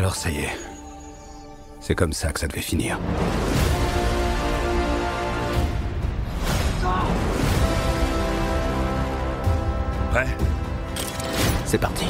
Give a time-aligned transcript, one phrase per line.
[0.00, 0.58] Alors ça y est.
[1.78, 2.98] C'est comme ça que ça devait finir.
[10.10, 10.26] Prêt?
[11.66, 12.06] C'est parti.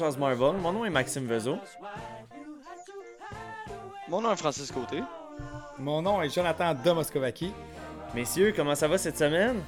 [0.00, 1.58] Jazz Marvel, mon nom est Maxime Vezo.
[4.08, 5.02] Mon nom est Francis Côté.
[5.78, 7.52] Mon nom est Jonathan Domoskovaki.
[8.14, 9.60] Messieurs, comment ça va cette semaine?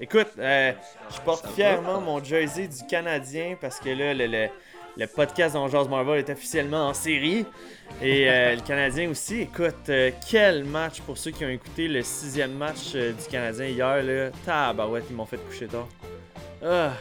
[0.00, 0.72] Écoute, euh,
[1.14, 4.48] je porte fièrement mon jersey du Canadien parce que là, le, le-
[4.96, 7.44] le podcast en Jazz Marvel est officiellement en série.
[8.02, 9.42] Et euh, le Canadien aussi.
[9.42, 13.66] Écoute, euh, quel match pour ceux qui ont écouté le sixième match euh, du Canadien
[13.66, 14.02] hier.
[14.02, 14.30] Là.
[14.44, 15.86] Tabarouette, ils m'ont fait coucher tard.
[16.64, 16.92] Ah.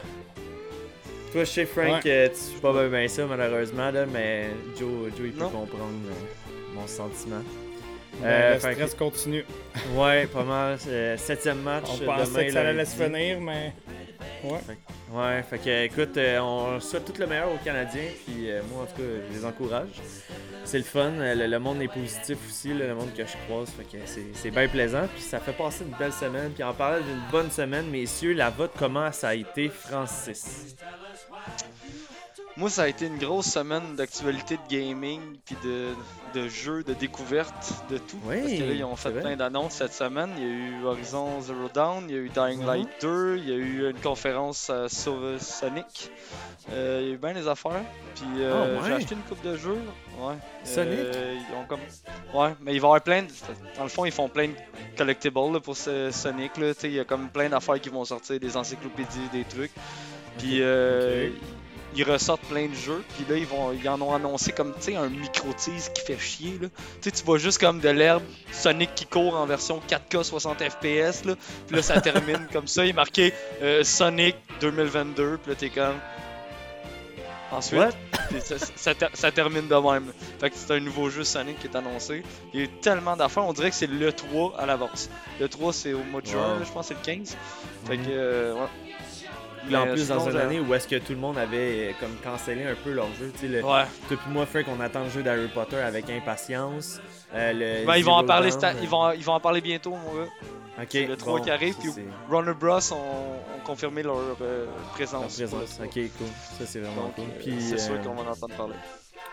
[1.31, 2.11] Toi, je sais, Frank, Ouais.
[2.11, 5.49] euh, tu fais pas bien, bien ça, malheureusement, là, mais Joe, Joe il peut Non.
[5.49, 7.43] comprendre euh, mon sentiment.
[8.21, 9.45] Ben, Euh, le stress continue.
[9.95, 10.77] Ouais, pas mal.
[10.87, 11.85] Euh, septième match.
[11.87, 13.73] On euh, pensait que ça allait se finir, mais.
[14.43, 14.59] Ouais.
[15.13, 18.83] Ouais, fait que écoute, euh, on souhaite tout le meilleur aux Canadiens, puis euh, moi
[18.83, 19.87] en tout cas, je les encourage.
[20.65, 23.69] C'est le fun, le, le monde est positif aussi, là, le monde que je croise,
[23.69, 26.51] fait que c'est c'est bien plaisant, puis ça fait passer une belle semaine.
[26.53, 30.75] Puis en parlant d'une bonne semaine, messieurs, la vôtre, comment ça a été, Francis?
[32.57, 35.91] Moi, ça a été une grosse semaine d'actualité de gaming, puis de,
[36.33, 38.17] de jeux, de découvertes, de tout.
[38.25, 40.31] Oui, Parce que là, ils ont fait plein d'annonces cette semaine.
[40.35, 42.65] Il y a eu Horizon Zero Dawn, il y a eu Dying Mhm.
[42.67, 46.11] Light 2, il y a eu une conférence à Sauve Sonic.
[46.73, 47.81] Euh, il y a eu bien des affaires.
[48.15, 48.87] Puis euh, Ah, ouais.
[48.87, 49.79] j'ai acheté une coupe de jeux.
[50.19, 50.35] Ouais.
[50.65, 50.99] Sonic?
[50.99, 51.79] Euh, ils ont comme...
[52.33, 53.29] Ouais, mais il va y avoir plein de...
[53.77, 54.53] Dans le fond, ils font plein de
[54.97, 56.57] collectibles là, pour ce Sonic.
[56.57, 56.73] Là.
[56.83, 59.71] Il y a comme plein d'affaires qui vont sortir, des encyclopédies, des trucs.
[60.39, 61.29] Puis euh,
[61.95, 63.03] ils ressortent plein de jeux.
[63.15, 66.17] Puis là, ils, vont, ils en ont annoncé comme tu sais, un micro-tease qui fait
[66.19, 66.57] chier.
[66.61, 66.67] Là.
[67.01, 70.57] Tu sais, tu vois juste comme de l'herbe Sonic qui court en version 4K 60
[70.63, 71.25] FPS.
[71.25, 71.35] Là.
[71.67, 72.85] Puis là, ça termine comme ça.
[72.85, 75.37] Il est marqué euh, Sonic 2022.
[75.43, 75.95] Puis là, t'es comme.
[77.51, 77.97] Ensuite,
[78.43, 80.13] ça, ça ter- ça termine de même.
[80.39, 82.21] Fait que c'est un nouveau jeu Sonic qui est annoncé.
[82.53, 85.09] Il y a eu tellement d'affaires, on dirait que c'est le 3 à l'avance.
[85.39, 86.63] Le 3 c'est au mois de juin, Wow.
[86.63, 87.35] je pense que c'est le 15.
[87.87, 88.05] Fait Mhm.
[88.05, 88.67] que euh, ouais.
[89.65, 91.91] Puis en Mais plus, dans une année où est-ce que tout le monde avait euh,
[91.99, 93.83] comme cancellé un peu leur jeu, tu sais, le, Ouais.
[94.07, 96.99] toi puis moi, Frank, on attend le jeu d'Harry Potter avec impatience.
[97.33, 99.61] Euh, le Ben, ils vont en parler sta- euh, ils vont ils vont en parler
[99.61, 100.29] bientôt mon gars.
[100.81, 101.91] Ok, le 3 bon, qui arrive, ça, puis
[102.29, 105.39] Warner Bros ont, ont confirmé leur euh, En présence.
[105.41, 105.59] Ok, 3.
[105.89, 106.27] cool.
[106.57, 107.25] Ça, c'est vraiment Donc, cool.
[107.25, 108.75] euh, Puis, c'est sûr euh, qu'on va en entendre parler.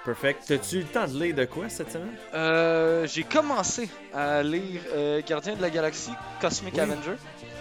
[0.04, 0.42] Perfect.
[0.48, 2.14] T'as-tu eu le temps de lire de quoi cette semaine?
[2.34, 6.10] Euh, j'ai commencé à lire euh, Gardien de la Galaxie,
[6.40, 6.80] Cosmic Oui.
[6.80, 7.14] Avenger.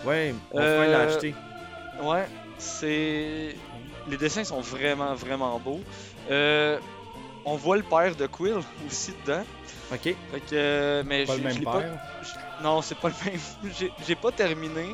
[0.03, 1.36] Ouais, mon Euh, frère l'a acheté.
[2.02, 2.26] Ouais,
[2.66, 3.56] c'est.
[4.08, 5.81] Les dessins sont vraiment, vraiment beaux.
[6.30, 6.80] Euh,
[7.46, 9.44] on voit le père de Quill aussi dedans.
[9.92, 10.02] Ok.
[10.02, 10.53] Fait que.
[10.53, 12.00] euh, mais Pas je- le même pas- père?
[12.24, 13.74] je- Non, c'est pas le même.
[14.08, 14.88] J'ai- pas terminé.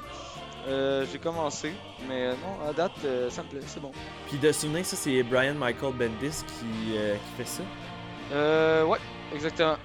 [0.67, 1.73] Euh, j'ai commencé.
[2.07, 3.91] Mais non, à date, euh, ça me plaît, c'est bon.
[4.27, 7.63] Puis de souvenir, ça, c'est Brian Michael Bendis qui, euh, qui fait ça?
[8.31, 8.99] Euh, ouais,
[9.33, 9.77] exactement.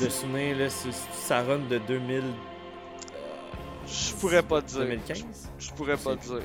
[0.00, 2.22] De souvenir, là, ça run de 2000,
[3.86, 4.78] Je pourrais pas te dire.
[4.80, 5.24] 2015.
[5.58, 6.40] Je pourrais pas te dire.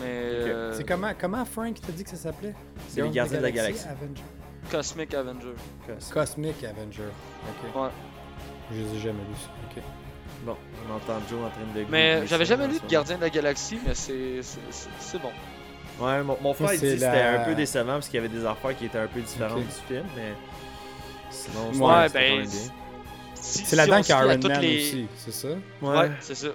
[0.00, 0.06] Mais.
[0.06, 2.54] euh, C'est comment, comment Frank t'a dit que ça s'appelait?
[2.88, 3.84] C'est les Gardiens de la Galaxie.
[3.88, 4.22] Avenger.
[4.70, 5.54] Cosmic Avenger.
[5.86, 7.02] Cos- Cosmic Avenger.
[7.48, 7.76] Ok.
[7.82, 7.88] Ouais.
[8.72, 9.76] Je les ai jamais lus.
[9.76, 9.82] Ok.
[10.46, 10.56] Bon,
[10.88, 11.84] on entend Joe en train de.
[11.90, 12.86] Mais j'avais jamais lu de.
[12.88, 15.30] Gardien de la Galaxie, mais c'est c'est- c'est- c'est bon.
[16.00, 18.16] Ouais, mon, mon frère il dit c'est que c'était la- un peu décevant parce qu'il
[18.16, 20.32] y avait des affaires qui étaient un peu différentes du film, mais
[21.30, 22.46] sinon, Ouais, ben, bien.
[22.50, 22.70] Si-
[23.34, 25.48] C'est si là-dedans qu'il y a Iron Man les- aussi, c'est ça?
[25.82, 25.96] Ouais.
[25.98, 26.48] Ouais, c'est ça.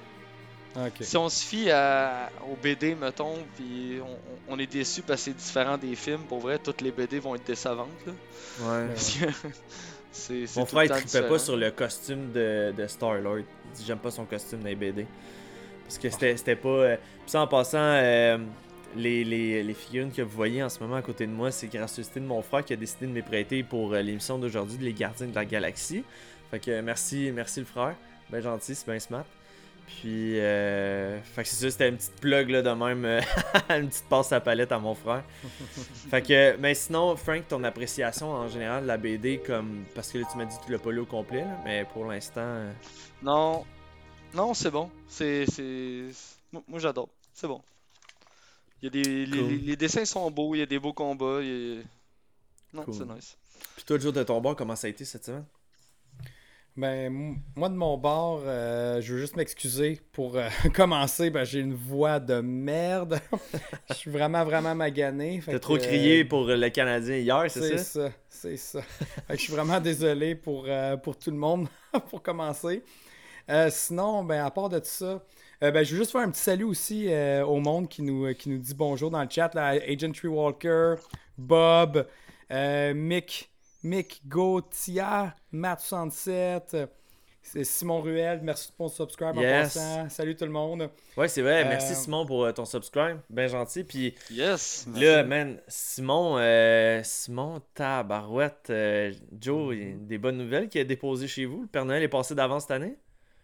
[0.76, 0.88] Ah.
[1.02, 4.00] Si on se fie à, au BD, mettons, puis
[4.48, 7.20] on, on est déçu parce que c'est différent des films, pour vrai, toutes les BD
[7.20, 7.88] vont être décevantes.
[8.06, 8.14] Là.
[8.60, 8.88] ouais.
[8.88, 9.26] Parce que
[10.12, 13.40] c'est, c'est Mon tout frère il temps trippait pas sur le costume de, de Star-Lord.
[13.40, 15.08] Il dit j'aime pas son costume dans les BD.
[15.86, 16.70] Parce que c'était c'était pas.
[16.70, 18.38] euh, Puis ça en passant, euh,
[18.96, 21.68] les, les, les figurines que vous voyez en ce moment à côté de moi, c'est
[21.68, 24.78] gracieuseté de mon frère qui a décidé de me les prêter pour euh, l'émission d'aujourd'hui
[24.78, 26.04] de Les Gardiens de la Galaxie.
[26.52, 27.96] Fait que euh, merci, merci le frère.
[28.30, 29.26] Ben gentil, c'est bien smart.
[29.98, 33.22] Puis, euh, fait que c'est ça, c'était une petite plug là de même, euh,
[33.78, 35.24] une petite passe à palette à mon frère.
[36.10, 40.20] fait que, mais sinon, Frank, ton appréciation en général de la BD, comme, parce que
[40.20, 42.40] là tu m'as dit que tu l'as pas lu au complet, là, mais pour l'instant,
[42.42, 42.72] euh,
[43.24, 43.66] Non,
[44.34, 44.90] non, c'est bon.
[45.08, 46.04] C'est, c'est...
[46.52, 47.10] Moi, j'adore.
[47.34, 47.62] C'est bon.
[48.82, 49.26] Il y a des...
[49.26, 49.50] les, Cool.
[49.50, 51.40] les- les dessins sont beaux, il y a des beaux combats.
[51.42, 51.84] il y a-
[52.74, 52.94] Non, Cool.
[52.94, 53.38] c'est nice.
[53.76, 55.46] Puis toi, Joe de ton bord, comment ça a été cette semaine?
[56.78, 61.30] Ben, moi, de mon bord, euh, je veux juste m'excuser pour euh, commencer.
[61.30, 63.20] Ben, j'ai une voix de merde.
[63.90, 65.42] Je suis vraiment, vraiment magané.
[65.46, 67.84] T'as que, trop euh, crié pour le Canadien hier, c'est C'est ça?
[67.84, 68.82] ça, c'est ça.
[69.30, 71.68] Je suis vraiment désolé pour, euh, pour tout le monde
[72.10, 72.84] pour commencer.
[73.70, 75.24] Sinon, ben, à part de tout ça,
[75.60, 77.10] ben, je veux juste faire un petit salut aussi
[77.44, 79.54] au monde qui nous, qui nous dit bonjour dans le chat.
[79.56, 80.96] Là, Agent Tree Walker,
[81.36, 82.06] Bob,
[82.52, 83.50] Mick,
[83.84, 86.88] Mick Gauthier, Matt67, euh,
[87.42, 88.42] c'est Simon Ruel.
[88.44, 89.78] Merci pour ton subscribe Yes.
[89.78, 90.10] en passant.
[90.10, 90.90] Salut tout le monde.
[91.16, 91.64] Ouais, c'est vrai.
[91.64, 93.18] Euh, Merci Simon pour euh, ton subscribe.
[93.30, 93.84] Ben gentil.
[93.86, 94.86] Puis Yes!
[94.94, 100.82] là, man, Simon, euh, Simon Tabarouette, euh, Joe, il y a des bonnes nouvelles qu'il
[100.82, 101.62] a déposées chez vous.
[101.62, 102.98] Le Père Noël est passé d'avance cette année?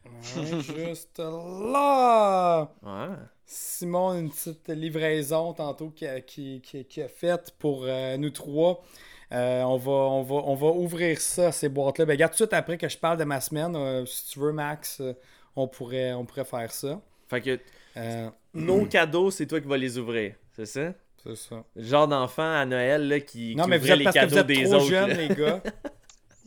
[0.05, 2.69] Ouais, juste là.
[2.83, 3.15] Ouais.
[3.47, 8.29] Simon, une petite livraison tantôt qui a, qui, qui- qui a faite pour euh, nous
[8.31, 8.83] trois.
[9.31, 12.05] Euh, on, va, on, va, on va ouvrir ça, ces boîtes-là.
[12.05, 14.39] Ben, regarde, tout de suite après que je parle de ma semaine, euh, si tu
[14.39, 15.13] veux, Max, euh,
[15.55, 16.99] on, pourrait, on pourrait faire ça.
[17.29, 17.59] Fait que
[17.97, 20.35] Euh, nos cadeaux, c'est toi qui vas les ouvrir.
[20.55, 20.93] C'est ça?
[21.23, 21.63] c'est ça.
[21.75, 24.15] Le genre d'enfant à Noël là, qui, Non, qui mais vous ouvrait êtes les parce
[24.15, 24.85] que vous cadeaux êtes des trop autres.
[24.85, 25.15] jeunes, là.
[25.15, 25.61] les gars.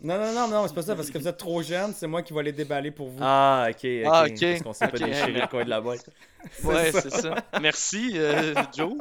[0.01, 2.23] Non, non, non, non, c'est pas ça, parce que vous êtes trop jeunes, c'est moi
[2.23, 3.19] qui vais les déballer pour vous.
[3.21, 4.07] Ah, ok, ok.
[4.07, 4.41] Ah, ok.
[4.41, 5.05] Parce qu'on s'est pas Ok.
[5.07, 6.09] déchiré le coin de la boîte.
[6.63, 7.01] Ouais, ça.
[7.01, 7.35] c'est ça.
[7.61, 8.95] Merci, euh, Joe.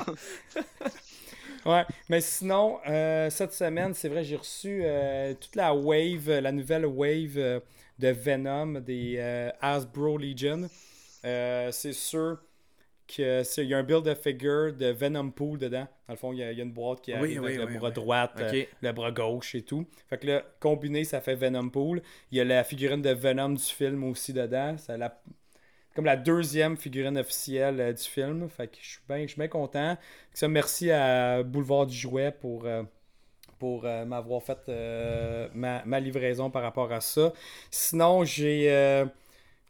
[1.68, 6.50] Ouais, mais sinon, euh, cette semaine, c'est vrai, j'ai reçu euh, toute la wave, la
[6.50, 7.60] nouvelle wave euh,
[7.98, 10.66] de Venom des euh, Hasbro Legion.
[11.22, 12.38] C'est sûr
[13.06, 15.86] qu'il y a un build de figure de Venom Pool dedans.
[16.06, 17.58] Dans le fond, il y a, il y a une boîte qui arrive oui, avec
[17.58, 18.32] le oui, bras droit,
[18.80, 19.86] le bras gauche et tout.
[20.08, 22.00] Fait que là, combiné, ça fait Venom Pool.
[22.32, 24.74] Il y a la figurine de Venom du film aussi dedans.
[24.88, 25.20] La
[25.98, 28.48] comme la deuxième figurine officielle euh, du film.
[28.48, 29.96] Fait que je suis bien bien content.
[30.32, 32.84] Ça, merci à Boulevard du Jouet pour, euh,
[33.58, 34.58] pour euh, m'avoir fait
[35.54, 37.32] ma, ma livraison par rapport à ça.
[37.68, 39.04] Sinon, j'ai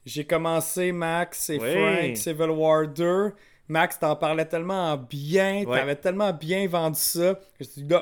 [0.05, 1.73] j'ai commencé Max et Oui.
[1.73, 3.33] Frank Civil War 2.
[3.69, 5.79] Max, t'en parlais tellement bien, Ouais.
[5.79, 7.39] t'avais tellement bien vendu ça.
[7.59, 7.95] Je me suis dit,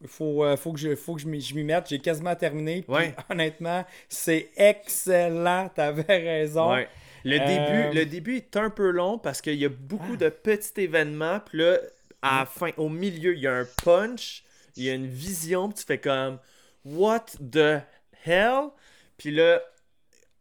[0.00, 1.88] il faut, euh, faut que je, faut que je m'y je m'y mette.
[1.90, 2.80] J'ai quasiment terminé.
[2.82, 3.14] Puis, Ouais.
[3.30, 5.68] honnêtement, c'est excellent.
[5.74, 6.72] T'avais raison.
[6.72, 6.88] Ouais.
[7.24, 10.28] Le, Euh, début, le début est un peu long parce qu'il y a beaucoup de
[10.28, 11.40] petits événements.
[11.40, 11.78] Puis là,
[12.22, 14.44] à la fin, au milieu, il y a un punch,
[14.76, 15.68] il y a une vision.
[15.68, 16.38] Puis tu fais comme
[16.84, 17.80] What the
[18.24, 18.70] hell?
[19.16, 19.62] Puis là,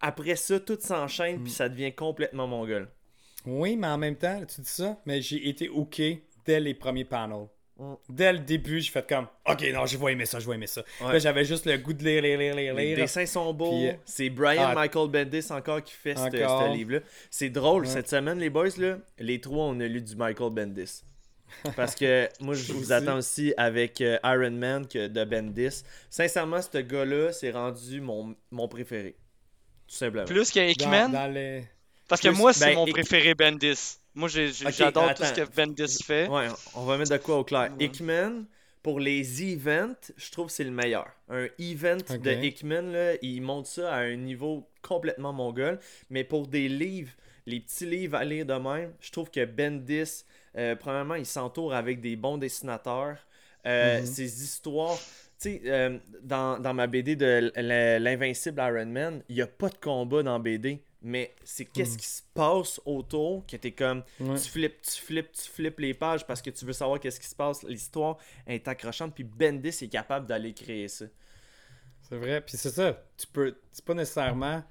[0.01, 1.41] après ça, tout s'enchaîne.
[1.43, 2.89] Puis ça devient complètement mongol.
[3.45, 6.01] Oui, mais en même temps, tu dis ça, mais j'ai été OK
[6.45, 7.47] dès les premiers panels.
[7.77, 7.93] Mm.
[8.07, 10.67] Dès le début, j'ai fait comme OK, non, je vais aimer ça, je vais aimer
[10.67, 10.83] ça.
[11.01, 11.19] Ouais.
[11.19, 12.97] J'avais juste le goût de lire, lire, lire, lire, Les lire.
[12.97, 13.83] dessins sont beaux.
[13.83, 14.75] Euh, c'est Brian ah.
[14.75, 16.99] Michael Bendis encore qui fait ce livre-là.
[17.31, 17.89] C'est drôle, Ouais.
[17.89, 21.01] cette semaine, les boys, là, les trois, on a lu du Michael Bendis.
[21.75, 25.83] Parce que moi, je vous attends aussi avec euh, Iron Man que de Bendis.
[26.09, 29.15] Sincèrement, ce gars-là, c'est rendu mon, mon préféré.
[29.87, 30.25] Tout simplement.
[30.25, 31.09] Plus qu'il y a Dans, Hickman.
[31.09, 31.63] dans les...
[32.07, 33.97] Parce que moi, c'est ben, mon préféré Bendis.
[34.15, 35.55] Moi, j'adore tout ce que.
[35.55, 36.27] Bendis fait.
[36.27, 37.71] Ouais, on va mettre de quoi au clair.
[37.77, 37.85] Ouais.
[37.85, 38.45] Hickman,
[38.81, 41.07] pour les events, je trouve que c'est le meilleur.
[41.29, 45.79] Un event de Hickman, là, il monte ça à un niveau complètement mongol.
[46.09, 47.11] Mais pour des livres,
[47.45, 50.23] les petits livres à lire de même, je trouve que Bendis,
[50.57, 53.17] euh, premièrement, il s'entoure avec des bons dessinateurs.
[53.65, 54.05] Euh, Mhm.
[54.05, 54.97] Ses histoires.
[55.41, 57.51] Tu sais, euh, dans, dans ma BD de
[57.99, 60.81] l'Invincible Iron Man, il n'y a pas de combat dans BD.
[61.05, 64.39] Mais c'est qu'est-ce qui se passe autour que t'es comme Ouais.
[64.39, 67.27] tu flippes, tu flippes, tu flippes les pages parce que tu veux savoir qu'est-ce qui
[67.27, 67.61] se passe.
[67.63, 68.17] L'histoire
[68.47, 71.05] est accrochante, puis Bendis est capable d'aller créer ça.
[72.01, 72.39] C'est vrai.
[72.41, 73.03] Puis c'est ça.
[73.17, 73.55] Tu peux.
[73.71, 74.63] C'est pas nécessairement.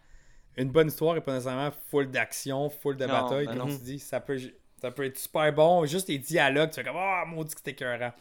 [0.57, 3.47] Une bonne histoire et pas nécessairement full d'action, full de Non, bataille.
[3.47, 3.77] ben Comme non.
[3.79, 4.39] tu dis, ça peut,
[4.83, 5.87] ça peut être super bon.
[5.87, 8.12] Juste les dialogues, tu fais comme Ah, maudit que c'était écœurant.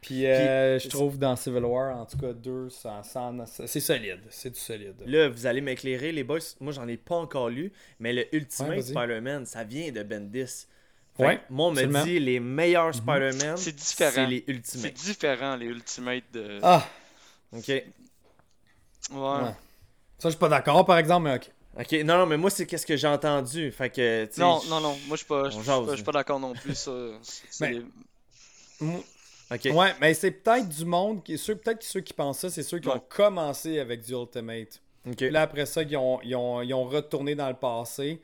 [0.00, 4.20] Puis, euh, je trouve dans Civil War, en tout cas, deux, c'est solide.
[4.30, 4.94] C'est du solide.
[5.06, 6.38] Là, vous allez m'éclairer, les boys.
[6.60, 8.82] Moi, j'en ai pas encore lu, mais le Ultimate Ouais.
[8.82, 10.66] Spider-Man, ça vient de Bendis.
[11.16, 11.98] Fait Ouais, moi, on me absolument.
[12.00, 12.04] Mhm.
[12.06, 14.12] dit les meilleurs Spider-Man, C'est différent.
[14.14, 14.92] c'est les C'est Ultimates.
[14.94, 16.58] différent, les Ultimates de.
[16.62, 16.86] Ah,
[17.52, 17.68] Ok.
[17.68, 17.84] Ouais.
[19.12, 19.50] Ouais.
[20.18, 21.50] ça, je suis pas d'accord, par exemple, mais ok.
[21.78, 23.70] Ok, non, non, mais moi, c'est qu'est-ce que j'ai entendu.
[23.70, 25.48] Fait que, Non, non, non, moi je suis pas,
[26.04, 26.74] pas, d'accord non plus.
[26.74, 26.90] Ça,
[27.22, 27.70] c'est
[28.80, 29.72] Ben.
[29.74, 31.38] Ouais, mais c'est peut-être du monde qui.
[31.38, 32.94] Ceux, peut-être que ceux qui pensent ça, c'est ceux qui Ouais.
[32.96, 34.80] ont commencé avec du Ultimate.
[35.06, 35.16] Ok.
[35.16, 38.20] Puis là, après ça, ils ont, ils ont, ils ont retourné dans le passé.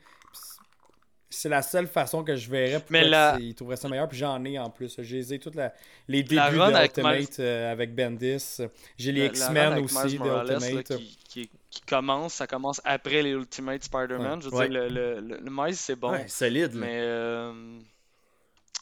[1.29, 4.07] C'est la seule façon que je verrais Mais la- ils trouveraient ça meilleur.
[4.07, 4.95] Puis j'en ai en plus.
[4.99, 5.73] J'ai les toutes la-
[6.07, 8.57] les débuts de avec Ultimate Miles- euh, avec Bendis.
[8.97, 10.95] J'ai les X-Men aussi de là, Ultimate.
[10.97, 14.41] qui, qui, qui commence, ça commence après les Ultimate Spider-Man.
[14.41, 14.69] Je veux Ouais.
[14.69, 17.51] dire, le, le, le, le Miles c'est bon, Ouais, solide, mais euh,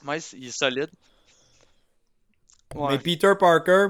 [0.04, 0.90] Miles il est solide.
[2.76, 2.92] Ouais.
[2.92, 3.88] Mais Peter Parker,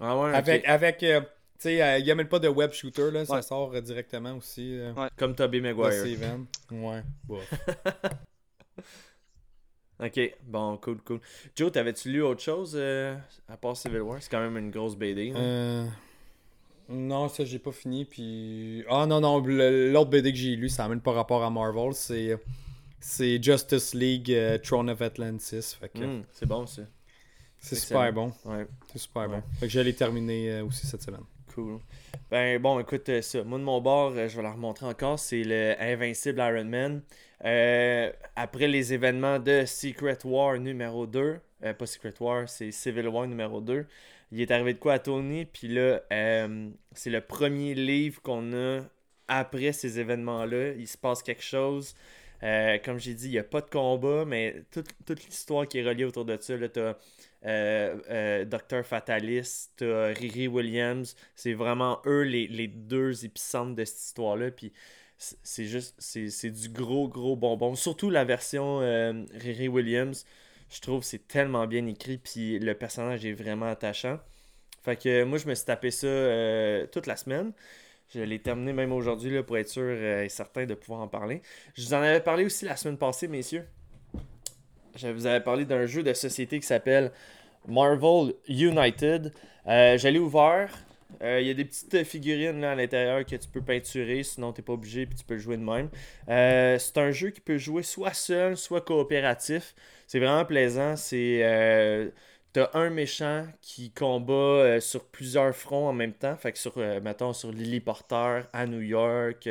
[0.00, 0.64] Ah ouais, avec.
[0.66, 3.40] avec euh, tu sais, euh, il n'y a même pas de web shooter, là, ça
[3.42, 4.78] sort euh, directement aussi.
[4.78, 5.08] euh, Ouais.
[5.16, 5.92] Comme Tobey Maguire.
[6.70, 7.02] Ouais.
[10.00, 11.20] Ok, bon, cool, cool.
[11.54, 13.14] Joe, t'avais-tu lu autre chose euh,
[13.48, 14.20] à part Civil War?
[14.20, 15.30] C'est quand même une grosse BD.
[15.30, 15.36] hein?
[15.36, 15.86] Euh,
[16.88, 18.04] Non, ça j'ai pas fini.
[18.04, 21.50] Puis ah non non, l'autre BD que j'ai lu, ça n'a même pas rapport à
[21.50, 21.92] Marvel.
[21.94, 22.36] C'est
[23.00, 25.76] c'est Justice League euh, Throne of Atlantis.
[25.94, 26.82] Que Hmm, c'est bon ça.
[27.58, 28.32] c'est super bon.
[28.44, 29.28] Ouais, C'est super Ouais.
[29.28, 29.42] bon.
[29.58, 31.22] Fait que j'allais terminer euh, aussi cette semaine.
[31.54, 31.78] cool.
[32.30, 33.42] Ben bon, écoute, euh, ça.
[33.44, 35.18] Moi de mon bord, euh, je vais la remontrer encore.
[35.18, 37.02] C'est le Invincible Iron Man.
[38.36, 43.26] Après les événements de Secret War numéro 2, euh, pas Secret War, c'est Civil War
[43.26, 43.86] numéro 2,
[44.32, 48.52] il est arrivé de quoi à Tony, puis là, euh, c'est le premier livre qu'on
[48.54, 48.80] a
[49.28, 50.72] après ces événements-là.
[50.72, 51.94] Il se passe quelque chose.
[52.42, 55.78] Euh, comme j'ai dit, il n'y a pas de combat, mais toute, toute l'histoire qui
[55.78, 56.96] est reliée autour de ça, là, t'as
[57.44, 58.84] euh, euh, Dr.
[58.84, 64.72] Fatalis, t'as Riri Williams, c'est vraiment eux les, les deux épicentres de cette histoire-là, puis
[65.18, 67.76] c'est juste, c'est du gros, gros bonbon.
[67.76, 68.78] Surtout la version
[69.34, 70.24] Riri Williams,
[70.72, 74.18] je trouve c'est tellement bien écrit, puis le personnage est vraiment attachant.
[74.82, 77.52] Fait que moi, je me suis tapé ça euh, toute la semaine.
[78.12, 81.40] Je l'ai terminé même aujourd'hui pour être sûr euh, et certain de pouvoir en parler.
[81.74, 83.66] Je vous en avais parlé aussi la semaine passée, messieurs.
[84.96, 87.12] Je vous avais parlé d'un jeu de société qui s'appelle
[87.66, 89.32] Marvel United.
[89.66, 90.70] Euh, je ouvert.
[91.22, 94.52] Euh, Il y a des petites figurines là, à l'intérieur que tu peux peinturer, sinon
[94.52, 95.90] tu n'es pas obligé puis tu peux le jouer de même.
[96.28, 99.74] Euh, c'est un jeu qui peut jouer soit seul, soit coopératif.
[100.06, 100.96] C'est vraiment plaisant.
[100.96, 102.10] C'est euh,
[102.52, 106.36] T'as un méchant qui combat euh, sur plusieurs fronts en même temps.
[106.36, 109.48] Fait que sur, euh, mettons, sur Lily Porter, à New York,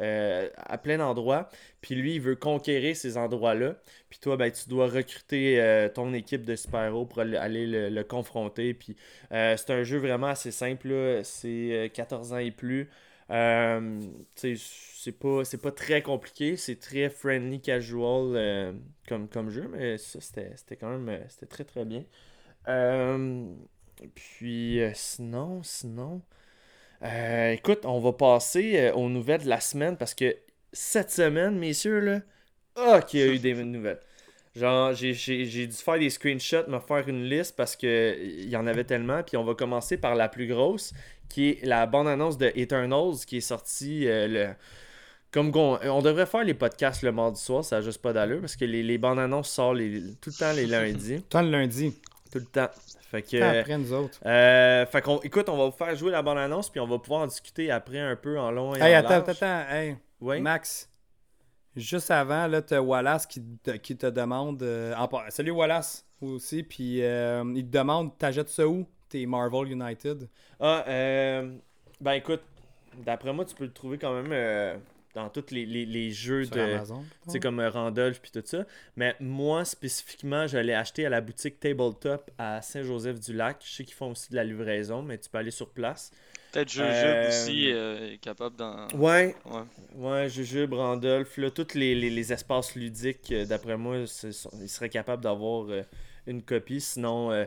[0.00, 1.48] euh, à plein d'endroits.
[1.80, 3.76] Puis lui, il veut conquérir ces endroits-là.
[4.08, 8.72] Puis toi, ben, tu dois recruter euh, ton équipe de super-héros pour aller, le, confronter.
[8.74, 8.96] Puis
[9.32, 11.20] euh, c'est un jeu vraiment assez simple.
[11.24, 12.88] C'est euh, 14 ans et plus.
[14.34, 16.56] C'est pas, pas très compliqué.
[16.56, 18.74] C'est très friendly, casual
[19.08, 19.68] comme, comme jeu.
[19.70, 22.04] Mais ça, c'était quand même c'était très très bien.
[24.14, 26.22] Puis sinon, sinon.
[27.04, 30.36] Euh, écoute, on va passer euh, aux nouvelles de la semaine parce que
[30.72, 32.20] cette semaine, messieurs, là,
[32.76, 34.00] ah, qu'il y a eu des nouvelles.
[34.54, 35.14] Genre, j'ai-
[35.46, 39.22] dû faire des screenshots, me faire une liste parce que il y en avait tellement.
[39.22, 40.92] Puis on va commencer par la plus grosse,
[41.28, 44.48] qui est la bande-annonce de Eternals, qui est sortie euh, le.
[45.30, 48.40] Comme qu'on- on, devrait faire les podcasts le mardi soir, ça n'a juste pas d'allure
[48.40, 51.22] parce que les, les bandes annonces sortent les- tout le temps les lundis.
[51.30, 51.94] Tant le lundi.
[52.30, 52.68] Tout le temps.
[53.12, 53.40] Fait que.
[53.60, 54.18] Après nous autres.
[54.26, 56.98] euh, fait qu'on, écoute, on va vous faire jouer la bande annonce puis on va
[56.98, 59.28] pouvoir en discuter après un peu en long et Hey, en attends, large.
[59.28, 59.70] attends, attends.
[59.74, 60.40] Hey, Oui.
[60.40, 60.88] Max.
[61.76, 64.62] Juste avant, là, t'as Wallace qui te, qui te demande.
[64.62, 66.62] euh, en Salut Wallace aussi.
[66.62, 70.26] Puis euh, il te demande T'achètes ça où T'es Marvel United?
[70.58, 71.54] Ah, euh,
[72.00, 72.40] ben écoute,
[73.04, 74.32] d'après moi, tu peux le trouver quand même
[75.14, 76.78] dans tous les, les- les jeux Sur de.
[77.28, 78.64] Sais, comme euh, Randolph puis tout ça.
[78.96, 83.62] Mais moi, spécifiquement, je l'ai acheté à la boutique Tabletop à Saint-Joseph-du-Lac.
[83.64, 86.10] Je sais qu'ils font aussi de la livraison, mais tu peux aller sur place.
[86.52, 88.86] Peut-être Jujube Euh, aussi euh, est capable d'en.
[88.94, 89.62] Ouais, Ouais.
[89.94, 95.22] ouais, Jujube, Randolph, là, tous les, les- les espaces ludiques, d'après moi, ils seraient capables
[95.22, 95.82] d'avoir euh,
[96.26, 96.80] une copie.
[96.82, 97.44] Sinon, euh,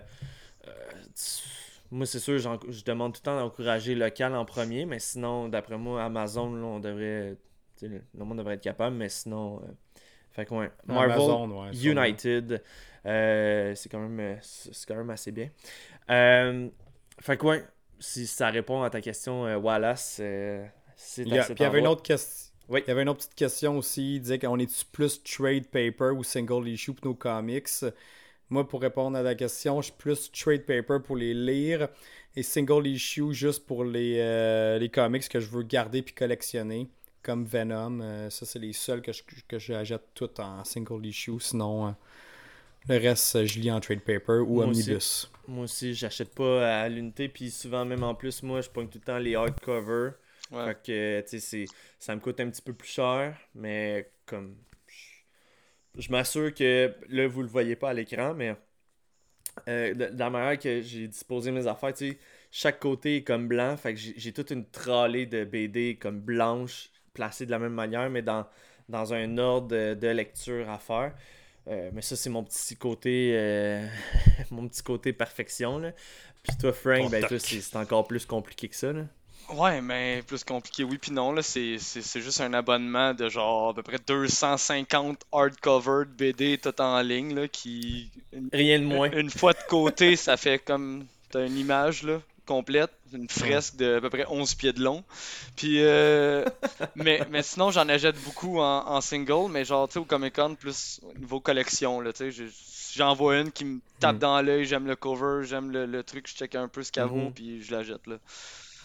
[0.67, 0.72] euh,
[1.15, 1.43] tu-
[1.91, 5.50] moi, c'est sûr, j'en- je demande tout le temps d'encourager local en premier, mais sinon,
[5.50, 7.36] d'après moi, Amazon, là, on devrait.
[7.82, 9.62] Le, monde devrait être capable, mais sinon.
[9.63, 9.72] euh,
[10.32, 12.03] fait que, ouais, Marvel Amazon, ouais, sûrement.
[12.03, 12.62] United,
[13.05, 14.36] euh, c'est quand, même, euh,
[14.88, 15.50] quand même assez bien.
[16.10, 16.67] Euh,
[17.22, 17.63] fait que, ouais,
[18.00, 20.22] si ça répond à ta question, Wallace,
[20.96, 22.51] c'est Il y, a- à cet puis il y avait une autre question.
[22.67, 22.82] Oui.
[22.86, 24.15] Il y avait une autre petite question aussi.
[24.15, 27.70] Il disait qu'on est plus trade paper ou single issue pour nos comics?
[28.50, 31.88] Moi, pour répondre à la question, je suis plus trade paper pour les lire
[32.36, 36.88] et single issue juste pour les, euh, les comics que je veux garder puis collectionner,
[37.25, 38.00] comme Venom.
[38.01, 41.39] Euh, ça, c'est les seuls que je, que j'achète tout en single issue.
[41.39, 41.91] Sinon, euh,
[42.88, 44.82] le reste, euh, je lis en trade paper ou Moi aussi.
[44.84, 45.32] omnibus.
[45.48, 49.00] Moi aussi, j'achète pas à l'unité, puis souvent, même en plus, moi, je pogne tout
[49.00, 50.13] le temps les hardcovers.
[50.51, 50.65] Ouais.
[50.65, 51.65] Fait que, tu sais, c'est-
[52.00, 54.55] ça me coûte un petit peu plus cher, mais comme.
[54.88, 58.55] Je, je m'assure que là, vous le voyez pas à l'écran, mais
[59.67, 62.17] euh, de, de la manière que j'ai disposé mes affaires, tu sais,
[62.51, 66.20] chaque côté est comme blanc, fait que j'ai j'ai toute une tralée de BD comme
[66.20, 68.45] blanche, placée de la même manière, mais dans,
[68.89, 71.13] dans un ordre de, de lecture à faire.
[71.67, 73.88] Euh, mais ça, c'est mon petit côté euh,
[74.51, 75.79] mon petit côté perfection.
[75.79, 75.91] Là.
[76.43, 78.93] Puis toi, Frank, ben, toi, c'est encore plus compliqué que ça.
[78.93, 79.05] Là.
[79.53, 83.74] Ouais, mais plus compliqué, oui puis non, là, c'est juste un abonnement de genre à
[83.75, 88.10] peu près 250 hardcover de BD tout en ligne, là, qui...
[88.34, 89.12] Une, Rien de moins.
[89.12, 91.05] une fois de côté, ça fait comme...
[91.29, 95.03] T'as une image, là, complète, une fresque de à peu près 11 pieds de long.
[95.55, 96.45] Puis, euh,
[96.95, 100.55] mais, mais sinon, j'en achète beaucoup en, en single, mais genre, tu sais, au Comic-Con,
[100.55, 102.45] plus au niveau collection, là, tu sais,
[102.95, 104.19] j'en vois une qui me tape Mm.
[104.19, 107.05] dans l'œil, j'aime le cover, j'aime le, le truc, je check un peu ce qu'elle
[107.07, 107.33] vaut, Mhm.
[107.33, 108.17] puis je la jette, là.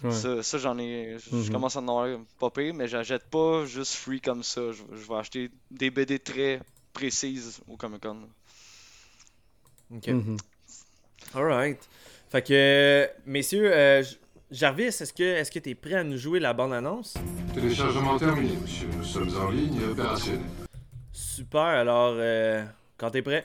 [0.02, 0.10] Ouais.
[0.12, 1.16] Ça, ça, j'en ai.
[1.30, 1.50] Je Mhm.
[1.50, 4.72] commence à en avoir pas pire, mais j'achète pas juste free comme ça.
[4.72, 6.62] Je, je vais acheter des BD très
[6.94, 8.16] précises au Comic Con.
[9.94, 10.08] Ok.
[10.08, 10.36] Mhm.
[11.34, 11.78] Alright.
[12.30, 14.04] Fait que, messieurs, euh,
[14.52, 17.14] Jarvis, est-ce que est-ce que t'es prêt à nous jouer la bande-annonce?
[17.52, 18.86] Téléchargement terminé, monsieur.
[18.96, 20.40] Nous sommes en ligne et opérationnels.
[21.12, 22.62] Super, alors, euh,
[22.96, 23.44] quand t'es prêt?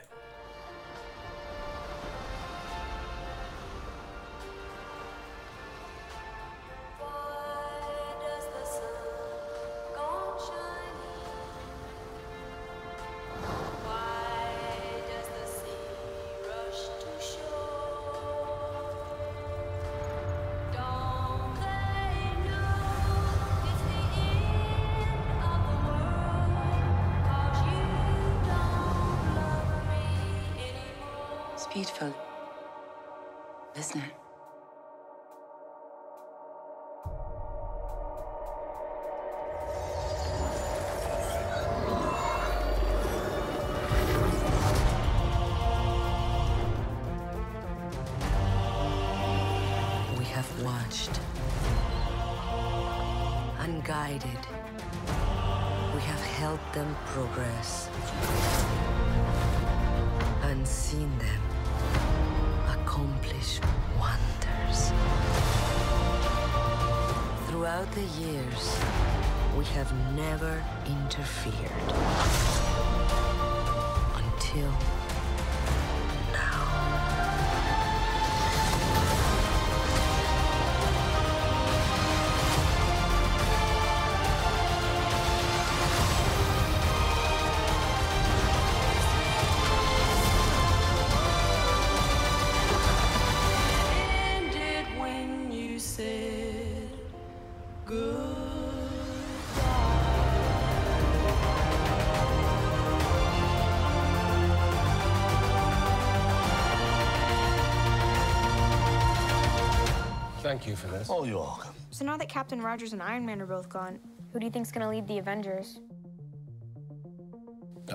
[111.08, 111.38] Thank you for this.
[111.38, 111.76] Oh, you're welcome.
[111.92, 114.00] So now that Captain Rogers and Iron Man are both gone,
[114.34, 115.80] who do you think's gonna lead the Avengers?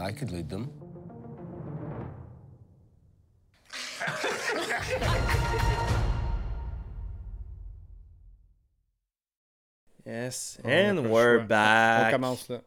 [0.01, 0.71] I could lead them.
[10.07, 10.59] Yes.
[10.65, 11.43] And pas le we're choix.
[11.43, 12.13] On back.
[12.13, 12.63] commence là.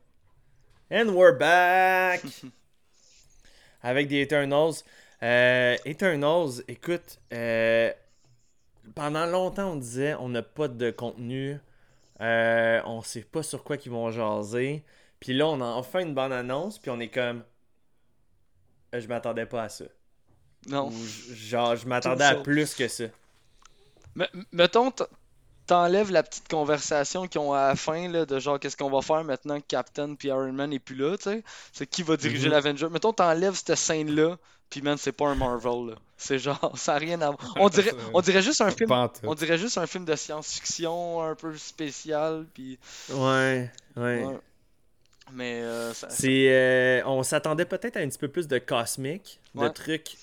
[0.90, 2.24] And we're back!
[3.84, 4.84] Avec des Eternals.
[5.22, 7.92] Euh, Eternals, écoute, euh,
[8.96, 11.58] pendant longtemps on disait on n'a pas de contenu,
[12.22, 14.84] euh, on sait pas sur quoi qu'ils vont jaser.
[15.20, 17.44] Puis là on a enfin une bonne annonce, puis on est comme.
[18.96, 19.86] euh, je m'attendais pas à ça.
[20.68, 20.88] Non.
[20.90, 20.94] Ou
[21.34, 23.06] genre, je m'attendais à plus que ça.
[24.16, 24.94] Mais, mettons,
[25.66, 29.02] t'enlèves la petite conversation qu'ils ont à la fin, là, de genre, qu'est-ce qu'on va
[29.02, 31.44] faire maintenant que Captain puis Iron Man n'est plus là, tu sais.
[31.74, 32.54] C'est qui va diriger Mhm.
[32.54, 32.90] l'Avenger?
[32.92, 34.38] Mettons, t'enlèves cette scène-là,
[34.74, 35.96] puis man, c'est pas un Marvel, là.
[36.18, 37.54] C'est genre, ça a rien à voir.
[37.58, 38.90] On dirait, on dirait juste un film.
[39.24, 42.80] On dirait juste un film de science-fiction un peu spécial, puis.
[43.12, 44.26] Ouais, ouais.
[44.26, 44.40] ouais.
[45.32, 49.40] Mais euh, ça- C'est, euh, on s'attendait peut-être à un petit peu plus de cosmique,
[49.54, 50.18] de trucs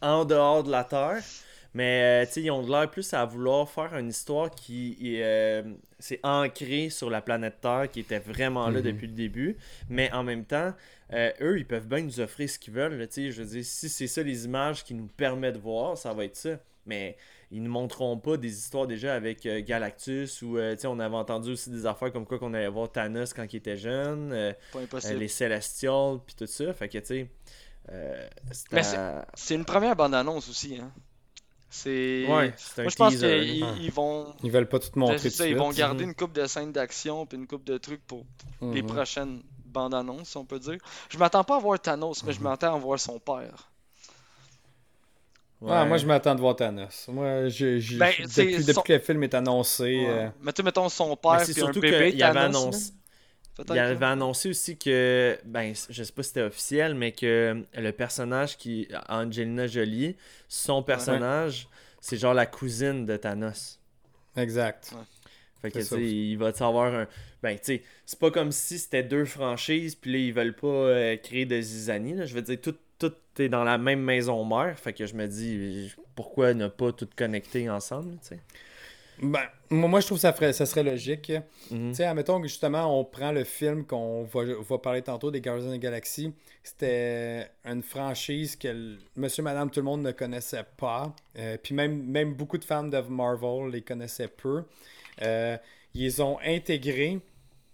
[0.00, 1.20] en dehors de la Terre.
[1.78, 4.96] Mais euh, tu sais, ils ont de l'air plus à vouloir faire une histoire qui
[5.16, 5.62] est euh,
[6.00, 8.84] c'est ancrée sur la planète Terre, qui était vraiment là Mhm.
[8.86, 9.56] depuis le début.
[9.88, 10.72] Mais en même temps,
[11.12, 12.98] euh, eux, ils peuvent bien nous offrir ce qu'ils veulent.
[12.98, 15.60] là, tu sais, je veux dire, si c'est ça les images qui nous permettent de
[15.60, 16.58] voir, ça va être ça.
[16.86, 17.16] Mais
[17.50, 20.98] ils ne montreront pas des histoires déjà avec euh, Galactus ou euh, tu sais, on
[20.98, 24.32] avait entendu aussi des affaires comme quoi qu'on allait voir Thanos quand il était jeune.
[24.32, 24.52] euh,
[25.10, 26.72] euh, les Celestials, puis tout ça.
[26.72, 27.28] Fait que, tu sais,
[27.92, 30.90] euh, c'est Mais à- C'est une première bande-annonce aussi, hein.
[31.70, 32.24] C'est.
[32.28, 33.74] Ouais, c'est un Moi, je pense teaser, qu'ils là.
[33.80, 34.34] ils vont.
[34.42, 37.26] Ils veulent pas tout montrer tout ça, ils vont garder une coupe de scènes d'action
[37.26, 38.24] puis une coupe de trucs pour
[38.62, 38.88] les Mhm.
[38.88, 40.78] prochaines bandes annonces, si on peut dire.
[41.10, 43.68] Je m'attends pas à voir Thanos, mais je m'attends à voir son père.
[45.66, 45.88] Ah, Ouais.
[45.88, 47.08] moi, je m'attends de voir Thanos.
[47.08, 49.84] Moi, je, je- Ben, depuis, c'est depuis son- que le film est annoncé.
[49.84, 50.06] Ouais.
[50.08, 52.54] euh, Mais tu sais, mettons son père c'est puis un surtout bébé qu'il avait Thanos.
[52.54, 52.60] là.
[52.60, 52.92] annoncé.
[53.70, 57.90] Il avait annoncé aussi que, ben, je sais pas si c'était officiel, mais que le
[57.90, 60.16] personnage qui, Angelina Jolie,
[60.48, 61.68] son personnage,
[62.00, 63.80] c'est genre la cousine de Thanos.
[64.36, 64.94] Exact.
[65.60, 67.08] Fait que, tu sais, il va avoir un.
[67.42, 70.66] Ben, tu sais, c'est pas comme si c'était deux franchises, puis là, ils veulent pas
[70.68, 72.26] euh, créer de zizanie, là.
[72.26, 74.78] Je veux dire, tout, tout est dans la même maison mère.
[74.78, 78.40] Fait que je me dis, pourquoi ne pas tout connecter ensemble, tu sais?
[79.20, 81.32] Ben, moi, je trouve que ça, serait logique.
[81.68, 85.68] Tu sais, admettons que justement, on prend le film qu'on va, parler tantôt des Guardians
[85.70, 86.32] of the Galaxy.
[86.62, 91.14] C'était une franchise que le- monsieur, madame, tout le monde ne connaissait pas.
[91.38, 94.64] Euh, puis même, même beaucoup de fans de Marvel les connaissaient peu.
[95.22, 95.56] Euh,
[95.94, 97.18] ils ont intégrés,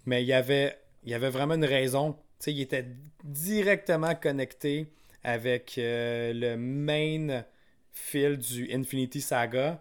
[0.06, 2.12] mais il y avait, y avait vraiment une raison.
[2.12, 2.86] Tu sais, ils étaient
[3.22, 4.86] directement connectés
[5.22, 7.44] avec euh, le main
[7.92, 9.80] fil du Infinity Saga,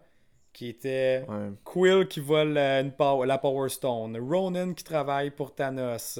[0.53, 1.49] qui était Ouais.
[1.63, 2.93] Quill qui vole euh, une
[3.27, 6.19] la Power Stone, Ronan qui travaille pour Thanos,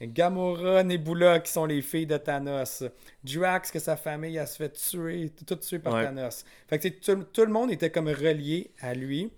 [0.00, 2.84] Gamora, Nebula qui sont les filles de Thanos,
[3.24, 6.04] Drax que sa famille a se fait tuer, tout tué par Ouais.
[6.04, 6.44] Thanos.
[6.68, 9.30] Fait que tout, tout le monde était comme relié à lui.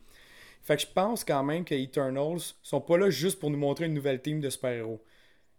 [0.62, 3.84] Fait que je pense quand même que Eternals sont pas là juste pour nous montrer
[3.86, 5.02] une nouvelle team de super-héros.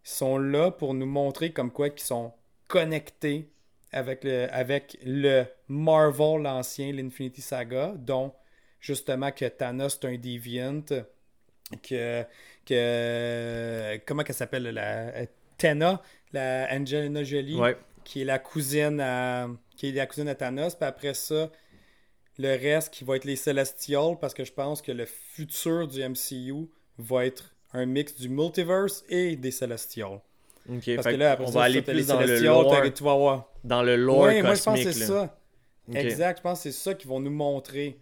[0.04, 2.32] Ils sont là pour nous montrer comme quoi qu'ils sont
[2.68, 3.50] connectés
[3.92, 8.34] avec le, avec le Marvel l'ancien, l'Infinity Saga, dont
[8.86, 10.82] justement que Thanos est un Deviant,
[11.82, 12.24] que,
[12.66, 15.26] que comment qu'elle s'appelle la
[15.58, 16.02] Tena,
[16.34, 17.78] la Angelina Jolie, Ouais.
[18.04, 21.50] qui est la cousine à qui est la cousine à Thanos, puis après ça
[22.38, 26.02] le reste qui va être les Celestials parce que je pense que le futur du
[26.04, 26.68] MCU
[26.98, 30.20] va être un mix du multiverse et des Celestials.
[30.68, 33.54] Parce que là, après on ça, va aller plus dans le lore, tu vas voir.
[33.64, 35.38] dans le lore Ouais, moi je pense que c'est ça.
[35.94, 38.00] Exact, je pense que c'est ça qu'ils vont nous montrer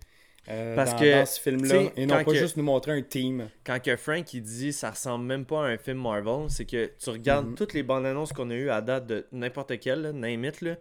[0.50, 1.92] euh, Parce dans, que, dans ce film-là.
[1.96, 3.50] Et non pas que- juste nous montrer un team.
[3.66, 6.92] quand que Frank il dit ça ressemble même pas à un film Marvel, c'est que
[7.00, 7.56] tu regardes Mhm.
[7.56, 10.62] toutes les bandes annonces qu'on a eues à date de n'importe quelle, là, name it,
[10.62, 10.76] là.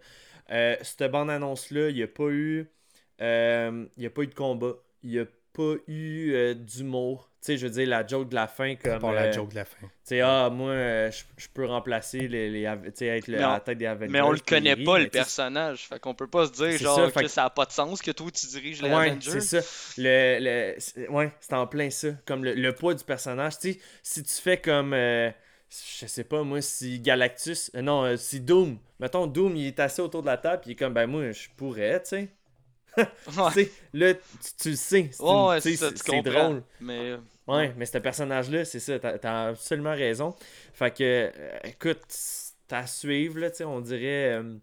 [0.51, 2.67] Euh, cette bande annonce là, il n'y a pas eu
[3.21, 4.73] euh, il a pas eu de combat,
[5.03, 7.29] il n'y a pas eu d'humour.
[7.43, 9.49] Tu sais, je veux dire la joke de la fin comme Pour la euh, joke
[9.49, 9.75] de la fin.
[9.81, 13.37] Tu sais ah moi euh, je je peux remplacer les, les tu sais être le-
[13.37, 14.11] à la tête des Avengers.
[14.13, 15.87] Mais on le connaît pas, le personnage.
[15.89, 18.01] Fait qu'on peut pas se dire, genre, ça, que que- ça a pas de sens
[18.01, 19.41] que toi tu diriges les Ouais, Avengers.
[19.41, 19.93] c'est ça.
[19.97, 22.07] Le, le, c'est- ouais, c'est en plein ça.
[22.25, 23.59] Comme le, le poids du personnage.
[23.59, 24.93] Tu sais, si tu fais comme.
[24.93, 25.29] euh,
[25.99, 27.71] je sais pas, moi, si Galactus.
[27.75, 28.77] euh, non, euh, si Doom.
[29.01, 31.31] Mettons, Doom, il est assis autour de la table, puis il est comme, ben, moi,
[31.33, 32.29] je pourrais, tu sais.
[32.97, 33.51] Ouais.
[33.53, 34.21] Tu sais, là, tu,
[34.59, 35.09] tu le sais.
[35.11, 35.59] C'est Ouais,
[36.21, 36.63] drôle.
[36.79, 40.35] Mais euh, Ouais, mais ce personnage-là, c'est ça, t'as t'as absolument raison.
[40.73, 42.01] Fait que, euh, écoute,
[42.67, 44.33] t'as à suivre, là, on dirait.
[44.39, 44.57] euh,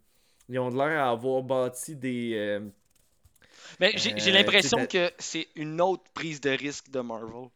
[0.49, 2.33] ils ont de l'air à avoir bâti des.
[2.35, 2.61] euh,
[3.81, 7.49] Mais j'ai l'impression que c'est une autre prise de risque de Marvel.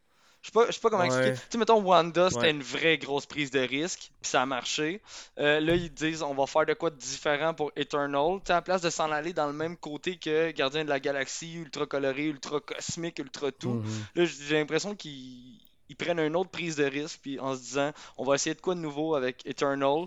[0.44, 1.09] Je sais pas, je sais pas comment Ouais.
[1.09, 1.33] expliquer.
[1.38, 2.50] Tu sais, mettons, Wanda, c'était Ouais.
[2.50, 5.00] une vraie grosse prise de risque, puis ça a marché.
[5.38, 8.40] Euh, là, ils disent, on va faire de quoi de différent pour Eternal.
[8.40, 10.90] Tu sais, à la place de s'en aller dans le même côté que Gardien de
[10.90, 13.70] la Galaxie, ultra coloré, ultra cosmique, ultra tout.
[13.76, 14.04] Mhm.
[14.16, 17.92] Là, j'ai l'impression qu'ils ils prennent une autre prise de risque, puis en se disant,
[18.18, 20.07] on va essayer de quoi de nouveau avec Eternal.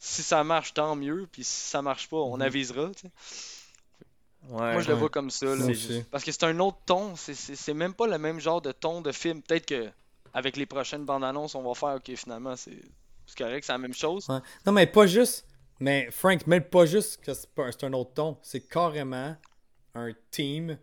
[0.00, 2.42] Si ça marche, tant mieux, puis si ça marche pas, on Mhm.
[2.42, 2.90] avisera.
[2.90, 3.12] tu sais.
[4.50, 5.46] Ouais, Moi, je le vois comme ça.
[5.46, 5.66] là.
[6.10, 8.72] Parce que c'est un autre ton, c'est- c'est c'est même pas le même genre de
[8.72, 9.42] ton de film.
[9.42, 9.90] Peut-être que
[10.32, 12.78] avec les prochaines bandes annonces, on va faire ok finalement c'est
[13.36, 14.26] correct, c'est la même chose.
[14.28, 14.38] Ouais.
[14.66, 15.46] Non, mais pas juste.
[15.80, 18.38] Mais Frank, même pas juste que c'est pas- c'est un autre ton.
[18.42, 19.36] C'est carrément
[19.94, 20.78] un team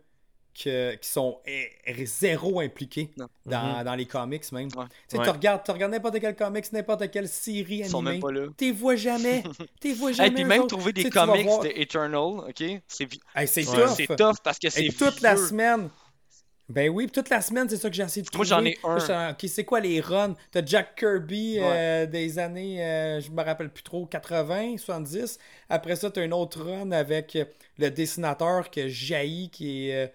[0.54, 3.26] que- qui sont eh, zéro impliqués Non.
[3.46, 4.68] dans, dans les comics même.
[4.76, 4.84] Ouais.
[4.86, 5.24] Tu sais, Ouais.
[5.24, 8.20] tu regardes, tu regardes n'importe quel comics, n'importe quelle série Ils sont même animée.
[8.22, 8.46] pas là.
[8.56, 9.42] T'es vois jamais.
[9.80, 10.30] T'es vois Et jamais.
[10.30, 10.76] puis eux même autres.
[10.76, 13.94] trouver des comics voir- de Eternal, ok, c'est Hey, c'est tough.
[13.96, 15.90] c'est tough parce que c'est Et toute la semaine.
[16.66, 18.48] Ben oui, puis toute la semaine, c'est ça que j'ai essayé de Moi, trouver.
[18.48, 18.94] j'en ai un.
[18.96, 18.98] Là,
[19.34, 20.34] j'étais, Ok, c'est quoi les runs?
[20.50, 21.62] T'as Jack Kirby Ouais.
[21.62, 25.38] euh, des années, euh, je me rappelle plus trop, 80, 70.
[25.68, 27.36] Après ça, t'as un autre run avec
[27.76, 30.08] le dessinateur que jaillit, qui est euh,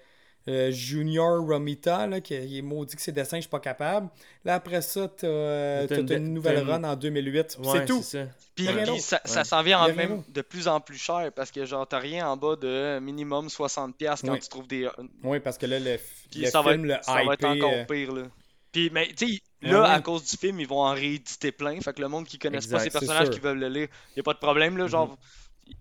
[0.49, 4.09] euh, Junior Romita, là, qui il est maudit que ses dessins, je suis pas capable.
[4.43, 7.57] Là, après ça, t'as, T'as t'as une nouvelle run en 2008.
[7.61, 8.01] Puis Ouais, c'est tout.
[8.01, 8.25] ça.
[8.55, 8.65] Puis,
[8.99, 9.43] ça, Ouais.
[9.45, 12.35] s'en vient en même de plus en plus cher parce que genre t'as rien en
[12.35, 14.39] bas de minimum 60$ piastres quand Oui.
[14.39, 14.89] tu trouves des.
[15.23, 15.97] Oui, parce que là, le,
[16.31, 18.23] Puis le ça, va film, être, le ça va être encore euh, pire là.
[18.71, 19.89] Puis mais tu sais, Ouais, là ouais.
[19.89, 21.79] à cause du film, ils vont en rééditer plein.
[21.81, 23.87] Fait que le monde qui connaisse pas Exact, ces c'est personnages qui veulent le lire,
[24.15, 24.87] y a pas de problème là.
[24.87, 25.17] Genre,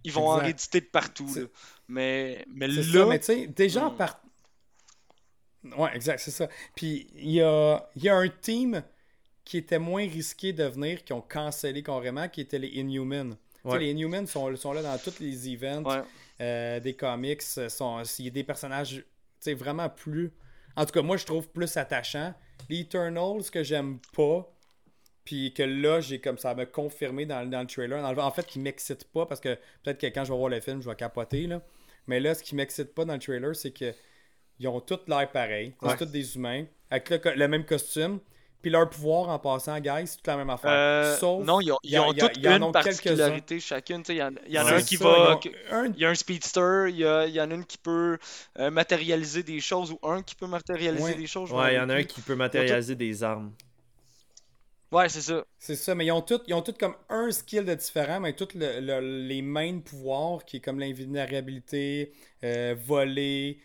[0.04, 1.28] ils vont en rééditer de partout.
[1.36, 1.42] Là.
[1.88, 3.96] Mais, mais là, ça, mais tu sais, déjà en Hmm.
[5.76, 6.48] Ouais, exact, c'est ça.
[6.76, 8.82] Puis il y a, y a un team
[9.44, 13.36] qui était moins risqué de venir, qui ont cancellé carrément, qui étaient les Inhumans.
[13.64, 13.78] Ouais.
[13.80, 16.02] Les Inhumans sont, sont là dans tous les events ouais.
[16.40, 17.42] euh, des comics.
[17.58, 19.04] euh, Sont, il y a des personnages tu
[19.40, 20.32] sais, vraiment plus...
[20.76, 22.34] En tout cas, moi, je trouve plus attachant.
[22.68, 24.48] Les Eternals, que j'aime pas,
[25.24, 28.00] puis que là, j'ai comme ça me confirmé dans, le- dans le trailer.
[28.00, 30.50] Dans le- en fait, qui m'excite pas, parce que peut-être que quand je vais voir
[30.50, 31.62] le film, je vais capoter, là.
[32.06, 33.92] Mais là, ce qui m'excite pas dans le trailer, c'est que
[34.58, 35.74] ils ont tous l'air pareil.
[35.82, 35.90] Ouais.
[35.90, 38.20] C'est tous des humains, avec le, même costume.
[38.60, 40.70] Puis leur pouvoir, en passant, guys, c'est toute la même affaire.
[40.72, 41.46] Euh, Sauf...
[41.46, 44.02] non, ils ont, ils toutes il y en une ont particularité chacune.
[44.08, 45.40] Il y en, il y en a un qui ça, va.
[45.44, 47.06] ils Il y a un speedster, il y,
[47.40, 48.18] en a une qui peut
[48.58, 51.14] euh, matérialiser des choses ou un qui peut matérialiser Ouais.
[51.14, 51.52] des choses.
[51.52, 53.52] Ouais, il y en a un qui peut matérialiser des armes.
[54.90, 55.44] Ouais, c'est ça.
[55.58, 58.32] C'est ça, mais ils ont tous ils ont tous comme un skill de différent, mais
[58.32, 63.60] tous le- le- les mêmes pouvoirs, qui est comme l'invulnérabilité, euh, voler,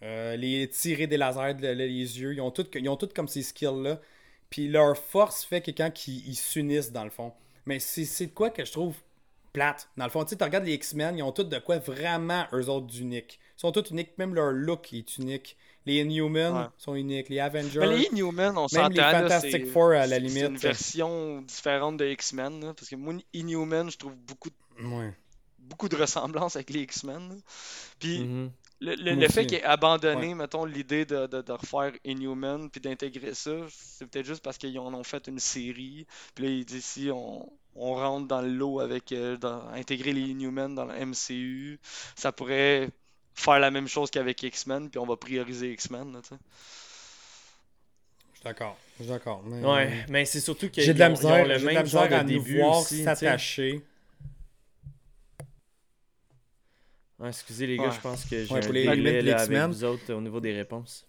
[0.00, 2.34] les tirer des lasers de, de- les yeux.
[2.34, 4.00] Ils ont tous comme ces skills-là.
[4.50, 7.32] Puis leur force fait que quand ils ils s'unissent, dans le fond.
[7.66, 8.94] Mais c'est c'est de quoi que je trouve
[9.52, 9.88] plate.
[9.96, 12.46] Dans le fond, tu sais, tu regardes les X-Men, ils ont tous de quoi vraiment
[12.52, 13.38] eux autres d'unique.
[13.56, 15.56] Ils sont tous uniques, même leur look est unique.
[15.84, 16.66] Les Inhumans Ouais.
[16.78, 17.80] sont uniques, les Avengers.
[17.80, 20.44] Mais les Inhumans, on Même les Fantastic c'est- Four, à la C'est limite.
[20.44, 22.72] une version différente de X-Men.
[22.76, 24.50] Parce que moi, Inhuman, je trouve beaucoup,
[24.82, 25.12] Ouais.
[25.68, 27.40] Beaucoup de ressemblances avec les X-Men.
[27.98, 28.50] Puis Mhm.
[28.80, 32.68] le, le- Moi le fait qu'il ait abandonné, mettons, l'idée de, de, de refaire Inhuman
[32.70, 36.06] puis d'intégrer ça, c'est peut-être juste parce qu'ils en ont fait une série.
[36.34, 40.12] Puis là, il dit si on, on rentre dans le lot avec euh, dans- intégrer
[40.12, 41.78] les Inhumans dans le MCU,
[42.16, 42.88] ça pourrait
[43.34, 46.20] faire la même chose qu'avec X-Men, puis on va prioriser X-Men.
[46.22, 46.34] Je
[48.36, 48.76] suis d'accord.
[48.98, 49.42] Je suis d'accord.
[49.44, 51.60] mais- Ouais, mais c'est surtout qu'ils J'ai de la ont- ils ont misère, le j'ai
[51.60, 53.04] de la même genre misère à de nous début voir tu sais.
[53.04, 53.84] s'attacher.
[57.24, 57.92] Excusez les gars, Ouais.
[57.92, 60.52] je pense que j'ai Ouais, un les délai là, avec vous autres au niveau des
[60.54, 61.06] réponses.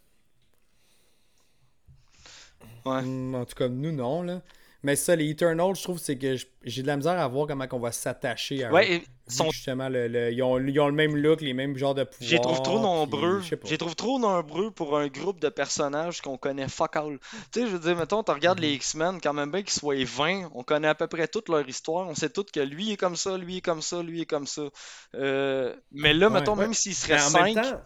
[2.85, 3.01] Ouais.
[3.03, 4.23] Hmm, En tout cas, nous, non.
[4.23, 4.41] Là.
[4.81, 7.65] Mais ça, les Eternals, je trouve, c'est que j'ai de la misère à voir comment
[7.73, 8.73] on va s'attacher à eux.
[8.73, 11.75] Ouais, sont que, justement, le- le- ils, ont, ils ont le même look, les mêmes
[11.77, 12.31] genres de pouvoirs.
[12.31, 13.41] Les trouve trop nombreux.
[13.69, 17.19] les trouve trop nombreux pour un groupe de personnages qu'on connaît fuck all.
[17.51, 19.95] Tu sais, je veux dire, mettons, tu regardes les X-Men, quand même bien qu'ils soient
[20.03, 22.07] 20, on connaît à peu près toute leur histoire.
[22.07, 24.47] On sait tout que lui est comme ça, lui est comme ça, lui est comme
[24.47, 24.61] ça.
[25.15, 26.33] Euh, mais là, Ouais.
[26.39, 26.61] mettons, Ouais.
[26.63, 27.81] même s'il serait Mais en 5, même temps,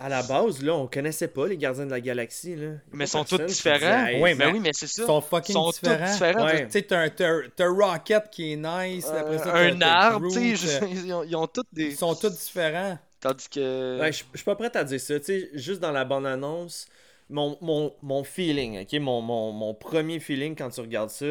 [0.00, 2.56] à la base, là, on connaissait pas les Gardiens de la Galaxie.
[2.56, 2.70] Là.
[2.92, 3.76] Mais pas sont tous différents.
[3.78, 5.02] disait, Hey, Ouais, mais mais oui, mais c'est ça.
[5.02, 6.06] Ils sont fucking sont différents.
[6.06, 6.44] tous différents.
[6.46, 6.64] Ouais.
[6.66, 9.06] Tu sais, t'as, t'as Rocket qui est nice.
[9.06, 11.90] après ça, Euh, un arbre, tu sais, euh, ils ont, ils ont tous des.
[11.90, 12.98] Ils sont tous différents.
[13.20, 14.00] Tandis que.
[14.00, 15.18] Ouais, je je suis pas prêt à dire ça.
[15.20, 16.86] Tu sais, juste dans la bande-annonce,
[17.28, 21.26] mon, mon, mon feeling, ok, mon, mon, mon premier feeling quand tu regardes ça,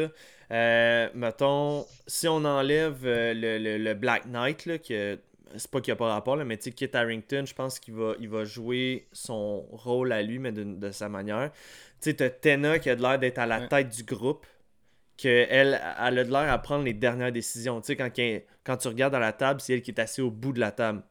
[0.52, 5.18] euh, mettons, si on enlève euh, le, le, le Black Knight, là, que
[5.56, 7.78] c'est pas qu'il n'y a pas rapport, là, mais tu sais, Kit Harington, je pense
[7.78, 11.50] qu'il va, il va jouer son rôle à lui, mais de, de sa manière.
[12.00, 13.68] Tu sais, t'as Tena qui a de l'air d'être à la Ouais.
[13.68, 14.46] tête du groupe
[15.16, 15.48] qu'elle
[15.98, 17.80] elle a de l'air à prendre les dernières décisions.
[17.80, 18.10] Tu sais, quand,
[18.64, 20.72] quand tu regardes à la table, c'est elle qui est assise au bout de la
[20.72, 21.02] table.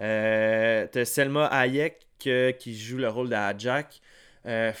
[0.00, 4.00] Euh, T'as Selma Hayek euh, qui joue le rôle de Jack.
[4.46, 4.72] Euh,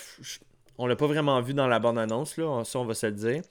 [0.78, 3.42] on l'a pas vraiment vu dans la bande-annonce, là, ça on va se le dire.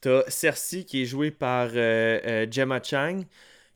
[0.00, 3.22] T'as Cersei qui est jouée par euh, euh, Gemma Chang,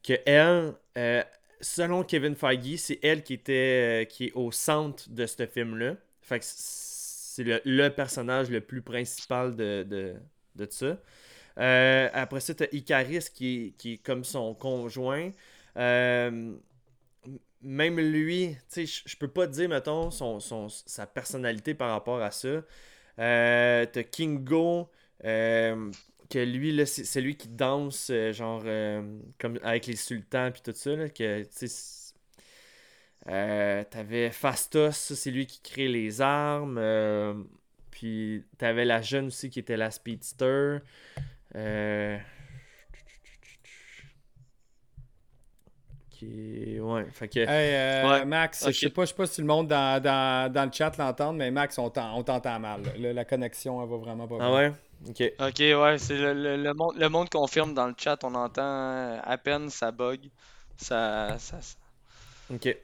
[0.02, 1.22] que elle, euh,
[1.60, 5.96] selon Kevin Feige, c'est elle qui était euh, qui est au centre de ce film-là.
[6.22, 10.14] Fait que c'est le, personnage le plus principal de, de,
[10.56, 10.98] de ça.
[11.58, 15.30] Euh, après ça, t'as Icaris qui qui est comme son conjoint.
[17.62, 22.20] Même lui, tu sais, je- peux pas dire, mettons, son, son- sa personnalité par rapport
[22.22, 22.62] à ça.
[23.18, 24.90] Euh, t'as Kingo,
[26.30, 29.02] que lui, là, c'est c'est lui qui danse, euh, genre, euh,
[29.38, 32.14] comme avec les sultans puis tout ça, là, que, tu sais,
[33.28, 36.78] euh, t'avais Fastos, ça, c'est lui qui crée les armes.
[36.78, 37.34] euh,
[37.90, 40.78] puis t'avais la jeune aussi qui était la speedster.
[41.56, 42.18] Euh,
[46.10, 46.80] Qui...
[46.80, 47.40] Ouais, fait que...
[47.40, 50.50] Hey, euh, Ouais, Max, je sais pas, je sais pas si le monde dans, dans,
[50.50, 52.80] dans le chat l'entend, mais Max, on t'en- on t'entend mal.
[52.98, 54.54] la connexion, elle va vraiment pas Ah bien.
[54.54, 54.72] ouais?
[55.08, 55.22] Ok.
[55.40, 58.62] Ok, ouais, c'est le, le, le monde, le monde confirme dans le chat, on entend
[58.62, 60.30] euh, à peine ça bug.
[60.76, 61.76] Ça, ça, ça-
[62.52, 62.76] Ok.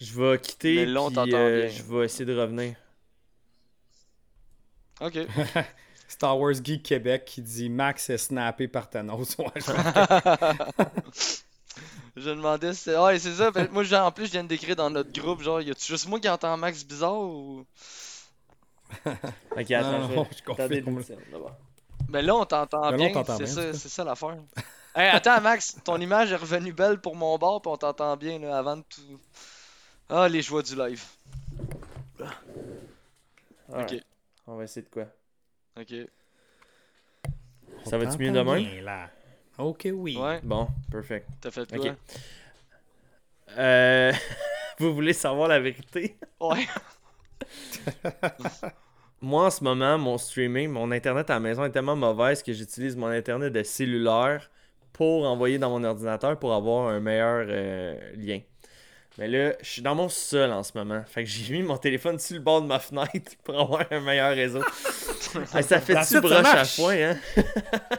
[0.00, 2.74] Je vais quitter, là, puis, euh, je vais essayer de revenir.
[5.00, 5.16] Ok.
[6.08, 9.36] Star Wars Geek Québec qui dit Max est snappé par Thanos.
[9.38, 9.72] Ouais, je-
[12.16, 12.90] Je demandais si.
[12.90, 13.50] Ouais, c'est ça.
[13.70, 16.20] moi, en plus, je viens de décrire dans notre groupe, genre, y a-tu juste moi
[16.20, 17.64] qui entends Max bizarre ou?
[19.56, 20.84] Ok, attends, Non, je vais- non, je attendez.
[22.08, 23.12] Mais là, on t'entend bien.
[23.38, 24.36] C'est ça, ça l'affaire.
[24.94, 28.38] hey, attends, Max, ton image est revenue belle pour mon bord, puis on t'entend bien
[28.38, 29.20] là, avant de tout.
[30.08, 31.02] Ah, les joies du live.
[33.72, 33.92] Alright.
[33.92, 34.00] Ok.
[34.46, 35.04] On va essayer de quoi?
[35.78, 35.94] Ok.
[37.84, 39.10] Ça va-tu mieux de t'entend même bien, là.
[39.58, 40.16] Ok, oui.
[40.16, 41.28] Ouais, Bon, perfect.
[41.40, 41.94] t'as fait quoi?
[43.56, 44.12] Euh...
[44.78, 46.16] Vous voulez savoir la vérité?
[46.40, 46.66] Ouais.
[49.20, 52.52] Moi, en ce moment, mon streaming, mon internet à la maison est tellement mauvaise que
[52.52, 54.50] j'utilise mon internet de cellulaire
[54.92, 58.40] pour envoyer dans mon ordinateur pour avoir un meilleur euh, lien.
[59.18, 61.04] Mais là, je suis dans mon sol en ce moment.
[61.06, 64.00] Fait que j'ai mis mon téléphone sur le bord de ma fenêtre pour avoir un
[64.00, 64.62] meilleur réseau.
[65.54, 67.16] Hey, ça fait That's tu it, ça broche à foin, hein?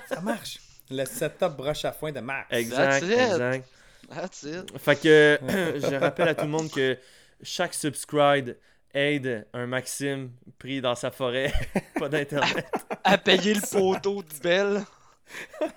[0.08, 0.60] Ça marche.
[0.92, 2.46] Le setup broche à foin de Max.
[2.52, 3.12] Exact, That's it.
[3.12, 3.68] exact.
[4.08, 4.78] That's it.
[4.78, 5.40] Fait que
[5.80, 6.96] je rappelle à tout le monde que
[7.42, 8.54] chaque subscribe
[8.94, 11.52] aide un Maxime pris dans sa forêt,
[12.00, 12.66] pas d'internet.
[13.04, 14.84] À payer le poteau de Belle.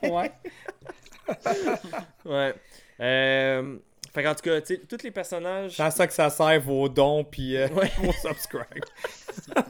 [0.03, 0.33] Ouais.
[2.25, 2.55] Ouais.
[3.01, 3.79] Euh,
[4.13, 5.77] fait qu'en tout cas, tu sais, tous les personnages.
[5.77, 7.91] C'est à ça que ça sert vos dons puis euh, Ouais.
[7.99, 8.85] vos subscribes.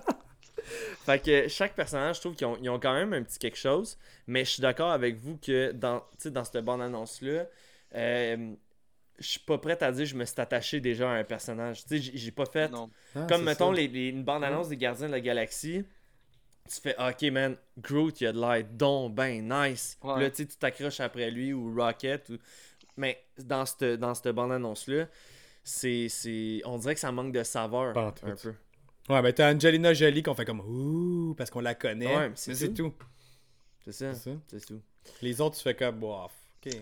[1.05, 3.59] Fait que chaque personnage, je trouve qu'ils ont, ils ont quand même un petit quelque
[3.59, 3.97] chose.
[4.27, 7.45] Mais je suis d'accord avec vous que dans, tu sais, dans cette bande-annonce-là,
[7.95, 8.55] euh,
[9.19, 11.85] je suis pas prêt à dire que je me suis attaché déjà à un personnage.
[11.87, 12.69] Tu sais, j'ai- pas fait.
[12.69, 12.91] Non.
[13.15, 15.85] Ah, Comme mettons les, les- une bande-annonce des Gardiens de la Galaxie.
[16.69, 19.97] Tu fais OK man, Groot il a de l'air donc ben nice.
[20.03, 20.21] Ouais.
[20.21, 22.39] Là tu sais, tu t'accroches après lui ou Rocket ou
[22.97, 25.07] mais dans cette dans cette bande-annonce là,
[25.63, 28.27] c'est c'est on dirait que ça manque de saveur Pas en tout.
[28.27, 28.53] un peu.
[29.09, 32.17] Ouais, ben t'as Angelina Jolie qu'on fait comme ouh parce qu'on la connaît.
[32.17, 32.93] Ouais, mais c'est tout.
[33.85, 34.13] C'est ça.
[34.15, 34.37] C'est ça.
[34.49, 34.83] C'est tout.
[35.23, 36.33] Les autres, tu fais comme bof.
[36.67, 36.73] Ok.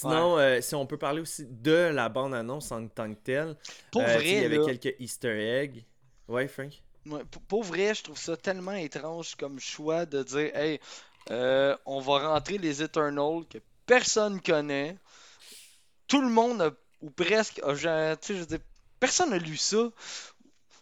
[0.00, 3.56] Sinon, euh, si on peut parler aussi de la bande-annonce en tant que telle,
[3.90, 5.84] Pour euh, vrai, il y avait là, quelques Easter eggs.
[6.28, 6.72] Ouais, Frank?
[7.06, 10.80] Ouais, pour, pour vrai, je trouve ça tellement étrange comme choix de dire Hey,
[11.30, 14.96] euh, on va rentrer les Eternals que personne connaît.
[16.06, 18.60] Tout le monde, a- ou presque, a, genre, tu sais, je veux dire,
[19.00, 19.90] personne n'a lu ça.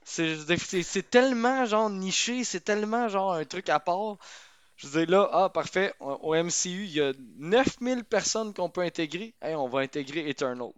[0.04, 4.16] C'est tellement genre niché, c'est tellement genre un truc à part.
[4.80, 8.80] Je veux dire, là, ah, parfait, au MCU, il y a 9000 personnes qu'on peut
[8.80, 9.34] intégrer.
[9.42, 10.70] Hey, on va intégrer Eternal.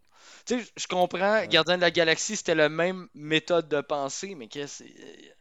[0.44, 4.48] Tu sais, je comprends, Gardien de la Galaxie, c'était la même méthode de pensée, mais
[4.48, 5.34] qu'est-ce que c'est.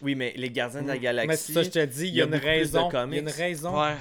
[0.00, 1.52] Oui, mais les Gardiens de la Mais Galaxie.
[1.52, 2.88] c'est ça, je te dis, il y a, une raison.
[2.90, 3.80] Il y a une raison.
[3.80, 3.94] Ouais.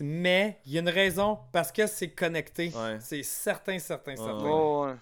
[0.00, 2.72] Mais il y a une raison parce que c'est connecté.
[2.74, 2.98] Ouais.
[3.00, 4.42] C'est certain, certain, certain.
[4.44, 4.94] Ouais, ouais.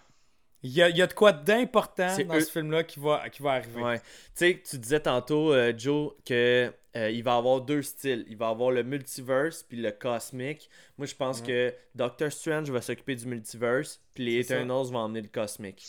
[0.63, 3.27] Il y a, il y a de quoi d'important dans eux- ce film-là qui va,
[3.31, 3.83] qui va arriver.
[3.83, 3.99] Ouais.
[3.99, 8.25] Tu sais, tu disais tantôt, euh, Joe, que euh, il va avoir deux styles.
[8.29, 10.69] Il va avoir le multiverse puis le cosmique.
[10.99, 14.55] Moi, je pense que Doctor Strange va s'occuper du multiverse, puis les ça.
[14.57, 15.85] Eternals vont emmener le cosmique.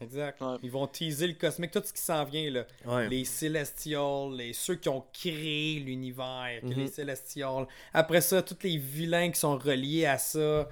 [0.00, 0.40] Exact.
[0.40, 0.56] Ouais.
[0.64, 2.50] Ils vont teaser le cosmique, tout ce qui s'en vient.
[2.50, 2.66] Là.
[2.86, 3.08] Ouais.
[3.08, 6.74] Les Celestials, les, ceux qui ont créé l'univers, que Mhm.
[6.74, 7.66] les Celestials.
[7.92, 10.68] Après ça, tous les vilains qui sont reliés à ça.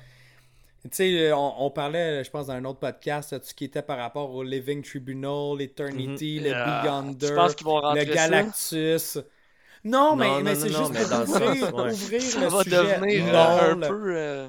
[0.82, 3.82] Tu sais, on, on parlait, je pense, dans un autre podcast, tout ce qui était
[3.82, 7.36] par rapport au Living Tribunal, Eternity, le Ah, Beyonder, le
[8.98, 9.20] ça?
[9.84, 11.92] Non, mais, Non, mais non, c'est non, juste mais pour ouvrir, ouais.
[11.92, 12.76] ouvrir Ça le va sujet.
[12.76, 14.16] devenir Non, euh, un le- peu.
[14.16, 14.48] euh,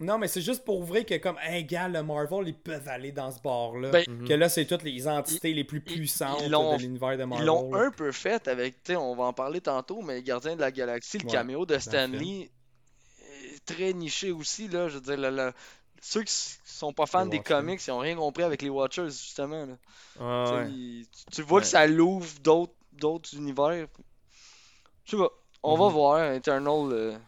[0.00, 3.10] non, mais c'est juste pour ouvrir que, comme, hey, gars, le Marvel, ils peuvent aller
[3.10, 3.88] dans ce bar-là.
[3.90, 7.22] Ben, Que là, c'est toutes les entités les plus ils- puissantes ils de l'univers de
[7.22, 7.46] Ils Marvel.
[7.46, 10.60] l'ont un peu fait avec, tu sais, on va en parler tantôt, mais Gardien de
[10.60, 12.50] la Galaxie, le Ouais, caméo de le Stanley
[13.54, 14.88] est très niché aussi, là.
[14.88, 15.52] Je veux dire, le- le-
[16.02, 16.34] ceux qui
[16.66, 17.54] sont pas fans Les des Watchers.
[17.54, 19.64] comics, ils ont rien compris avec les Watchers, justement.
[19.64, 19.74] là.
[20.20, 20.70] Ah, Tu sais, ouais.
[20.70, 21.62] ils- tu, tu vois Ouais.
[21.62, 23.86] que ça l'ouvre d'autres d'autres univers.
[25.04, 25.30] Je sais pas.
[25.62, 25.92] On va Mhm.
[25.92, 26.92] voir, Eternal.
[26.92, 27.18] euh,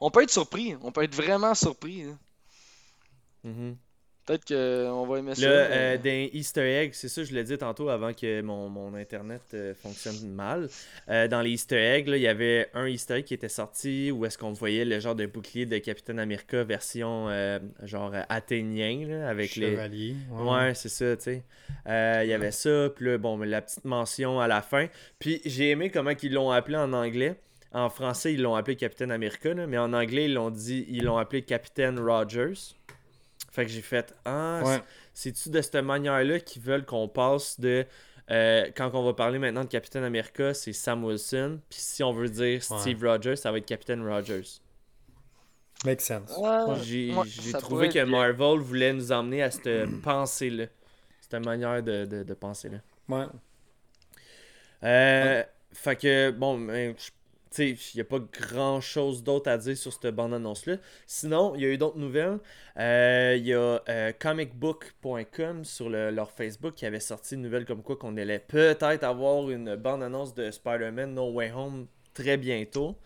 [0.00, 0.76] On peut être surpris.
[0.82, 2.04] On peut être vraiment surpris.
[2.04, 2.12] là.
[3.44, 3.76] Mhm.
[4.28, 5.48] Peut-être qu'on va aimer ça.
[5.48, 8.68] Là, mais- euh, dans Easter eggs, c'est ça, je l'ai dit tantôt avant que mon,
[8.68, 10.68] mon internet euh, fonctionne mal.
[11.08, 14.26] Euh, dans les Easter eggs, il y avait un Easter egg qui était sorti où
[14.26, 19.28] est-ce qu'on voyait le genre de bouclier de Captain America version euh, genre athénien là,
[19.30, 19.70] avec les.
[19.70, 20.14] Chevalier.
[20.30, 21.42] Ouais, c'est ça, tu sais.
[21.88, 24.88] Euh, Il y avait ça, puis bon, mais la petite mention à la fin.
[25.18, 27.36] Puis j'ai aimé comment ils l'ont appelé en anglais.
[27.72, 31.04] En français, ils l'ont appelé Captain America, là, mais en anglais, ils l'ont dit, ils
[31.04, 32.74] l'ont appelé Captain Rogers.
[33.50, 34.78] Fait que j'ai fait, ah, Ouais.
[35.14, 37.86] c'est-tu de cette manière-là qu'ils veulent qu'on passe de.
[38.30, 41.60] euh, quand on va parler maintenant de Captain America, c'est Sam Wilson.
[41.70, 44.60] Puis si on veut dire Steve Rogers, ça va être Captain Rogers.
[45.84, 46.36] Make sense.
[46.36, 48.04] Ouais, J'ai ouais, j'ai ça trouvé que bien.
[48.06, 50.66] Marvel voulait nous emmener à cette pensée-là.
[51.20, 52.78] Cette manière de, de, de penser-là.
[53.08, 53.26] Ouais.
[54.84, 55.42] Euh,
[55.72, 57.10] Fait que, bon, ben, je-
[57.58, 60.76] il n'y a pas grand chose d'autre à dire sur cette bande-annonce-là.
[61.06, 62.38] Sinon, il y a eu d'autres nouvelles.
[62.78, 67.64] Euh, Il y a euh, comicbook.com sur le- leur Facebook qui avait sorti une nouvelle
[67.64, 72.96] comme quoi qu'on allait peut-être avoir une bande-annonce de Spider-Man No Way Home très bientôt.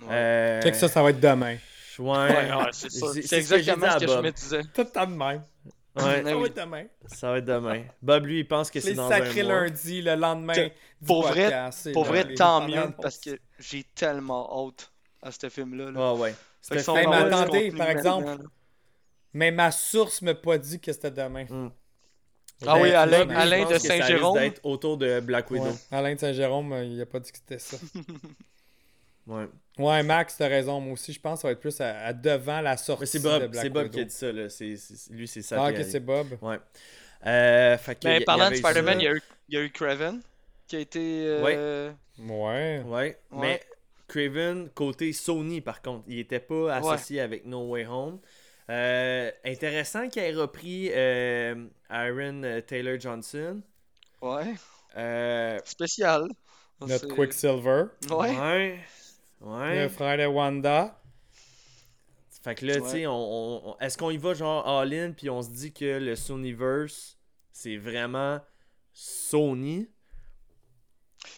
[0.00, 0.06] Ouais.
[0.10, 1.56] Euh, Check ça, ça va être demain.
[1.98, 3.06] Ouais, Ouais, ouais, c'est ça.
[3.12, 4.24] Ce que exactement ce à que je Bob.
[4.24, 4.62] me disais.
[4.62, 5.42] Tout le temps de même.
[5.96, 6.46] Ouais, Ça va oui.
[6.46, 6.84] être demain.
[7.06, 7.82] ça va être demain.
[8.00, 9.60] Bob, lui, il pense que c'est Les dans sacrés un mois.
[9.62, 10.52] lundi, le lendemain.
[10.54, 14.90] Que- du pour vrai- Pour vrai, les tant mieux, parce que j'ai tellement hâte
[15.22, 15.90] à ce film-là.
[15.90, 16.00] là.
[16.00, 16.34] Ah ouais.
[16.62, 18.36] Fait que attendez, par exemple, là.
[19.34, 21.44] Mais ma source m'a pas dit que c'était demain.
[21.44, 21.70] Mm.
[22.66, 24.38] Ah oui, Alain, Alain de Saint-Jérôme.
[24.38, 25.66] d'être autour de Black Widow.
[25.66, 25.72] Ouais.
[25.92, 27.76] Alain de Saint-Jérôme, euh, il a pas dit que c'était ça.
[29.26, 29.46] Ouais.
[29.76, 30.80] Ouais, Max, t'as raison.
[30.80, 33.06] Moi aussi, je pense que ça va être plus à, à devant la sortie Mais
[33.06, 33.94] c'est de Bob, Black c'est Bob Widow.
[33.94, 34.46] qui a dit ça, là.
[35.10, 35.62] Lui, c'est ça.
[35.62, 36.28] Ah, ok, c'est Bob.
[36.40, 36.56] Ouais.
[37.26, 39.58] Euh, fait que y- Mais y parlant de Spider-Man, il y, a eu- il y
[39.58, 40.22] a eu Craven
[40.68, 41.24] qui a été.
[41.26, 42.82] euh, Ouais.
[42.84, 43.18] Ouais, Ouais.
[43.32, 43.60] mais
[44.06, 48.20] Craven, côté Sony, par contre, il était pas associé avec No Way Home.
[48.70, 53.62] Euh, intéressant qu'il ait repris euh, Aaron Taylor Johnson.
[54.20, 54.54] Ouais.
[54.96, 56.28] Euh, Spécial.
[56.80, 57.84] Notre Quicksilver.
[58.10, 58.38] Ouais.
[58.38, 58.78] ouais.
[59.40, 59.82] Ouais.
[59.82, 61.00] Le frère de Wanda.
[62.42, 62.80] Fait que là, Ouais.
[62.82, 65.72] tu sais, on, on- on- est-ce qu'on y va genre all-in puis on se dit
[65.72, 67.18] que le Sonyverse,
[67.52, 68.40] c'est vraiment
[68.92, 69.88] Sony,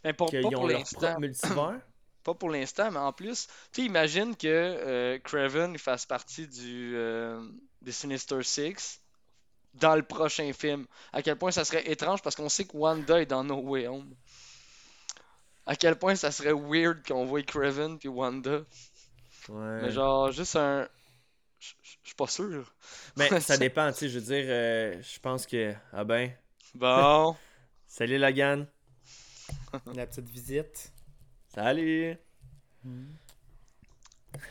[0.05, 0.99] Mais pour, qu'ils pas ont pour leur l'instant.
[1.01, 1.81] propre multivers?
[2.23, 6.93] Pas pour l'instant, mais en plus, tu sais, imagine que euh, Craven fasse partie du,
[6.95, 7.43] euh,
[7.81, 9.01] des Sinister Six
[9.73, 10.87] dans le prochain film.
[11.15, 13.87] À quel point ça serait étrange parce qu'on sait que Wanda est dans No Way
[13.87, 14.15] Home.
[15.65, 18.65] À quel point ça serait weird qu'on voit Craven puis Wanda.
[19.49, 19.83] Ouais.
[19.83, 20.87] Mais genre, juste un.
[21.59, 21.75] Je
[22.05, 22.71] suis pas sûr.
[23.17, 25.75] Mais ça dépend, tu sais, je veux dire, euh, je pense que.
[25.93, 26.33] Ah ben.
[26.75, 27.37] Bon.
[27.87, 28.67] Salut Logan.
[29.95, 30.93] La petite visite.
[31.49, 32.17] Salut.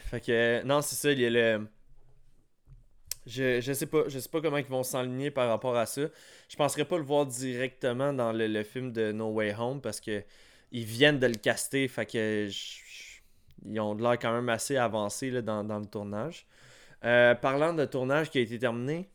[0.06, 1.68] Fait que, non, c'est ça, il y a le.
[3.26, 6.02] Je, je sais pas, je sais pas comment ils vont s'enligner par rapport à ça.
[6.48, 10.00] Je penserais pas le voir directement dans le, le film de No Way Home parce
[10.00, 10.24] que
[10.72, 12.50] ils viennent de le caster, fait que
[13.66, 16.48] ils ont l'air quand même assez avancé là, dans, dans le tournage.
[17.04, 19.10] Euh, parlant de tournage qui a été terminé,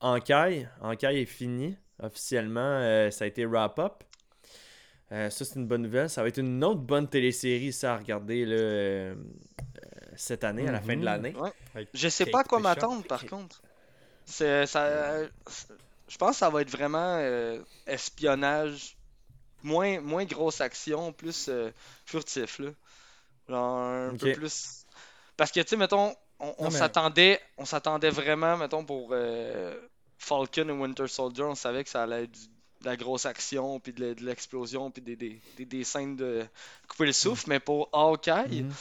[0.00, 4.04] Encaille, Encaille est fini officiellement, euh, ça a été wrap-up.
[5.12, 6.10] Euh, ça, c'est une bonne nouvelle.
[6.10, 9.14] Ça va être une autre bonne télésérie, ça, à regarder là, euh,
[10.16, 11.04] cette année, à la fin de Mhm.
[11.04, 11.34] l'année.
[11.36, 11.86] Ouais.
[11.94, 13.62] Je sais Kate pas à quoi m'attendre par contre.
[14.26, 15.22] C'est ça.
[16.08, 18.96] Je pense que ça va être vraiment euh, espionnage,
[19.62, 21.70] moins moins grosse action, plus euh,
[22.04, 22.70] furtif là.
[23.48, 24.84] Genre un peu plus.
[25.36, 29.10] Parce que tu sais, mettons, on, on Non, mais- s'attendait, on s'attendait vraiment, mettons pour
[29.12, 29.74] euh,
[30.18, 32.48] Falcon et Winter Soldier, on savait que ça allait être du-
[32.80, 36.44] de la grosse action, puis de de l'explosion, puis des, des, des, des scènes de
[36.88, 37.44] couper le souffle.
[37.48, 38.72] Mais pour Hawkeye, Mhm.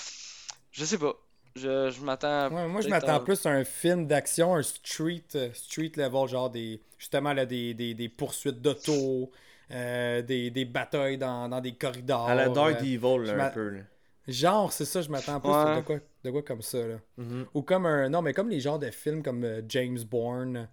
[0.71, 1.15] je sais pas.
[1.55, 2.49] Je, je m'attends.
[2.51, 6.27] Ouais, moi, je m'attends à- plus à un film d'action, un street, euh, street level,
[6.27, 9.31] genre des justement là, des, des, des poursuites d'auto,
[9.71, 12.29] euh, des, des batailles dans, dans des corridors.
[12.29, 13.69] À la Dark euh, Evil, je là, un peu.
[13.69, 13.81] là.
[14.27, 15.77] Genre, c'est ça, je m'attends plus Ouais.
[15.77, 15.95] de, quoi,
[16.25, 16.85] de quoi comme ça.
[16.85, 16.95] Là.
[17.17, 17.47] Mhm.
[17.55, 18.07] Ou comme un.
[18.09, 20.69] Non, mais comme les genres de films comme euh, James Bourne.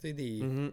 [0.00, 0.72] Tu sais, des, Mhm.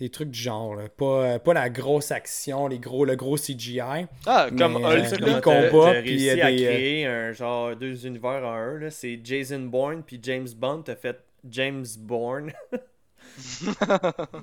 [0.00, 0.74] Des trucs du genre.
[0.74, 0.84] Là.
[0.88, 4.06] Pas, euh, pas la grosse action, les gros, le gros CGI.
[4.26, 5.16] Ah, comme euh, Hulk, les là.
[5.18, 5.40] comment t'as-
[5.70, 8.44] combats, t'as puis réussi il y a à des, euh, créer un genre deux univers
[8.44, 8.78] en un.
[8.80, 8.90] là.
[8.90, 10.82] C'est Jason Bourne puis James Bond.
[10.82, 11.18] T'as fait
[11.48, 12.52] James Bourne.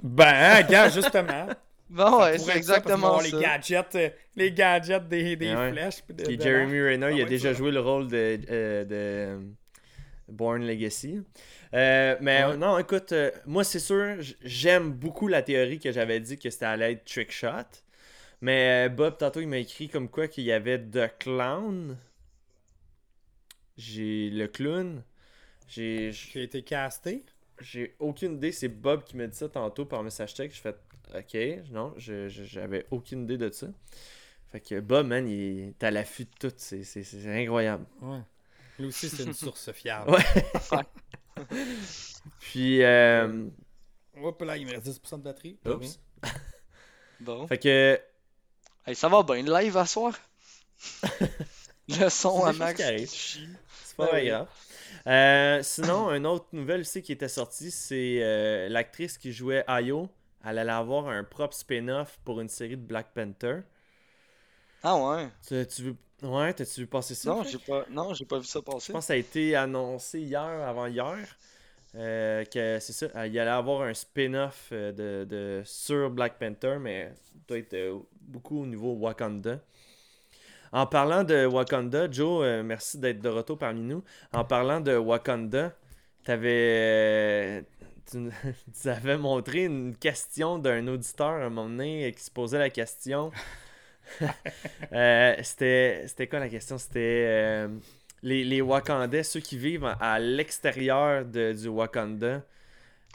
[0.03, 1.47] Ben, hein, gars, justement.
[1.93, 3.25] Bon, ouais, c'est ça, parce exactement ça.
[3.25, 5.71] Les gadgets, euh, les gadgets des, des Ouais.
[5.73, 6.01] flèches.
[6.07, 6.79] puis de- Puis de Jeremy.
[6.81, 7.57] Renner, il a déjà ça.
[7.57, 9.39] joué le rôle de, euh, de euh,
[10.29, 11.21] Bourne Legacy.
[11.73, 12.57] Euh, mais Ouais.
[12.57, 16.65] non, écoute, euh, moi c'est sûr, j'aime beaucoup la théorie que j'avais dit que c'était
[16.65, 17.49] à l'aide trick shot.
[18.41, 21.97] Mais euh, Bob, tantôt, il m'a écrit comme quoi qu'il y avait The Clown.
[23.77, 25.03] J'ai le clown.
[25.67, 27.25] J'ai été casté.
[27.61, 28.51] j'ai aucune idée.
[28.51, 30.57] C'est Bob qui m'a dit ça tantôt par message texte.
[30.57, 30.75] Je fais
[31.17, 33.67] OK, non, j'avais aucune idée de ça.
[34.51, 36.55] Fait que Bob, man, il est à l'affût de tout.
[36.57, 36.83] C'est
[37.27, 37.85] incroyable.
[38.01, 38.19] Ouais.
[38.85, 40.11] Aussi, c'est une source fiable.
[40.11, 40.83] Ouais.
[42.39, 43.47] Puis, euh,
[44.21, 45.59] Hop là, il me reste 10% de batterie.
[45.65, 45.99] Oups.
[47.19, 47.47] Bon.
[47.47, 47.99] fait que
[48.85, 50.13] Hey, ça va bien, live à soir?
[51.87, 52.81] le son à max.
[52.81, 54.27] c'est pas Ah très oui.
[54.29, 54.47] grave.
[55.07, 60.09] Euh, sinon, une autre nouvelle aussi qui était sortie, c'est euh, l'actrice qui jouait Ayo.
[60.43, 63.59] Elle allait avoir un propre spin-off pour une série de Black Panther.
[64.83, 65.29] Ah ouais?
[65.47, 65.95] Tu, tu veux...
[66.21, 67.31] Ouais, t'as-tu vu passer ça?
[67.31, 68.93] Non, j'ai pas, non, j'ai pas vu ça Je passer.
[68.93, 71.17] pense que ça a été annoncé hier, avant-hier,
[71.95, 76.39] euh, que c'est ça, euh, il allait avoir un spin-off euh, de, de- sur Black
[76.39, 77.13] Panther, mais
[77.47, 79.59] peut-être euh, beaucoup au niveau Wakanda.
[80.71, 84.03] En parlant de Wakanda, Joe, euh, merci d'être de retour parmi nous.
[84.33, 85.73] En parlant de Wakanda,
[86.23, 87.65] t'avais,
[88.09, 88.29] tu,
[88.81, 92.69] tu avais montré une question d'un auditeur à un moment donné qui se posait la
[92.69, 93.31] question.
[94.93, 96.77] Euh, c'était, c'était quoi la question?
[96.77, 97.67] C'était euh,
[98.23, 102.43] les, les Wakandais, ceux qui vivent à, à l'extérieur de, du Wakanda.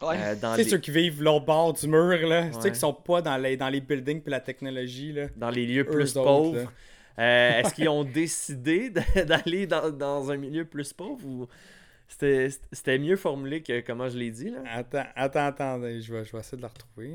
[0.03, 0.17] Ouais.
[0.19, 2.51] euh, Tu sais, les, ceux qui vivent l'autre bord du mur, là.
[2.51, 2.73] Tu sais, Ouais.
[2.73, 5.29] qui sont pas dans les, dans les buildings puis la technologie, là.
[5.37, 6.73] dans les lieux Eux plus pauvres.
[7.19, 8.91] Euh, est-ce qu'ils ont décidé
[9.27, 11.49] d'aller dans, dans un milieu plus pauvre ou
[12.09, 14.61] c'était, c'était mieux formulé que comment je l'ai dit là?
[14.67, 17.15] Attends, attends, attends, je vais, je vais essayer de la retrouver.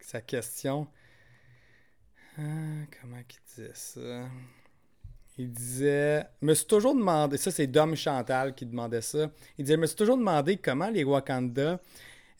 [0.00, 0.88] Sa question.
[2.38, 4.28] Ah, comment qu'il disait ça?
[5.38, 6.24] Il disait.
[6.40, 7.36] Me suis toujours demandé.
[7.36, 9.30] Ça, c'est Dom Chantal qui demandait ça.
[9.58, 11.80] Il disait Me suis toujours demandé comment les Wakanda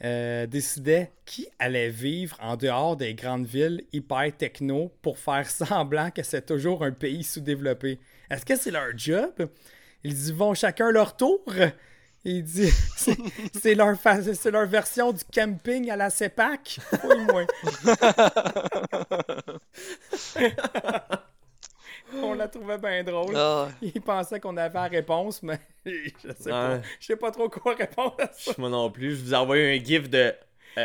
[0.04, 6.12] euh, décidaient qui allait vivre en dehors des grandes villes hyper techno pour faire semblant
[6.12, 7.98] que c'est toujours un pays sous-développé.
[8.30, 9.48] Est-ce que c'est leur job?
[10.04, 11.42] Ils y vont chacun leur tour.
[12.30, 12.70] Il dit
[13.58, 16.78] c'est leur, fa- c'est leur version du camping à la CEPAC.
[17.04, 17.46] Oui, moi.
[22.14, 23.34] On la trouvait bien drôle.
[23.36, 26.80] Ah, Il pensait qu'on avait la réponse, mais je sais pas.
[27.00, 28.52] Je sais pas trop quoi répondre à ça.
[28.58, 29.16] Moi non plus.
[29.16, 30.34] Je vous ai envoyé un gif de.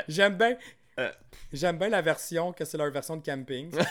[0.08, 0.58] J'aime bien.
[1.00, 1.12] Euh.
[1.52, 3.72] J'aime bien la version que c'est leur version de camping.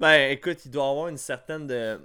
[0.00, 2.00] Ben écoute, il doit y avoir une certaine de.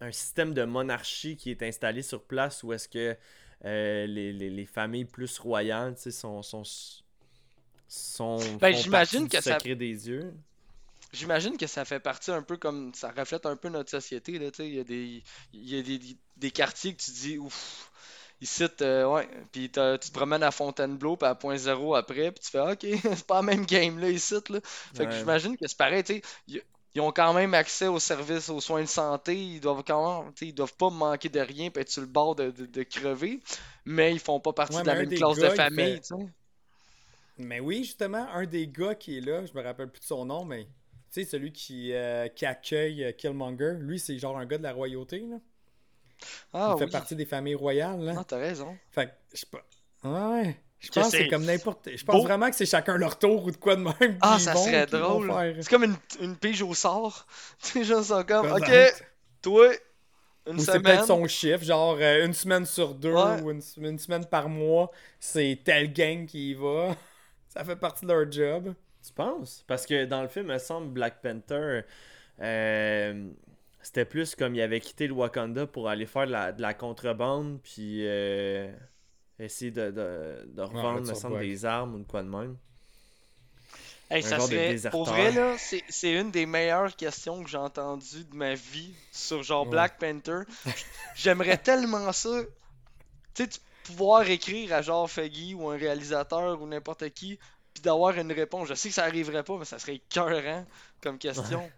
[0.00, 3.16] Un système de monarchie qui est installé sur place où est-ce que
[3.64, 6.42] euh, les, les- les familles plus royales, sont.
[6.42, 6.64] sont,
[7.88, 10.32] sont Ben, j'imagine que ça- des yeux.
[11.12, 12.94] J'imagine que ça fait partie un peu comme.
[12.94, 14.38] Ça reflète un peu notre société.
[14.38, 15.22] Là, il y a, des,
[15.52, 16.00] il y a des,
[16.36, 17.90] des quartiers que tu dis ouf.
[18.40, 19.28] Ici, euh, ouais.
[19.52, 22.78] Puis tu te promènes à Fontainebleau, puis à Point Zéro après, puis tu fais OK,
[23.02, 24.34] c'est pas la même game là ici.
[24.48, 24.60] Là.
[24.94, 26.04] Fait que j'imagine que c'est pareil.
[26.04, 26.62] tu sais.
[26.94, 29.36] Ils, ont quand même accès aux services, aux soins de santé.
[29.36, 30.32] Ils doivent quand même.
[30.32, 32.66] tu sais, Ils doivent pas manquer de rien, puis être sur le bord de, de-
[32.66, 33.40] de crever.
[33.84, 35.94] Mais ils font pas partie Ouais, de la même classe gars, de il famille.
[35.94, 36.28] fait- tu sais.
[37.38, 40.24] mais oui, justement, un des gars qui est là, je me rappelle plus de son
[40.26, 40.68] nom, mais tu
[41.10, 44.72] sais, celui qui, euh, qui accueille euh, Killmonger, lui, c'est genre un gars de la
[44.72, 45.20] royauté.
[45.20, 45.36] Là.
[46.52, 48.00] Ah il fait partie des familles royales.
[48.00, 48.14] Là.
[48.18, 48.76] Ah, t'as raison.
[48.90, 49.64] Fait que, je sais pas.
[50.04, 50.56] Ouais.
[50.80, 51.88] Je pense que c'est comme n'importe.
[51.94, 52.22] Je pense beau.
[52.22, 54.18] vraiment que c'est chacun leur tour ou de quoi de même.
[54.22, 55.26] Ah, ça vont, serait drôle.
[55.30, 55.54] faire.
[55.60, 57.26] C'est comme une, une pige au sort.
[57.62, 58.70] Tu sais, genre, sont comme, ok,
[59.42, 59.68] toi,
[60.46, 63.42] une Ou c'est peut-être son chiffre, genre euh, une semaine sur deux Ouais.
[63.42, 66.96] ou une, une semaine par mois, c'est telle gang qui y va.
[67.48, 68.74] Ça fait partie de leur job.
[69.06, 69.64] Tu penses?
[69.66, 71.82] Parce que dans le film, il me semble Black Panther,
[72.40, 73.28] euh,
[73.82, 76.74] c'était plus comme il avait quitté le Wakanda pour aller faire de la, de la
[76.74, 78.70] contrebande, puis euh,
[79.44, 82.56] essayer de, de, de revendre, me semble, des armes ou de quoi de même.
[84.10, 84.90] Hey, un ça genre de serait, déserteur.
[84.90, 88.92] pour vrai, là, c'est c'est une des meilleures questions que j'ai entendues de ma vie
[89.12, 89.70] sur genre Ouais.
[89.70, 90.40] Black Panther.
[91.14, 92.42] J'aimerais tellement ça.
[93.34, 97.38] Tu sais, tu pouvoir écrire à genre Feggy ou un réalisateur ou n'importe qui,
[97.72, 98.68] puis d'avoir une réponse.
[98.68, 100.66] Je sais que ça arriverait pas, mais ça serait écœurant
[101.00, 101.70] comme question.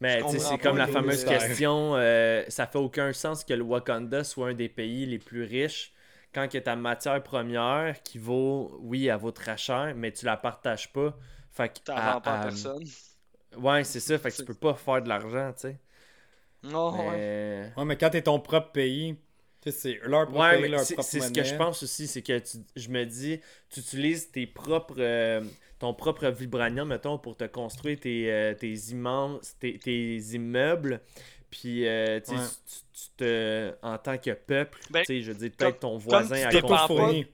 [0.00, 3.62] Mais sais, comprends c'est comme la fameuse question, euh, ça fait aucun sens que le
[3.62, 5.93] Wakanda soit un des pays les plus riches
[6.34, 10.36] quand que ta matière première qui vaut, oui, elle vaut très cher, mais tu la
[10.36, 11.16] partages pas.
[11.52, 12.84] Fait que, T'en à- vends pas à personne.
[13.56, 15.78] Ouais, c'est ça, fait que tu peux pas faire de l'argent, tu sais.
[16.62, 17.20] Non, ouais.
[17.20, 19.16] Mais- Ouais, mais quand t'es ton propre pays,
[19.60, 21.54] tu sais, c'est leur propre Ouais, pays, mais leur c'est propre c'est ce que je
[21.54, 25.40] pense aussi, c'est que tu- je me dis, tu utilises tes propres, euh,
[25.78, 31.00] ton propre vibranium, mettons, pour te construire tes, euh, tes immenses, tes, tes immeubles,
[31.56, 32.46] puis euh, tu sais, Ouais.
[32.66, 35.96] tu, tu te, en tant que peuple, Ben, tu sais, je veux dire, peut-être ton
[35.98, 36.86] voisin tu à.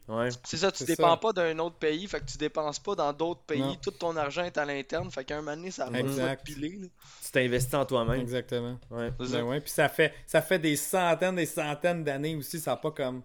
[0.09, 0.29] Ouais.
[0.45, 1.17] C'est ça, tu dépends ça.
[1.17, 3.61] pas d'un autre pays, fait que tu dépenses pas dans d'autres pays.
[3.61, 3.75] Non.
[3.77, 6.77] Tout ton argent est à l'interne, fait qu'à un moment donné, ça va te piler.
[6.83, 6.87] là.
[7.25, 8.21] Tu t'investis en toi-même.
[8.21, 8.79] Exactement.
[8.91, 9.11] Ouais.
[9.19, 12.77] Ben ouais, puis ça fait, ça fait des centaines des centaines d'années aussi, ça a
[12.77, 13.23] pas comme...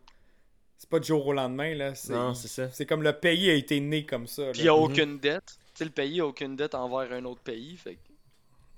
[0.78, 1.96] C'est pas du jour au lendemain, là.
[1.96, 2.70] C'est, Non, c'est ça.
[2.72, 4.84] c'est comme le pays a été né comme ça, Puis il n'y a Mhm.
[4.84, 5.44] aucune dette.
[5.74, 7.76] Tu sais, le pays a aucune dette envers un autre pays.
[7.78, 8.00] Fait que-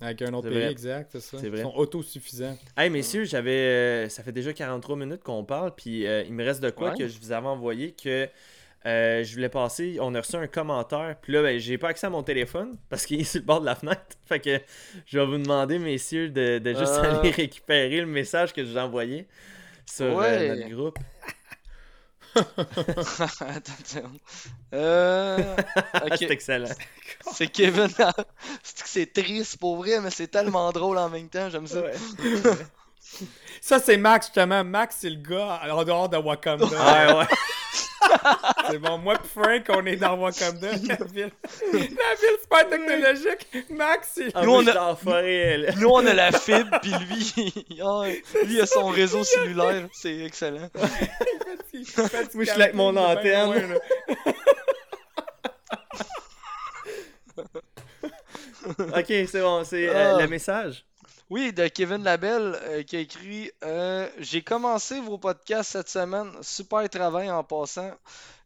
[0.02, 0.72] avec un autre pays, vrai.
[0.72, 1.38] exact, c'est ça.
[1.40, 1.60] C'est vrai.
[1.60, 2.58] Ils sont autosuffisants.
[2.78, 6.44] Hey messieurs, j'avais euh, ça fait déjà 43 minutes qu'on parle puis euh, il me
[6.44, 6.98] reste de quoi Ouais.
[6.98, 8.28] que je vous avais envoyé que
[8.86, 12.08] euh, je voulais passer, on a reçu un commentaire, puis là ben, j'ai pas accès
[12.08, 14.02] à mon téléphone parce qu'il est sur le bord de la fenêtre.
[14.26, 14.60] Fait que
[15.08, 17.20] je vais vous demander messieurs de, de juste Euh.
[17.20, 19.28] aller récupérer le message que je vous ai envoyé
[19.86, 20.50] sur euh, Ouais.
[20.56, 21.00] notre groupe.
[23.40, 24.12] Attends.
[24.74, 25.56] Euh.
[26.20, 26.68] C'est Ok, excellent.
[27.34, 27.88] c'est Kevin.
[28.64, 31.50] C'est que c'est triste pour vrai, mais c'est tellement drôle en même temps.
[31.50, 31.82] J'aime ça.
[31.82, 31.94] Ouais.
[33.62, 34.64] Ça, c'est Max, justement.
[34.64, 36.66] Max, c'est le gars en dehors de Wakanda.
[36.66, 37.26] Ouais, ouais.
[38.70, 41.32] C'est bon, moi et Frank, on est dans Wakanda, la ville.
[41.74, 43.48] La ville super technologique.
[43.70, 44.28] Max, c'est...
[44.34, 45.68] Ah, Nous, on a- forêt.
[45.78, 47.54] Nous, on a la fibre, puis lui,
[47.84, 48.04] ah,
[48.44, 49.88] lui, il a son réseau cellulaire.
[49.92, 50.70] C'est excellent.
[51.74, 53.52] il fait du Moi, je suis avec mon antenne.
[53.70, 53.80] loin.
[58.80, 60.22] Ok, c'est bon, c'est euh, Ah.
[60.22, 60.86] le message?
[61.30, 66.32] Oui, de Kevin Labelle euh, qui a écrit euh, J'ai commencé vos podcasts cette semaine.
[66.42, 67.92] Super travail en passant.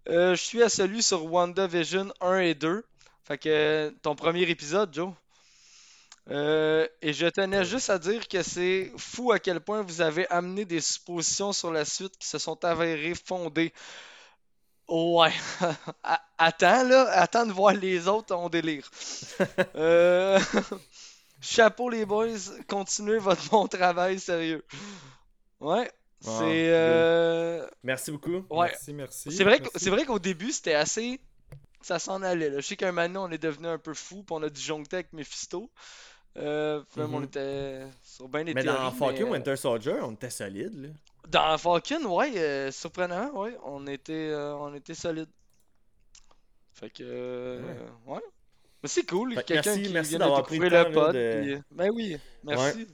[0.09, 2.83] Euh, je suis à celui sur WandaVision 1 et 2.
[3.25, 5.13] Fait que ton premier épisode, Joe.
[6.27, 10.65] Et je tenais juste à dire que c'est fou à quel point vous avez amené
[10.65, 13.73] des suppositions sur la suite qui se sont avérées fondées.
[14.91, 15.31] Ouais.
[16.37, 17.09] Attends, là.
[17.11, 18.89] Attends de voir les autres en délire.
[19.75, 20.39] Euh,
[21.41, 22.27] Chapeau les boys,
[22.67, 24.63] continuez votre bon travail, sérieux.
[25.59, 25.91] Ouais,
[26.23, 28.45] Wow, c'est euh, Merci beaucoup.
[28.51, 28.67] ouais.
[28.67, 29.31] Merci, merci.
[29.31, 31.19] C'est vrai c'est vrai qu'au début c'était assez
[31.81, 32.59] ça s'en allait là.
[32.59, 35.13] Je sais qu'un moment on est devenu un peu fou, puis on a disjoncté avec
[35.13, 35.71] Mephisto.
[36.37, 39.95] Euh, puis même on était sur bien des Mais dans Falcon mais, euh, Winter Soldier,
[40.01, 40.89] on était solide, là.
[41.27, 45.27] Dans Falcon, ouais, euh, surprenant, ouais, on était euh, on était solide.
[46.73, 47.59] Fait que euh,
[48.05, 48.21] ouais.
[48.83, 51.13] Mais c'est cool, Fait quelqu'un merci- qui merci vient d'avoir pris le temps, le pod.
[51.15, 52.87] de- puis, euh, Ben oui, merci.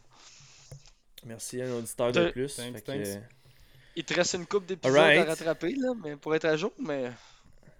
[1.26, 2.56] Merci à un auditeur de plus.
[2.56, 3.20] Thanks, que-.
[3.96, 5.22] Il te reste une coupe d'épisodes Alright.
[5.28, 7.12] à rattraper là, mais pour être à jour, mais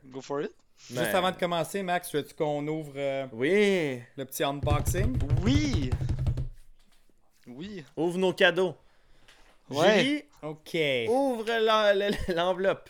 [0.06, 0.52] go for it.
[0.90, 5.18] Juste Ben, avant de commencer, Max, veux-tu qu'on ouvre euh, Oui, le petit unboxing?
[5.44, 5.90] Oui.
[7.48, 7.84] Oui.
[7.96, 8.76] ouvre nos cadeaux.
[9.70, 10.00] Ouais.
[10.04, 10.78] Julie, OK.
[11.10, 12.90] ouvre la- la- l'enveloppe.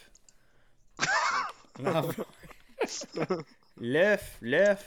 [1.80, 2.28] L'enveloppe.
[3.80, 4.86] L'œuf, l'œuf.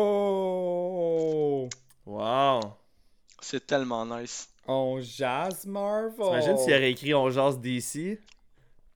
[0.00, 1.68] Oh!
[2.06, 2.60] Wow.
[3.40, 4.48] C'est tellement nice.
[4.66, 6.12] On jazz Marvel.
[6.16, 8.18] T'imagines s'il aurait écrit On jase DC?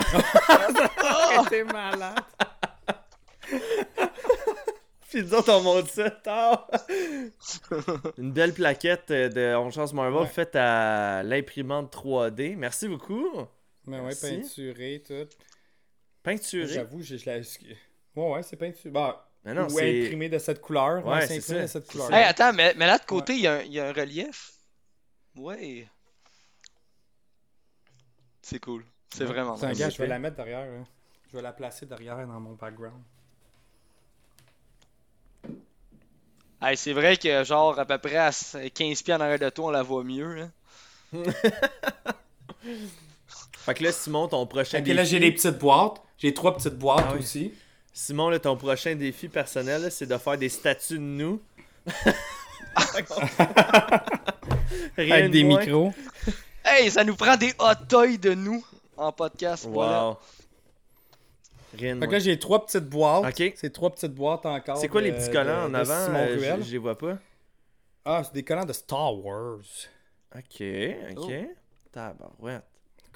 [1.48, 2.18] T'es malade.
[5.08, 6.68] Puis nous autres, on monte ça tard.
[8.18, 10.26] Une belle plaquette euh, de On jase Marvel Ouais.
[10.26, 12.56] faite à l'imprimante 3D.
[12.56, 13.28] Merci beaucoup.
[13.86, 15.28] Mais ouais, peinturé, tout.
[16.22, 16.68] Peinturé?
[16.68, 17.38] J'avoue, je, je la...
[18.16, 18.90] Ouais, ouais, c'est peinturé.
[18.90, 20.04] Bah, Mais non, ou c'est...
[20.04, 21.04] imprimé de cette couleur.
[21.06, 21.78] Ouais, Ouais, c'est c'est imprimé ça.
[21.80, 22.12] de cette couleur.
[22.14, 23.92] Hey, attends, mais, mais là de côté, il y a un- il y, a un
[23.92, 24.52] relief.
[25.36, 25.88] Ouais.
[28.40, 28.84] C'est cool.
[29.14, 29.78] C'est vraiment Tiens, nice.
[29.78, 30.60] gars, je vais la mettre derrière.
[30.60, 30.84] hein.
[31.30, 33.02] Je vais la placer derrière dans mon background.
[36.60, 39.66] Hey, c'est vrai que genre à peu près à 15 pieds en arrière de toi,
[39.66, 40.42] on la voit mieux.
[40.42, 40.50] Hein.
[43.64, 44.96] Fait que là, Simon, ton prochain Ok, défi...
[44.96, 46.00] là, j'ai des petites boîtes.
[46.18, 47.20] J'ai trois petites boîtes Ah oui.
[47.20, 47.54] aussi.
[47.92, 51.40] Simon, là, ton prochain défi personnel, c'est de faire des statues de nous.
[54.96, 55.60] Rien Avec de des moins.
[55.60, 55.92] micros.
[56.64, 58.64] Hey, ça nous prend des hot toys de nous
[58.96, 59.66] en podcast.
[59.68, 60.08] Voilà.
[60.10, 60.16] Wow.
[61.78, 63.24] Rien de Fait que là, j'ai trois petites boîtes.
[63.40, 63.52] Ok.
[63.56, 64.76] C'est trois petites boîtes encore.
[64.76, 66.04] C'est quoi les petits collants de- en avant?
[66.06, 66.62] Simon euh, Ruel.
[66.62, 67.18] je, les vois pas.
[68.04, 69.58] Ah, c'est des collants de Star Wars.
[70.34, 70.62] Ok,
[71.16, 71.32] ok.
[71.92, 72.64] Tabarouette.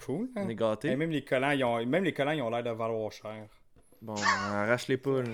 [0.05, 0.29] Cool.
[0.37, 0.43] hein?
[0.45, 0.89] On est gâtés.
[0.91, 3.47] Et même les collants, ils ont, même les collants, ils ont l'air de valoir cher.
[4.07, 5.29] Bon, arrache-les pas, là.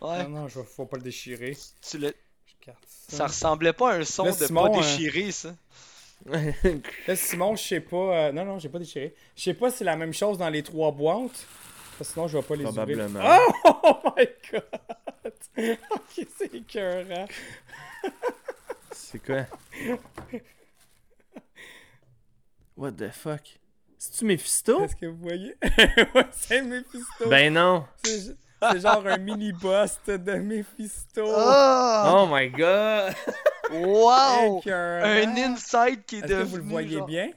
[0.00, 0.22] Ouais.
[0.22, 1.56] Non, non, je, faut pas le déchirer.
[1.88, 2.14] Tu le-
[2.86, 3.26] ça.
[3.26, 5.54] Ressemblait pas à un son Là, de Simon, pas euh, déchirer, ça.
[7.06, 7.96] Là, Simon, je sais pas.
[7.96, 9.16] euh, Non, non, j'ai pas déchiré.
[9.36, 11.44] Je sais pas si c'est la même chose dans les trois boîtes.
[11.98, 12.74] Parce que sinon, je vais pas les ouvrir.
[12.84, 13.20] Probablement.
[13.64, 13.72] Oh,
[14.04, 15.32] oh my god!
[15.90, 17.26] ok, c'est écœurant.
[18.92, 19.44] C'est quoi?
[22.76, 23.58] What the fuck?
[24.04, 24.82] C'est-tu Mephisto?
[24.82, 25.54] Est-ce que vous voyez?
[25.62, 27.28] ouais, c'est Mephisto.
[27.28, 27.84] Ben non!
[28.02, 31.22] C'est genre un mini-boss de Mephisto.
[31.24, 32.02] Oh!
[32.12, 33.14] Oh my god!
[33.70, 34.58] Wow!
[34.58, 35.06] Écœurant.
[35.06, 36.46] Un inside qui est Est-ce que devenu.
[36.50, 37.30] vous le voyez genre- bien?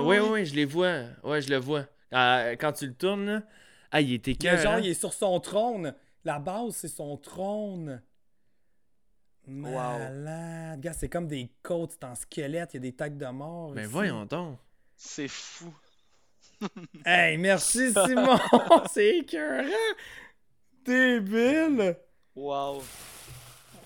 [0.00, 1.06] oui, oui, oui, je les vois.
[1.24, 1.86] Ouais, je le vois.
[2.12, 3.42] Euh, quand tu le tournes, là.
[3.90, 5.92] Ah, il était Le genre, il est sur son trône.
[6.24, 8.00] La base, c'est son trône.
[9.48, 10.80] Malade.
[10.80, 13.72] Gars, c'est comme des côtes, c'est en squelette, il y a des têtes de mort.
[13.72, 13.90] Ben ici.
[13.90, 14.56] voyons donc.
[14.96, 15.74] C'est fou.
[17.04, 18.38] Hey, merci Simon!
[18.92, 19.66] c'est écœurant!
[20.84, 21.96] Débile!
[22.34, 22.82] Wow.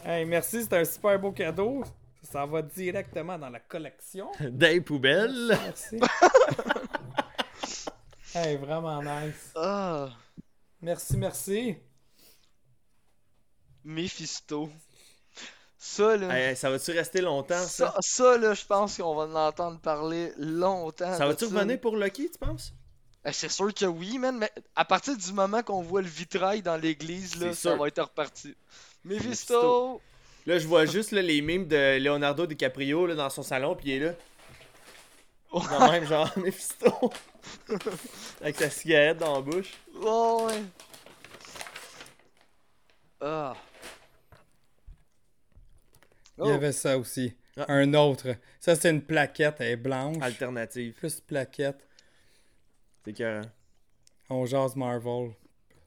[0.05, 1.83] Hey, merci, c'est un super beau cadeau.
[2.23, 4.31] Ça va directement dans la collection.
[4.41, 5.49] Des poubelles.
[5.49, 6.01] Merci.
[8.35, 9.53] hey, vraiment nice.
[9.55, 10.09] Ah!
[10.81, 11.77] Merci, merci.
[13.85, 14.71] Mephisto.
[15.89, 16.37] Ça, là.
[16.37, 17.93] Hey, ça va-tu rester longtemps, ça?
[17.93, 21.17] Ça, ça, là, je pense qu'on va en entendre parler longtemps.
[21.17, 22.73] Ça va-tu revenir pour Lucky, tu penses?
[23.25, 26.61] Eh, C'est sûr que oui, man, mais à partir du moment qu'on voit le vitrail
[26.61, 27.77] dans l'église, là, ça sûr.
[27.79, 28.55] va être reparti.
[29.05, 29.25] Mephisto!
[29.29, 30.01] Mephisto.
[30.47, 33.91] Là, je vois juste là, les mimes de Leonardo DiCaprio là, dans son salon, puis
[33.91, 34.13] il est là.
[35.53, 37.13] Dans même genre Mephisto.
[38.41, 39.73] Avec sa cigarette dans la bouche.
[40.03, 40.63] Oh, ouais.
[43.21, 43.55] Ah.
[46.39, 46.55] Il y Oh.
[46.55, 47.35] avait ça aussi.
[47.57, 47.65] Ah.
[47.69, 48.29] Un autre.
[48.61, 50.19] Ça, c'est une plaquette, elle est blanche.
[50.23, 50.93] Alternative.
[50.95, 51.87] Plus plaquette.
[53.05, 53.43] C'est que.
[54.29, 55.31] On jase Marvel.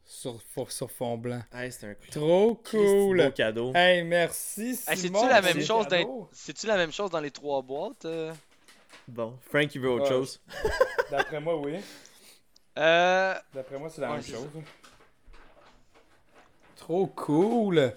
[0.05, 1.41] sur, sur, sur fond blanc.
[1.53, 3.33] Hey, c'est un Trop Christy beau cool!
[3.33, 3.71] cadeau.
[3.75, 4.97] Hey, merci, Hey!
[4.97, 6.29] C'est-tu la même chose dans...
[6.31, 8.05] C'est-tu la même chose dans les trois boîtes?
[8.05, 8.33] euh?
[9.07, 10.09] Bon, Frank, il veut autre Ouais.
[10.09, 10.41] chose.
[11.11, 11.75] D'après moi, oui.
[12.79, 13.35] Euh...
[13.53, 14.47] D'après moi, c'est la Ouais, même chose.
[16.75, 17.93] Trop cool!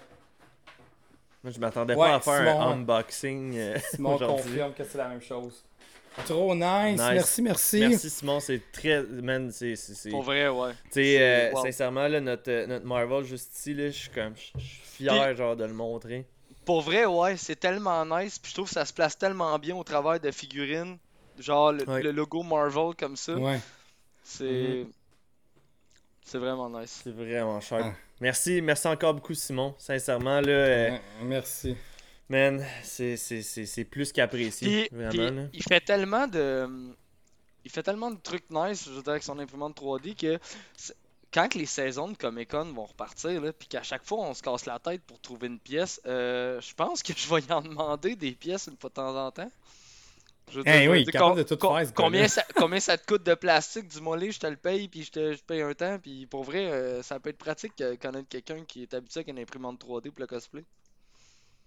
[1.43, 4.45] Moi, je m'attendais Ouais, pas à faire un unboxing euh, Simon aujourd'hui.
[4.45, 5.64] confirme que c'est la même chose.
[6.26, 6.93] Trop nice!
[7.01, 7.01] Nice.
[7.01, 7.80] Merci, merci!
[7.80, 8.38] Merci, Simon.
[8.38, 9.03] C'est très.
[9.03, 9.74] Man, c'est.
[10.11, 10.72] Pour vrai, ouais.
[10.72, 11.62] Tu sais, C'est- euh, wow.
[11.64, 14.34] sincèrement, là, notre, euh, notre Marvel juste ici, là, je suis comme.
[14.36, 16.26] Je suis fier, genre, de le montrer.
[16.66, 18.38] Pour vrai, ouais, c'est tellement nice.
[18.38, 20.99] Puis je trouve que ça se place tellement bien au travers de figurines.
[21.38, 22.03] Genre le, Ouais.
[22.03, 23.34] le logo Marvel comme ça.
[23.34, 23.59] Ouais.
[24.22, 24.86] C'est.
[26.24, 27.01] C'est vraiment nice.
[27.03, 27.80] C'est vraiment cher.
[27.86, 27.93] Ah.
[28.23, 29.75] Merci, merci encore beaucoup, Simon.
[29.79, 31.75] Sincèrement, là, euh, Merci.
[32.29, 34.89] man, c'est- c'est c'est- c'est plus qu'apprécié.
[34.93, 35.43] Vraiment, puis là.
[35.53, 36.68] il fait tellement de.
[37.64, 40.39] Il fait tellement de trucs nice, je veux dire, avec son imprimante 3D que
[41.35, 44.43] quand que les saisons de Comic Con vont repartir, puis qu'à chaque fois on se
[44.43, 47.61] casse la tête pour trouver une pièce, euh, je pense que je vais y en
[47.62, 49.51] demander des pièces une fois de temps en temps.
[50.51, 52.28] Je veux Eh je veux oui, dire, capable com- de tout com- faire, ce combien,
[52.28, 55.11] ça, combien ça te coûte de plastique, dis-moi les, je te le paye, puis je
[55.12, 58.28] te je paye un temps, puis pour vrai, euh, ça peut être pratique de connaître
[58.28, 60.64] quelqu'un qui est habitué avec une imprimante 3D pour le cosplay.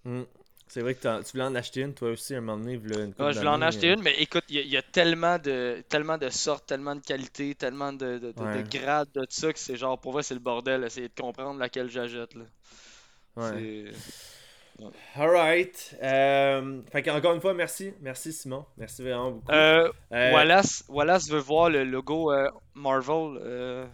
[0.05, 0.23] Mm.
[0.67, 3.31] C'est vrai que tu voulais en acheter une, toi aussi, un moment donné, une Ouais,
[3.33, 3.93] je voulais en acheter euh.
[3.93, 6.95] une, mais écoute, il y, a- il y a tellement de, tellement de sortes, tellement
[6.95, 10.33] de qualités, tellement de, de, de- grades de ça que c'est genre, pour vrai, c'est
[10.33, 12.33] le bordel, essayer de comprendre laquelle j'achète.
[12.35, 12.43] là.
[13.35, 13.65] Ouais.
[15.15, 15.95] Alright.
[16.03, 17.93] Euh, fait encore une fois, merci.
[18.01, 18.65] Merci, Simon.
[18.77, 19.51] Merci vraiment beaucoup.
[19.51, 23.39] Euh, Euh, Wallace, Wallace veut voir le logo euh, Marvel.
[23.41, 23.87] Euh...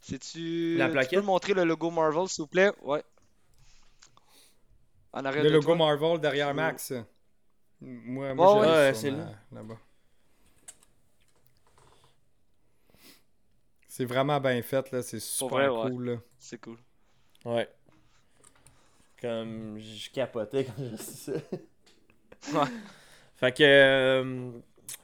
[0.00, 0.76] C'est-tu.
[0.76, 1.20] La Tu plaquette?
[1.20, 2.70] peux montrer le logo Marvel, s'il vous plaît?
[2.82, 3.02] Ouais.
[5.12, 5.76] En arrière Le de logo toi.
[5.76, 6.92] Marvel derrière Max.
[7.80, 9.32] Moi, Ouais, moi ouais, j'ai c'est là.
[9.52, 9.76] là-bas.
[13.88, 15.02] C'est vraiment bien fait, là.
[15.02, 15.90] C'est super vrai, ouais.
[15.90, 16.16] cool, là.
[16.38, 16.78] C'est cool.
[17.44, 17.68] Ouais.
[19.20, 21.32] Comme je capotais quand j'ai su ça.
[22.54, 22.68] Ouais.
[23.36, 23.62] Fait que.
[23.62, 24.50] euh,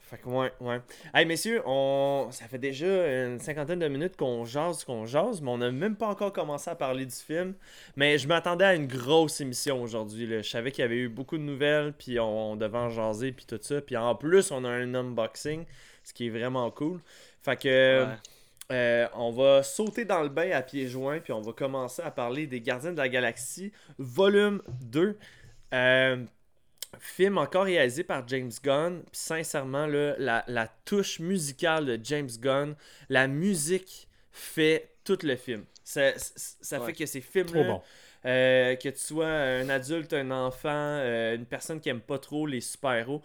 [0.01, 0.79] fait que, ouais, ouais.
[1.13, 2.29] Hey, messieurs, on...
[2.31, 5.97] ça fait déjà une cinquantaine de minutes qu'on jase, qu'on jase, mais on n'a même
[5.97, 7.55] pas encore commencé à parler du film.
[7.97, 10.25] Mais je m'attendais à une grosse émission aujourd'hui.
[10.27, 13.33] Je savais qu'il y avait eu beaucoup de nouvelles, puis on, on devait en jaser,
[13.33, 13.81] puis tout ça.
[13.81, 15.65] Puis en plus, on a un unboxing,
[16.05, 17.01] ce qui est vraiment cool.
[17.41, 18.05] Fait que.
[18.05, 18.15] Ouais.
[18.71, 22.11] Euh, on va sauter dans le bain à pieds joints, puis on va commencer à
[22.11, 25.17] parler des Gardiens de la Galaxie, volume 2.
[25.73, 26.25] Euh,
[26.99, 29.01] film encore réalisé par James Gunn.
[29.03, 32.75] Puis sincèrement, là, la, la touche musicale de James Gunn,
[33.09, 35.63] la musique fait tout le film.
[35.83, 36.87] Ça, ça- ça Ouais.
[36.87, 37.81] fait que ces films-là, bon.
[38.25, 40.69] euh, que tu sois un adulte, un enfant,
[41.33, 43.21] une personne qui aime pas trop les super-héros,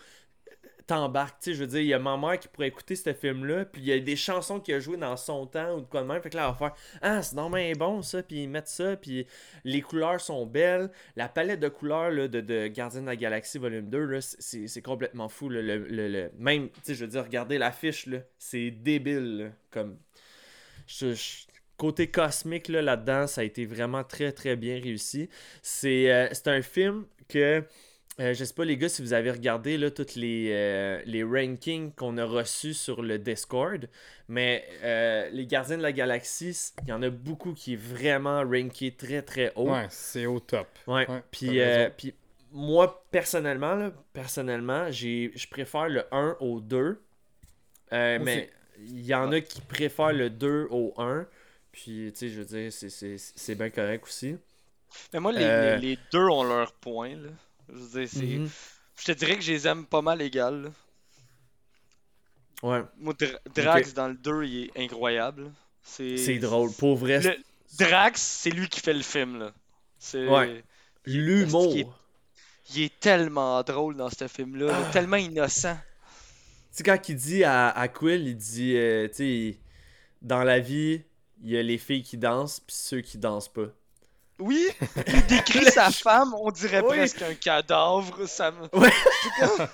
[0.86, 1.40] t'embarques.
[1.40, 3.64] Tu sais, je veux dire, il y a ma mère qui pourrait écouter ce film-là,
[3.64, 6.02] puis il y a des chansons qu'il a jouées dans son temps ou de quoi
[6.02, 6.20] de même.
[6.22, 8.96] Fait que là, elle va faire Ah, c'est normalement bon ça, puis ils mettent ça,
[8.96, 9.26] puis
[9.64, 10.90] les couleurs sont belles.
[11.16, 14.82] La palette de couleurs là, de, de Gardien de la Galaxie volume 2, là, c'est-
[14.82, 15.48] complètement fou.
[15.48, 18.08] Le, Même, tu sais, je veux dire, regardez l'affiche,
[18.38, 19.52] c'est débile.
[19.70, 19.96] comme.
[21.76, 25.28] Côté cosmique là, là-dedans, ça a été vraiment très très bien réussi.
[25.62, 27.64] C'est euh, c'est un film que
[28.20, 31.22] euh, je sais pas les gars si vous avez regardé là, tous les, euh, les
[31.24, 33.88] rankings qu'on a reçus sur le Discord,
[34.28, 38.42] mais euh, les Gardiens de la Galaxie, il y en a beaucoup qui est vraiment
[38.42, 39.70] ranké très très haut.
[39.70, 40.68] Ouais, c'est au top.
[40.86, 41.08] Ouais.
[41.10, 42.14] Ouais, puis, euh, puis
[42.52, 47.00] moi personnellement, là, personnellement, j'ai je préfère le 1 au 2.
[47.92, 48.50] Euh, Moi mais
[48.84, 51.26] il y en a qui préfèrent le 2 au 1.
[51.72, 54.36] Puis, tu sais, je veux dire, c'est- c'est c'est bien correct aussi.
[55.14, 57.16] Mais moi, les, Euh, les, les deux ont leur point.
[57.16, 57.30] Là.
[57.68, 58.24] Je veux dire, c'est.
[58.38, 58.50] Mhm.
[58.98, 60.62] Je te dirais que je les aime pas mal égales.
[60.62, 60.70] là.
[62.62, 65.50] Ouais, Moi, Dra- Drax dans le 2, il est incroyable.
[65.82, 66.72] C'est drôle.
[66.72, 67.36] Pour vrai, Le-
[67.78, 69.38] Drax, c'est lui qui fait le film.
[69.38, 69.52] là.
[69.98, 70.26] C'est.
[70.28, 70.62] Ouais.
[71.04, 71.72] l'humour.
[71.74, 71.86] Il est-
[72.74, 74.92] Il est tellement drôle dans ce film-là, là, Ah.
[74.92, 75.74] tellement innocent.
[75.74, 75.80] Tu
[76.76, 79.58] sais, quand il dit à, à Quill, il dit, euh, tu sais,
[80.22, 81.02] dans la vie,
[81.42, 83.66] il y a les filles qui dansent, puis ceux qui dansent pas.
[84.42, 84.68] Oui,
[85.06, 86.96] il décrit sa femme, on dirait Oui.
[86.98, 88.26] presque un cadavre.
[88.26, 88.68] Ça me...
[88.78, 88.92] Ouais.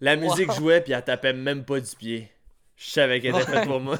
[0.00, 0.54] La musique Wow.
[0.56, 2.30] jouait, puis elle tapait même pas du pied.
[2.76, 3.96] Je savais qu'elle était faite pour moi.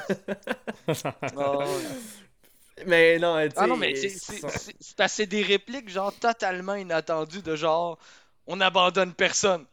[2.86, 3.54] Mais non, tu sais.
[3.56, 7.98] Ah non, mais c'est- parce que des répliques genre totalement inattendues de genre
[8.46, 9.64] on abandonne personne.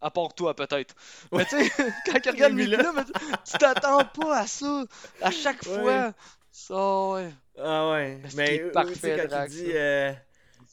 [0.00, 0.94] À part toi, peut-être.
[1.32, 1.70] Mais tu sais,
[2.06, 2.92] quand il regarde Lui, là.
[2.94, 4.84] mais tu t'attends pas à ça.
[5.22, 6.12] À chaque fois.
[6.52, 7.30] Ça, ouais.
[7.60, 8.18] Ah ouais.
[8.22, 10.12] Parce Mais est parfait, tu sais, quand Drax, il dit, euh,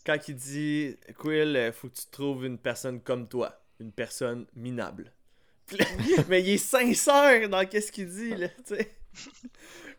[0.05, 4.45] quand il dit, Quill, euh, faut que tu trouves une personne comme toi, une personne
[4.55, 5.11] minable.
[6.29, 8.91] Mais il est sincère dans qu'est-ce qu'il dit là, tu sais.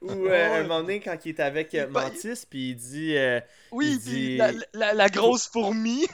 [0.02, 3.16] Ou euh, un moment donné, quand il est avec euh, Mantis, puis il dit.
[3.16, 3.40] euh,
[3.72, 6.04] Oui, Il dit- la, la- la grosse fourmi,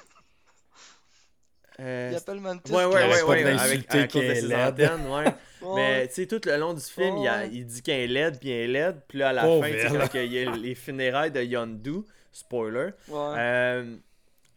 [1.80, 2.72] euh, il appelle Mantis.
[2.72, 5.24] Ouais, ouais, ouais, ouais, avec est ses antennes, ouais.
[5.62, 5.74] Ouais.
[5.76, 8.40] Mais tu sais, tout le long du film, il, a- il dit qu'elle est laide,
[8.40, 10.74] puis elle est laide, puis là, à la Pauvre fin, quand il y a les
[10.74, 11.98] funérailles de Yondu,
[12.32, 13.96] spoiler, euh,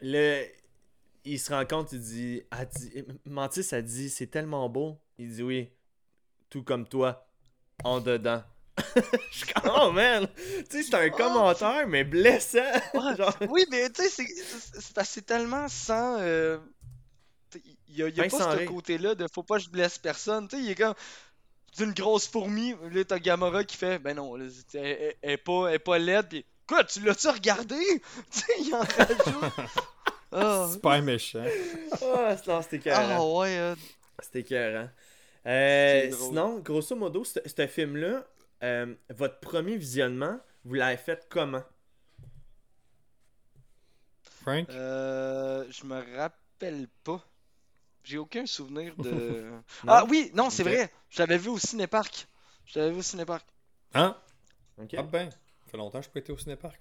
[0.01, 0.43] le,
[1.23, 2.41] il se rend compte, il dit,
[2.75, 4.97] dit Mantis a dit, c'est tellement beau.
[5.19, 5.69] Il dit oui,
[6.49, 7.27] tout comme toi,
[7.83, 8.41] en dedans.
[9.31, 10.27] Je suis comme, oh man!
[10.69, 12.59] Tu sais, c'est un commentaire, mais blessant!
[13.15, 14.81] Genre, Oui, mais tu sais, c'est-
[15.21, 16.17] tellement sans.
[16.19, 16.57] euh,
[17.89, 19.69] Il y a, il y a Fin pas ce côté-là de faut pas que je
[19.69, 20.47] blesse personne.
[20.47, 20.93] Tu sais, il est comme.
[21.77, 22.73] d'une grosse fourmi.
[22.91, 25.97] Là, t'as Gamora qui fait Ben non, elle, elle- elle est pas, elle est pas
[25.99, 26.27] laide.
[26.29, 27.75] Pis, quoi, tu l'as-tu regardé?
[28.31, 29.53] Tu sais, il en rajoute.
[30.37, 31.45] Ah, Super méchant.
[32.01, 33.17] Ah, c'était écœurant.
[33.17, 33.75] ah ouais, euh,
[34.21, 34.89] C'était écœurant.
[35.45, 38.25] Euh, sinon, grosso modo, ce ce film-là,
[38.63, 41.63] euh, votre premier visionnement, vous l'avez fait comment?
[44.41, 44.67] Frank?
[44.71, 47.23] euh, je me rappelle pas.
[48.05, 49.43] J'ai aucun souvenir de.
[49.87, 50.91] ah oui, non, c'est vrai.
[51.09, 52.27] Je l'avais vu au cinéparc.
[52.67, 53.45] Je l'avais vu au cinéparc.
[53.93, 54.15] Hein?
[54.81, 54.93] Ok.
[54.97, 55.37] Ah ben, ça
[55.71, 56.79] fait longtemps que je peux été au cinéparc.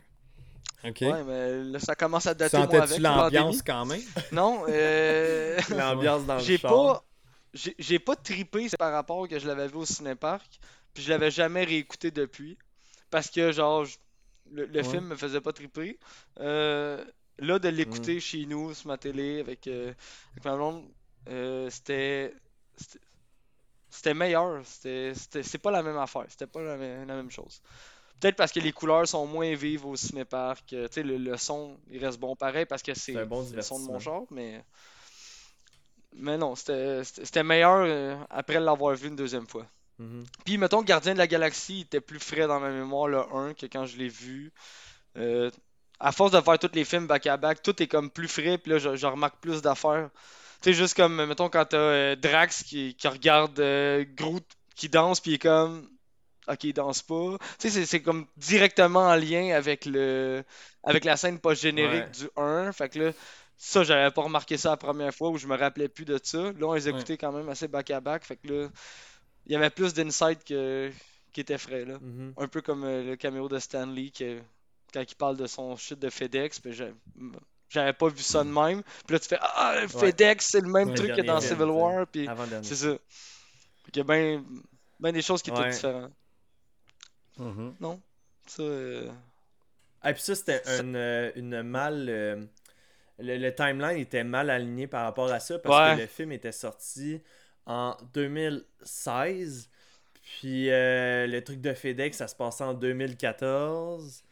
[0.84, 1.00] Ok.
[1.02, 4.00] Ouais, mais là, ça commence à dater moi Sentais-tu avec l'ambiance quand même?
[4.32, 5.60] Non, euh...
[5.70, 7.04] L'ambiance dans le j'ai pas
[7.54, 10.58] j'ai j'ai pas trippé c'est par rapport que je l'avais vu au cinéparc
[10.92, 12.58] puis je l'avais jamais réécouté depuis
[13.10, 13.98] parce que genre je-
[14.50, 14.82] le, le Ouais.
[14.82, 15.98] film me faisait pas triper
[16.40, 17.04] Euh,
[17.38, 19.92] là de l'écouter chez nous sur ma télé avec, euh,
[20.32, 20.84] avec ma blonde
[21.28, 22.32] euh, c'était
[24.14, 27.62] meilleur c'est pas la même affaire c'était pas la, même- la même chose
[28.20, 31.36] peut-être parce que les couleurs sont moins vives au cinéparc euh, tu sais le, le
[31.36, 34.62] son il reste bon pareil parce que c'est bon le son de mon char mais
[36.16, 39.66] mais non, c'était meilleur euh, après l'avoir vu une deuxième fois.
[39.98, 40.24] Mhm.
[40.44, 43.66] Puis, mettons, Gardien de la Galaxie était plus frais dans ma mémoire, le 1, que
[43.66, 44.52] quand je l'ai vu.
[45.16, 45.50] Euh,
[46.00, 48.78] à force de faire tous les films back-à-back, tout est comme plus frais, puis là,
[48.78, 50.10] je, je remarque plus d'affaires.
[50.64, 54.44] Tu sais, juste comme, mettons, quand t'as euh, Drax qui, qui regarde euh, Groot
[54.74, 55.88] qui danse, puis il est comme...
[56.48, 57.36] Ok, il danse pas.
[57.58, 60.42] Tu sais, c'est- c'est comme directement en lien avec le
[60.82, 62.10] avec la scène post-générique Ouais.
[62.10, 62.72] du 1.
[62.72, 63.12] Fait que là,
[63.56, 66.38] ça, j'avais pas remarqué ça la première fois où je me rappelais plus de ça.
[66.52, 68.24] Là, on les écoutait quand même assez back-à-back.
[68.24, 68.68] Fait que là,
[69.46, 70.90] il y avait plus d'insight que...
[71.32, 71.98] qui était frais, là.
[72.00, 72.34] Mhm.
[72.38, 74.38] Un peu comme euh, le caméo de Stanley que,
[74.92, 76.60] quand il parle de son shit de FedEx.
[76.60, 76.72] Puis
[77.74, 78.82] j'avais pas vu ça de même.
[79.06, 81.64] Puis là, tu fais Ah, FedEx, c'est le même Ouais, truc que dans Civil.
[81.64, 82.06] War.
[82.06, 82.28] Puis
[82.62, 82.96] c'est ça.
[83.92, 84.44] Qu'il y a bien
[85.00, 85.70] ben des choses qui étaient Ouais.
[85.70, 86.12] différentes.
[87.38, 87.74] Mhm.
[87.80, 88.00] Non?
[88.46, 88.62] Ça.
[88.62, 89.10] euh,
[90.02, 92.06] Ah, puis ça, c'était une, euh, une mal.
[92.08, 92.44] euh,
[93.18, 95.96] le, le timeline était mal aligné par rapport à ça parce Ouais.
[95.96, 97.20] que le film était sorti
[97.66, 99.68] en 2016.
[100.22, 104.22] Puis euh, le truc de FedEx, ça se passait en 2014.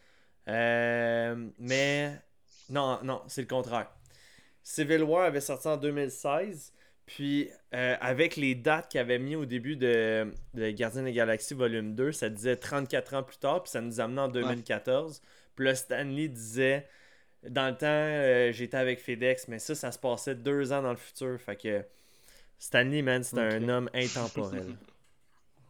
[0.49, 2.19] Euh, mais.
[2.71, 3.91] Non, non, c'est le contraire.
[4.63, 6.73] Civil War avait sorti en 2016.
[7.07, 11.55] Puis euh, avec les dates qu'il avait mis au début de, de Gardien des Galaxies
[11.55, 15.21] Volume 2, ça disait 34 ans plus tard, puis ça nous amenait en 2014.
[15.57, 16.87] Puis là, Stanley disait
[17.49, 20.93] dans le temps, euh, j'étais avec FedEx, mais ça, ça se passait deux ans dans
[20.93, 21.39] le futur.
[21.41, 21.85] Fait que
[22.59, 24.77] Stanley, man, c'est un homme intemporel.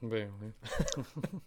[0.03, 0.49] Ben oui.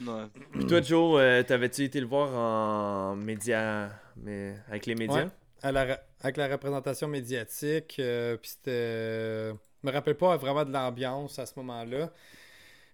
[0.00, 0.26] Ouais.
[0.52, 5.24] Puis toi, Joe, euh, t'avais-tu été le voir en média, mais avec les médias?
[5.24, 5.30] Ouais.
[5.62, 8.70] À la ra- avec la représentation médiatique, euh, puis c'était.
[8.72, 12.12] euh, Je me rappelle pas vraiment de l'ambiance à ce moment-là.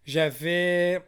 [0.05, 1.03] J'avais.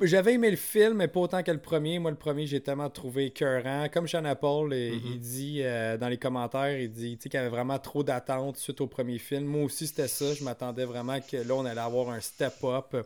[0.00, 2.00] J'avais aimé le film, mais pas autant que le premier.
[2.00, 3.88] Moi, le premier, j'ai tellement trouvé écœurant.
[3.92, 5.00] Comme Shanna Paul, Mhm.
[5.04, 8.80] il dit euh, dans les commentaires, il dit qu'il y avait vraiment trop d'attentes suite
[8.80, 9.44] au premier film.
[9.44, 10.34] Moi aussi, c'était ça.
[10.34, 12.96] Je m'attendais vraiment que là, on allait avoir un step-up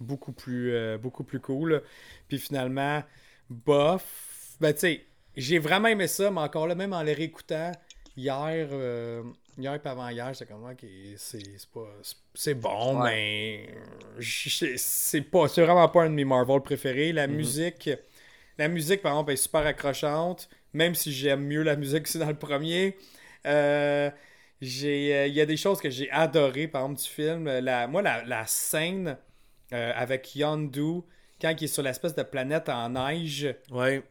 [0.00, 1.80] beaucoup plus, euh, beaucoup plus cool.
[2.28, 3.04] Puis finalement,
[3.48, 4.56] bof.
[4.60, 7.70] Ben, tu sais, j'ai vraiment aimé ça, mais encore là, même en les réécoutant
[8.16, 9.22] hier, euh,
[9.58, 10.84] hier et avant-hier, j'étais comme, ok,
[12.34, 13.68] c'est bon, mais.
[14.20, 15.48] C'est pas.
[15.48, 17.12] C'est vraiment pas un de mes Marvel préférés.
[17.12, 17.90] La musique.
[18.58, 22.18] La musique, par exemple, est super accrochante, même si j'aime mieux la musique que c'est
[22.18, 22.96] dans le premier.
[23.46, 24.10] Euh,
[24.60, 27.44] j'ai, euh, Il y a des choses que j'ai adorées, par exemple, du film.
[27.58, 29.16] La, moi, la, la scène
[29.72, 31.00] euh, avec Yondu,
[31.40, 34.02] quand il est sur l'espèce de planète en neige, Ouais.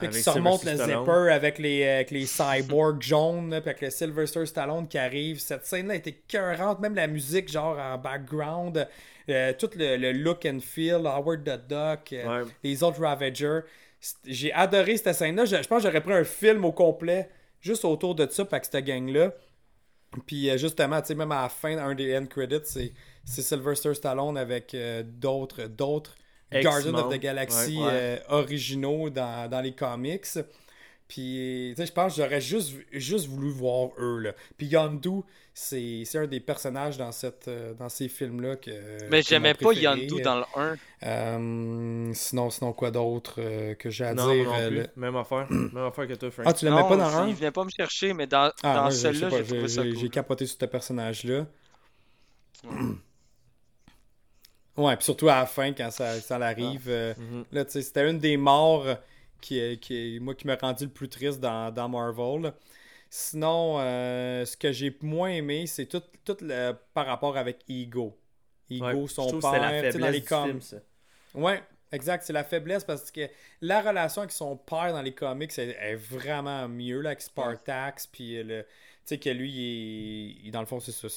[0.00, 0.98] Puis qu'il se remonte le Stallone.
[1.04, 5.38] zipper avec les, euh, avec les cyborgs jaunes, puis avec le Sylvester Stallone qui arrive.
[5.38, 8.86] Cette scène-là était cœurante, même la musique, genre en background,
[9.28, 12.50] euh, tout le, le look and feel, Howard the Duck, euh, Ouais.
[12.64, 13.60] les autres Ravagers.
[14.26, 15.44] J'ai adoré cette scène-là.
[15.44, 17.28] Je, je pense que j'aurais pris un film au complet
[17.60, 19.32] juste autour de ça, avec cette gang-là.
[20.26, 22.92] Puis justement, tu sais, même à la fin, un des end credits, c'est,
[23.24, 26.16] c'est Sylvester Stallone avec euh, d'autres, d'autres
[26.52, 27.90] Guardians of the Galaxy Ouais, ouais.
[27.92, 30.26] euh, originaux dans, dans les comics.
[31.08, 34.32] Puis, tu sais, je pense que j'aurais juste, juste voulu voir eux, là.
[34.56, 35.22] Puis Yondu,
[35.52, 38.70] c'est c'est un des personnages dans, cette, euh, dans ces films-là que.
[39.10, 39.72] Mais j'aimais pas.
[39.72, 40.76] Yondu dans le 1.
[41.02, 44.76] Euh, sinon, sinon, quoi d'autre euh, que j'ai à Non, dire non plus.
[44.76, 45.46] le- Même affaire.
[45.50, 46.46] Même affaire que toi, Frank.
[46.48, 48.74] Ah, tu l'aimais Non, pas dans il un venait pas me chercher, mais dans, Ah,
[48.74, 49.98] dans celui-là, pas, j'ai trouvé ça j'ai- cool.
[50.00, 51.46] J'ai capoté sur ce personnage-là.
[52.64, 52.70] Ouais,
[54.74, 56.86] puis surtout à la fin, quand ça, ça arrive.
[56.88, 57.44] euh, Mhm.
[57.52, 58.86] Là, tu sais, c'était une des morts
[59.40, 62.52] qui, qui, moi, qui m'a rendu le plus triste dans, dans Marvel.
[63.08, 68.16] Sinon, euh, ce que j'ai moins aimé, c'est tout, tout le, par rapport avec Ego.
[68.70, 70.60] Ego, Ouais, son je que père, c'était la sais, dans faiblesse les du com- film,
[70.60, 70.76] ça.
[71.34, 73.28] Ouais, exact, c'est la faiblesse parce que
[73.60, 78.06] la relation avec son père dans les comics est, est vraiment mieux là, avec Spartax,
[78.06, 78.64] puis le,
[79.10, 81.08] sais que lui, il dans le fond, c'est ça,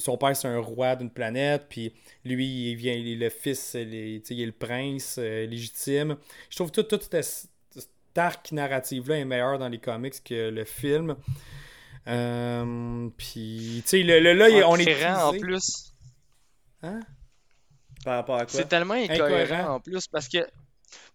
[0.00, 1.92] son père c'est un roi d'une planète, puis
[2.24, 6.16] lui, il vient, il est le fils, il est, il le prince euh, légitime.
[6.50, 10.64] Je trouve tout, tout cette, cet arc narrative-là est meilleur dans les comics que le
[10.64, 11.16] film.
[12.06, 15.92] Euh, puis, tu sais, le, le- là, on est Incohérent, en plus.
[16.82, 17.00] Hein?
[18.04, 18.48] Par rapport à quoi?
[18.60, 19.74] C'est tellement incohérent, Incohérent.
[19.76, 20.38] en plus parce que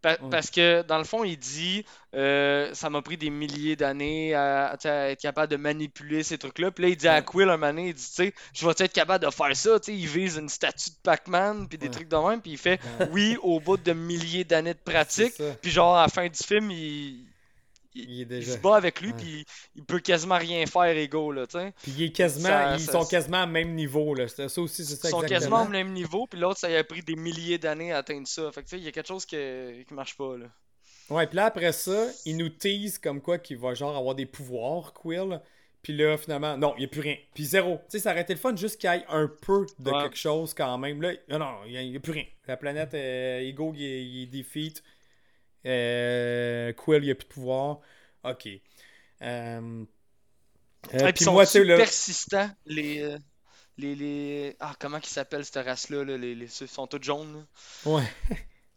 [0.02, 0.30] pa- Ouais.
[0.32, 4.76] parce que dans le fond il dit euh, ça m'a pris des milliers d'années à,
[4.84, 7.68] être capable de manipuler ces trucs là puis là il dit à Quill un moment
[7.68, 9.80] donné il dit tu sais je vais être capable de faire ça?
[9.80, 11.92] Tu sais il vise une statue de Pac-Man puis des Ouais.
[11.92, 12.80] trucs de même puis il fait
[13.12, 15.34] oui au bout de milliers d'années de pratique.
[15.62, 17.26] puis genre à la fin du film il
[17.96, 18.54] Il est il déjà.
[18.54, 21.92] se bat avec lui puis il peut quasiment rien faire égaux là tu sais Puis
[21.98, 24.14] il est quasiment, Ça- ils ça- sont quasiment au même niveau.
[24.14, 24.28] Là.
[24.28, 26.84] Ça aussi, c'est ça ils sont quasiment au même niveau puis l'autre ça lui a
[26.84, 29.08] pris des milliers d'années à atteindre ça fait que tu sais il y a quelque
[29.08, 30.46] chose que- qui marche pas là
[31.10, 34.28] Ouais, puis là, après ça, il nous tease comme quoi qu'il va genre avoir des
[34.28, 35.42] pouvoirs, Quill.
[35.82, 37.16] Puis là, finalement, non, il n'y a plus rien.
[37.34, 37.78] Puis zéro.
[37.90, 40.04] Tu sais, ça aurait été le fun juste qu'il y ait un peu de Ouais.
[40.04, 41.02] quelque chose quand même.
[41.02, 42.26] Là, non, non, il n'y a, plus rien.
[42.48, 44.84] La planète, euh, Ego, il, il est defeat.
[45.66, 47.80] Euh, Quill, il n'y a plus de pouvoir.
[48.24, 48.48] Ok.
[48.48, 48.60] Euh,
[49.22, 49.86] euh,
[50.84, 53.18] Ah, puis puis ils sont moi, tu persistants, les, euh,
[53.78, 54.56] les, les...
[54.60, 56.48] Ah, comment ils s'appellent cette race-là, là, les, les...
[56.48, 57.34] ceux sont tous jaunes,
[57.86, 57.92] là?
[57.92, 58.04] Ouais.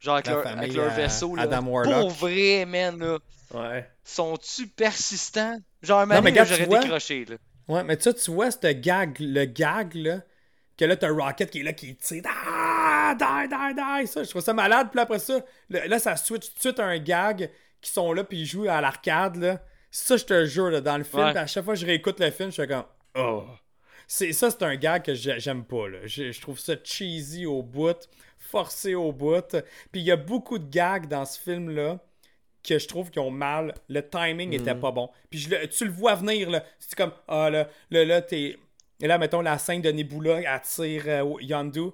[0.01, 1.43] Genre avec leur, avec leur à- vaisseau, là.
[1.43, 2.01] Adam Warlock.
[2.01, 3.19] Pour vrai, man, là.
[3.55, 3.89] Ouais.
[4.03, 5.57] Sont-tu persistants?
[5.83, 7.37] Genre, regarde, j'aurais tu vois- décroché, là.
[7.69, 10.23] Ouais, mais ça, tu vois, ce gag, le gag, là,
[10.77, 12.25] que là, t'as Rocket qui est là, qui tire.
[12.27, 12.62] Ah,
[13.15, 14.07] die, die, die.
[14.07, 14.89] Ça, je trouve ça malade.
[14.91, 15.41] Puis après ça,
[15.71, 17.51] là, ça switch tout de suite à un gag
[17.81, 19.61] qui sont là, puis ils jouent à l'arcade, là.
[19.91, 21.37] Ça, je te jure, là, dans le film, Ouais.
[21.37, 22.85] à chaque fois que je réécoute le film, je suis comme.
[23.17, 23.45] Oh.
[24.07, 25.99] C'est, ça, c'est un gag que j'ai- j'aime pas, là.
[26.05, 27.97] Je, je trouve ça cheesy au bout,
[28.39, 29.51] forcé au bout.
[29.91, 31.99] Puis il y a beaucoup de gags dans ce film-là
[32.67, 33.75] que je trouve qu'ils ont mal.
[33.89, 35.11] Le timing était pas bon.
[35.31, 36.65] Puis je tu le vois venir, là.
[36.79, 38.57] C'est comme, ah là, là, là, t'es.
[39.01, 41.91] Et là, mettons la scène de Nebula, elle tire euh, Yondu.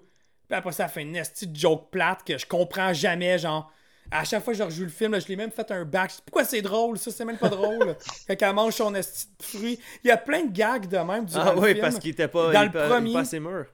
[0.48, 3.70] Puis après ça, elle fait une esti de joke plate que je comprends jamais, genre.
[4.10, 6.10] À chaque fois que je rejoue le film, là, je l'ai même fait un back.
[6.10, 6.98] Je dis, Pourquoi c'est drôle?
[6.98, 7.94] Ça, c'est même pas drôle.
[8.28, 9.78] Quand elle mange son esti de fruits.
[10.02, 11.80] Il y a plein de gags de même durant Ah le oui, film.
[11.82, 13.66] parce qu'il était pas, Dans il le pas- premier- pas assez mûr.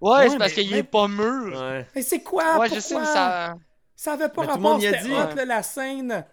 [0.00, 1.60] Ouais, Ouais, c'est parce qu'il mais- est pas mûr.
[1.60, 1.86] Ouais.
[1.96, 2.58] Mais c'est quoi?
[2.60, 2.80] Ouais, je Pourquoi?
[2.80, 3.54] sais, mais ça...
[3.96, 5.10] Ça avait pas Mais rapport, c'était dit.
[5.10, 5.34] hot, Ouais.
[5.34, 6.24] là, la scène.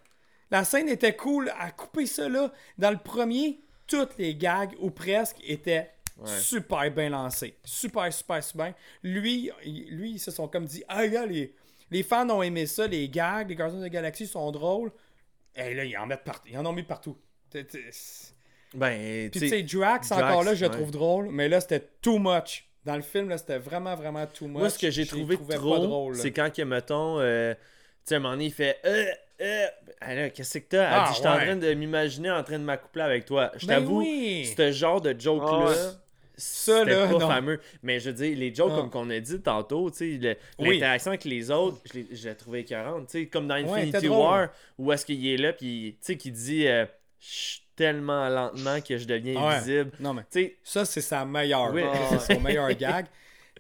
[0.52, 2.52] La scène était cool, à couper ça là.
[2.78, 6.30] Dans le premier, toutes les gags, ou presque, étaient Ouais.
[6.40, 7.56] super bien lancés.
[7.66, 8.76] Super, super, super bien.
[9.04, 11.54] Lui, lui, ils se sont comme dit, ah gars, les,
[11.92, 14.92] les fans ont aimé ça, les gags, les Gardiens de la Galaxie sont drôles.
[15.56, 16.48] Et là, ils en mettent partout.
[16.52, 17.18] Ils en ont mis partout.
[18.74, 20.76] Ben, Puis tu sais, Drax, Drax, encore là, je le ouais.
[20.78, 22.66] trouve drôle, mais là, c'était too much.
[22.86, 24.58] Dans le film, là, c'était vraiment, vraiment too much.
[24.60, 27.60] moi, ce que j'ai Je trouvé trop, c'est quand, que, mettons, euh, tu
[28.06, 29.06] sais, à un moment donné, il fait euh,
[29.42, 29.68] euh,
[30.02, 30.88] ah là, qu'est-ce que t'as?
[30.88, 31.46] Elle Ah, dit, j'étais en ouais.
[31.46, 33.52] train de m'imaginer en train de m'accoupler avec toi.
[33.58, 34.52] Je Ben t'avoue, oui.
[34.58, 35.94] ce genre de joke-là, Ah ouais.
[36.36, 37.20] Ça, là, pas non.
[37.28, 37.60] fameux.
[37.84, 38.76] Mais je veux dire, les jokes, Non.
[38.78, 40.74] comme qu'on a dit tantôt, tu sais, le- Oui.
[40.76, 43.08] l'interaction avec les autres, je l'ai- trouvé écœurante.
[43.08, 44.08] Tu sais, comme dans Infinity.
[44.08, 46.86] War, où est-ce qu'il est là, puis tu sais, qu'il dit, euh,
[47.20, 49.56] je tellement lentement que je deviens Ouais.
[49.56, 49.92] invisible.
[50.00, 51.72] Non, mais Tu sais, Ça, c'est sa meilleure.
[51.74, 51.82] Oui.
[52.20, 53.06] Son meilleur gag.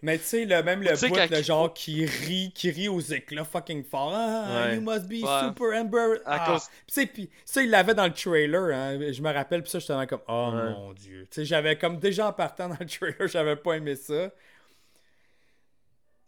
[0.04, 2.99] Mais tu sais, le, même le bout, le il- genre qui rit, qui rit aux
[2.99, 4.12] éclats fucking fort.
[4.14, 4.76] Ah, Ouais.
[4.76, 5.39] you must be Ouais.
[5.47, 6.18] super Amber.
[6.26, 6.45] Ah.
[6.45, 8.76] cause- Puis tu sais, puis ça, il l'avait dans le trailer.
[8.76, 8.99] hein.
[9.14, 10.70] Je me rappelle, puis ça, j'étais comme, oh Ouais.
[10.72, 11.26] mon dieu.
[11.32, 14.30] Tu sais, j'avais comme déjà en partant dans le trailer, j'avais pas aimé ça.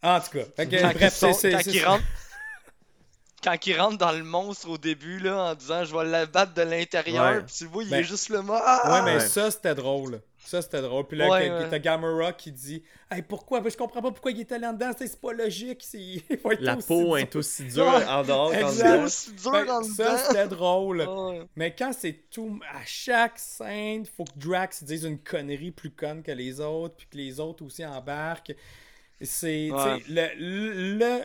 [0.02, 1.84] En tout cas, Quand, bref, c'est-
[3.44, 6.54] quand ils rentrent dans le monstre au début, là, en disant «Je vais la battre
[6.54, 8.62] de l'intérieur puis tu vois, il Ben- est juste le mort.
[8.66, 9.04] Ah!
[9.04, 10.22] Ouais, mais ça, c'était drôle.
[10.46, 11.08] Ça, c'était drôle.
[11.08, 11.70] Puis là, Ouais, ouais.
[11.70, 13.62] t'as Gamera qui dit Hey, pourquoi?
[13.62, 14.92] Ben, Je comprends pas pourquoi il est allé en dedans.
[14.98, 15.82] C'est pas logique.
[15.84, 15.98] c'est-
[16.30, 17.18] il va être la aussi peau dur.
[17.18, 19.04] est aussi dure en dehors qu'en dedans.
[19.04, 21.02] le ça, c'était drôle.
[21.08, 21.48] Ouais.
[21.56, 22.60] Mais quand c'est tout.
[22.72, 27.08] À chaque scène, faut que Drax dise une connerie plus conne que les autres, puis
[27.08, 28.54] que les autres aussi embarquent.
[29.22, 29.70] C'est.
[30.10, 31.22] Le, le,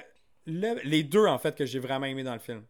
[0.46, 2.62] le- les deux, en fait, que j'ai vraiment aimé dans le film,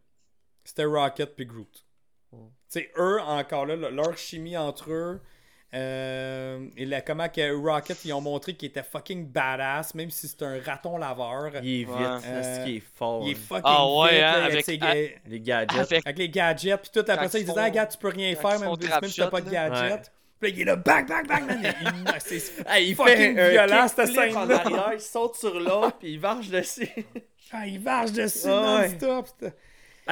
[0.64, 1.84] c'était Rocket puis Groot.
[2.32, 2.38] Tu
[2.68, 5.20] sais, eux, encore là, le- leur chimie entre eux,
[5.72, 10.26] euh, et la, comment que Rocket, ils ont montré qu'il était fucking badass, même si
[10.28, 11.50] c'est un raton laveur.
[11.62, 12.42] Il est vite, Ouais.
[12.42, 13.22] c'est qu'il est fort.
[13.24, 14.78] Il est fucking Ah ouais, vite, hein, là, avec- ses
[15.26, 15.78] Les gadgets.
[15.78, 18.08] Avec avec les gadgets, puis tout après ça, ils ils disaient, ah, gars, tu peux
[18.08, 19.68] rien faire, même trap Smith, t'as pas de là.
[19.70, 19.92] gadget.
[19.92, 20.02] Ouais.
[20.40, 21.62] Puis là, il est là, bang, bang, bang, man.
[21.62, 24.60] Il- c'est Ah, il fucking fait un violent, cette scène-là.
[24.60, 26.88] arrière, il saute sur l'autre, puis il marche dessus.
[27.52, 28.88] Ah, il marche dessus Ah ouais.
[29.02, 29.26] non-stop.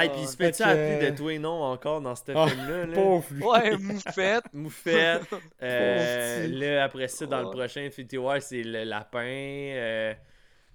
[0.01, 2.23] C'était- Ah, puis il se fait fait-tu appeler de tout et non encore dans ce
[2.35, 2.85] Ah, film-là?
[2.87, 2.93] là?
[2.93, 3.43] Pauvre lui.
[3.43, 4.43] Ouais, moufette.
[4.53, 5.21] Moufette.
[5.61, 9.19] euh, là, après ça, dans le prochain Infinity War, c'est le lapin.
[9.25, 10.13] euh,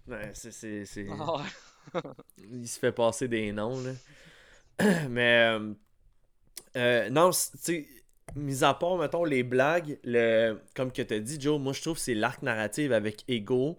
[0.08, 2.00] ouais, c'est, c'est, c'est- Ah ouais.
[2.52, 3.92] Il se fait passer des noms, là.
[5.08, 5.72] Mais, euh,
[6.76, 7.86] euh, non, tu sais,
[8.34, 11.94] mis à part, mettons, les blagues, le, comme que t'as dit, Joe, moi, je trouve
[11.94, 13.78] que c'est l'arc narratif avec Ego.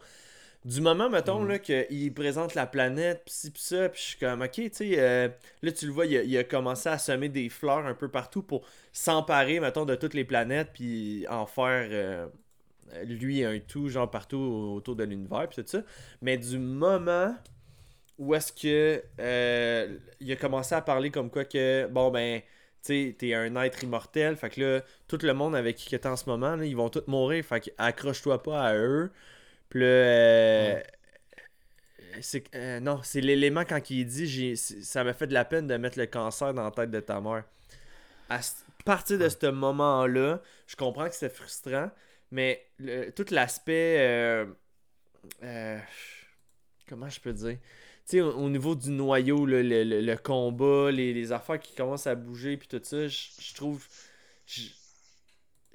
[0.65, 1.47] Du moment, mettons, Mm.
[1.47, 4.69] là, qu'il présente la planète, pis ci, pis ça, pis je suis comme, ok, tu
[4.73, 5.29] sais, euh,
[5.61, 8.09] là, tu le vois, il a, il a commencé à semer des fleurs un peu
[8.09, 12.27] partout pour s'emparer, mettons, de toutes les planètes, puis en faire, euh,
[13.05, 15.83] lui, un tout, genre, partout autour de l'univers, pis tout ça.
[16.21, 17.35] Mais du moment
[18.17, 22.47] où est-ce que euh, il a commencé à parler comme quoi que, bon, ben, tu
[23.09, 26.15] sais, t'es un être immortel, fait que là, tout le monde avec qui t'es en
[26.15, 29.11] ce moment, là, ils vont tous mourir, fait que accroche-toi pas à eux.
[29.69, 30.81] Puis là, euh,
[32.55, 35.75] euh, non, c'est l'élément quand il dit j'ai ça m'a fait de la peine de
[35.77, 37.43] mettre le cancer dans la tête de ta mère.
[38.29, 38.39] À
[38.85, 41.91] partir de ce moment-là, je comprends que c'est frustrant,
[42.31, 44.45] mais le- tout l'aspect euh,
[45.43, 45.79] euh,
[46.87, 47.57] comment je peux dire?
[48.07, 51.73] Tu sais, au, au niveau du noyau, le, le- le combat, les, les affaires qui
[51.75, 53.85] commencent à bouger, puis tout ça, je trouve.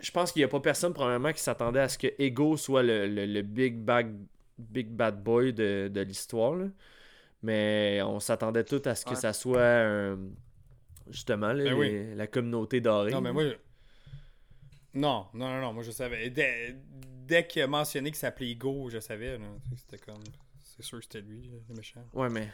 [0.01, 2.83] Je pense qu'il n'y a pas personne, probablement, qui s'attendait à ce que Ego soit
[2.83, 4.15] le, le- le big, bag,
[4.59, 6.55] big bad boy de, de l'histoire.
[6.55, 6.67] là.
[7.43, 9.17] Mais on s'attendait tout à ce que Ouais.
[9.17, 10.19] ça soit un-
[11.09, 12.15] justement là, Ben oui.
[12.15, 13.11] la communauté dorée.
[13.13, 13.45] Non, mais moi.
[13.45, 13.55] je-
[14.95, 16.29] Non, non, non, non, moi je savais.
[16.31, 16.77] Dès,
[17.27, 19.39] dès qu'il a mentionné qu'il s'appelait Ego, je savais.
[19.77, 20.23] C'était comme.
[20.63, 22.05] C'est sûr que c'était lui, le méchant.
[22.13, 22.49] Ouais, mais.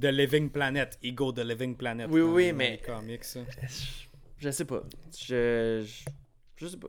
[0.00, 0.98] The Living Planet.
[1.02, 2.08] Ego The Living Planet.
[2.10, 3.40] Oui, dans- oui, dans mais- comics, ça.
[4.38, 4.82] Je sais pas.
[5.18, 6.04] Je, je,
[6.56, 6.88] je sais pas.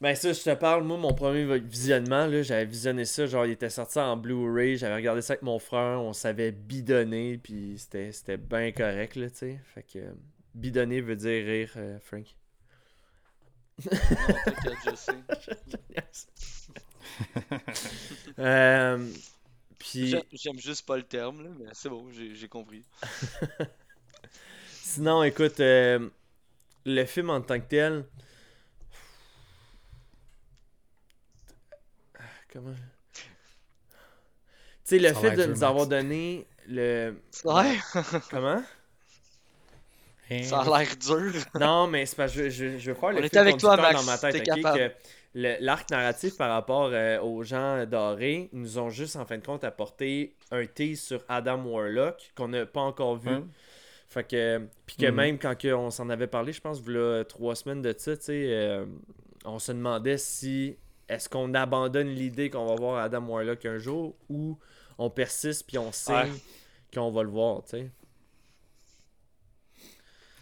[0.00, 3.52] Ben ça, je te parle, moi, mon premier visionnement, là, j'avais visionné ça, genre, il
[3.52, 8.10] était sorti en Blu-ray, j'avais regardé ça avec mon frère, on savait bidonner, puis c'était
[8.12, 9.60] c'était bien correct, là, tu sais.
[9.74, 10.12] Fait que, euh,
[10.54, 12.24] bidonner veut dire rire, euh, Frank.
[14.10, 15.24] Non, t'inquiète, je sais.
[18.38, 19.08] Euh,
[19.78, 22.84] puis, J'aime- J'aime juste pas le terme, là, mais c'est bon, j'ai j'ai compris.
[24.90, 26.08] sinon, écoute, euh,
[26.84, 28.04] le film en tant que tel...
[32.52, 32.74] Comment...
[33.12, 33.22] Tu
[34.84, 35.62] sais, le Ça fait de nous Max.
[35.62, 37.14] avoir donné le...
[37.44, 37.78] Ouais,
[38.30, 38.62] Comment?
[40.44, 41.32] ça a l'air dur.
[41.58, 43.58] Non, mais c'est parce que je, je, je veux faire le On fil était avec
[43.58, 44.92] toi, conducteur Max, dans ma tête, que
[45.34, 49.44] le- l'arc narratif par rapport euh, aux gens dorés nous ont juste, en fin de
[49.46, 53.30] compte, apporté un tease sur Adam Warlock qu'on n'a pas encore vu.
[53.30, 53.42] Ouais.
[54.10, 55.14] Fait que, puis que Mhm.
[55.14, 58.24] même quand que on s'en avait parlé, je pense, là, trois semaines de ça, tu
[58.24, 58.84] sais, euh,
[59.44, 60.76] on se demandait si
[61.08, 64.58] est-ce qu'on abandonne l'idée qu'on va voir Adam Warlock un jour ou
[64.98, 66.12] on persiste puis on sait
[66.92, 67.90] qu'on va le voir, tu sais.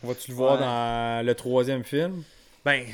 [0.02, 2.22] Vas-tu le voir dans le troisième film?
[2.64, 2.84] Ben,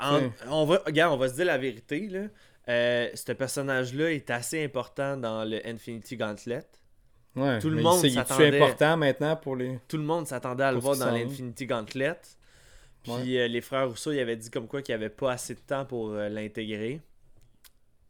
[0.00, 2.24] en- on va, regarde, on va se dire la vérité, là.
[2.68, 6.64] Euh, ce personnage-là est assez important dans le Infinity Gauntlet.
[7.40, 7.58] Ouais.
[7.58, 8.56] Tout le monde c'est- s'attendait.
[8.60, 9.78] important maintenant pour les.
[9.88, 12.18] Tout le monde s'attendait à le voir dans l'Infinity Gauntlet.
[13.02, 13.38] Puis Ouais.
[13.38, 15.60] euh, les frères Rousseau, ils avaient dit comme quoi qu'il n'y avait pas assez de
[15.60, 17.00] temps pour euh, l'intégrer.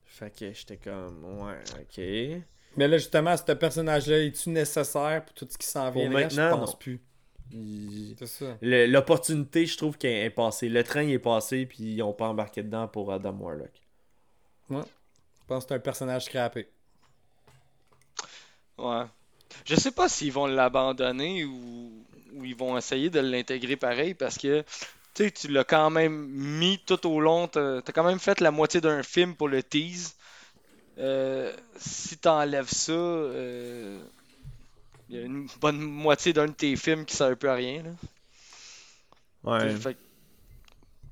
[0.07, 2.43] Fait que j'étais comme, ouais, ok.
[2.77, 6.11] Mais là, justement, ce personnage-là, est-tu nécessaire pour tout ce qui s'en Pour vient?
[6.11, 6.77] Là, Je maintenant, pense non.
[6.79, 7.01] plus.
[7.53, 8.17] Il-
[8.91, 10.69] L'opportunité, je trouve qu'elle est passée.
[10.69, 13.71] Le train il est passé, puis ils ont pas embarqué dedans pour Adam Warlock.
[14.71, 14.77] Je
[15.47, 16.69] pense que c'est un personnage scrappé.
[18.77, 19.05] Ouais.
[19.65, 21.93] Je sais pas s'ils vont l'abandonner ou...
[22.35, 24.65] ou ils vont essayer de l'intégrer pareil parce que
[25.15, 27.49] tu sais, tu l'as quand même mis tout au long.
[27.49, 30.15] T'as t'as quand même fait la moitié d'un film pour le tease.
[30.99, 34.01] Euh, si t'enlèves ça, euh,
[35.09, 37.55] il y a une bonne moitié d'un de tes films qui sert un peu à
[37.55, 37.83] rien.
[37.83, 37.91] Là.
[39.45, 39.77] Ouais.
[39.77, 39.97] Fait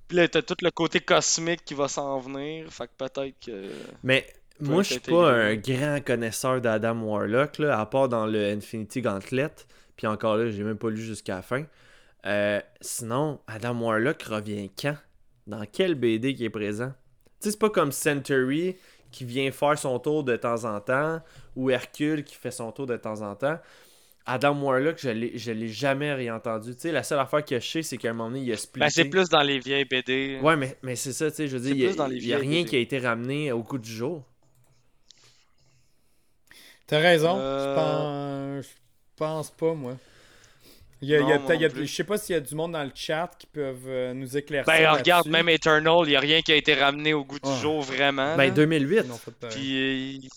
[0.09, 2.71] Puis là, t'as tout le côté cosmique qui va s'en venir.
[2.73, 3.71] Fait que peut-être que.
[4.03, 4.27] Mais
[4.61, 9.03] moi, je suis pas un grand connaisseur d'Adam Warlock, là, à part dans le Infinity
[9.03, 9.53] Gauntlet.
[9.97, 11.65] Puis encore là, j'ai même pas lu jusqu'à la fin.
[12.27, 14.97] Euh, sinon, Adam Warlock revient quand?
[15.47, 16.93] Dans quel BD qui est présent?
[17.41, 18.77] Tu sais, c'est pas comme Century
[19.13, 21.21] qui vient faire son tour de temps en temps,
[21.55, 23.59] ou Hercule qui fait son tour de temps en temps.
[24.29, 26.75] Adam Warlock, je l'ai, jamais réentendu.
[26.75, 28.57] Tu sais, la seule affaire que je sais, c'est qu'à un moment donné, il a
[28.57, 28.87] splitté.
[28.87, 30.41] Ben, c'est plus dans les vieilles BD.
[30.43, 32.39] Ouais, mais, mais c'est ça, tu sais, je veux dire, il y a, y a
[32.39, 32.71] rien BD.
[32.71, 34.25] qui a été ramené au coup du jour.
[36.87, 37.37] T'as raison.
[37.39, 38.63] Euh.
[38.63, 38.67] Je, pense...
[38.67, 39.97] je pense pas, moi.
[41.03, 41.87] Il y a, il y a Non, peut-être- il y a- moi non plus.
[41.89, 44.37] je sais pas s'il y a du monde dans le chat qui peuvent euh, nous
[44.37, 44.73] éclaircir.
[44.73, 47.53] Ben, regarde, même Eternal, il n'y a rien qui a été ramené au goût du
[47.57, 48.35] jour, vraiment.
[48.37, 48.51] Ben, là.
[48.51, 49.01] 2008.
[49.05, 49.57] Ils l'ont fait pareil.
[49.57, 49.77] Puis.
[49.77, 49.93] euh,
[50.23, 50.29] il-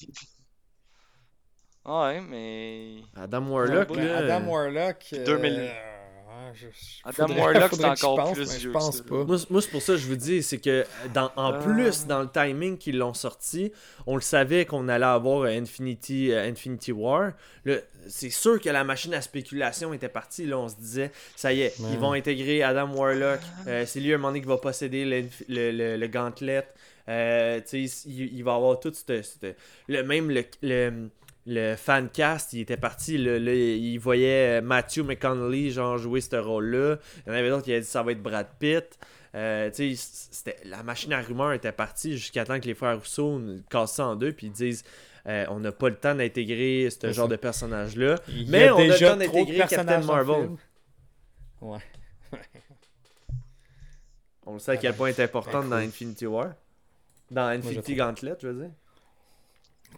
[1.85, 2.95] Ouais, mais.
[3.15, 4.17] Adam Warlock, là.
[4.17, 4.97] Adam Warlock.
[5.13, 5.53] euh, 2000.
[5.53, 5.73] ouais,
[6.53, 6.65] je-
[7.03, 9.23] Adam faudrait- Warlock, c'est encore pense, plus Je pense pas.
[9.23, 11.59] Moi, c'est pour ça que je vous dis, c'est que dans, en Euh.
[11.61, 13.71] plus, dans le timing qu'ils l'ont sorti,
[14.05, 17.31] on le savait qu'on allait avoir Infinity, euh, Infinity War.
[18.07, 20.45] C'est sûr que la machine à spéculation était partie.
[20.45, 23.39] Là, on se disait, ça y est, ils vont intégrer Adam Warlock.
[23.67, 26.65] Euh, c'est lui, à un moment donné, qui va posséder le, le, le gantelet.
[27.07, 29.21] Euh, tu sais, il, il va avoir tout ce...
[29.21, 29.53] ce-
[29.87, 31.09] le, même le,
[31.49, 33.17] le, le fan cast, il était parti.
[33.17, 36.97] Là, là, il voyait Matthew McConaughey genre, jouer ce rôle-là.
[37.25, 38.97] Il y en avait d'autres qui avaient dit ça va être Brad Pitt.
[39.35, 39.69] Euh,
[40.65, 43.39] la machine à rumeurs était partie jusqu'à temps que les frères Rousseau
[43.69, 44.83] cassent ça en deux puis ils disent
[45.27, 47.31] euh, on n'a pas le temps d'intégrer ce genre ça.
[47.31, 48.15] de personnage-là.
[48.47, 50.49] Mais on a le temps d'intégrer Captain Marvel.
[51.61, 51.77] Ouais.
[54.45, 55.75] On le sait à quel point est importante Ben, dans.
[55.75, 56.53] Infinity War.
[57.29, 57.95] Dans Infinity.
[57.95, 58.71] Gauntlet, je veux dire.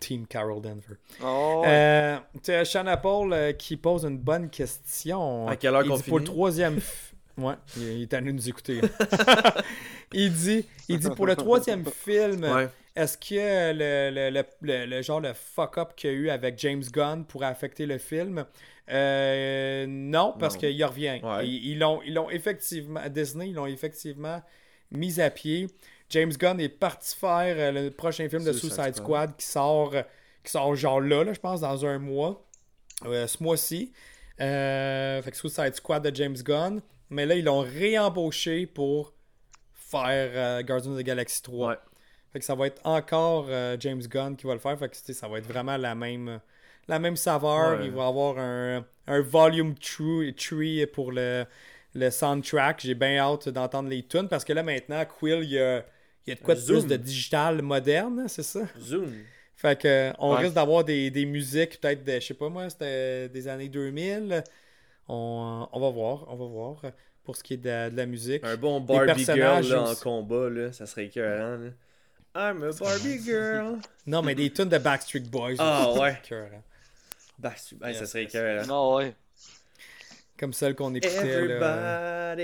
[0.02, 0.98] Team Carol Denver.
[1.24, 2.20] Oh, ouais.
[2.50, 5.48] Euh, Apple euh, qui pose une bonne question.
[5.48, 6.80] À quelle heure qu'on dit pour le troisième.
[7.38, 8.82] Ouais, il, il est allé nous écouter.
[10.14, 12.68] il dit, il dit pour le troisième film, Ouais.
[12.94, 16.84] est-ce que le, le, le, genre le fuck up qu'il y a eu avec James
[16.92, 18.46] Gunn pourrait affecter le film?
[18.90, 21.22] Euh, Non, parce qu'il revient.
[21.24, 21.48] Ouais.
[21.48, 24.42] Ils l'ont ils l'ont effectivement, Disney, ils l'ont effectivement
[24.92, 25.68] mis à pied.
[26.12, 29.36] James Gunn est parti faire euh, le prochain film de Suicide Suicide Squad.
[29.36, 30.04] Qui sort, euh,
[30.44, 32.46] qui sort genre là, là, je pense, dans un mois.
[33.06, 33.92] Euh, ce mois-ci.
[34.40, 36.82] Euh, fait que Suicide Squad de James Gunn.
[37.10, 39.14] Mais là, ils l'ont réembauché pour
[39.74, 41.70] faire euh, Guardians of the Galaxy 3.
[41.70, 41.76] Ouais.
[42.32, 43.48] Fait que ça va être encore
[43.80, 44.78] James Gunn qui va le faire.
[44.80, 46.40] Fait que ça va être vraiment la même,
[46.88, 47.80] la même saveur.
[47.80, 47.88] Ouais.
[47.88, 51.46] Il va avoir un, un volume tree, tree pour le,
[51.94, 52.80] le soundtrack.
[52.82, 55.84] J'ai bien hâte d'entendre les tunes parce que là maintenant, Quill, il y a,
[56.28, 56.80] il y a de quoi de Zoom.
[56.80, 58.62] plus de digital moderne, c'est ça?
[58.80, 59.12] Zoom.
[59.56, 60.40] Fait que euh, on Ouais.
[60.42, 64.44] risque d'avoir des, des musiques peut-être de, je sais pas moi, c'était des années 2000.
[65.08, 66.90] On, on va voir, on va voir euh,
[67.24, 68.44] pour ce qui est de, de la musique.
[68.44, 71.58] Un bon Barbie girl là, en combat, là, ça serait écœurant.
[71.58, 71.70] Là.
[72.34, 73.78] I'm a Barbie girl.
[74.08, 75.56] Non, mais des tunes de Backstreet Boys.
[75.60, 76.18] Ah, ouais.
[77.38, 78.66] Bah, ben, ça serait écœurant.
[78.68, 79.14] Non, ouais.
[80.40, 82.36] Comme celle qu'on écoutait là.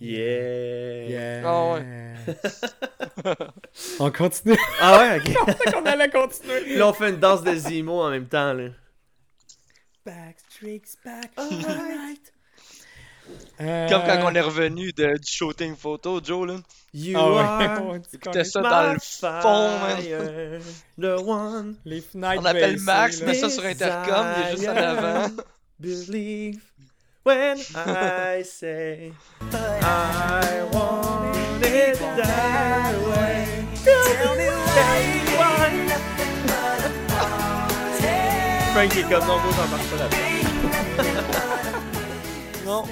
[0.00, 1.08] Yeah.
[1.08, 1.42] Yeah.
[1.44, 2.26] Ah ouais.
[4.00, 4.56] on continue.
[4.80, 5.36] Ah ouais, ok.
[5.76, 6.76] on allait continuer.
[6.76, 8.52] Là, on fait une danse de Zemo en même temps.
[8.52, 8.68] Là.
[10.06, 11.30] Backstreet's back.
[11.36, 12.32] Alright.
[13.60, 16.56] Euh, Comme quand on est revenu de, du shooting photo, Joe, là.
[16.94, 17.96] You Ah ouais, are
[18.36, 21.18] est- ça dans le fond, man.
[21.26, 25.26] one Les fenêtres On appelle Max, met ça sur intercom, il est juste en avant.
[25.78, 26.62] believe
[27.28, 29.12] when I say
[29.52, 33.66] I want it that way.
[33.84, 34.48] Tell me
[35.36, 35.68] why.
[38.72, 40.28] Frank est comme non, moi j'embarque pas là-dedans.
[42.66, 42.84] Non.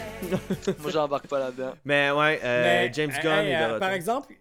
[0.81, 1.75] Moi, j'embarque pas là-dedans.
[1.85, 3.81] Mais ouais, euh, Mais, James Gunn hey, est de euh, retour.
[3.81, 4.35] Par exemple,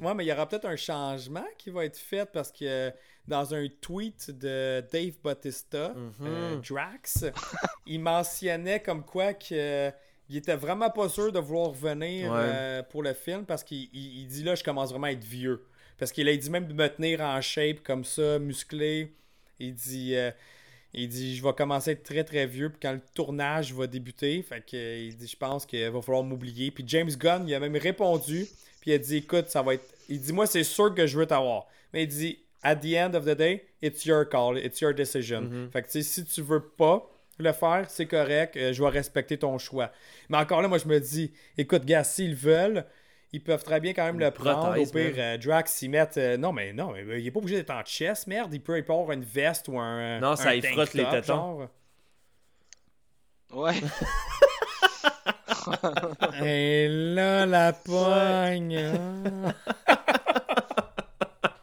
[0.00, 2.92] ouais, mais il y aura peut-être un changement qui va être fait parce que
[3.26, 6.12] dans un tweet de Dave Bautista, Mhm.
[6.22, 7.24] euh, Drax,
[7.86, 9.90] il mentionnait comme quoi que
[10.30, 12.38] il était vraiment pas sûr de vouloir revenir Ouais.
[12.42, 15.24] euh, pour le film parce qu'il il- il dit là je commence vraiment à être
[15.24, 15.64] vieux
[15.98, 19.14] parce qu'il a dit même de me tenir en shape comme ça musclé
[19.58, 20.30] il dit euh,
[20.92, 23.86] il dit je vais commencer à être très très vieux puis quand le tournage va
[23.86, 27.54] débuter fait que il dit je pense qu'il va falloir m'oublier puis James Gunn il
[27.54, 28.46] a même répondu
[28.88, 31.18] puis il a dit écoute ça va être il dit moi c'est sûr que je
[31.18, 34.80] veux t'avoir mais il dit at the end of the day it's your call it's
[34.80, 35.70] your decision Mhm.
[35.72, 37.08] fait que si tu veux pas
[37.38, 39.92] le faire c'est correct euh, je vais respecter ton choix
[40.28, 42.84] mais encore là moi je me dis écoute gars s'ils veulent
[43.32, 44.80] ils peuvent très bien quand même Une le prendre.
[44.80, 46.16] Au pire, euh, Drax s'y mettent.
[46.16, 48.54] euh, non, mais non, mais euh, il est pas obligé d'être en chess, merde.
[48.54, 50.18] Il peut, il peut avoir une veste ou un.
[50.18, 51.22] Non, ça un y tank frotte les tétons.
[51.26, 51.68] genre.
[53.52, 53.74] Ouais.
[56.42, 58.76] Et là, la pogne.
[58.76, 59.54] hein.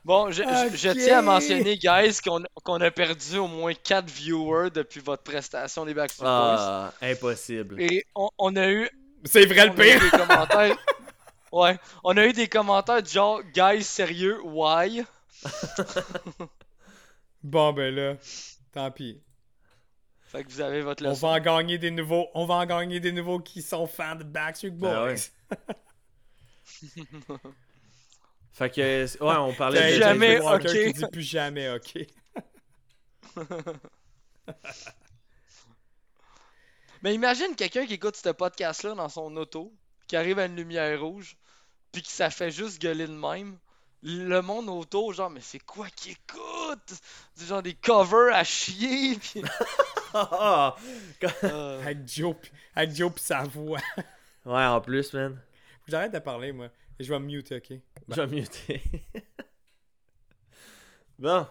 [0.03, 0.97] Bon, je, je- je Ok.
[0.97, 5.93] tiens à mentionner, guys, qu'on a perdu au moins 4 viewers depuis votre prestation des
[5.93, 6.57] Backstreet Boys.
[6.59, 7.81] Ah, impossible.
[7.81, 8.89] Et on, on a eu,
[9.25, 9.99] C'est vrai le pire.
[9.99, 10.75] des commentaires.
[11.51, 15.03] Ouais, on a eu des commentaires du genre, guys, sérieux, why?
[17.43, 18.15] Bon, ben là,
[18.71, 19.21] tant pis.
[20.25, 22.27] Fait que vous avez votre On va en gagner des nouveaux.
[22.33, 24.89] On va en gagner des nouveaux qui sont fans de Backstreet Boys.
[24.91, 25.15] Ben ouais.
[28.53, 30.73] Fait que, ouais, on parlait de jamais, Walker ok.
[30.73, 32.07] qui dit plus jamais ok.
[37.01, 39.73] Mais imagine quelqu'un qui écoute ce podcast-là dans son auto,
[40.07, 41.35] qui arrive à une lumière rouge,
[41.91, 43.57] puis que ça fait juste gueuler de même.
[44.07, 46.93] Le monde autour, genre, mais c'est quoi qu'il écoute?
[47.33, 49.41] C'est genre des covers à chier, puis...
[50.13, 50.75] Ah!
[51.43, 53.79] Euh, Avec Joe, pis- avec Joe pis sa voix.
[54.45, 55.41] Ouais, en plus, man.
[55.87, 56.67] J'arrête de parler, moi.
[56.99, 57.73] Et je vais me mute, ok?
[58.09, 58.83] Je vais muter.
[61.17, 61.47] bon.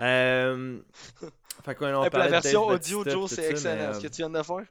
[0.00, 0.80] euh...
[1.64, 3.94] Fait qu'on on hey, puis la version audio, Joe, pis c'est excellent.
[3.94, 4.62] Ce que tu viens de faire.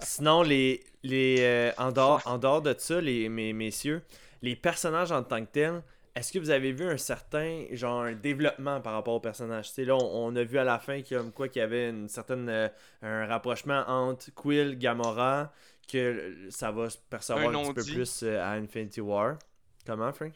[0.00, 4.02] Sinon, les, les, euh, en, dehors, en dehors de ça, les, mes, messieurs,
[4.42, 5.82] les personnages en tant que tels,
[6.14, 9.72] est-ce que vous avez vu un certain genre un développement par rapport aux personnages?
[9.78, 11.62] Là, on, on a vu à la fin qu'il y a- comme quoi qu'il y
[11.62, 12.68] avait une certaine euh,
[13.02, 15.52] un rapprochement entre Quill, Gamora,
[15.88, 19.38] que ça va se percevoir Un un, petit peu plus euh, à Infinity War.
[19.86, 20.32] Comment, Frank?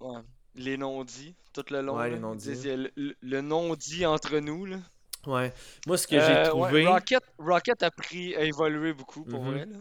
[0.00, 0.20] Ouais.
[0.54, 1.96] Les non-dits, tout le long.
[1.96, 2.16] Ouais, là.
[2.16, 4.78] les le- le non-dit entre nous, là.
[5.26, 5.52] Ouais.
[5.86, 6.86] Moi, ce que Euh, j'ai ouais, trouvé.
[6.86, 9.76] Rocket, Rocket a pris, a évolué beaucoup, pour vrai, là.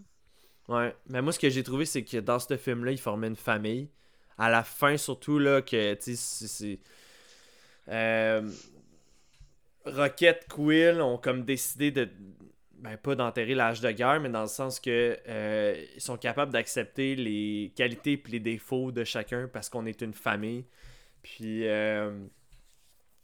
[0.67, 3.35] Ouais, mais moi ce que j'ai trouvé c'est que dans ce film-là, il formait une
[3.35, 3.89] famille.
[4.37, 6.79] À la fin surtout là que tu sais c'est
[7.87, 8.49] euh,
[9.85, 12.09] Rocket Quill ont comme décidé de
[12.79, 16.51] ben pas d'enterrer l'âge de guerre mais dans le sens que euh, ils sont capables
[16.51, 20.65] d'accepter les qualités et les défauts de chacun parce qu'on est une famille.
[21.23, 22.11] Puis euh,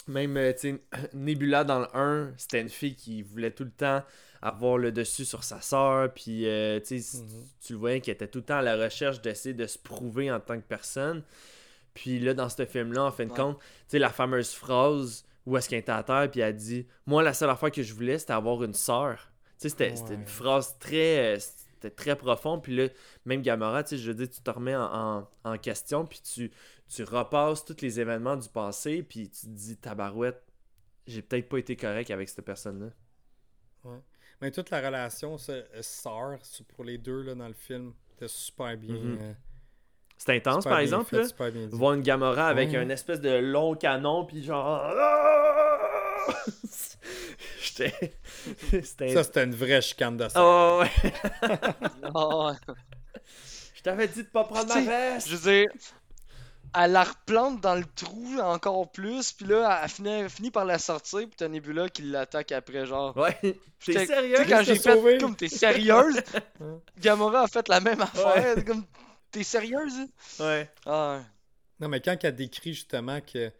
[0.07, 0.81] même euh, tu sais
[1.13, 4.03] Nebula dans le 1, c'était une fille qui voulait tout le temps
[4.41, 7.45] avoir le dessus sur sa sœur, puis euh, tu sais, Mhm.
[7.63, 10.31] tu le voyais qu'elle était tout le temps à la recherche d'essayer de se prouver
[10.31, 11.23] en tant que personne.
[11.93, 13.37] Puis là, dans ce film-là, en fin de Ouais.
[13.37, 16.87] compte, tu sais, la fameuse phrase où est-ce qu'elle était à terre, puis elle dit
[17.05, 19.29] Moi, la seule affaire que je voulais, c'était avoir une sœur.
[19.59, 21.35] Tu sais, c'était une phrase très.
[21.35, 22.87] euh, C'était très profond, puis là,
[23.25, 26.21] même Gamora, tu sais, je veux dire, tu te remets en, en- en question, puis
[26.21, 26.51] tu,
[26.93, 30.43] tu repasses tous les événements du passé, puis tu te dis Tabarouette,
[31.07, 32.87] j'ai peut-être pas été correct avec cette personne-là.
[34.41, 37.93] Mais toute la relation, ça, euh, sœur, c'est pour les deux là, dans le film,
[38.09, 38.95] c'était super bien.
[38.95, 39.17] Mhm.
[39.21, 39.33] euh,
[40.17, 41.27] C'est intense, par exemple, fait, là.
[41.27, 41.75] super bien dit.
[41.77, 42.77] voir une Gamora avec Ouais.
[42.77, 44.91] un espèce de long canon, puis genre.
[47.61, 48.13] J'étais.
[48.83, 49.13] C'était.
[49.13, 50.39] Ça, c'était une vraie chicane de ça.
[50.43, 51.13] Oh, ouais.
[52.13, 52.53] Ouais.
[53.75, 55.27] Je t'avais dit de pas prendre ma veste.
[55.29, 55.69] Je veux dire,
[56.73, 60.65] elle la replante dans le trou encore plus, puis là, elle finit, elle finit par
[60.65, 63.15] la sortir, puis t'as Nebula qui l'attaque après, genre.
[63.17, 63.37] Ouais.
[63.85, 64.35] T'es sérieux?
[64.37, 65.11] Tu sais, quand Juste j'ai te sauver?
[65.13, 66.21] fait, comme, t'es sérieuse?
[66.61, 66.79] Hein?
[66.99, 68.63] Gamora a fait la même affaire, Ouais.
[68.63, 68.85] comme,
[69.31, 70.07] t'es sérieuse?
[70.39, 70.69] Ouais.
[70.85, 71.23] Ah, ouais.
[71.79, 73.51] Non, mais quand elle décrit justement que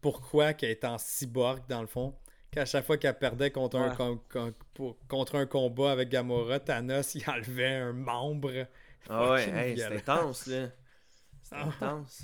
[0.00, 2.14] pourquoi qu'elle est en cyborg, dans le fond,
[2.50, 3.96] qu'à chaque fois qu'elle perdait contre, un, Ouais.
[3.96, 8.66] con- con- pour- contre un combat avec Gamora, Thanos, il enlevait un membre.
[9.08, 10.66] Ah ouais, hey, c'est intense, là.
[11.42, 12.22] C'est intense.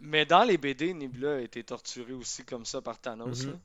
[0.00, 3.60] Mais, dans les BD, Nebula a été torturée aussi comme ça par Thanos, Mhm.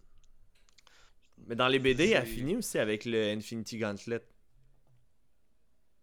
[1.47, 4.21] Mais dans les BD, elle C'est- finit aussi avec le Infinity Gauntlet.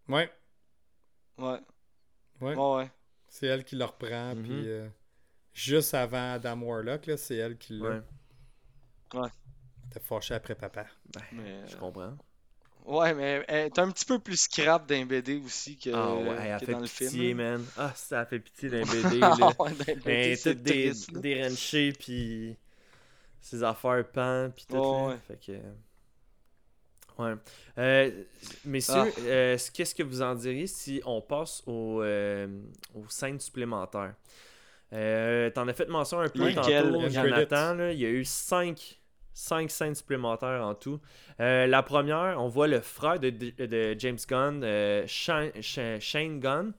[0.08, 0.30] Ouais,
[1.38, 1.58] Ouais.
[2.40, 2.54] ouais.
[2.54, 2.90] Ouais, ouais.
[3.28, 4.42] C'est elle qui le reprend, Mhm.
[4.42, 4.88] puis euh,
[5.54, 8.02] juste avant Adam Warlock, c'est elle qui l'a.
[9.14, 9.28] Ouais.
[9.90, 10.86] T'es fâché après papa.
[11.14, 12.16] Ben, Mais, je comprends.
[12.84, 16.36] Ouais, mais elle est un petit peu plus scrap d'un BD aussi que, Ah ouais,
[16.40, 17.38] elle que fait dans le pitié, film.
[17.38, 17.64] man.
[17.76, 19.46] Ah, ça fait pitié d'un BD, Ah là.
[19.46, 20.92] ouais, dans les BD, Ben, c'est toutes des,
[21.92, 22.56] puis
[23.40, 24.74] ses affaires pan, puis tout.
[24.76, 25.06] Ouais, là.
[25.08, 25.16] ouais.
[25.28, 25.52] Fait que...
[27.22, 27.34] Ouais.
[27.78, 28.10] Euh,
[28.64, 29.20] messieurs, Ah.
[29.20, 32.48] euh, qu'est-ce que vous en diriez si on passe aux, euh,
[32.94, 34.14] aux scènes supplémentaires?
[34.92, 36.90] Euh, T'en as fait mention un peu Lesquelles?
[36.92, 37.74] tantôt, Jonathan.
[37.74, 37.92] là.
[37.92, 38.98] il y a eu cinq,
[39.34, 41.00] cinq scènes supplémentaires en tout.
[41.40, 46.72] Euh, la première, on voit le frère de, de James Gunn, euh, Shane, Gunn,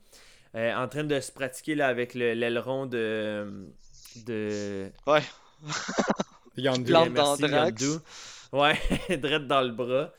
[0.56, 3.68] euh, en train de se pratiquer là, avec le- l'aileron de,
[4.26, 5.22] de Ouais.
[6.58, 6.92] Yondu.
[7.12, 7.44] Merci.
[7.44, 7.88] Yondu.
[8.52, 8.78] Ouais,
[9.18, 10.12] drette dans le bras.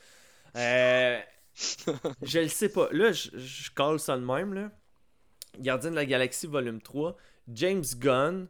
[2.21, 2.89] Je le sais pas.
[2.91, 4.53] Là, je, je colle ça de même.
[4.53, 4.71] Là.
[5.59, 7.15] Gardien de la Galaxie volume 3.
[7.53, 8.47] James Gunn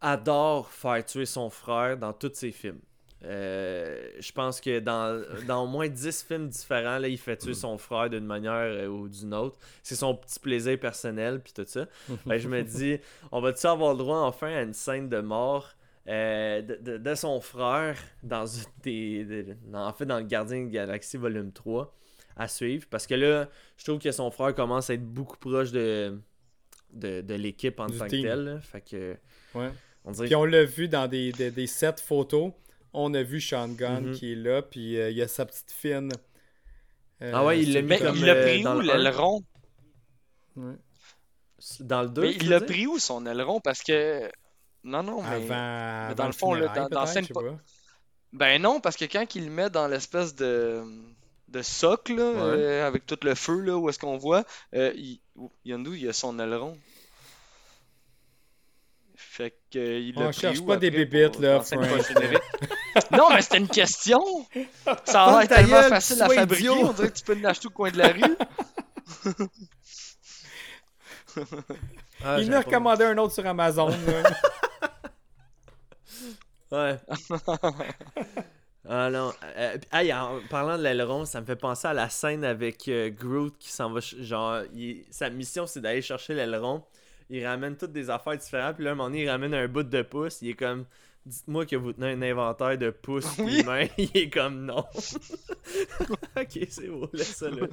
[0.00, 2.80] adore faire tuer son frère dans tous ses films.
[3.24, 7.54] Euh, je pense que dans, dans au moins 10 films différents, là, il fait tuer
[7.54, 9.58] son frère d'une manière euh, ou d'une autre.
[9.82, 11.86] C'est son petit plaisir personnel, puis tout ça.
[12.26, 12.98] Ben, je me dis,
[13.32, 15.70] on va-tu avoir le droit enfin à une scène de mort
[16.06, 19.24] euh, de, de- de son frère dans une des.
[19.24, 21.92] de- en fait, dans le Gardien de la Galaxie volume 3.
[22.36, 22.86] à suivre?
[22.88, 26.16] Parce que là, je trouve que son frère commence à être beaucoup proche de,
[26.92, 28.60] de, de l'équipe en Du tant que telle.
[28.62, 29.16] Fait que,
[29.56, 29.70] Ouais.
[30.04, 32.52] on dirait Puis on l'a vu dans des, des, des sets photos.
[32.92, 34.14] On a vu Sean Gunn Mhm.
[34.14, 36.10] qui est là, puis euh, il y a sa petite fine.
[37.22, 39.42] euh, Ah ouais, il l'a mis comme, il l'a euh, pris dans où, le l'aileron?
[40.56, 40.74] Ouais.
[41.80, 42.22] dans le 2.
[42.22, 43.60] Mais il l'a pris où, son aileron?
[43.60, 44.30] Parce que...
[44.84, 45.28] Non, non, mais...
[45.28, 47.42] Avant, mais avant dans le fond, là, funérailles, dans- scène pas-.
[48.32, 50.82] Ben non, parce que quand il le met dans l'espèce de...
[51.48, 54.44] de socle, là, euh, avec tout le feu, là, où est-ce qu'on voit,
[54.74, 55.20] euh, il...
[55.64, 56.78] Yondu, il a son aileron.
[59.16, 62.38] Fait que, il On cherche pas des bébites, pour- là, post-générique?
[63.12, 64.20] non, mais c'était une question!
[65.04, 66.88] Ça a l'air tellement gueule, facile à fabriquer, idiot.
[66.88, 68.36] on dirait que tu peux l'acheter au coin de la rue.
[72.24, 73.88] Ah, il en a recommandé un autre sur Amazon.
[73.88, 73.96] là.
[76.70, 76.98] Ouais.
[78.86, 79.32] ah non.
[79.56, 83.08] Euh, hey, en parlant de l'aileron, ça me fait penser à la scène avec euh,
[83.08, 84.02] Groot qui s'en va.
[84.02, 86.84] ch- Genre, il- sa mission c'est d'aller chercher l'aileron.
[87.30, 88.76] Il ramène toutes des affaires différentes.
[88.76, 90.42] Puis là, à un moment donné, il ramène un bout de pouce.
[90.42, 90.84] Il est comme.
[91.26, 93.62] Dites-moi que vous tenez un inventaire de pouces Oui.
[93.64, 93.86] mains.
[93.98, 94.78] Il est comme non.
[96.36, 97.66] ok, c'est beau, laisse ça là.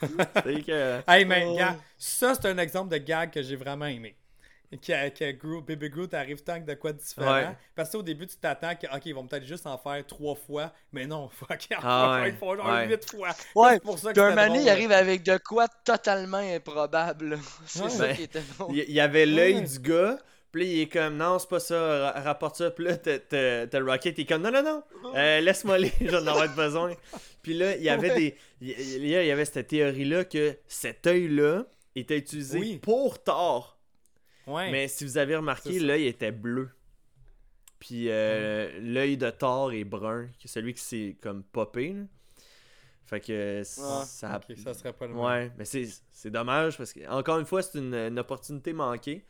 [0.44, 1.00] C'est que.
[1.10, 1.56] hey, mais Oh.
[1.56, 4.16] gars, ça, c'est un exemple de gag que j'ai vraiment aimé.
[4.82, 7.32] Que, que Groot, Baby Groot arrive tant que de quoi de différent.
[7.32, 7.56] Ouais.
[7.76, 10.72] Parce qu'au début, tu t'attends que, ok, ils vont peut-être juste en faire trois fois.
[10.92, 12.88] Mais non, fuck, Ah ouais, ils font genre ouais.
[12.88, 13.28] huit fois.
[13.54, 17.38] Ouais, C'est pour ça que il arrive avec de quoi totalement improbable.
[17.66, 17.88] C'est Ouais.
[17.90, 18.74] ça Ben, qui était drôle.
[18.76, 19.60] Il y avait l'œil Ouais.
[19.62, 20.18] du gars.
[20.54, 22.70] Puis là, il est comme, non, c'est pas ça, ra- rapporte ça.
[22.70, 24.84] Puis là, t'as- Rocket, il est comme, non, non, non,
[25.16, 26.94] euh, laisse-moi aller, j'en aurais besoin.
[27.42, 28.36] Puis là, il y avait des.
[28.60, 31.66] Il y, avait cette théorie-là que cet œil-là
[31.96, 32.78] était utilisé Oui.
[32.78, 33.76] pour Thor.
[34.46, 34.70] Ouais.
[34.70, 36.70] Mais si vous avez remarqué, l'œil était bleu.
[37.80, 41.94] Puis euh, l'œil de Thor est brun, celui qui s'est comme popé.
[41.94, 42.02] là.
[43.06, 44.04] Fait que ça.
[44.04, 44.40] Ça
[44.72, 45.14] serait pas le.
[45.14, 49.24] Ouais, mais c'est c'est dommage parce que, encore une fois, c'est une, une opportunité manquée.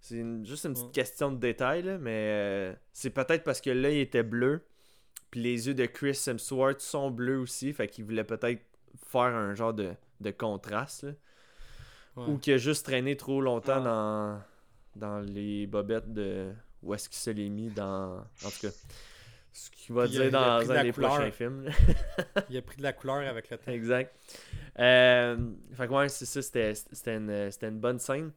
[0.00, 0.92] C'est une- juste une petite Ouais.
[0.92, 4.62] question de détail, là, mais euh, c'est peut-être parce que l'œil était bleu,
[5.30, 8.62] puis les yeux de Chris Hemsworth sont bleus aussi, fait qu'il voulait peut-être
[9.08, 11.10] faire un genre de, de contraste, là.
[12.16, 12.24] Ouais.
[12.28, 13.84] ou qu'il a juste traîné trop longtemps Ouais.
[13.84, 14.42] dans,
[14.96, 16.50] dans les bobettes de
[16.82, 18.16] où est-ce qu'il se l'est mis dans.
[18.44, 18.70] En tout cas,
[19.52, 20.30] ce qu'il va Puis dire a
[20.62, 21.10] dans un des couleur.
[21.14, 21.68] prochains films.
[22.50, 23.70] Il a pris de la couleur avec le temps.
[23.70, 24.12] Exact.
[24.78, 25.36] Euh,
[25.74, 28.32] fait que ouais, c'est ça, c'était, c'était, une, c'était une bonne scène.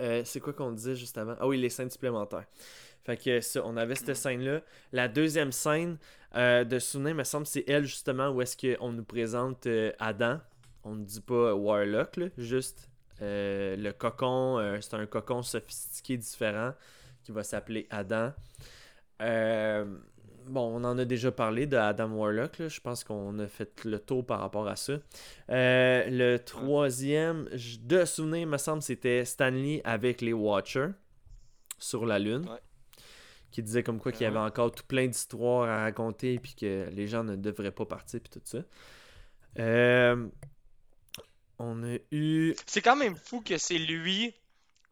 [0.00, 1.36] Euh, c'est quoi qu'on disait juste avant?
[1.38, 2.46] Ah oui, les scènes supplémentaires.
[3.04, 4.62] Fait que ça, on avait cette scène-là.
[4.92, 5.98] La deuxième scène
[6.34, 10.40] euh, de souvenir, me semble, c'est elle justement où est-ce qu'on nous présente euh, Adam.
[10.84, 12.90] On ne dit pas Warlock, là, juste
[13.22, 14.78] euh, le cocon.
[14.80, 16.72] c'est un cocon sophistiqué différent
[17.24, 18.32] qui va s'appeler Adam.
[19.22, 19.84] Euh,
[20.48, 22.58] bon, on en a déjà parlé de Adam Warlock.
[22.58, 22.68] là.
[22.68, 24.94] Je pense qu'on a fait le tour par rapport à ça.
[25.50, 27.48] Euh, le troisième,
[27.82, 30.90] de souvenir, me semble, c'était Stanley avec les Watchers
[31.78, 32.46] sur la Lune.
[32.48, 32.60] Ouais.
[33.50, 36.88] Qui disait comme quoi qu'il y avait encore tout plein d'histoires à raconter puis que
[36.92, 38.58] les gens ne devraient pas partir puis tout ça.
[39.58, 40.26] Euh,
[41.58, 42.54] on a eu.
[42.66, 44.34] C'est quand même fou que c'est lui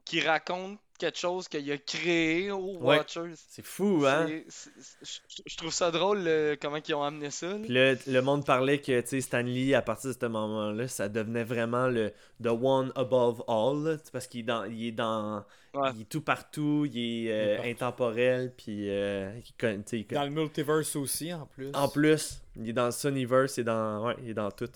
[0.04, 2.98] qui raconte quelque chose qu'il a créé aux Ouais.
[2.98, 3.32] Watchers.
[3.48, 4.26] C'est fou, hein?
[4.28, 7.48] Je je trouve ça drôle euh, comment ils ont amené ça.
[7.48, 7.92] là.
[7.92, 12.12] Là, le monde parlait que Stanley, à partir de ce moment-là, ça devenait vraiment le
[12.42, 13.84] The One Above All.
[13.84, 14.64] là, parce qu'il est dans.
[14.64, 15.44] Il est, dans
[15.74, 15.90] Ouais.
[15.96, 16.96] il est tout partout, il
[17.26, 17.68] est, euh, Il est partout.
[17.70, 21.70] intemporel, puis euh, il con- tu sais, il con- Dans le multiverse aussi, en plus.
[21.74, 24.70] En plus, il est dans le Sonyverse, il est dans, ouais, il est dans tout.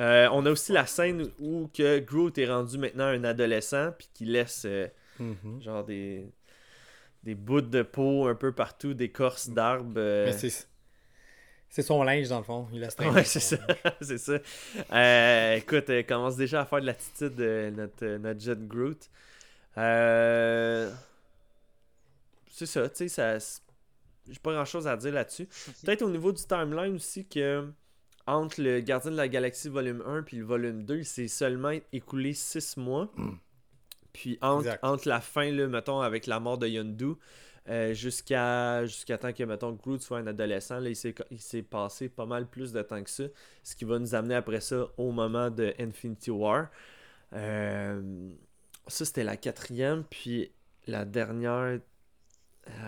[0.00, 4.08] Euh, on a aussi la scène où que Groot est rendu maintenant un adolescent, puis
[4.14, 4.64] qu'il laisse
[5.20, 5.62] euh, Mhm.
[5.62, 6.30] genre des,
[7.22, 9.94] des bouts de peau un peu partout, des corses d'arbres.
[9.96, 10.66] euh, Mais c'est...
[11.68, 12.68] C'est son linge, dans le fond.
[12.72, 13.56] Il laisse traîner Ouais, c'est ça.
[14.00, 14.38] c'est ça.
[14.92, 19.10] Euh, écoute, elle commence déjà à faire de l'attitude de notre, euh, notre jet Groot.
[19.76, 20.90] Euh,
[22.50, 23.38] C'est ça, tu sais, ça.
[24.28, 25.46] J'ai pas grand chose à dire là-dessus.
[25.84, 27.68] Peut-être au niveau du timeline aussi que
[28.26, 31.72] entre le Gardien de la Galaxie volume 1 puis le volume 2, il s'est seulement
[31.92, 33.10] écoulé 6 mois.
[34.16, 37.12] Puis entre, entre la fin, là, mettons, avec la mort de Yondu,
[37.68, 41.62] euh, jusqu'à jusqu'à temps que, mettons, Groot soit un adolescent, là, il s'est il s'est
[41.62, 43.24] passé pas mal plus de temps que ça.
[43.62, 46.68] Ce qui va nous amener après ça au moment de Infinity War.
[47.34, 48.30] Euh,
[48.86, 50.04] ça, c'était la quatrième.
[50.04, 50.50] Puis
[50.86, 51.80] la dernière.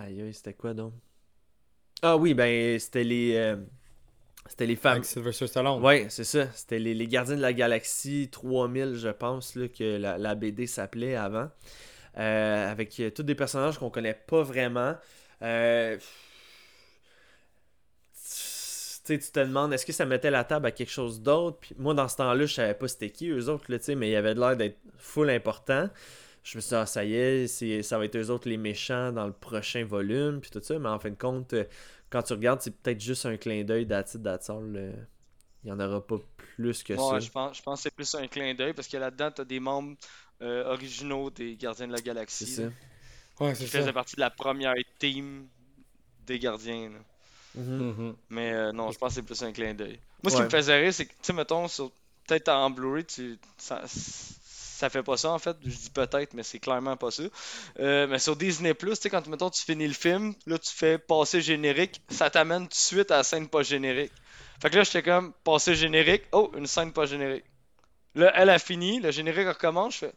[0.02, 0.94] Aïe, aïe, c'était quoi donc?
[2.02, 3.34] Ah oui, ben, c'était les.
[3.36, 3.56] euh,
[4.48, 4.92] c'était les femmes.
[4.92, 5.82] Avec Sylvester Stallone.
[5.82, 6.50] Ouais, c'est ça.
[6.52, 10.66] C'était les, les Gardiens de la Galaxie 3000, je pense, là, que la, la BD
[10.66, 11.48] s'appelait avant.
[12.18, 14.96] Euh, avec euh, tous des personnages qu'on connaît pas vraiment.
[15.42, 15.96] Euh,
[19.04, 21.58] Tu te demandes, est-ce que ça mettait la table à quelque chose d'autre?
[21.60, 24.16] Puis moi, dans ce temps-là, je savais pas c'était qui, eux autres, là, mais il
[24.16, 25.88] avait l'air d'être full important.
[26.42, 29.12] Je me suis dit, ah, ça y est, ça va être eux autres les méchants
[29.12, 30.78] dans le prochain volume, puis tout ça.
[30.78, 31.54] Mais en fin de compte,
[32.10, 34.26] quand tu regardes, c'est peut-être juste un clin d'œil d'attitude
[35.64, 36.16] Il y en aura pas
[36.56, 37.02] plus que ça.
[37.08, 39.44] Ouais, je pense, je pense que c'est plus un clin d'œil parce que là-dedans, t'as
[39.44, 39.96] des membres
[40.40, 42.46] euh, originaux des Gardiens de la C'est Galaxie.
[42.46, 42.62] ça.
[42.62, 42.70] là,
[43.40, 43.92] Ouais, Qui c'est faisaient ça.
[43.92, 45.46] partie de la première team
[46.26, 46.90] des Gardiens.
[46.90, 46.98] là.
[47.54, 47.78] Mhm.
[47.92, 48.16] Mhm.
[48.30, 49.98] Mais euh, non, je pense que c'est plus un clin d'œil.
[50.22, 50.42] Moi, ce Ouais.
[50.42, 51.90] qui me faisait rire, c'est que, tu sais, mettons, sur-
[52.26, 53.38] peut-être en Blu-ray, tu...
[53.56, 53.82] ça...
[54.78, 55.56] ça fait pas ça en fait.
[55.64, 57.24] Je dis peut-être, mais c'est clairement pas ça.
[57.80, 60.98] Euh, mais sur Disney, tu sais, quand mettons, tu finis le film, là, tu fais
[60.98, 64.12] passer générique, ça t'amène tout de suite à la scène pas générique.
[64.62, 67.44] Fait que là, j'étais comme, passer générique, oh, une scène pas générique.
[68.14, 70.12] Là, elle a fini, le générique recommence, je fais.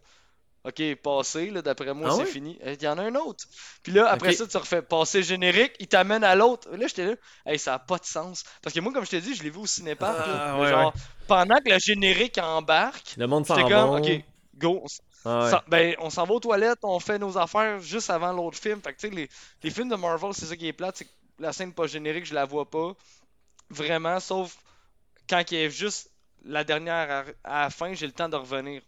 [0.64, 2.60] Ok, passé, là, d'après moi, Ah c'est fini.
[2.64, 3.46] Il y en a un autre.
[3.82, 6.70] Puis là, après ça, tu refais passer générique, il t'amène à l'autre.
[6.70, 7.16] Là, j'étais là,
[7.48, 8.44] hey, ça a pas de sens.
[8.62, 10.16] Parce que moi, comme je t'ai dit, je l'ai vu au cinépark.
[10.24, 10.94] Ah, ouais, genre,
[11.28, 14.24] pendant que le générique embarque, Le monde s'en comme, ok,
[14.62, 14.86] go.
[15.26, 15.60] Ah ouais.
[15.68, 18.82] Ben, on s'en va aux toilettes, on fait nos affaires juste avant l'autre film.
[18.82, 19.30] Fait que, tu sais, les,
[19.64, 22.26] les films de Marvel, c'est ça qui est plate, c'est que la scène pas générique,
[22.26, 22.94] je la vois pas.
[23.70, 24.58] Vraiment, sauf
[25.30, 26.12] quand il y a juste
[26.46, 28.82] la dernière à, la fin, j'ai le temps de revenir.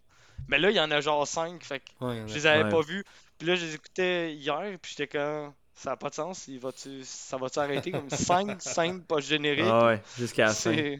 [0.47, 2.69] Mais là, il y en a genre 5, fait que Ouais, je les avais Ouais.
[2.69, 3.05] pas vus.
[3.37, 6.59] Puis là, je les écoutais hier, puis j'étais comme, ça a pas de sens, il
[6.59, 9.65] va-tu, ça va-tu arrêter comme 5 scènes pas génériques?
[9.67, 10.95] Ah ouais, jusqu'à la fin.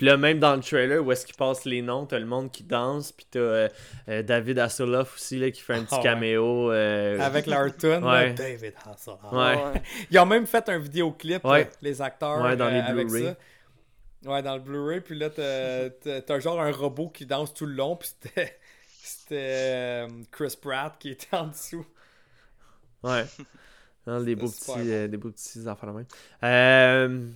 [0.00, 2.50] Puis là, même dans le trailer où est-ce qu'il passe les noms, t'as le monde
[2.50, 3.68] qui danse, puis t'as euh,
[4.08, 6.02] euh, David Hasselhoff aussi là, qui fait un petit ouais.
[6.02, 6.72] caméo.
[6.72, 8.32] euh, Avec leur tune, Ouais.
[8.32, 9.20] David Hasselhoff.
[9.30, 9.82] Ouais.
[10.10, 11.64] Ils ont même fait un vidéoclip, Ouais.
[11.64, 13.24] là, les acteurs, Ouais, dans euh, les avec Blu-ray.
[14.22, 14.30] ça.
[14.30, 17.94] Ouais, dans le Blu-ray, puis là, t'as- genre un robot qui danse tout le long,
[17.96, 18.56] puis c'était
[19.02, 21.84] c'était Chris Pratt qui était en dessous.
[23.02, 23.24] Ouais.
[24.06, 24.78] Non, des, beaux petits, bon.
[24.78, 26.06] euh, des beaux petits affaires de même.
[26.42, 27.26] Euh,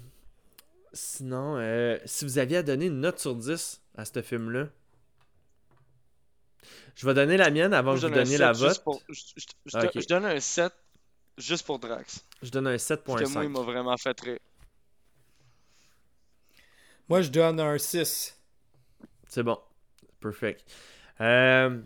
[0.95, 4.69] sinon, euh, si vous aviez à donner une note sur 10 à ce film-là,
[6.97, 8.83] je vais donner la mienne avant Moi, que je vous donniez 7 la vôtre.
[8.83, 10.73] pour- je- je- je- je donne un 7
[11.37, 12.25] juste pour Drax.
[12.43, 13.49] Je donne un Parce que moi, il 7.5.
[13.51, 14.39] m'a vraiment fait rire.
[17.09, 18.39] Moi, je donne un 6.
[19.29, 19.59] C'est bon.
[20.21, 20.65] Perfect.
[21.21, 21.81] Euh,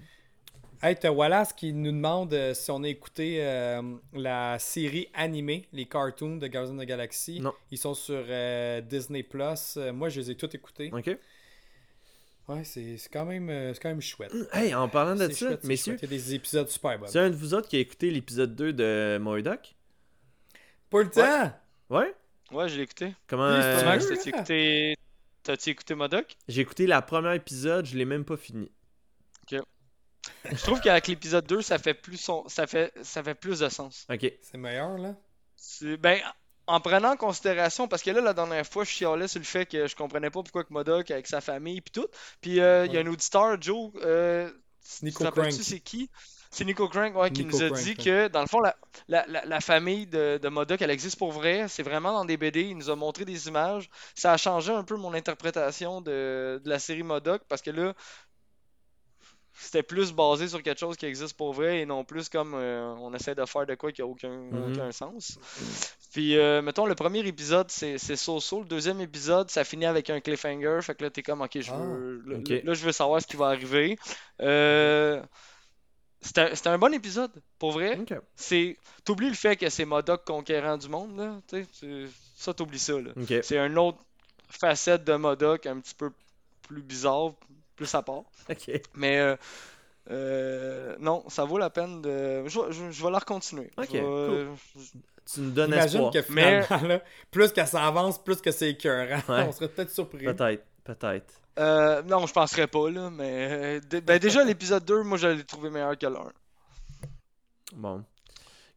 [0.81, 3.83] Hey, t'as Wallace qui nous demande euh, si on a écouté euh,
[4.13, 7.41] la série animée, les cartoons de Guardians of the Galaxy.
[7.41, 7.53] Non.
[7.73, 9.25] Ils sont sur euh, Disney+.
[9.25, 9.77] Plus.
[9.77, 10.91] Euh, moi, je les ai tous écoutés.
[10.93, 11.19] ok.
[12.47, 14.33] Ouais, c'est c'est quand, même, c'est quand même chouette.
[14.53, 16.03] Hey, en parlant de ça, chouette, c'est messieurs, chouette.
[16.03, 17.07] Il y a des épisodes super bons.
[17.09, 19.75] c'est un de vous autres qui a écouté l'épisode 2 de Moedoc?
[20.89, 21.53] Pas le temps!
[21.91, 22.15] Ouais?
[22.53, 23.15] Ouais, je l'ai écouté.
[23.27, 23.49] Comment.
[23.49, 23.99] Oui, c'est euh, pas mal.
[23.99, 24.95] Max, t'as-tu écouté...
[25.43, 26.37] T'as-tu écouté Modoc?
[26.47, 28.71] J'ai écouté la première épisode, je l'ai même pas fini.
[30.45, 32.47] Je trouve qu'avec l'épisode 2, ça fait plus son...
[32.49, 34.07] ça fait ça fait plus de sens.
[34.11, 34.33] Ok.
[34.43, 35.15] C'est meilleur, là?
[35.57, 36.21] C'est- Ben,
[36.67, 39.67] en prenant en considération, parce que là, la dernière fois, je chialais sur le fait
[39.67, 42.07] que je comprenais pas pourquoi que Modoc avec sa famille puis tout.
[42.41, 44.51] Puis euh, il y a un auditeur, Joe, euh,
[44.99, 45.53] tu Nico Crank.
[45.53, 46.11] c'est qui?
[46.51, 48.75] C'est Nico Crank, ouais, qui Nico nous a Crank, dit que, dans le fond, la,
[49.09, 51.67] la, la, la famille de, de Modoc, elle existe pour vrai.
[51.69, 52.63] C'est vraiment dans des BD.
[52.63, 53.91] Il nous a montré des images.
[54.15, 57.93] Ça a changé un peu mon interprétation de, de la série Modoc, parce que là,
[59.61, 62.95] c'était plus basé sur quelque chose qui existe pour vrai et non plus comme euh,
[63.01, 64.73] on essaie de faire de quoi qui a aucun, Mhm.
[64.73, 65.39] aucun sens.
[66.13, 68.61] Puis, euh, mettons, le premier épisode, c'est so-so.
[68.61, 70.79] Le deuxième épisode, ça finit avec un cliffhanger.
[70.83, 72.23] Fait que là, t'es comme, ok, je Ah, veux,
[72.65, 73.99] là, je veux savoir ce qui va arriver.
[74.41, 75.23] Euh,
[76.21, 77.31] C'était un- bon épisode,
[77.61, 77.97] pour vrai.
[78.35, 81.41] C'est, T'oublies le fait que c'est Modoc conquérant du monde, là.
[81.49, 82.95] tu sais, tu- Ça, t'oublies ça.
[83.43, 83.99] C'est une autre
[84.51, 86.11] facette de Modoc un petit peu
[86.63, 87.33] plus bizarre,
[87.79, 88.25] plus à part.
[88.95, 89.37] Mais euh,
[90.11, 92.47] euh, non, ça vaut la peine de.
[92.47, 93.71] Je, vais- je- je vais la recontinuer.
[93.79, 94.47] Ok, Je vais-
[95.33, 96.13] Tu nous donnes Imagine espoir.
[96.13, 99.21] que finalement, là, plus que ça avance, plus que c'est écœurant.
[99.29, 99.45] Ouais.
[99.49, 100.25] On serait peut-être surpris.
[100.25, 100.65] Peut-être.
[100.85, 101.35] Peut-être.
[101.59, 103.11] Euh, non, je penserais pas, là.
[103.11, 106.33] Mais euh, ben, déjà, l'épisode 2, moi, je l'ai trouvé meilleur que le 1.
[107.75, 108.05] Bon.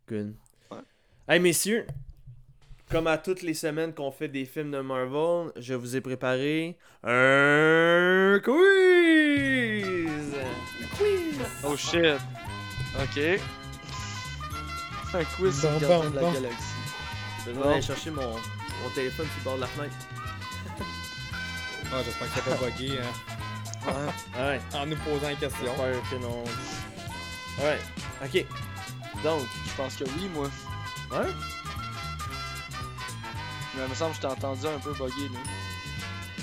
[0.09, 0.35] Good.
[0.71, 0.77] Ouais.
[1.29, 1.87] Hey, messieurs.
[2.91, 6.77] Comme à toutes les semaines qu'on fait des films de Marvel, je vous ai préparé
[7.03, 10.35] un quiz.
[11.63, 12.17] Oh shit.
[13.01, 13.39] Ok.
[15.13, 16.31] Un quiz sur Bon, le gardien bon, de la bon.
[16.33, 16.65] galaxie.
[17.45, 19.95] J'ai besoin d'aller chercher mon, mon téléphone sur le bord de la fenêtre.
[21.93, 24.41] Ah, J'espère que ça pas bugué hein, Ouais.
[24.41, 24.59] Ouais.
[24.75, 25.65] en nous posant une question.
[25.77, 26.43] J'espère que non.
[27.59, 27.79] Ouais.
[28.23, 28.45] Ok.
[29.23, 30.49] Donc, Je pense que oui, moi.
[31.11, 31.27] ouais.
[33.75, 35.39] Mais il me semble que je t'ai entendu un peu bugger, là.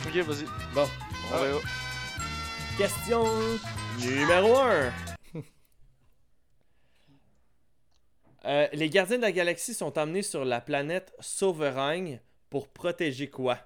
[0.07, 0.45] Ok, vas-y.
[0.75, 0.89] Bon.
[1.31, 1.61] On Ah verra.
[2.79, 3.25] Question
[3.99, 4.93] numéro 1.
[8.73, 13.59] les gardiens de la galaxie sont emmenés sur la planète Sovereign pour protéger quoi?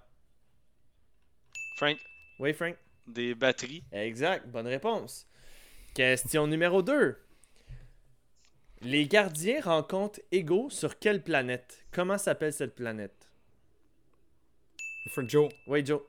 [1.76, 1.98] Frank,
[2.40, 2.74] Oui, Frank.
[3.06, 3.84] des batteries.
[3.92, 5.26] Exact, bonne réponse.
[5.94, 7.16] Question numéro 2.
[8.80, 11.84] Les gardiens rencontrent Ego sur quelle planète?
[11.92, 13.21] Comment s'appelle cette planète?
[15.08, 15.48] For Joe.
[15.66, 16.00] Oui, Joe.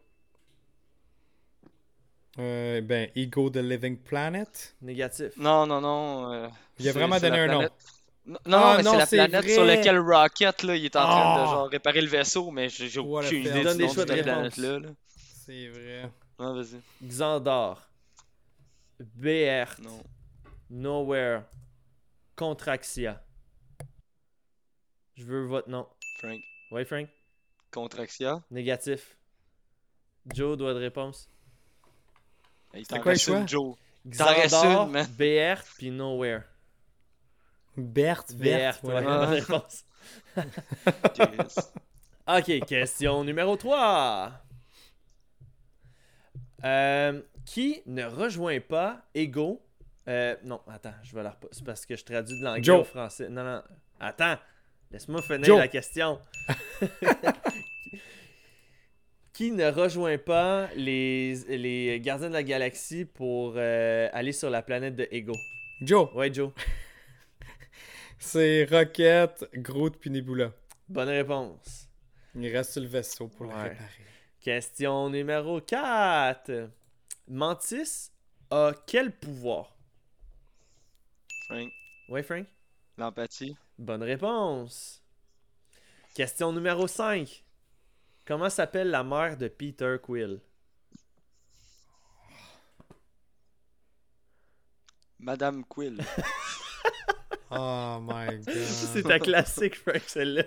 [2.40, 4.76] Euh, ben, Ego the Living Planet.
[4.82, 5.36] Négatif.
[5.38, 6.32] Non, non, non.
[6.34, 6.48] euh,
[6.80, 7.54] Il a vraiment donné la un nom.
[7.60, 7.74] planète-
[8.26, 9.76] Non, non, Ah, mais non, c'est la planète sur vrai.
[9.76, 11.46] laquelle Rocket là, il est en train de Ah.
[11.46, 14.16] genre réparer le vaisseau, mais j'ai aucune idée Donne du des nom de choix de
[14.16, 14.54] cette réponse.
[14.56, 14.80] planète-là.
[14.80, 14.90] là.
[15.46, 16.10] C'est vrai.
[16.40, 16.80] Ah, vas-y.
[17.08, 17.90] Xandar.
[19.00, 19.82] BR.
[19.82, 20.04] Non.
[20.70, 21.42] Nowhere.
[22.36, 23.22] Contraxia.
[25.16, 25.86] Je veux votre nom.
[26.20, 26.40] Frank.
[26.72, 27.08] Oui, Frank?
[27.74, 28.42] Contraxia.
[28.52, 29.18] Négatif.
[30.34, 31.30] Joe, doigt de réponse.
[32.74, 33.48] Il C'est t'en reste une?
[33.48, 33.76] Joe.
[34.18, 35.08] T'en restes Xandar, une, man.
[35.18, 36.42] BR, puis Nowhere.
[37.76, 38.84] Bert, BR, Bert.
[38.84, 39.86] ouais, bonne réponse.
[42.26, 44.32] Ok, question numéro 3.
[46.64, 49.62] Euh, qui ne rejoint pas Ego?
[50.08, 52.84] Euh, Non, attends, je vais la repa- C'est parce que je traduis de l'anglais au
[52.86, 53.28] français.
[53.28, 53.62] Non, non,
[54.00, 54.38] attends.
[54.92, 55.58] Laisse-moi finir Joe.
[55.58, 56.20] la question.
[59.34, 64.62] qui ne rejoint pas les, les gardiens de la galaxie pour euh, aller sur la
[64.62, 65.34] planète de Ego?
[65.82, 66.14] Joe.
[66.14, 66.52] Ouais, Joe.
[68.20, 70.52] C'est Rocket, Groot puis Nebula.
[70.88, 71.90] Bonne réponse.
[72.36, 73.64] Il reste sur le vaisseau pour le Ouais.
[73.70, 74.06] réparer.
[74.40, 76.70] Question numéro 4.
[77.28, 78.12] Mantis
[78.52, 79.76] a quel pouvoir?
[81.48, 81.70] Frank.
[82.10, 82.46] Oui, Frank?
[82.98, 83.56] L'empathie.
[83.78, 85.02] Bonne réponse.
[86.14, 87.43] Question numéro 5.
[88.26, 90.40] Comment s'appelle la mère de Peter Quill?
[95.20, 96.00] Madame Quill.
[97.56, 98.56] Oh my god.
[98.66, 100.42] C'est ta classique, Frank, celle-là.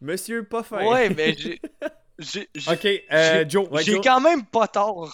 [0.00, 0.86] Monsieur pas fin.
[0.86, 1.60] ouais, mais j'ai.
[2.20, 3.68] J'ai j'ai- Ok, euh, Joe.
[3.68, 4.04] Ouais, j'ai Joe.
[4.04, 5.12] quand même pas tort.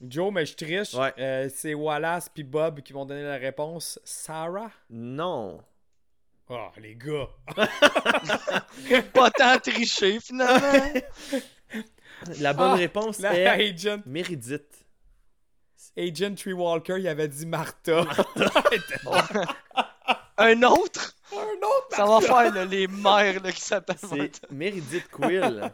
[0.00, 0.92] Joe, mais je triche.
[0.94, 1.14] Ouais.
[1.16, 4.00] Euh, c'est Wallace puis Bob qui vont donner la réponse.
[4.02, 4.72] Sarah?
[4.90, 5.62] Non.
[6.50, 7.28] Oh, les gars.
[9.14, 10.92] Pas tant triché finalement.
[12.38, 14.84] La bonne Ah, réponse La est Agent, Méridite.
[15.96, 18.04] Agent Tree Walker, il avait dit Martha.
[20.36, 21.14] Un autre?
[21.32, 23.96] Un autre Ça va faire là, les mères là, qui s'appellent.
[24.00, 25.72] C'est Méridite Quill.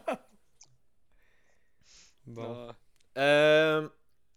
[2.27, 2.67] Bon.
[2.69, 2.75] Ah.
[3.19, 3.89] Euh,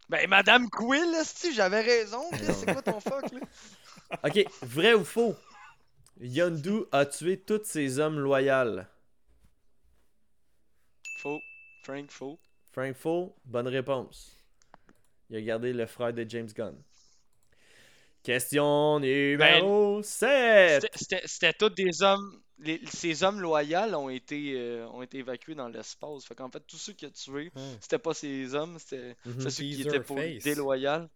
[0.08, 2.24] Ben, Madame Quill, si j'avais raison.
[2.32, 3.40] C'est quoi ton fuck là?
[4.24, 5.34] Ok, vrai ou faux?
[6.20, 8.82] Yondu a tué tous ses hommes loyaux.
[11.18, 11.40] Faux.
[11.84, 12.38] Frank, faux.
[12.72, 14.36] Frank Faux, bonne réponse.
[15.30, 16.76] Il a gardé le frère de James Gunn.
[18.22, 20.82] Question numéro 7.
[20.82, 22.42] C'était- C'était c'était tous des hommes.
[22.58, 26.24] Les- ces hommes loyaux ont été, euh, ont été évacués dans l'espace.
[26.24, 27.60] Fait qu'en fait, tous ceux qu'il a tués, Hmm.
[27.80, 29.34] c'était pas ces hommes, c'était Mhm.
[29.38, 30.42] c'était ceux qui Teaser étaient pour face.
[30.42, 31.08] déloyaux.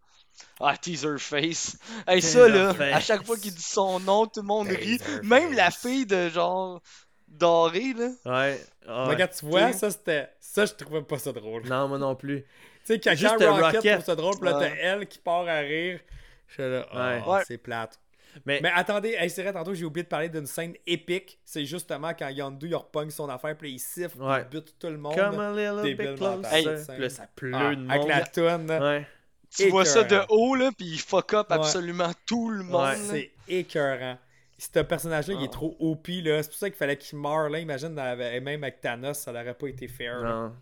[0.60, 1.77] Ah, teaser face.
[2.06, 2.94] Hey, Teaser ça là, face.
[2.94, 4.98] à chaque fois qu'il dit son nom, tout le monde rit.
[5.24, 6.81] Même la fille de genre
[7.27, 8.09] dorée là.
[8.24, 8.60] Ouais.
[8.86, 9.05] ouais.
[9.05, 10.28] Regarde, tu vois, ça c'était.
[10.40, 11.62] Ça, je trouvais pas ça drôle.
[11.62, 12.44] Tu Non, moi non plus.
[12.85, 13.93] sais, quand Rocket, Rocket.
[13.94, 14.78] trouve ça drôle, pis là, t'as Ouais.
[14.81, 16.01] elle qui part à rire.
[16.47, 17.43] Je suis là, Ouais.
[17.47, 17.98] c'est plate.
[18.47, 21.39] Mais, Mais attendez, hey, c'est vrai, tantôt j'ai oublié de parler d'une scène épique.
[21.44, 24.43] C'est justement quand Yondu il repogne son affaire, puis il siffle, Ouais.
[24.43, 25.15] il bute tout le monde.
[25.16, 26.48] come a little débile bit closer.
[26.55, 27.90] Hey, Puis là, ça pleut Ah, de monde.
[27.90, 29.06] avec la toune, Ouais.
[29.51, 31.56] Tu vois ça de haut là, puis il fuck up Ouais.
[31.56, 32.94] absolument tout le monde.
[32.97, 34.19] C'est écœurant.
[34.59, 35.52] Ce personnage-là, il est Ah.
[35.52, 36.43] trop OP, là.
[36.43, 37.59] C'est pour ça qu'il fallait qu'il meure, là.
[37.60, 40.20] Imagine, dans- et même avec Thanos, ça n'aurait pas été fair.
[40.23, 40.52] Non.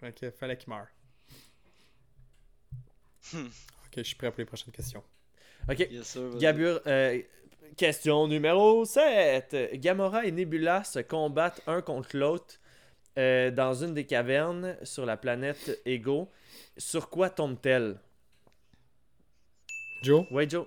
[0.00, 0.88] Fait que fallait qu'il meure.
[3.32, 3.46] Hmm.
[3.46, 5.02] Ok, je suis prêt pour les prochaines questions.
[5.68, 5.86] Ok.
[5.90, 6.38] Yes, sir, vas-y.
[6.40, 7.20] Gabur, euh,
[7.76, 9.70] question numéro 7.
[9.74, 12.56] Gamora et Nebula se combattent un contre l'autre
[13.18, 16.28] euh, dans une des cavernes sur la planète Ego.
[16.76, 17.96] Sur quoi tombent-elles
[20.02, 20.26] Joe?
[20.30, 20.66] Ouais, Joe.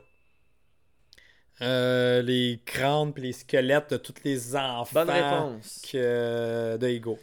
[1.62, 5.82] Euh, les crânes puis les squelettes de tous les enfants Bonne réponse.
[5.92, 6.78] que...
[6.78, 7.18] de Ego.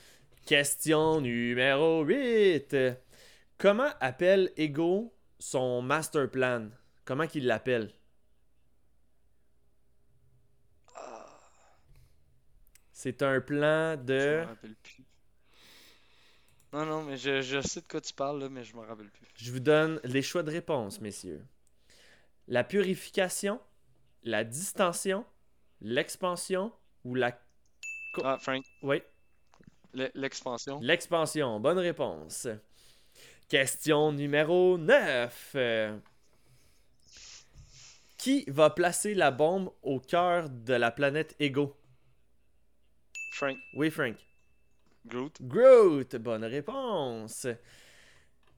[0.46, 2.76] Question numéro 8.
[3.58, 6.68] Comment appelle Ego son master plan?
[7.04, 7.92] Comment qu'il l'appelle?
[12.92, 14.40] C'est un plan Je de.
[14.40, 15.04] me rappelle plus.
[16.72, 19.10] Non, non, mais je, je sais de quoi tu parles, là, mais je me rappelle
[19.10, 19.26] plus.
[19.36, 21.44] Je vous donne les choix de réponse, messieurs.
[22.48, 23.60] La purification,
[24.22, 25.24] la distension,
[25.80, 26.72] l'expansion
[27.04, 27.38] ou la.
[28.22, 29.02] Ah, Frank, Oui,
[29.92, 30.78] le- l'expansion.
[30.80, 31.60] l'expansion.
[31.60, 32.48] Bonne réponse.
[33.48, 35.56] Question numéro 9.
[38.24, 41.76] Qui va placer la bombe au cœur de la planète Ego?
[43.32, 44.16] Frank, Oui, Frank.
[45.04, 45.42] Groot.
[45.42, 47.46] Groot, bonne réponse.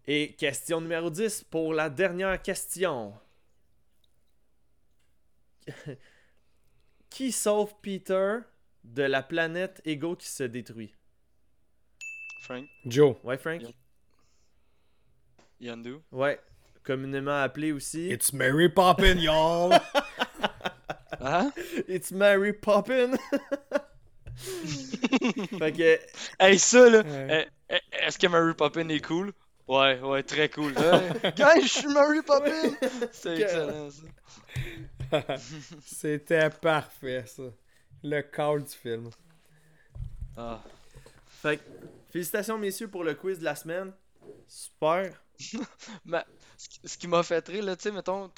[0.07, 3.13] Et question numéro 10 pour la dernière question.
[7.11, 8.37] qui sauve Peter
[8.85, 10.95] de la planète Ego qui se détruit?
[12.43, 13.17] Frank, Joe.
[13.25, 13.63] Ouais, Frank.
[15.59, 15.97] Yandu.
[16.13, 16.39] Ouais.
[16.87, 18.09] Communément appelé aussi.
[18.11, 19.73] It's Mary Poppin, y'all!
[21.21, 21.51] Hein?
[21.89, 23.17] It's Mary Poppin.
[24.37, 25.99] fait que.
[26.39, 27.49] Hey, ça là, Ouais.
[27.71, 29.33] eh, eh, est-ce que Mary Poppin est cool?
[29.67, 30.73] Ouais, ouais, très cool.
[31.37, 32.71] Guys, je suis Mary Poppin!
[33.13, 34.03] C'est excellent ça.
[35.85, 37.45] C'était parfait, ça.
[38.05, 39.11] Le call du film.
[40.37, 40.63] Ah.
[41.43, 41.63] Fait que,
[42.13, 43.93] félicitations, messieurs, pour le quiz de la semaine.
[44.47, 45.13] Super.
[46.05, 46.25] Mais
[46.85, 48.31] ce qui- m'a fait rire, là, tu sais, mettons,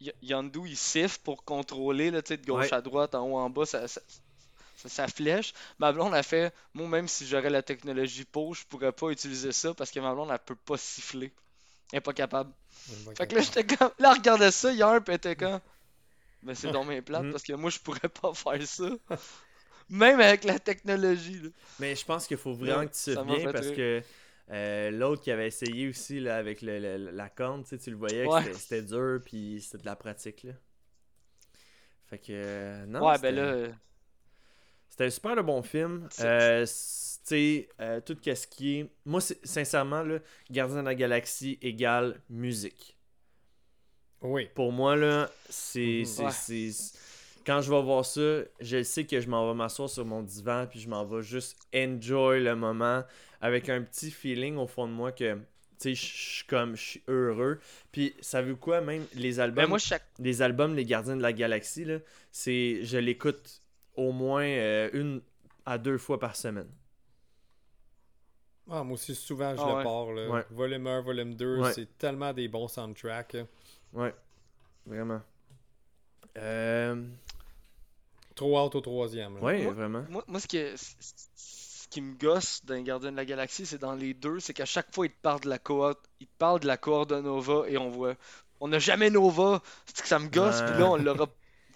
[0.00, 2.72] Y- Yandu il siffle pour contrôler, là, tu sais, de gauche Ouais.
[2.72, 4.00] à droite, en haut, en bas, ça, ça,
[4.76, 5.54] ça- ça flèche.
[5.78, 9.52] Ma blonde a fait, moi, même si j'aurais la technologie pour, je pourrais pas utiliser
[9.52, 11.32] ça parce que ma blonde, elle peut pas siffler.
[11.92, 12.52] Elle est pas capable.
[13.16, 15.60] Fait que là, j'étais comme, là, regardait ça hier, pis elle était comme,
[16.42, 17.32] mais c'est dans mes plates Mhm.
[17.32, 18.90] parce que moi, je pourrais pas faire ça.
[19.88, 21.48] Même avec la technologie, là.
[21.78, 23.76] Mais je pense qu'il faut vraiment Ouais, que tu te souviens fait parce rire.
[23.76, 24.02] que
[24.50, 27.90] euh, l'autre qui avait essayé aussi là, avec le- le- la corne, tu sais, tu
[27.90, 28.42] le voyais que Ouais.
[28.42, 30.42] c'était- c'était dur puis c'était de la pratique.
[30.44, 30.52] Là.
[32.06, 32.26] Fait que.
[32.30, 33.72] euh, non, ouais, c'était- ben là, euh,
[34.88, 36.08] C'était un super bon film.
[36.10, 38.90] C'est- Euh, c- tu sais, euh, tout ce qui est.
[39.04, 40.18] Moi, c'est- sincèrement, là,
[40.50, 42.96] Gardien de la Galaxie égale musique.
[44.20, 44.48] Oui.
[44.54, 46.00] Pour moi, là, c'est.
[46.00, 46.04] Mhm.
[46.04, 46.30] c'est- Ouais.
[47.46, 50.66] Quand je vais voir ça, je sais que je m'en vais m'asseoir sur mon divan,
[50.68, 53.02] puis je m'en vais juste enjoy le moment
[53.40, 55.34] avec un petit feeling au fond de moi que.
[55.34, 55.40] Tu
[55.78, 57.58] sais, je suis comme, je suis heureux.
[57.90, 60.04] Puis, savez-vous quoi, même les albums, ben moi, chaque.
[60.18, 62.00] les albums Les Gardiens de la Galaxie, là,
[62.30, 63.62] c'est, je l'écoute
[63.96, 65.22] au moins euh, une
[65.64, 66.68] à deux fois par semaine.
[68.70, 69.82] Ah, moi aussi, souvent, je Ah le ouais.
[69.84, 70.12] pars.
[70.12, 70.28] Là.
[70.28, 70.44] Ouais.
[70.50, 71.72] Volume 1, volume 2, Ouais.
[71.72, 73.38] c'est tellement des bons soundtracks.
[73.94, 74.14] Ouais,
[74.84, 75.22] vraiment.
[76.36, 77.02] Euh,
[78.40, 79.34] Trop haute au troisième.
[79.36, 79.40] là.
[79.42, 80.04] ouais, Moi- vraiment.
[80.08, 83.76] Moi, moi ce, qui est- ce qui me gosse d'un Gardien de la Galaxie, c'est
[83.78, 86.32] dans les deux, c'est qu'à chaque fois, il te parle de la cohorte, il te
[86.38, 88.14] parle de la cohorte de Nova et on voit,
[88.60, 89.60] on n'a jamais Nova.
[89.84, 91.26] C'est que ça me gosse, puis là, on l'aura.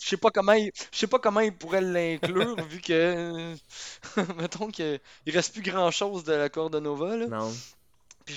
[0.00, 3.54] Je sais pas comment il, je sais pas comment il pourrait l'inclure vu que
[4.38, 7.26] mettons qu'il reste plus grand chose de la cohorte de Nova là.
[7.26, 7.52] Non.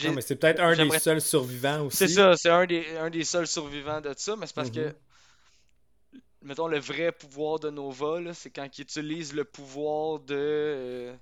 [0.04, 1.96] Non, mais c'est peut-être un des seuls survivants aussi.
[1.98, 4.88] C'est ça, c'est un des, un des seuls survivants de ça, mais c'est parce que,
[4.88, 4.94] Mhm.
[6.42, 10.36] Mettons, le vrai pouvoir de Nova, c'est quand il utilise le pouvoir de.
[10.36, 11.16] euh,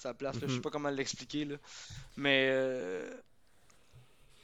[0.00, 0.62] sa place, là, je sais Mhm.
[0.62, 1.56] pas comment l'expliquer, là.
[2.16, 2.48] Mais.
[2.50, 3.10] euh,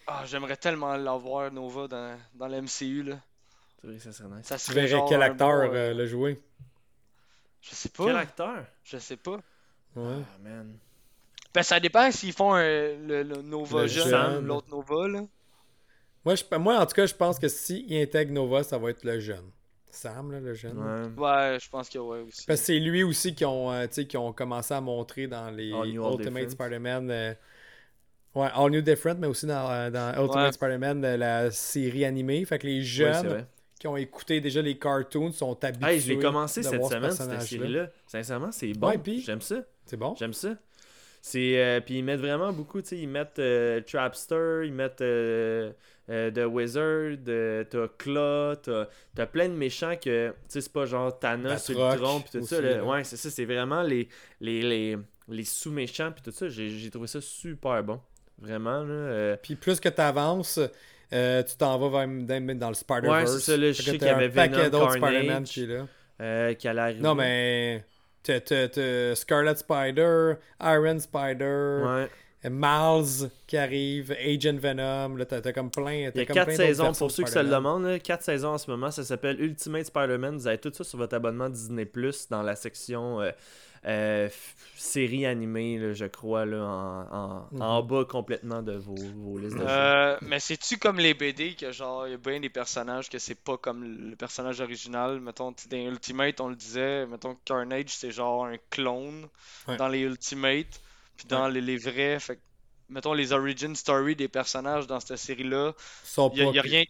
[0.06, 3.20] Ah, j'aimerais tellement l'avoir, Nova, dans, dans le MCU, là.
[3.80, 4.46] C'est vrai que ça serait nice.
[4.46, 6.42] Ça Tu verrais quel acteur bon, euh, euh, le jouer.
[7.60, 8.04] Je sais pas.
[8.06, 8.64] Quel acteur?
[8.82, 9.36] Je sais pas.
[9.94, 10.22] Ouais.
[10.24, 10.76] Ah, man.
[11.54, 12.62] Ben, ça dépend s'ils font un-
[12.96, 15.20] le, le Nova Le jeune, l'autre Nova, là.
[16.24, 19.04] Moi, je, moi, en tout cas, je pense que s'il intègre Nova, ça va être
[19.04, 19.50] le jeune.
[19.94, 20.78] Sam, là, le jeune.
[20.78, 21.22] Ouais.
[21.24, 22.46] Ouais, je pense que ouais aussi.
[22.46, 25.26] Parce que c'est lui aussi qui ont, euh, tu sais, qui ont commencé à montrer
[25.26, 26.50] dans les Ultimate.
[26.50, 27.10] Spider-Man.
[27.10, 27.34] euh,
[28.34, 30.52] Ouais, All New Different, mais aussi dans, euh, dans Ultimate Ouais.
[30.52, 32.42] Spider-Man, euh, la série animée.
[32.46, 33.44] Fait que les jeunes
[33.78, 35.90] qui ont écouté déjà les cartoons sont habitués.
[35.90, 37.88] Hey, je l'ai commencé cette ce semaine, cette série-là.
[38.06, 38.90] Sincèrement, c'est bon.
[39.24, 39.56] J'aime ça.
[39.84, 40.14] C'est bon?
[40.18, 40.54] J'aime ça.
[41.20, 45.02] C'est euh, puis ils mettent vraiment beaucoup, tu sais, ils mettent euh, Trapster, ils mettent
[46.12, 50.60] euh, euh, The Wizard, euh, t'as Claw, t'as t'as plein de méchants que, tu sais,
[50.60, 52.56] c'est pas genre Thanos sur le Batroc tronc puis tout ça.
[52.56, 52.76] aussi, là.
[52.76, 52.84] là.
[52.84, 54.08] Ouais, c'est ça, c'est vraiment les,
[54.40, 54.98] les, les,
[55.28, 56.48] les sous-méchants puis tout ça.
[56.48, 58.00] J'ai j'ai trouvé ça super bon.
[58.40, 58.92] Vraiment, là.
[58.92, 60.58] euh, Puis plus que tu avances,
[61.10, 63.30] tu t'en vas vers, dans, le Spider-Verse.
[63.32, 65.12] Ouais, c'est ça, là, je sais qu'il y avait Venom, d'autres Carnage.
[65.14, 65.86] Spider-Man qui là.
[66.20, 66.94] euh, qui allait.
[66.94, 67.84] Non, mais
[68.22, 72.08] t'as- t'as t'as Scarlet Spider, Iron Spider, Ouais.
[72.50, 75.92] Miles qui arrive, Agent Venom, là t'as comme plein.
[75.92, 77.98] Il y a t'as comme quatre plein saisons, pour ceux qui se le demandent, là,
[77.98, 78.90] quatre saisons en ce moment.
[78.90, 80.36] Ça s'appelle Ultimate Spider-Man.
[80.36, 83.30] Vous avez tout ça sur votre abonnement Disney Plus dans la section euh,
[83.84, 84.28] euh,
[84.76, 87.62] série animée, là, je crois, là, en, en, Mhm.
[87.62, 89.66] en bas complètement de vos, vos listes de jeux.
[89.68, 93.18] Euh, mais c'est-tu comme les BD que genre il y a bien des personnages que
[93.18, 95.20] c'est pas comme le personnage original?
[95.20, 99.26] Mettons dans Ultimate on le disait mettons que Carnage c'est genre un clone
[99.68, 99.76] Ouais.
[99.76, 100.80] dans les Ultimate
[101.22, 102.38] puis dans les, les vrais fait
[102.88, 105.72] mettons les origin story des personnages dans cette série là
[106.04, 106.84] Sont il y a, rien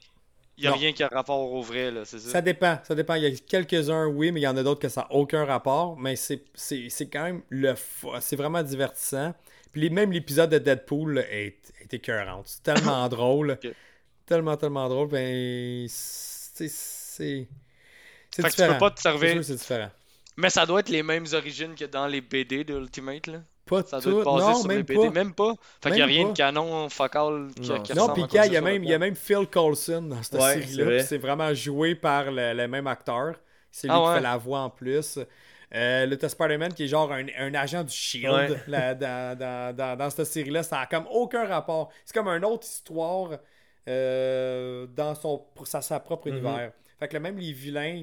[0.58, 3.14] y a rien qui a rapport au vrai là c'est ça, Ça dépend, ça dépend.
[3.14, 5.44] Il y a quelques-uns, oui, mais il y en a d'autres que ça n'a aucun
[5.44, 5.96] rapport.
[5.98, 6.42] Mais c'est
[7.10, 7.74] quand même le.
[8.20, 9.34] C'est vraiment divertissant.
[9.72, 12.42] Puis les- même l'épisode de Deadpool là, est, est écœurant.
[12.44, 13.58] C'est tellement drôle.
[14.26, 15.08] Tellement, tellement drôle.
[15.08, 16.68] Ben, c'est.
[16.68, 17.48] C'est
[18.36, 18.72] que tu différent.
[18.74, 19.90] peux pas te servir sûr différent.
[20.36, 23.42] mais ça doit être les mêmes origines que dans les BD de Ultimate là
[23.72, 24.10] Pas Ça tout.
[24.10, 25.00] doit être basé Non, sur même les BD.
[25.06, 25.10] pas.
[25.10, 25.54] Même pas.
[25.82, 26.30] Fait qu'il n'y a rien pas.
[26.32, 28.90] de canon focal qui, Non, qui Non, ressemble puis quand, il y, a même, il
[28.90, 31.02] y a même Phil Coulson dans cette Ouais, c'est série-là.
[31.04, 33.34] C'est vraiment joué par le, le même acteur.
[33.70, 34.14] C'est lui Ah qui ouais.
[34.16, 35.18] fait la voix en plus.
[35.74, 38.56] Euh, t'as Spider-Man qui est genre un, un agent du Shield Ouais.
[38.66, 40.62] là, dans, dans, dans, dans cette série-là.
[40.62, 41.90] Ça a comme aucun rapport.
[42.04, 43.38] C'est comme une autre histoire
[43.88, 46.34] euh, dans son, pour sa, sa propre Mhm.
[46.36, 46.72] univers.
[46.98, 48.02] Fait que là, même les vilains,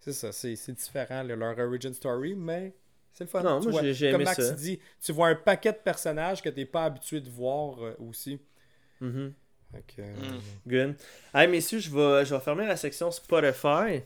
[0.00, 2.74] c'est ça, c'est c'est différent, là, leur origin story, mais
[3.12, 3.42] c'est le fun.
[3.42, 4.52] Non, Tu moi, vois, j'ai- j'ai comme aimé Max ça.
[4.54, 8.40] dit, tu vois un paquet de personnages que t'es pas habitué de voir euh, aussi.
[9.00, 9.32] Mhm.
[9.72, 10.68] Fait que, euh, Mm.
[10.68, 10.94] Good.
[11.34, 14.02] Hey, messieurs, je vais, je vais fermer la section Spotify.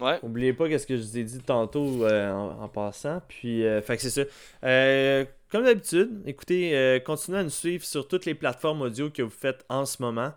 [0.00, 0.18] Ouais.
[0.22, 3.22] Oubliez pas ce que je vous ai dit tantôt euh, en, en passant.
[3.28, 4.22] Puis, euh, fait que c'est ça.
[4.64, 9.22] Euh, comme d'habitude, écoutez, euh, continuez à nous suivre sur toutes les plateformes audio que
[9.22, 10.32] vous faites en ce moment.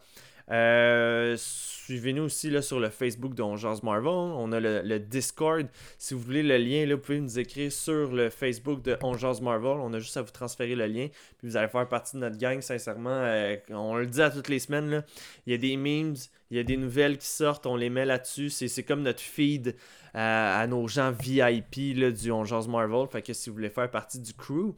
[1.89, 4.07] Euh, Suivez-nous aussi là, sur le Facebook de On Jase Marvel.
[4.07, 5.67] On a le, Discord.
[5.97, 9.17] Si vous voulez le lien, là, vous pouvez nous écrire sur le Facebook de On
[9.17, 9.77] Jase Marvel.
[9.81, 11.07] On a juste à vous transférer le lien.
[11.37, 13.09] Puis vous allez faire partie de notre gang, sincèrement.
[13.09, 15.03] Euh, on le dit à toutes les semaines.
[15.47, 16.15] Il y a des memes,
[16.51, 17.65] il y a des nouvelles qui sortent.
[17.65, 18.49] On les met là-dessus.
[18.49, 19.75] C'est, comme notre feed
[20.13, 23.07] à, à nos gens VIP du On Jase Marvel.
[23.11, 24.73] Fait que si vous voulez faire partie du crew.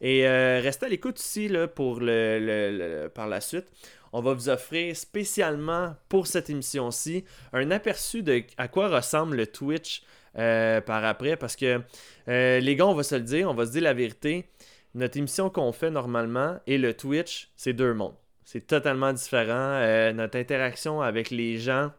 [0.00, 3.66] Et euh, restez à l'écoute aussi là, pour le- par la suite.
[4.16, 9.48] On va vous offrir spécialement pour cette émission-ci un aperçu de à quoi ressemble le
[9.48, 10.04] Twitch
[10.38, 11.36] euh, par après.
[11.36, 11.80] Parce que
[12.28, 14.48] euh, les gars, on va se le dire, on va se dire la vérité.
[14.94, 18.14] Notre émission qu'on fait normalement et le Twitch, c'est deux mondes.
[18.44, 19.80] C'est totalement différent.
[19.82, 21.90] Euh, notre interaction avec les gens,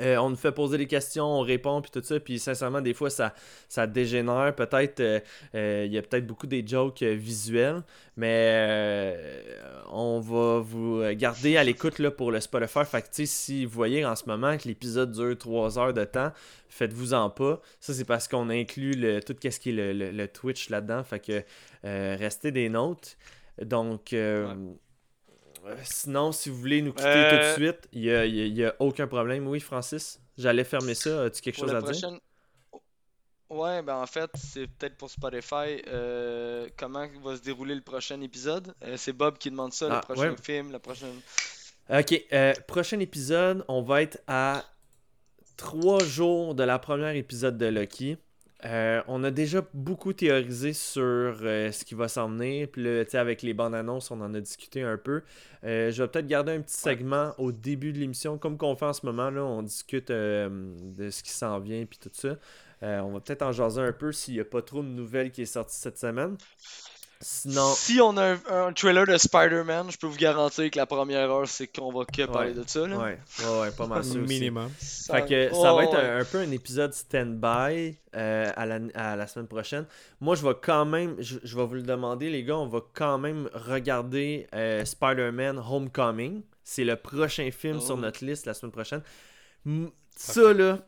[0.00, 2.18] euh, on nous fait poser des questions, on répond, puis tout ça.
[2.20, 3.34] Puis sincèrement, des fois, ça,
[3.68, 4.54] ça dégénère.
[4.54, 5.20] Peut-être, euh,
[5.54, 7.82] euh, il y a peut-être beaucoup des jokes visuels,
[8.16, 9.26] mais
[9.90, 12.84] on va vous garder à l'écoute pour le Spotify.
[12.84, 16.32] Fait que, si vous voyez en ce moment que l'épisode dure 3 heures de temps,
[16.68, 17.60] faites-vous en pas.
[17.80, 21.02] Ça, c'est parce qu'on inclut le, tout ce qui est le, le- Twitch là-dedans.
[21.04, 21.42] Fait que
[22.16, 23.16] restez des notes.
[23.62, 24.14] Donc,
[25.82, 28.44] sinon, si vous voulez nous quitter Euh, tout de suite, il n'y a, y a-
[28.46, 29.46] il y a aucun problème.
[29.46, 31.24] Oui, Francis, j'allais fermer ça.
[31.24, 32.20] As-tu quelque Pour chose à dire?
[33.48, 35.80] Ouais, ben en fait, c'est peut-être pour Spotify.
[35.86, 39.94] euh, comment va se dérouler le prochain épisode Euh, C'est Bob qui demande ça, Ah,
[39.94, 40.36] le prochain ouais.
[40.42, 41.14] film, la prochaine.
[41.88, 44.64] Ok, euh, prochain épisode, on va être à
[45.56, 48.16] trois jours de la première épisode de Lucky.
[48.66, 52.68] Euh, on a déjà beaucoup théorisé sur euh, ce qui va s'en venir.
[52.68, 55.22] Puis là, tu sais, avec les bandes annonces, on en a discuté un peu.
[55.64, 58.86] Euh, je vais peut-être garder un petit segment au début de l'émission, comme qu'on fait
[58.86, 59.30] en ce moment.
[59.30, 62.36] Là, on discute de ce qui s'en vient puis tout ça.
[62.82, 65.42] On va peut-être en jaser un peu s'il n'y a pas trop de nouvelles qui
[65.42, 66.36] est sortie cette semaine.
[67.20, 70.86] Sinon, Si on a un, un trailer de Spider-Man, je peux vous garantir que la
[70.86, 72.86] première heure, c'est qu'on va que parler de ça.
[72.86, 72.96] Là.
[72.98, 74.18] ouais, ouais, ouais, pas mal ça aussi.
[74.18, 74.70] minimum.
[74.78, 75.98] Ça- Fait que ça va être ouais.
[76.10, 79.86] un, un peu un épisode stand-by euh, à, la, à la semaine prochaine.
[80.20, 82.80] Moi, je vais quand même, je, je vais vous le demander, les gars, on va
[82.92, 86.42] quand même regarder euh, Spider-Man Homecoming.
[86.64, 87.98] C'est le prochain film sur Oh.
[88.00, 89.02] notre liste la semaine prochaine.
[89.64, 90.78] M- Ça, là.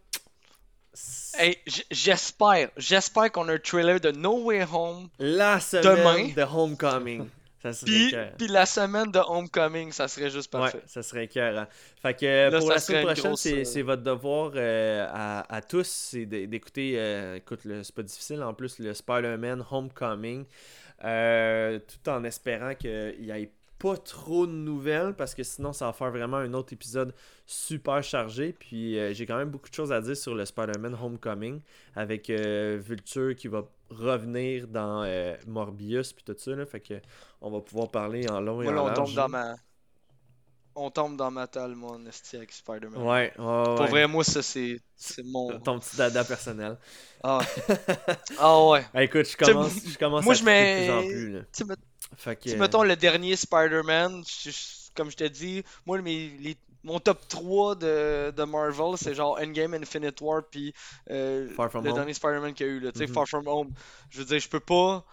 [1.39, 1.57] Hey,
[1.91, 5.09] j'espère, j'espère qu'on a un trailer de No Way Home.
[5.19, 6.29] La semaine Demain.
[6.35, 7.29] de Homecoming.
[7.63, 10.79] Ça serait Puis, la semaine de Homecoming, ça serait juste parfait.
[10.79, 11.67] Ouais, ça serait écœurant.
[12.01, 15.55] Fait que euh, Là, pour la semaine prochaine, grosse, c'est euh, votre devoir euh, à,
[15.55, 20.45] à tous, c'est d'écouter, euh, écoute, c'est pas difficile en plus, le Spider-Man Homecoming,
[21.05, 25.87] euh, tout en espérant qu'il n'y ait pas trop de nouvelles, parce que sinon ça
[25.87, 27.15] va faire vraiment un autre épisode
[27.47, 28.53] super chargé.
[28.53, 31.61] Puis euh, j'ai quand même beaucoup de choses à dire sur le Spider-Man Homecoming,
[31.95, 36.95] avec euh, Vulture qui va revenir dans euh, Morbius, puis tout ça, là, fait que
[37.41, 38.97] on va pouvoir parler en long et en on large.
[38.97, 39.57] tombe dans ma.
[40.81, 43.03] On tombe dans ma mon esti avec Spider-Man.
[43.03, 43.89] Ouais, ouais, Pour ouais.
[43.89, 44.81] vrai, moi, ça, c'est
[45.25, 45.59] mon.
[45.59, 46.79] Ton petit dada personnel.
[47.23, 47.41] Ah,
[48.39, 48.85] ah ouais.
[48.95, 51.33] Ah, écoute, je commence, je commence moi, à je mets- de plus en plus.
[51.33, 51.41] Là.
[52.17, 54.23] Que, tu sais, mettons le dernier Spider-Man,
[54.95, 59.39] comme je t'ai dit, moi, mes, les- mon top 3 de, de Marvel, c'est genre
[59.41, 60.73] Endgame, Infinite War, puis
[61.11, 61.95] euh, le Home.
[61.95, 63.13] dernier Spider-Man qu'il y a eu, là, tu sais, Mhm.
[63.15, 63.71] Far From Home.
[64.11, 65.05] Je veux dire, je peux pas.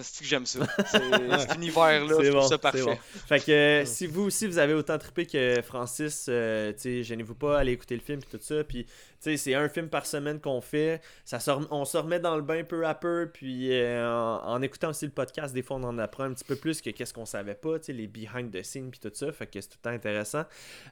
[0.00, 0.60] C'est que j'aime ça?
[0.90, 2.82] C'est- Cet univers-là, C'est bon, ça parfait.
[2.82, 2.96] bon.
[3.26, 7.58] Fait que euh, si vous aussi vous avez autant trippé que Francis, euh, gênez-vous pas,
[7.58, 8.64] allez écouter le film et tout ça.
[8.64, 8.86] Puis,
[9.20, 11.00] c'est un film par semaine qu'on fait.
[11.24, 11.38] Ça
[11.70, 13.30] on se remet dans le bain peu à peu.
[13.32, 16.44] Puis, euh, en, en écoutant aussi le podcast, des fois, on en apprend un petit
[16.44, 19.32] peu plus que qu'est-ce qu'on savait pas, les behind the scenes puis tout ça.
[19.32, 20.44] Fait que c'est tout le temps intéressant.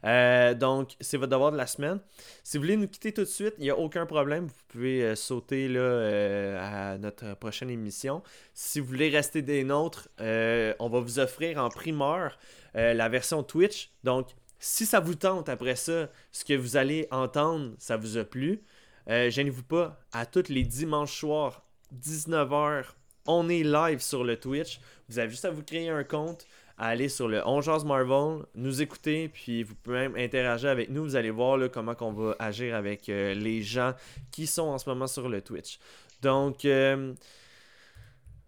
[0.05, 2.01] Euh, donc, c'est votre devoir de la semaine.
[2.43, 4.47] Si vous voulez nous quitter tout de suite, il n'y a aucun problème.
[4.47, 8.23] Vous pouvez euh, sauter là, à notre prochaine émission.
[8.55, 12.39] Si vous voulez rester des nôtres, on va vous offrir en primeur
[12.75, 13.91] la version Twitch.
[14.05, 18.25] Donc, si ça vous tente après ça, ce que vous allez entendre, ça vous a
[18.25, 18.63] plu,
[19.09, 21.63] euh, gênez-vous pas, à tous les dimanches soirs
[21.95, 22.85] 19h,
[23.27, 24.81] on est live sur le Twitch.
[25.09, 26.47] Vous avez juste à vous créer un compte,
[26.79, 30.91] à aller sur le On Jase Marvel, nous écouter, puis vous pouvez même interagir avec
[30.91, 31.05] nous.
[31.05, 33.95] Vous allez voir comment on va agir avec euh, les gens
[34.31, 35.79] qui sont en ce moment sur le Twitch.
[36.23, 37.15] Donc, euh,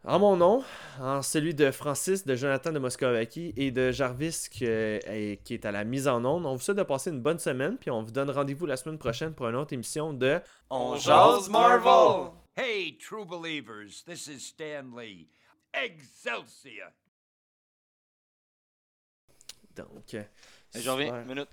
[0.05, 0.65] en mon nom,
[1.01, 5.65] en celui de Francis, de Jonathan de Moscovaki et de Jarvis qui, est- qui est
[5.67, 8.03] à la mise en onde, on vous souhaite de passer une bonne semaine, puis on
[8.03, 12.31] vous donne rendez-vous la semaine prochaine pour une autre émission de On jase Marvel!
[12.57, 15.29] Hey, true believers, this is Stan Lee.
[15.75, 16.91] Excelsior!
[19.77, 20.23] Donc, euh,
[20.75, 21.49] Et Je reviens, une minute.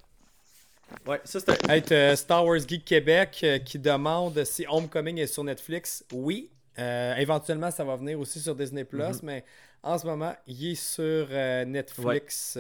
[1.06, 2.16] Ouais, ça c'était.
[2.16, 6.06] Star Wars Geek Québec euh, qui demande si Homecoming est sur Netflix.
[6.12, 6.50] Oui.
[6.78, 9.44] Euh, éventuellement, ça va venir aussi sur Disney Plus, mais
[9.82, 12.58] en ce moment, il est sur euh, Netflix.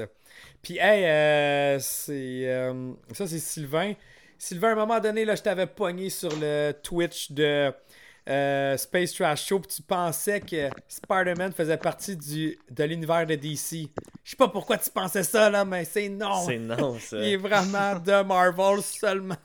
[0.62, 2.94] Puis, hey, euh, c'est.
[3.14, 3.94] ça, c'est Sylvain.
[4.38, 7.74] Sylvain, à un moment donné, là, je t'avais pogné sur le Twitch de
[8.78, 13.90] Space Trash Show, puis tu pensais que Spider-Man faisait partie du, de l'univers de DC.
[14.24, 16.46] Je sais pas pourquoi tu pensais ça, là, mais c'est non.
[16.46, 17.18] C'est non, ça.
[17.18, 19.36] Il est vraiment de Marvel seulement.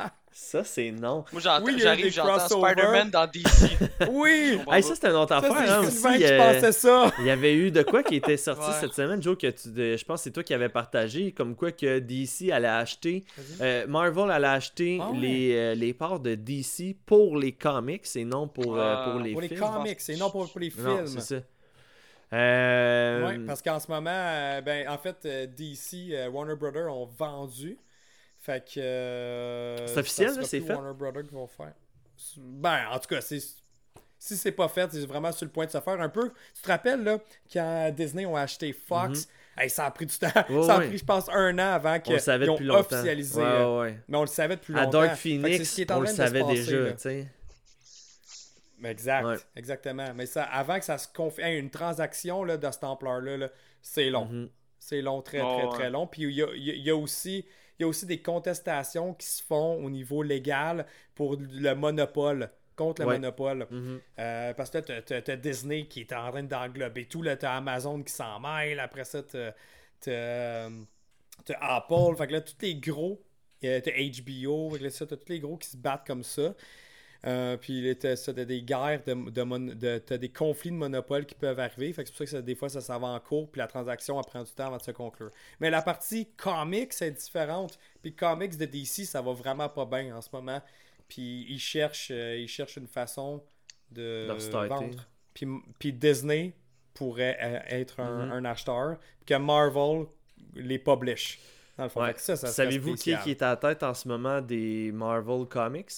[0.42, 1.24] Ça, c'est non.
[1.32, 2.38] Moi, j'entends- Oui, j'arrive, j'entends.
[2.48, 3.44] Spider-Man dans DC.
[4.10, 4.58] Oui!
[4.72, 5.52] Hey, ça, c'était une autre Ça, affaire.
[5.52, 7.12] hein, c'est Sylvain aussi, qui euh, pensait ça.
[7.20, 8.74] Il y avait eu de quoi qui était sorti Ouais.
[8.80, 11.54] cette semaine, Joe, que tu, de- je pense que c'est toi qui avais partagé, comme
[11.54, 13.24] quoi que DC allait acheter,
[13.60, 15.18] euh, Marvel allait acheter Ah ouais.
[15.18, 19.20] les, euh, les parts de DC pour les comics et non pour, euh, Ah, pour
[19.20, 19.60] les Pour les films.
[19.60, 21.06] comics et non pour, pour les Non, films.
[21.20, 21.42] c'est ça.
[22.32, 26.90] Euh, Ouais, parce qu'en ce moment, euh, ben, en fait, euh, DC, euh, Warner Brothers
[26.92, 27.76] ont vendu.
[28.50, 28.80] Fait que.
[28.80, 30.72] euh, C'est officiel, c'est fait?
[30.72, 31.72] Warner Brothers qui vont faire.
[32.38, 33.38] Ben, en tout cas, c'est.
[34.22, 36.30] Si c'est pas fait, c'est vraiment sur le point de se faire un peu.
[36.54, 37.18] Tu te rappelles, là,
[37.50, 40.28] quand Disney ont acheté Fox, hey, ça a pris du temps.
[40.48, 40.62] Mhm.
[40.64, 42.16] Ça a pris, je pense, un an avant qu'ils
[42.50, 42.80] ont longtemps.
[42.80, 43.40] officialisé.
[43.40, 43.98] Ouais, euh, ouais.
[44.08, 44.98] Mais on le savait depuis À longtemps.
[45.00, 47.28] Dark que c'est Phoenix, ce qui est en on le savait passer, déjà, tu sais.
[48.84, 49.36] Exact, Ouais.
[49.56, 50.12] exactement.
[50.14, 53.48] Mais ça, avant que ça se confie hey, une transaction là, de cette ampleur-là, là,
[53.82, 54.26] c'est long.
[54.26, 54.48] Mhm.
[54.78, 55.70] C'est long, très, Oh, très, ouais.
[55.70, 56.06] très long.
[56.06, 57.44] Puis il y a, il y a- il y a aussi,
[57.80, 60.84] il y a aussi des contestations qui se font au niveau légal
[61.14, 63.14] pour le monopole, contre le Ouais.
[63.18, 63.66] monopole.
[63.70, 64.00] Mhm.
[64.18, 67.22] Euh, parce que t'as t'as Disney qui est en train d'englober tout.
[67.22, 68.80] Là, t'as Amazon qui s'en mêle.
[68.80, 69.52] Après ça, t'as
[69.98, 70.68] t'as-
[71.46, 72.16] t'as Apple.
[72.18, 73.22] Fait que là, tous les gros.
[73.64, 74.70] euh, T'as HBO.
[74.70, 76.54] Fait que là, ça, t'as tous les gros qui se battent comme ça.
[77.26, 81.60] Euh, puis t'as des guerres, de, de, de- t'as des conflits de monopole qui peuvent
[81.60, 81.92] arriver.
[81.92, 83.50] Fait que c'est pour ça que ça, des fois, ça s'en va en cours.
[83.50, 85.30] Puis la transaction, elle prend du temps avant de se conclure.
[85.60, 87.78] Mais la partie comics est différente.
[88.02, 90.62] Puis comics de DC, ça va vraiment pas bien en ce moment.
[91.08, 93.42] Puis ils cherchent, euh, ils cherchent une façon
[93.90, 94.26] de
[94.68, 95.06] vendre.
[95.34, 95.46] Puis,
[95.78, 96.54] puis Disney
[96.94, 98.32] pourrait euh, être un, Mhm.
[98.32, 98.96] un acheteur.
[99.26, 100.06] Puis que Marvel
[100.54, 101.38] les publish.
[101.76, 102.02] Dans le fond.
[102.02, 102.14] Ouais.
[102.16, 105.90] Ça, ça Savez-vous qui, qui est à la tête en ce moment des Marvel Comics?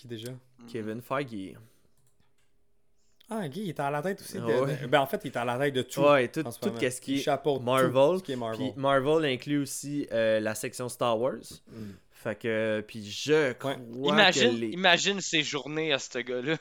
[0.00, 0.32] Qui déjà?
[0.68, 1.56] Kevin Feige.
[3.32, 4.38] Ah, Guy, il est à la tête aussi.
[4.38, 4.76] De, Ah ouais.
[4.76, 6.00] de- Ben, en fait, il est à la tête de tout.
[6.00, 6.80] Ouais, tout, tout moment.
[6.90, 8.18] ce qui est chapeaute tout Marvel.
[8.18, 8.58] ce qui est Marvel.
[8.72, 11.36] Puis Marvel inclut aussi euh, la section Star Wars.
[12.10, 14.66] Fait que, puis je crois Imagine, que les...
[14.70, 16.56] imagine ses journées à ce gars-là.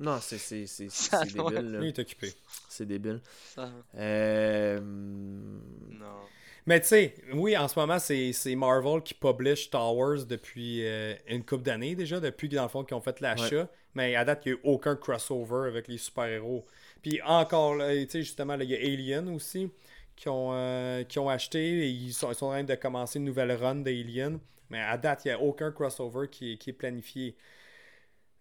[0.00, 1.70] Non, c'est c'est c'est Ça c'est doit- débile.
[1.72, 1.78] là.
[1.78, 2.34] Lui, il est occupé.
[2.68, 3.20] C'est débile.
[3.54, 4.80] Ça- Euh...
[4.80, 6.20] Non.
[6.66, 11.14] Mais tu sais, oui, en ce moment, c'est Marvel qui publish Star Wars depuis euh,
[11.28, 13.68] une couple d'années déjà, depuis dans le fond qu'ils ont fait l'achat.
[13.94, 16.64] Mais à date, il n'y a eu aucun crossover avec les super-héros.
[17.02, 19.70] Puis encore, tu sais, justement, il y a Alien aussi
[20.16, 23.18] qui ont, euh, qui ont acheté et ils sont, ils sont en train de commencer
[23.18, 24.38] une nouvelle run d'Alien.
[24.70, 27.36] Mais à date, il n'y a aucun crossover qui est, qui est planifié.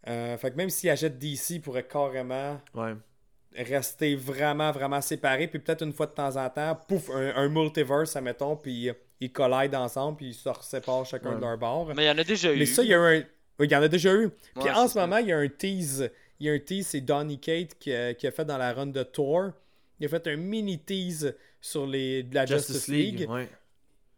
[0.08, 2.94] Euh, fait que même s'ils achètent DC, ils pourraient carrément Ouais.
[3.58, 5.48] Rester vraiment, vraiment séparés.
[5.48, 8.94] Puis peut-être une fois de temps en temps, pouf, un, un multiverse, admettons, puis euh,
[9.20, 11.36] ils collident ensemble, puis ils se séparent chacun Ouais.
[11.36, 11.94] de leur bord.
[11.96, 12.58] Mais il y en a déjà eu.
[12.60, 13.24] Mais ça, il y a eu un.
[13.60, 14.30] Oui, il y en a déjà eu.
[14.56, 16.10] Puis Ouais, en ce moment, il y a un tease.
[16.40, 18.74] Il y a un tease, c'est Donny Kate qui a, qui a fait dans la
[18.74, 19.52] run de Thor.
[20.00, 23.26] Il a fait un mini tease sur les, de la Justice, League.
[23.30, 23.48] ouais.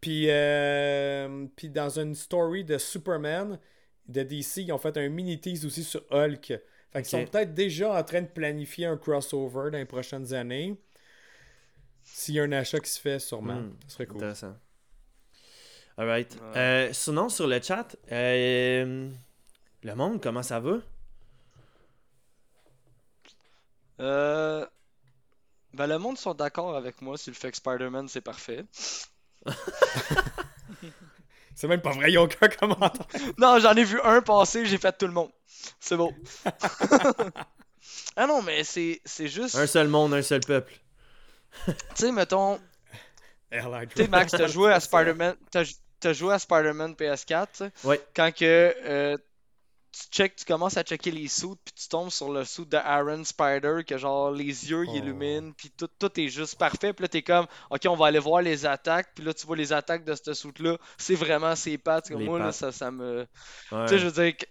[0.02, 3.60] Puis, euh, puis dans une story de Superman
[4.08, 6.54] de DC, ils ont fait un mini tease aussi sur Hulk.
[6.96, 7.26] Fait qu'ils Ok.
[7.26, 10.80] sont peut-être déjà en train de planifier un crossover dans les prochaines années.
[12.04, 13.56] S'il y a un achat qui se fait, sûrement.
[13.56, 14.18] Hmm, Ce serait cool.
[14.18, 14.56] Intéressant.
[15.98, 16.36] Alright.
[16.36, 16.58] Ouais.
[16.58, 19.10] Euh, sinon, sur le chat, euh,
[19.84, 20.78] le monde, comment ça va?
[24.00, 24.66] Euh...
[25.74, 28.64] Ben, le monde sont d'accord avec moi sur le fait que Spider-Man, c'est parfait.
[31.56, 33.06] C'est même pas vrai, il n'y a aucun commentaire.
[33.38, 35.32] Non, j'en ai vu un passer, j'ai fait tout le monde.
[35.80, 36.12] C'est beau.
[38.16, 39.56] ah non, mais c'est c'est juste...
[39.56, 40.74] Un seul monde, un seul peuple.
[41.66, 42.60] Tu sais, mettons...
[43.52, 45.36] Airline Tu sais, Max, t'as joué à Spider-Man...
[45.50, 45.64] T'as
[46.02, 47.72] t'as joué à Spider-Man PS4, tu sais?
[47.84, 48.02] Ouais.
[48.14, 48.76] Quand que...
[48.86, 49.18] euh,
[49.98, 52.76] tu check, tu commences à checker les suits, puis tu tombes sur le suit de
[52.78, 54.96] Aaron Spider, que genre les yeux ils Oh.
[54.98, 56.92] illuminent, puis tout, tout est juste parfait.
[56.92, 59.56] Puis là, t'es comme, ok, on va aller voir les attaques, puis là, tu vois
[59.56, 62.10] les attaques de ce suit-là, c'est vraiment ses pattes.
[62.10, 63.26] Comme Les moi, là, ça, ça me.
[63.72, 63.86] Ouais.
[63.86, 64.46] Tu sais, je veux dire, que-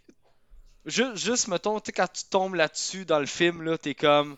[0.86, 4.36] ju- juste, mettons, tu sais, quand tu tombes là-dessus dans le film, là, t'es comme,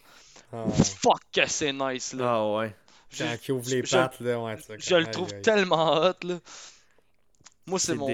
[0.52, 0.64] Ah,
[1.02, 2.34] fuck, que c'est nice, là.
[2.34, 2.74] Ah ouais.
[3.10, 5.42] Je- il ouvre les je- pattes, là, ouais, Je le trouve aïe.
[5.42, 6.38] tellement hot, là.
[7.66, 8.08] Moi, c'est mon.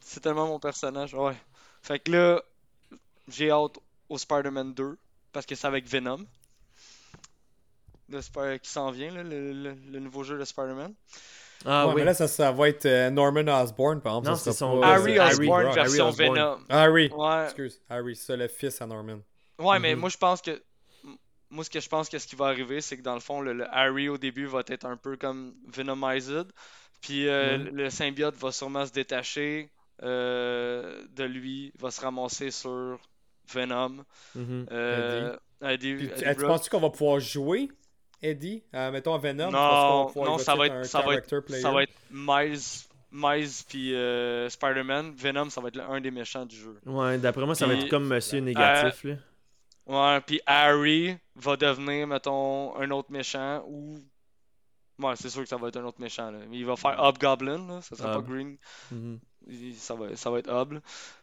[0.00, 1.36] C'est tellement mon personnage, ouais.
[1.86, 2.42] Fait que là,
[3.28, 4.98] j'ai hâte au Spider-Man 2,
[5.32, 6.26] parce que c'est avec Venom.
[8.08, 10.94] Le Spider qui s'en vient, là, le, le- le nouveau jeu de Spider-Man.
[11.64, 12.00] Ah Ouais, oui.
[12.00, 14.28] mais là, ça, ça va être euh, Norman Osborn, par exemple.
[14.28, 16.16] Non, c'est son- pas, Harry euh, Osborn version Harry.
[16.16, 16.58] Venom.
[16.68, 17.08] Harry.
[17.12, 19.20] Ouais, Excuse, Harry, c'est le fils à Norman.
[19.58, 20.00] ouais mais Mhm.
[20.00, 20.62] moi je pense que.
[21.48, 23.40] Moi, ce que je pense que ce qui va arriver, c'est que dans le fond,
[23.40, 26.48] le, le Harry au début va être un peu comme Venomized.
[27.00, 27.68] Puis euh, Mhm.
[27.76, 29.70] le symbiote va sûrement se détacher
[30.02, 32.98] euh, de lui, va se ramasser sur
[33.52, 34.04] Venom.
[34.34, 34.66] Mhm.
[34.70, 37.68] Euh, Eddie- Puis, Eddie tu, tu penses qu'on va pouvoir jouer
[38.22, 38.62] Eddie?
[38.74, 41.62] Euh, Mettons à Venom Non, pouvoir- non, ça va être ça va être, player?
[41.62, 42.58] ça va être Miles,
[43.12, 45.14] Miles puis euh, Spider-Man.
[45.16, 46.78] Venom, ça va être un des méchants du jeu.
[46.84, 49.04] Ouais, d'après moi, ça va être comme Monsieur Négatif.
[49.04, 49.14] là.
[49.86, 53.98] Ouais, puis Harry va devenir, mettons, un autre méchant ou.
[54.98, 56.30] Ouais, c'est sûr que ça va être un autre méchant.
[56.30, 56.38] Là.
[56.50, 57.80] Il va faire Hobgoblin, là.
[57.82, 58.24] ça sera Hob.
[58.26, 58.56] pas Green.
[58.90, 59.18] Mhm.
[59.48, 60.80] Il- Ça va, ça va être Hob.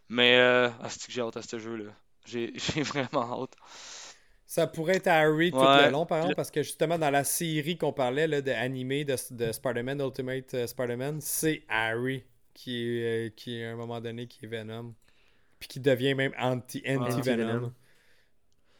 [0.08, 1.90] Mais, euh, c'est que j'ai hâte à ce jeu-là.
[2.24, 3.54] J'ai j'ai vraiment hâte.
[4.46, 5.86] Ça pourrait être Harry tout Ouais.
[5.86, 8.52] le long, par exemple, Le- parce que justement, dans la série qu'on parlait là, de
[8.52, 12.22] animé de, de Spider-Man, Ultimate euh, Spider-Man, c'est Harry
[12.52, 14.94] qui est, euh, qui est, à un moment donné, qui est Venom.
[15.58, 17.08] Puis qui devient même anti- anti-Venom.
[17.18, 17.72] Anti-Venom.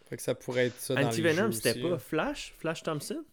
[0.07, 1.99] fait que ça pourrait être ça Anti-Venom, c'était pas.
[1.99, 2.55] Flash?
[2.59, 3.25] Flash Thompson?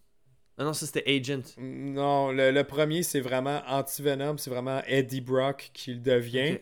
[0.62, 1.56] Ah non, ça c'était Agent.
[1.58, 6.60] Non, le, le premier, c'est vraiment anti-Venom, c'est vraiment Eddie Brock qui le devient.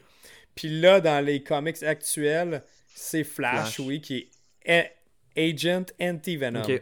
[0.56, 2.64] Puis là, dans les comics actuels,
[2.96, 3.80] c'est Flash, Flash.
[3.80, 4.30] oui, qui
[4.64, 4.96] est
[5.36, 6.62] Agent Anti-Venom.
[6.62, 6.82] Ok.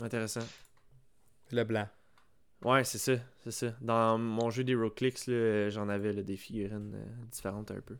[0.00, 0.48] Intéressant.
[1.52, 1.86] Le blanc.
[2.64, 3.12] Ouais, c'est ça,
[3.44, 3.76] c'est ça.
[3.80, 5.30] Dans mon jeu d'HeroClix,
[5.70, 7.96] j'en avais là, des figurines euh, différentes un peu.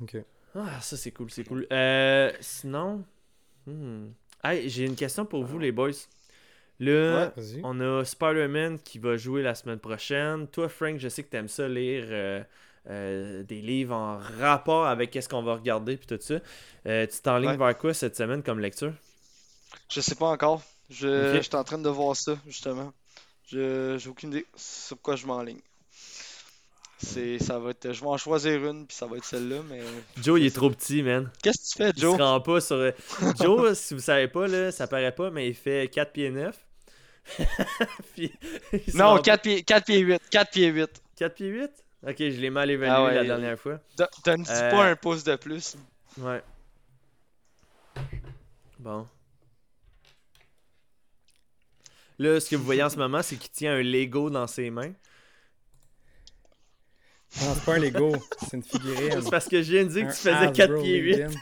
[0.00, 0.16] Ok.
[0.54, 1.66] Ah, ça c'est cool, c'est cool.
[1.72, 3.04] Euh, sinon,
[3.66, 4.10] hmm.
[4.44, 5.90] Hey, j'ai une question pour vous les boys.
[6.80, 10.48] Là, on a Spider-Man qui va jouer la semaine prochaine.
[10.48, 12.42] Toi, Frank, je sais que t'aimes ça lire euh,
[12.90, 16.40] euh, des livres en rapport avec qu'est-ce qu'on va regarder puis tout ça.
[16.86, 17.58] Euh, tu t'enlignes Ouais.
[17.58, 18.94] vers quoi cette semaine comme lecture?
[19.88, 20.62] Je sais pas encore.
[20.90, 22.92] Je, je suis en train de voir ça, justement.
[23.44, 25.60] Je j'ai aucune idée sur quoi je m'enligne.
[27.04, 29.80] C'est, ça va être, je vais en choisir une, puis ça va être celle-là, mais...
[30.22, 31.30] Joe, il est trop petit, man.
[31.42, 32.16] Qu'est-ce que tu fais, Il Joe?
[32.16, 32.92] se rend pas sur.
[33.40, 36.56] Joe, si vous savez pas, là, ça paraît pas, mais il fait 4 pieds 9.
[38.14, 38.32] Puis,
[38.86, 41.02] il se Non, rend pas- 4 pieds, 4 pieds 8, 4 pieds 8.
[41.16, 41.70] 4 pieds 8
[42.06, 43.78] Ok, je l'ai mal évalué Ah ouais, la euh, dernière fois.
[43.96, 45.76] Don- Donne-tu Euh, pas un pouce de plus?
[46.18, 46.42] Ouais.
[48.78, 49.06] Bon.
[52.18, 54.70] Là, ce que vous voyez en ce moment, c'est qu'il tient un Lego dans ses
[54.70, 54.92] mains.
[57.40, 59.20] Non, c'est pas un Lego, c'est une figurine.
[59.22, 61.16] C'est parce que je viens de dire que tu faisais 4 Hasbro pieds 8.
[61.16, 61.34] Legend.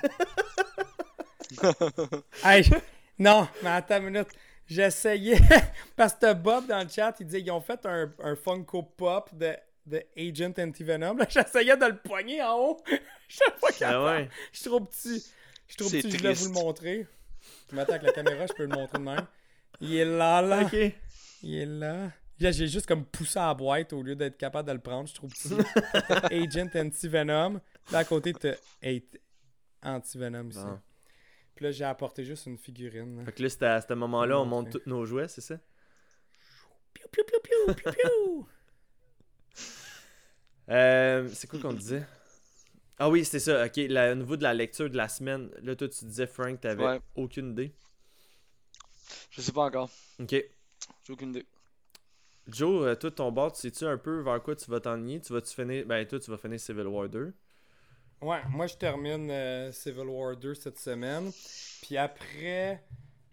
[2.44, 2.74] hey, je-
[3.18, 4.28] non, mais attends une minute.
[4.66, 5.36] J'essayais,
[5.96, 9.28] parce que Bob dans le chat, il disait qu'ils ont fait un, un Funko Pop
[9.34, 9.56] de,
[9.86, 11.16] de Agent Anti-Venom.
[11.16, 12.80] Là, J'essayais de le poigner en haut.
[13.28, 14.28] Je suis pas Ah ouais.
[14.52, 15.24] Je suis trop petit.
[15.66, 16.54] Je suis trop petit, je voulais vous triste.
[16.56, 17.06] le montrer.
[17.72, 19.26] Maintenant, avec la caméra, je peux le montrer de même.
[19.80, 20.62] Il est là, là.
[20.62, 20.76] Ok.
[21.42, 22.10] Il est là.
[22.40, 25.06] Là, J'ai juste comme poussé à la boîte au lieu d'être capable de le prendre.
[25.06, 25.54] Je suis trop petit.
[26.34, 27.60] Agent Anti-Venom.
[27.92, 28.54] Là, à côté, t'as
[29.82, 30.58] Anti-Venom ici.
[30.64, 30.80] Bon.
[31.54, 33.18] Puis là, j'ai apporté juste une figurine.
[33.18, 33.24] là.
[33.26, 35.56] Fait que là, c'était à ce moment-là, on monte tous nos jouets, c'est ça?
[36.94, 38.48] Piou, piou, piou, piou, piou, piou.
[40.68, 42.06] Euh, c'est quoi qu'on disait?
[42.96, 43.64] Ah oui, c'est ça.
[43.66, 46.60] Ok, la- au niveau de la lecture de la semaine, là, toi, tu disais, Frank,
[46.60, 47.00] t'avais Ouais.
[47.16, 47.74] aucune idée.
[49.30, 49.90] Je sais pas encore.
[50.20, 50.30] Ok.
[50.30, 51.44] J'ai aucune idée.
[52.50, 55.20] Joe, euh, toi, ton bord, tu sais-tu un peu vers quoi tu vas t'enligner?
[55.20, 55.84] Tu vas-tu finir.
[55.86, 57.32] Ben, toi, tu vas finir Civil War 2.
[58.22, 61.30] Ouais, moi, je termine euh, Civil War 2 cette semaine.
[61.82, 62.82] Puis après,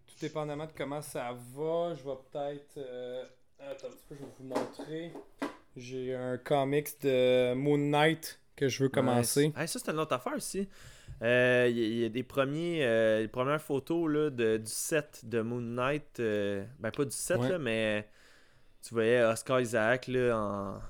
[0.07, 2.77] tout dépendamment de comment ça va, je vais peut-être.
[2.77, 3.23] euh,
[3.59, 5.11] Attends un petit peu, je vais vous montrer.
[5.75, 9.51] J'ai un comics de Moon Knight que je veux commencer.
[9.57, 10.67] Hey, ça, c'est une autre affaire aussi.
[11.23, 14.57] Euh, Il y, a- il y a des premiers, euh, les premières photos là, de,
[14.57, 16.19] du set de Moon Knight.
[16.19, 17.49] euh, ben, pas du set, Ouais.
[17.49, 18.07] là, mais
[18.87, 20.81] tu voyais Oscar Isaac là, en-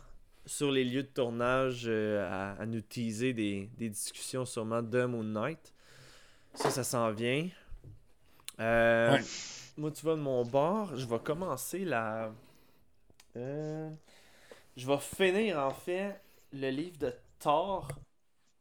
[0.46, 5.06] sur les lieux de tournage euh, à, à nous teaser des, des discussions sûrement de
[5.06, 5.74] Moon Knight.
[6.54, 7.50] Ça, ça s'en vient.
[8.60, 9.24] Euh, Ouais.
[9.78, 12.32] Moi, tu vois, de mon bord, je vais commencer la.
[13.36, 13.90] Euh,
[14.76, 16.20] je vais finir en fait
[16.52, 17.88] le livre de Thor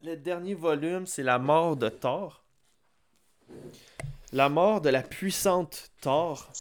[0.03, 2.43] le dernier volume, c'est la mort de Thor.
[4.31, 6.51] La mort de la puissante Thor.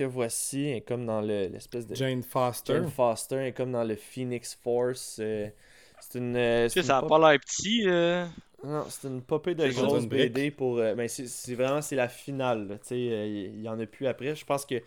[0.00, 1.94] Que voici, est comme dans le- l'espèce de.
[1.94, 2.72] Jane Foster.
[2.74, 5.18] Jane Foster est comme dans le Phoenix Force.
[5.20, 5.48] euh,
[6.00, 6.36] c'est une.
[6.36, 7.82] euh, Tu sais, c'est ça a une pas l'air petit.
[7.86, 8.24] euh?
[8.64, 9.62] non, c'est une popée de
[10.06, 10.32] brique.
[10.32, 10.78] BD pour.
[10.78, 12.68] euh, ben, c'est vraiment c'est la finale.
[12.68, 14.34] là, Tu sais, euh, il y, en a plus après.
[14.34, 14.82] Je pense que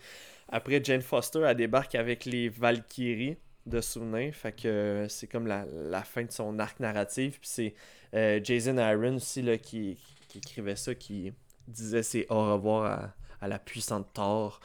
[0.48, 3.36] après Jane Foster, elle débarque avec les Valkyries
[3.66, 4.34] de souvenirs.
[4.34, 7.40] Fait que euh, c'est comme la, la fin de son arc narratif.
[7.40, 7.74] Puis c'est
[8.14, 11.32] euh, Jason Aaron aussi là, qui, qui écrivait ça, qui
[11.66, 13.14] disait c'est au revoir à,
[13.44, 14.60] à la puissante Thor.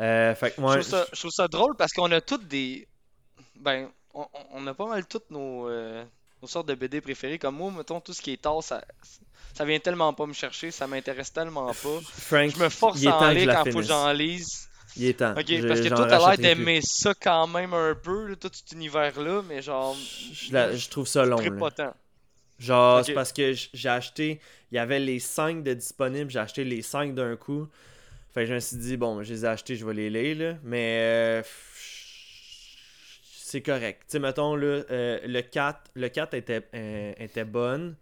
[0.00, 2.48] Euh, fait que moi, je, trouve ça, je trouve ça drôle parce qu'on a toutes
[2.48, 2.86] des.
[3.56, 6.04] Ben, on, a pas mal toutes nos, euh,
[6.42, 7.38] nos sortes de BD préférées.
[7.38, 8.84] Comme moi, mettons, tout ce qui est tard, ça,
[9.54, 12.00] ça vient tellement pas me chercher, ça m'intéresse tellement pas.
[12.02, 14.68] Frank, Je me force à en lire quand faut que j'en lise.
[14.96, 15.32] Il est temps.
[15.32, 18.50] Ok, Je- parce que toi, t'as l'air d'aimer ça quand même un peu, là, tout
[18.52, 19.96] cet univers-là, mais genre.
[20.32, 21.38] Je, la- je trouve ça long.
[21.58, 21.94] pas tant.
[22.60, 24.40] Genre, c'est parce que j'ai acheté,
[24.70, 27.66] il y avait les 5 de disponibles, j'ai acheté les 5 d'un coup.
[28.34, 30.36] Fait que je me suis dit, bon, je les ai achetés, je vais les lire,
[30.38, 30.58] là.
[30.64, 30.98] Mais
[31.40, 31.42] euh,
[33.22, 34.02] c'est correct.
[34.06, 37.96] Tu sais, mettons, euh, le 4, le 4 était, euh, était bonne.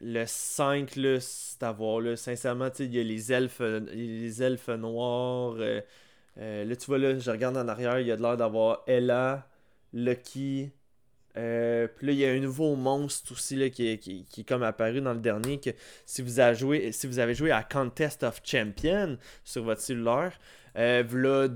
[0.00, 2.16] Le 5, là, c'est à voir, là.
[2.16, 5.54] Sincèrement, tu sais, il y a les elfes, les elfes noirs.
[5.60, 5.80] euh,
[6.64, 9.48] là, tu vois, là, je regarde en arrière, il y a de l'air d'avoir Ella,
[9.92, 10.72] Lucky,
[11.36, 14.42] euh, puis là, il y a un nouveau monstre aussi là, qui, est, qui, qui
[14.42, 15.58] est comme apparu dans le dernier.
[15.60, 15.70] Que
[16.06, 20.38] si vous avez joué, si vous avez joué à Contest of Champion sur votre cellulaire,
[20.78, 21.48] euh, là,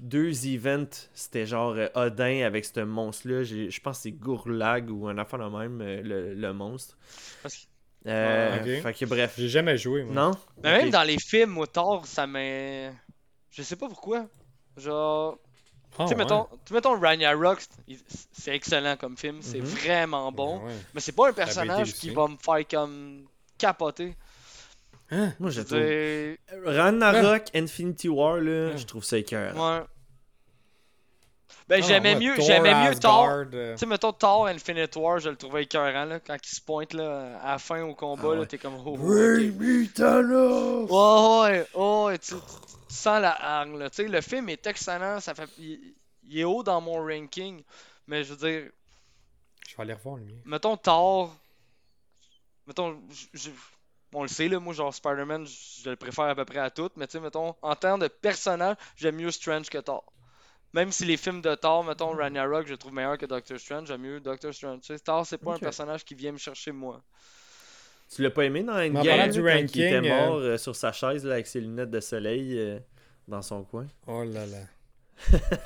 [0.00, 3.42] deux events, c'était genre euh, Odin avec ce monstre-là.
[3.42, 6.96] J'ai- Je pense que c'est Gourlag ou un affaire de même, euh, le, le monstre.
[8.06, 8.64] Euh, Ah.
[8.82, 9.34] Fait que bref.
[9.38, 10.14] J'ai jamais joué, moi.
[10.14, 10.30] Non?
[10.62, 12.92] Mais même dans les films, au tard, ça m'est.
[13.50, 14.26] Je sais pas pourquoi.
[14.76, 15.38] Genre.
[15.98, 16.18] Ah, tu sais, ouais.
[16.24, 17.60] mettons, mettons Ragnarok,
[18.32, 19.64] c'est excellent comme film, c'est Mhm.
[19.66, 20.58] vraiment bon.
[20.60, 20.72] Ben ouais.
[20.94, 23.24] Mais c'est pas un personnage qui va me faire comme
[23.58, 24.16] capoter.
[25.10, 25.34] Hein?
[25.38, 26.74] Moi, je trouve.
[26.74, 28.78] Ragnarok, Infinity War, là, Ouais.
[28.78, 29.84] je trouve ça écœurant.
[31.68, 33.28] Ben, Ah, j'aimais ouais, mieux, Thor, j'aimais mieux Thor.
[33.30, 36.60] Euh, Tu sais, mettons Thor Infinite War, je le trouvais écœurant, là, quand il se
[36.60, 38.46] pointe, là, à la fin au combat, Ah là, ouais.
[38.46, 39.60] t'es comme, oh, Bring ok.
[39.60, 40.90] me Thanos!
[40.90, 43.90] Ouais, ouais, oh, ouais, tu, tu sens la hargne, là.
[43.90, 45.94] Tu sais, le film est excellent, ça fait, il,
[46.24, 47.62] il est haut dans mon ranking,
[48.06, 48.70] mais je veux dire,
[49.68, 50.34] Je vais aller revoir le mien.
[50.44, 51.34] mettons Thor,
[52.66, 53.00] mettons,
[54.14, 56.70] on le sait, là, moi, genre Spider-Man, je je le préfère à peu près à
[56.70, 60.04] toutes, mais tu sais, mettons, en termes de personnage, j'aime mieux Strange que Thor.
[60.74, 64.00] Même si les films de Thor, mettons Ragnarok, je trouve meilleur que Doctor Strange, j'aime
[64.00, 64.80] mieux Doctor Strange.
[64.80, 67.02] Tu sais, Thor, c'est pas un personnage qui vient me chercher moi.
[68.14, 70.58] Tu l'as pas aimé dans en Endgame, parlant du quand il était euh, mort euh,
[70.58, 72.78] sur sa chaise là, avec ses lunettes de soleil euh,
[73.26, 73.86] dans son coin?
[74.06, 74.58] Oh là là.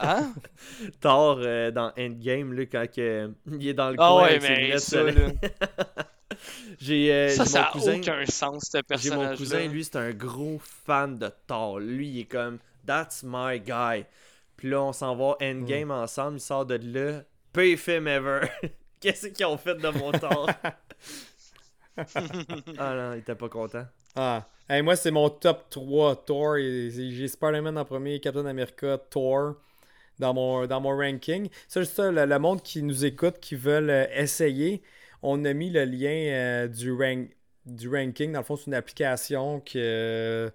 [0.01, 0.33] Hein?
[1.01, 4.43] Thor euh, dans Endgame, là, quand que, il est dans le Ah coin ouais, avec
[4.43, 5.39] ses mais lunettes de ça, soleil.
[6.81, 9.67] J'ai euh, Ça, j'ai ça mon a cousin, aucun sens, ce j'ai personnage mon cousin,
[9.69, 11.79] lui, c'est un gros fan de Thor.
[11.79, 14.05] Lui, il est comme, that's my guy.
[14.57, 17.23] Puis là, on s'en va Endgame ensemble, il sort de là,
[17.53, 18.41] pire film ever.
[19.01, 20.51] Qu'est-ce qu'ils ont fait de mon Thor?
[22.79, 23.85] ah non, il était pas content.
[24.15, 24.49] Ah.
[24.69, 26.57] Hey, moi, c'est mon top 3 Thor.
[26.59, 29.55] J'ai Spider-Man en premier, Captain America, Thor
[30.19, 31.49] dans mon, dans mon ranking.
[31.69, 34.83] Ça, juste ça, le, le monde qui nous écoute, qui veulent euh, essayer,
[35.23, 37.29] on a mis le lien euh, du, rank,
[37.65, 38.33] du ranking.
[38.33, 40.51] Dans le fond, c'est une application que euh,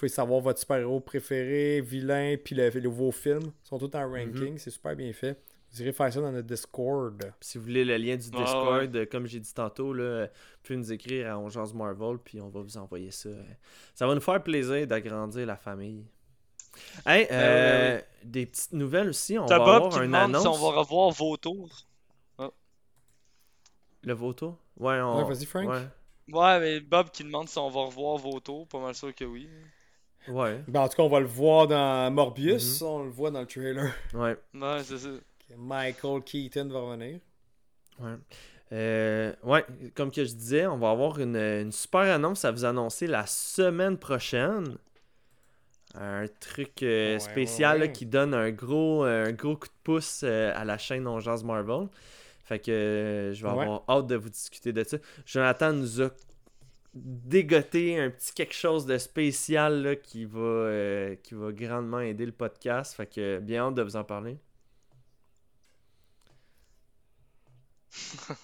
[0.00, 3.52] pouvez savoir votre super-héros préféré, vilain, puis le, le- vos films.
[3.64, 4.58] Ils sont tous en ranking.
[4.58, 5.38] C'est super bien fait.
[5.72, 7.32] Vous irez faire ça dans notre Discord.
[7.40, 10.30] Si vous voulez le lien du Ah, Discord, comme j'ai dit tantôt, là, vous
[10.64, 13.28] pouvez nous écrire à On Jase Marvel, puis on va vous envoyer ça.
[13.94, 16.04] Ça va nous faire plaisir d'agrandir la famille.
[17.06, 19.38] Hey, euh, ouais, des petites nouvelles aussi.
[19.38, 20.42] On va Bob avoir qui un demande annonce.
[20.42, 21.86] si on va revoir vos tours.
[24.02, 24.56] Le voto?
[24.78, 25.18] Ouais, on...
[25.18, 25.68] Ouais, vas-y, Frank.
[25.68, 25.86] Ouais.
[26.32, 29.24] Ouais, mais Bob qui demande si on va revoir vos tours, pas mal sûr que
[29.24, 29.48] oui.
[30.28, 30.60] Ouais.
[30.68, 32.82] Ben, en tout cas, on va le voir dans Morbius.
[32.82, 33.92] On le voit dans le trailer.
[34.14, 34.36] Ouais.
[34.54, 35.08] Ouais, c'est ça.
[35.56, 37.18] Michael Keaton va revenir.
[38.00, 38.14] Ouais.
[38.72, 39.64] Euh, ouais,
[39.96, 43.26] comme que je disais, on va avoir une, une super annonce à vous annoncer la
[43.26, 44.76] semaine prochaine.
[45.96, 47.92] Un truc euh, Ouais, spécial ouais, là, ouais.
[47.92, 51.88] qui donne un gros, un gros coup de pouce euh, à la chaîne On Marvel.
[52.44, 53.62] Fait que euh, je vais Ouais.
[53.62, 54.98] avoir hâte de vous discuter de ça.
[55.26, 56.10] Jonathan nous a
[56.94, 62.26] dégoté un petit quelque chose de spécial là, qui, va, euh, qui va grandement aider
[62.26, 62.94] le podcast.
[62.94, 64.38] Fait que bien hâte de vous en parler.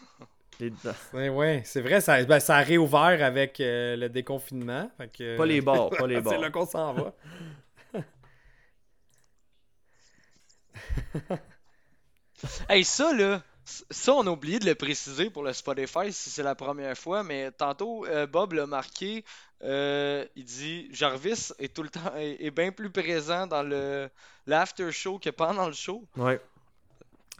[0.58, 0.72] Les-
[1.12, 4.90] Ouais, ouais, c'est vrai, ça, ben, ça a réouvert avec euh, le déconfinement.
[4.96, 6.40] fait que- Pas les bars, pas les c'est bars.
[6.40, 7.14] là qu'on s'en va.
[12.68, 16.42] Hey, ça là, ça, on a oublié de le préciser pour le Spotify si c'est
[16.44, 19.24] la première fois, mais tantôt, euh, Bob l'a marqué.
[19.64, 24.08] euh, il dit Jarvis est tout le temps est, est bien plus présent dans le
[24.46, 26.04] l'after show que pendant le show.
[26.16, 26.40] Ouais.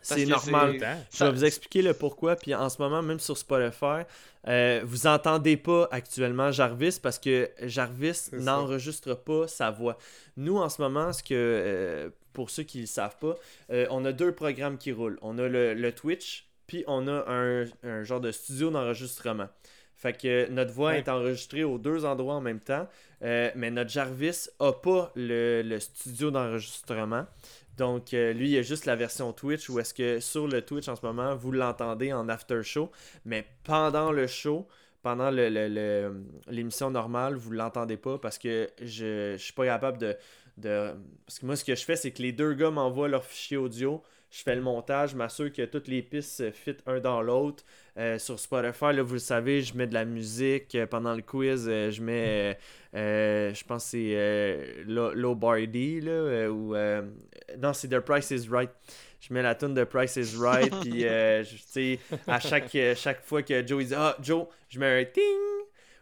[0.02, 0.78] C'est normal.
[1.12, 2.36] Je vais vous expliquer le pourquoi.
[2.36, 4.04] Puis en ce moment, même sur Spotify,
[4.46, 9.98] euh, vous entendez pas actuellement Jarvis parce que Jarvis n'enregistre pas sa voix.
[10.36, 13.34] Nous, en ce moment, ce que euh, pour ceux qui ne le savent pas,
[13.70, 15.18] euh, on a deux programmes qui roulent.
[15.22, 19.48] On a le, le Twitch, puis on a un, un genre de studio d'enregistrement.
[19.96, 20.98] Fait que notre voix Ouais.
[20.98, 22.86] est enregistrée aux deux endroits en même temps,
[23.22, 27.24] euh, mais notre Jarvis a pas le, le studio d'enregistrement.
[27.78, 30.60] Donc, euh, lui, il y a juste la version Twitch où est-ce que sur le
[30.62, 32.90] Twitch en ce moment, vous l'entendez en after show,
[33.24, 34.66] mais pendant le show,
[35.02, 39.52] pendant le- le- le- l'émission normale, vous ne l'entendez pas parce que je ne suis
[39.52, 40.16] pas capable de,
[40.56, 40.92] de.
[41.26, 43.56] Parce que moi, ce que je fais, c'est que les deux gars m'envoient leur fichier
[43.56, 44.02] audio.
[44.30, 47.64] Je fais le montage, je m'assure que toutes les pistes se fit un dans l'autre.
[47.96, 50.74] Euh, sur Spotify, là, vous le savez, je mets de la musique.
[50.74, 52.58] Euh, pendant le quiz, euh, je mets,
[52.94, 56.74] euh, je pense que c'est euh, Bardy, là, ou...
[57.56, 58.70] non, c'est The Price is Right.
[59.20, 63.24] Je mets la tune de Price is Right, puis, euh, tu sais, à chaque, chaque
[63.24, 65.22] fois que Joe il dit «Ah, Joe, je mets un ting!»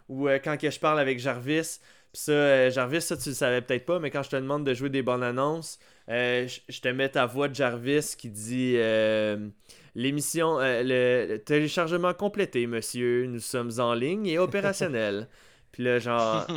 [0.09, 1.79] Ou euh, quand que je parle avec Jarvis,
[2.15, 4.63] puis ça, euh, Jarvis, ça, tu le savais peut-être pas, mais quand je te demande
[4.63, 8.75] de jouer des bonnes annonces, euh, je te mets ta voix de Jarvis qui dit
[8.77, 9.49] euh,
[9.95, 13.25] L'émission, euh, le, téléchargement complété, monsieur.
[13.25, 15.27] Nous sommes en ligne et opérationnels.
[15.73, 16.47] Puis là, genre,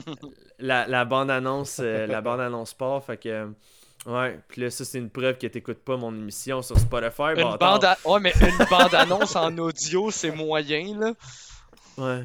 [0.61, 3.49] la, la bande-annonce la bande-annonce part, fait que.
[4.07, 7.33] Ouais, puis là, ça, c'est une preuve que t'écoutes pas mon émission sur Spotify.
[7.37, 11.13] Une bande, à- ouais, mais une bande annonce en audio, c'est moyen là.
[11.97, 12.25] Ouais.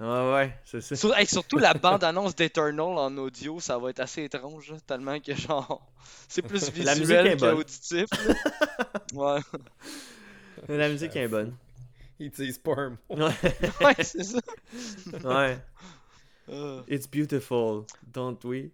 [0.00, 0.94] Ouais, ouais, c'est ça.
[0.94, 4.76] Sur- hey, surtout la bande annonce d'Eternal en audio, ça va être assez étrange, là,
[4.86, 5.84] tellement que genre
[6.28, 7.56] c'est plus La musique est visuel bonne.
[7.56, 8.06] qu'auditif.
[9.14, 9.40] Ouais.
[10.68, 11.56] La musique est bonne.
[12.20, 12.98] Il utilise pas un mot.
[13.10, 13.32] Ouais.
[13.84, 14.38] Ouais, c'est ça.
[15.24, 15.58] ouais.
[16.50, 18.70] Euh, It's beautiful, don't we?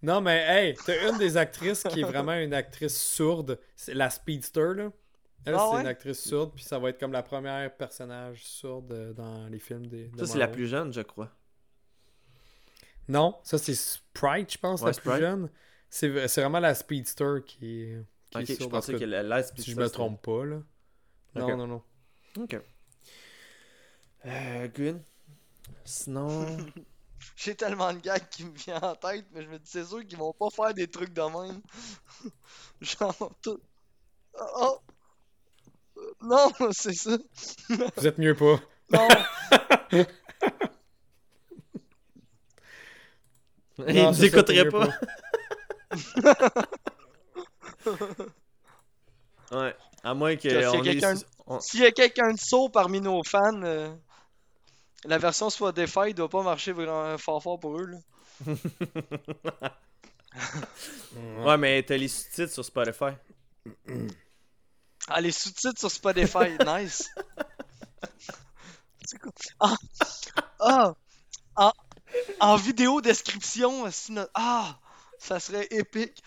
[0.00, 3.58] Non, mais hey, t'as une des actrices qui est vraiment une actrice sourde.
[3.76, 4.90] C'est la Speedster, là.
[5.44, 5.80] Elle, Ah c'est ouais?
[5.80, 9.58] une actrice sourde, puis ça va être comme la première personnage sourde euh, dans les
[9.58, 10.08] films des.
[10.08, 11.30] de Ça, c'est la plus jeune, je crois.
[13.08, 15.12] Non, ça c'est Sprite, je pense, Ouais, la Sprite.
[15.12, 15.50] plus jeune.
[15.90, 18.06] C'est c'est vraiment la Speedster qui est.
[18.30, 20.62] Qui Ok, est je sourde, pensais que la Light Si je me trompe pas, là.
[21.34, 21.82] Non, non, non.
[22.38, 22.56] Ok.
[24.24, 25.02] Euh, good.
[25.84, 26.46] Sinon.
[27.36, 30.04] J'ai tellement de gags qui me viennent en tête, mais je me dis c'est sûr
[30.06, 31.60] qu'ils vont pas faire des trucs de même.
[32.80, 33.60] genre tout.
[34.34, 34.80] Oh!
[36.22, 37.16] Non, c'est ça.
[37.96, 38.60] Vous êtes mieux pas.
[38.92, 39.08] Non.
[43.88, 44.88] Il Non, nous écouterait pas.
[49.52, 49.74] ouais.
[50.04, 50.42] À moins que.
[50.48, 51.26] S'il y a on quelqu'un est...
[51.46, 53.88] on- S'il y a quelqu'un de saut parmi nos fans, euh,
[55.04, 57.86] la version Spotify doit pas marcher vraiment fort fort pour eux.
[57.86, 57.98] Là.
[61.44, 63.12] Ouais, mais t'as les sous-titres sur Spotify.
[65.08, 67.08] Ah, les sous-titres sur Spotify, nice.
[69.04, 69.32] C'est quoi?
[69.60, 70.94] Ah!
[71.56, 71.72] Ah!
[72.40, 74.78] En, vidéo description, si no- ah!
[75.18, 76.22] Ça serait épique.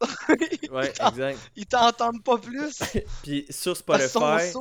[0.70, 1.38] Ouais, Ils exact.
[1.56, 2.80] Ils t'entendent pas plus.
[3.22, 4.52] Puis sur Spotify,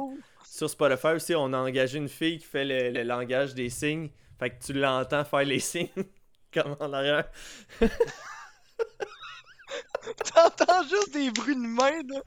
[0.50, 4.10] sur Spotify aussi, on a engagé une fille qui fait le, le langage des signes.
[4.40, 5.90] Fait que tu l'entends faire les signes
[6.54, 7.30] comme en arrière.
[10.34, 12.22] T'entends juste des bruits de main, là.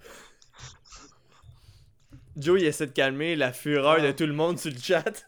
[2.36, 4.00] Joe, il essaie de calmer la fureur Ah.
[4.00, 5.24] de tout le monde sur le chat.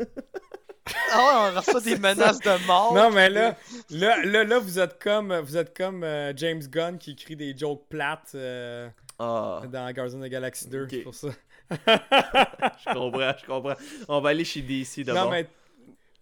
[1.13, 2.95] Ah ouais, on reçoit des menaces de mort.
[2.95, 3.57] Non, mais là,
[3.91, 7.57] là, là, là, vous êtes comme, vous êtes comme euh, James Gunn qui écrit des
[7.57, 10.83] jokes plates euh, Ah, dans Guardians of the Galaxy 2.
[10.85, 10.89] Ok.
[10.91, 11.29] C'est pour ça.
[11.71, 13.75] je comprends, je comprends.
[14.09, 15.25] On va aller chez DC d'abord.
[15.27, 15.49] Non, mais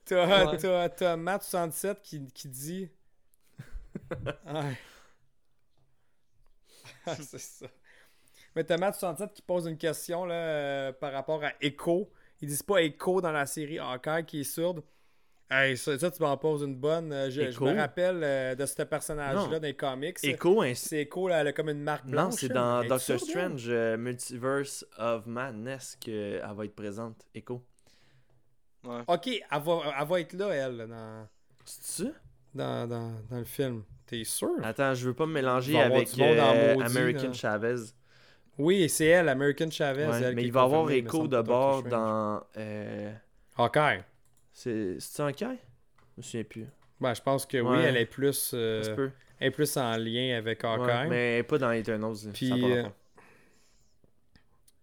[0.04, 0.56] t'as, Ouais.
[0.58, 2.88] t'as, t'as Matt67 qui, qui dit.
[4.46, 4.76] Ouais.
[7.20, 7.66] C'est ça.
[8.56, 12.10] Mais t'as Matt67 qui pose une question là, euh, par rapport à Echo.
[12.40, 14.82] Ils disent pas Echo dans la série Hawkeye qui est sourde.
[15.52, 17.12] Hey, ça, ça, tu m'en poses une bonne.
[17.12, 20.18] Euh, Je, me rappelle euh, de ce personnage-là dans les comics.
[20.22, 22.24] Echo, un- C'est Echo, là, elle a comme une marque blanche.
[22.24, 23.18] Non, c'est dans Doctor?
[23.18, 27.26] Strange, euh, Multiverse of Madness qu'elle va être présente.
[27.34, 27.64] Echo.
[28.84, 31.28] Ok, elle va, elle va être là, elle, dans,
[31.64, 32.10] C'est ça?
[32.54, 33.82] Dans, dans, dans le film.
[34.06, 34.50] T'es sûr?
[34.62, 37.32] Attends, je veux pas me mélanger avec euh, maudit, American là.
[37.32, 37.76] Chavez.
[38.58, 40.06] Oui, c'est elle, American Chavez.
[40.06, 42.42] Ouais, elle, mais il va y avoir semble, de bord dans.
[42.56, 43.12] Euh...
[43.56, 44.02] Hawkeye.
[44.52, 45.44] C'est un Je
[46.16, 46.66] me souviens plus.
[47.00, 49.08] Ben, je pense que oui, elle est plus, euh,
[49.38, 50.84] elle est plus en lien avec Hawkeye.
[50.84, 52.16] Ouais, mais pas dans Eternals.
[52.34, 52.84] Puis, euh.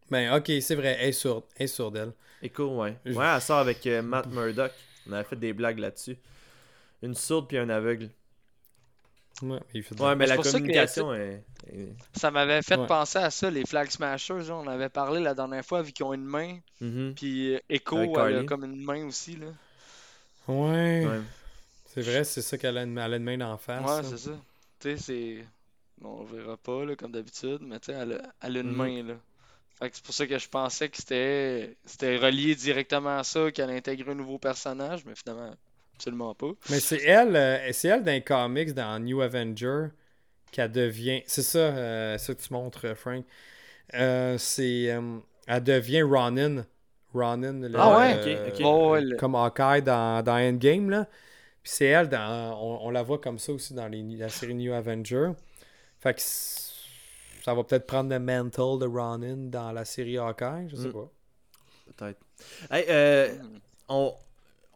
[0.10, 1.44] Ben, ok, c'est vrai, elle est sourde.
[1.57, 2.14] Elle est sourde, elle.
[2.41, 2.95] Echo, ouais.
[3.06, 4.72] Je- Ouais, elle sort avec euh, Matt Murdock.
[5.07, 6.18] On avait fait des blagues là-dessus.
[7.02, 8.10] Une sourde puis un aveugle.
[9.44, 11.44] Ouais, il fait de- Ouais, mais la pour ça communication est.
[11.72, 12.88] est- Ça m'avait fait Ouais.
[12.88, 14.49] penser à ça, les Flag Smashers.
[14.49, 16.57] On avait parlé la dernière fois, vu qu'ils ont une main.
[16.82, 17.14] Mhm.
[17.15, 19.36] Puis euh, Echo, elle a comme une main aussi.
[19.36, 19.48] Là.
[20.48, 21.06] Ouais.
[21.06, 21.22] Ouais.
[21.86, 23.86] C'est vrai, c'est ça qu'elle a une, elle a une main d'en face.
[23.86, 24.32] Ouais, c'est ça.
[24.80, 25.45] Tu sais, c'est.
[25.99, 28.69] Bon, on verra pas, là, comme d'habitude, mais tu sais, elle, a- elle a une
[28.72, 28.76] Mhm.
[28.76, 29.14] main, là.
[29.80, 33.52] Fait que c'est pour ça que je pensais que c'était c'était relié directement à ça,
[33.52, 35.53] qu'elle intégrait un nouveau personnage, mais finalement,
[35.98, 36.52] absolument pas.
[36.69, 39.88] Mais c'est elle, euh, c'est elle dans les comics, dans New Avenger,
[40.52, 41.24] qu'elle devient.
[41.26, 43.26] C'est ça, euh, ça que tu montres, euh, Frank.
[43.94, 44.91] Euh, c'est.
[44.91, 45.18] euh,
[45.48, 46.65] elle devient Ronin.
[47.14, 48.14] Ronin, le- Ah ouais?
[48.15, 51.07] euh, le- comme Hawkeye dans, dans Endgame, là.
[51.64, 54.53] Puis c'est elle, dans, on, on la voit comme ça aussi dans les- la série
[54.53, 55.32] New Avenger.
[55.99, 60.76] Fait que ça va peut-être prendre le mantle de Ronin dans la série Hawkeye, je
[60.76, 60.94] sais Mm.
[60.94, 61.11] pas.
[61.98, 62.19] Peut-être.
[62.69, 63.34] Hey, euh,
[63.88, 64.14] on,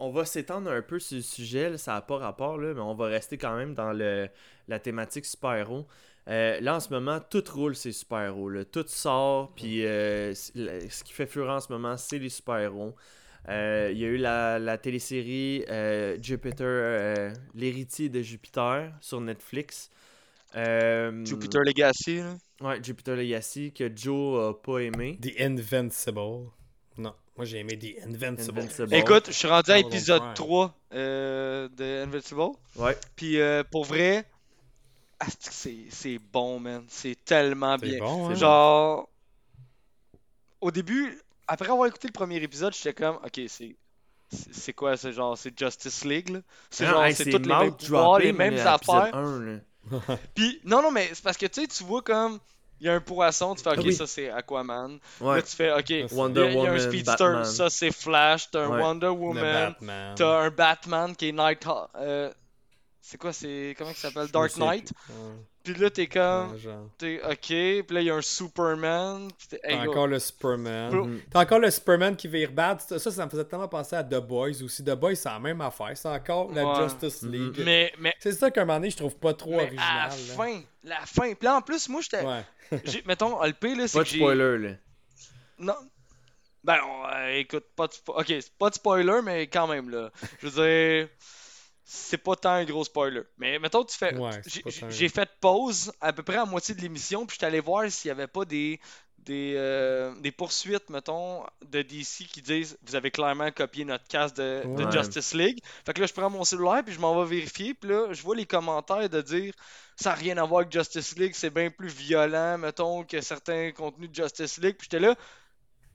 [0.01, 2.81] on va s'étendre un peu sur le sujet, là, ça n'a pas rapport, là, mais
[2.81, 4.27] on va rester quand même dans le,
[4.67, 5.87] la thématique super-héros.
[6.27, 8.49] Euh, là, en ce moment, tout roule ces super-héros.
[8.49, 8.65] là.
[8.65, 12.95] Tout sort, puis euh, ce qui fait fureur en ce moment, c'est les super-héros.
[13.49, 19.19] Euh, Il y a eu la, la télésérie euh, Jupiter, euh, l'héritier de Jupiter sur
[19.19, 19.89] Netflix.
[20.55, 22.35] Euh, Jupiter Legacy, là.
[22.61, 25.17] Ouais, Jupiter Legacy, que Joe a pas aimé.
[25.21, 26.49] The Invincible.
[26.97, 28.59] Non, moi j'ai aimé The Invincible.
[28.59, 28.93] Invincible.
[28.93, 30.21] Écoute, je suis rendu à épisode.
[30.35, 32.51] 3 euh, de Invincible.
[32.75, 32.95] Ouais.
[33.15, 34.27] Puis euh, pour vrai,
[35.19, 36.85] que c'est c'est bon, man.
[36.87, 37.97] C'est tellement bien.
[37.97, 38.35] bon, hein?
[38.35, 39.09] Genre,
[40.61, 43.75] au début, après avoir écouté le premier épisode, j'étais comme, ok, c'est.
[44.51, 46.41] c'est- quoi, c'est genre, c'est Justice League, là?
[46.69, 49.15] C'est Non, genre, hey, c'est toutes les mêmes pouvoirs, les mêmes l'épisode affaires.
[49.15, 50.17] 1, là.
[50.35, 52.39] Puis, non, non, mais c'est parce que tu sais, tu vois comme,
[52.81, 53.93] il y a un poisson, tu fais, ok, Ah oui.
[53.93, 54.97] ça c'est Aquaman.
[55.21, 55.35] Ouais.
[55.37, 57.45] Là, tu fais, ok, il y a- Wonder il y a un Woman, Speedster, Batman.
[57.45, 58.81] ça c'est Flash, t'as un Ouais.
[58.81, 59.43] Wonder Woman,
[59.79, 60.15] Batman.
[60.17, 61.65] t'as un Batman qui est Night.
[61.95, 62.31] euh,
[63.01, 63.75] c'est quoi, c'est.
[63.77, 64.27] Comment il s'appelle?
[64.29, 64.93] Dark Knight?
[65.63, 66.55] Puis là, t'es comme.
[66.97, 67.37] T'es ok,
[67.85, 69.27] puis là, il y a un Superman.
[69.49, 70.91] t'es- hey, encore le Superman.
[70.93, 71.21] Mhm.
[71.31, 72.79] T'as encore le Superman qui vire bad.
[72.81, 74.83] Ça, ça me faisait tellement penser à The Boys aussi.
[74.83, 75.91] The Boys, c'est la même affaire.
[75.95, 76.83] C'est encore la Ouais.
[76.89, 77.31] Justice Mhm.
[77.31, 77.61] League.
[77.63, 79.85] Mais, mais, C'est ça qu'à un moment donné, je trouve pas trop mais original.
[79.87, 80.33] à la là.
[80.35, 81.33] fin, la fin.
[81.33, 82.25] Puis là, en plus, moi, j'étais.
[82.25, 82.43] Ouais.
[83.05, 84.69] Mettons, le là, c'est Pas de spoiler, là.
[85.59, 85.75] Non.
[86.63, 89.89] Ben, on- euh, écoute, pas de, spo- ok, c'est pas de spoiler, mais quand même,
[89.89, 90.11] là.
[90.41, 91.09] Je veux dire,
[91.93, 93.21] c'est pas tant un gros spoiler.
[93.37, 94.15] Mais mettons, tu fais.
[94.15, 94.61] Ouais, j'ai-
[95.09, 98.07] tant- fait pause à peu près à moitié de l'émission, puis j'étais allé voir s'il
[98.09, 98.79] y avait pas des.
[99.19, 104.35] Des, euh, des poursuites, mettons, de DC qui disent Vous avez clairement copié notre cast
[104.37, 104.63] de.
[104.91, 105.59] Justice League.
[105.85, 108.21] Fait que là, je prends mon cellulaire, puis je m'en vais vérifier, puis là, je
[108.23, 109.53] vois les commentaires de dire
[109.95, 113.71] Ça n'a rien à voir avec Justice League, c'est bien plus violent, mettons, que certains
[113.73, 114.75] contenus de Justice League.
[114.75, 115.13] Puis j'étais là,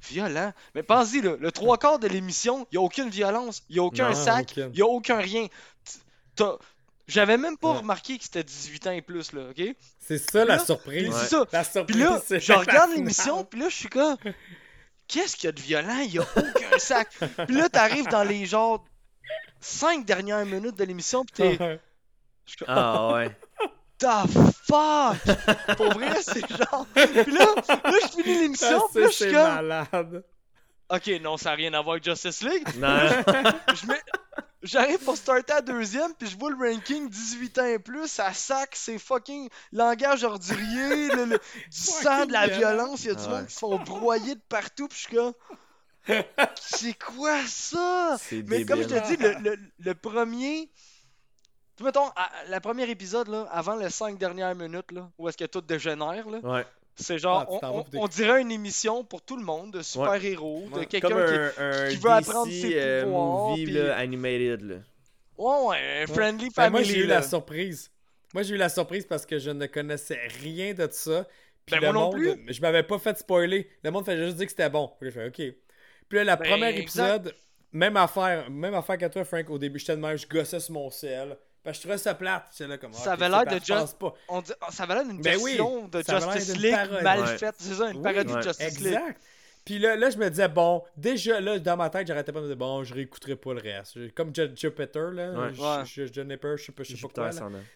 [0.08, 0.52] violent?
[0.76, 3.80] Mais pense-y, là, le trois quarts de l'émission, il n'y a aucune violence, il n'y
[3.80, 5.48] a aucun Non, sac, il n'y a aucun rien.
[7.08, 7.78] J'avais même pas Ouais.
[7.78, 9.62] remarqué que c'était 18 ans et plus, là, ok?
[10.00, 11.04] C'est ça la Là, surprise.
[11.04, 11.44] puis c'est ça.
[11.52, 14.16] La Puis surprise, là, c'est je regarde l'émission, puis là, je suis comme,
[15.06, 15.98] qu'est-ce qu'il y a de violent?
[16.04, 17.08] Il n'y a aucun sac.
[17.46, 18.84] Puis là, t'arrives dans les, genre,
[19.60, 21.78] 5 dernières minutes de l'émission, puis t'es,
[22.66, 23.30] Ah ouais.
[23.98, 24.06] the
[24.66, 25.76] fuck?
[25.76, 26.86] Pour vrai, c'est genre.
[26.92, 29.54] Puis là, là, je finis l'émission, Ah, puis là, je suis comme.
[29.54, 30.24] malade.
[30.88, 32.66] Ok, non, ça n'a rien à voir avec Justice League.
[32.78, 32.98] Non.
[33.74, 34.02] Je mets-
[34.66, 38.32] J'arrive pour starter à deuxième, puis je vois le ranking 18 ans et plus, ça
[38.32, 41.40] sac, c'est fucking langage ordurier, le, le- du
[41.70, 43.46] sang, de la violence, il y a du Ah monde ouais.
[43.46, 45.32] qui se font broyer de partout, puis je suis comme.
[46.60, 48.16] C'est quoi ça?
[48.46, 50.70] Mais comme je te dis, le, le, le premier.
[51.76, 55.36] Tu mettons, à- le premier épisode, là, avant les 5 dernières minutes, là, où est-ce
[55.36, 56.66] que tout dégénère, là, Ouais.
[56.96, 61.08] C'est genre, Ah, on, dirait une émission pour tout le monde, de super-héros, de quelqu'un
[61.08, 61.60] qui.
[61.62, 64.62] un, qui veut apprendre DC, ses euh, pouvoirs, movie puis- là, animated.
[64.62, 64.74] Là.
[65.38, 66.84] Ouais, ouais, un friendly Ben, moi, family.
[66.84, 67.90] j'ai eu la surprise.
[68.34, 71.26] Moi, j'ai eu la surprise parce que je ne connaissais rien de ça.
[71.66, 73.68] Puis Ben, le moi non monde, je m'avais pas fait spoiler.
[73.82, 74.90] Le monde fait juste dire que c'était bon.
[75.00, 75.54] Puis je fais OK.
[76.08, 76.82] Puis là, la Ben, première exact.
[77.26, 77.34] épisode,
[77.72, 79.50] même affaire, même affaire qu'à toi, Frank.
[79.50, 81.36] Au début, j'étais de même, je gossais sur mon sel.
[81.66, 82.46] Parce que je trouvais ça plate.
[82.52, 84.14] J'étais là comme Ça OK, avait c'est l'air de je Just- pas.
[84.28, 87.02] On dit- ça avait l'air d'une Ben oui, version de avait Justice League parodie.
[87.02, 87.38] mal Ouais.
[87.38, 87.54] faite.
[87.58, 88.38] C'est ça, une Oui, parodie ouais.
[88.38, 88.86] de Justice League.
[88.94, 89.20] Exact.
[89.64, 92.44] Puis là, là, je me disais, bon, déjà, là, dans ma tête, j'arrêtais pas de
[92.44, 94.14] me dire, bon, je réécouterai pas le reste.
[94.14, 95.32] Comme Ju- Jupiter, là.
[95.32, 95.52] Ouais.
[95.54, 95.60] J-
[96.00, 96.06] Ouais.
[96.06, 97.30] Juniper, je sais pas, je sais pas quoi.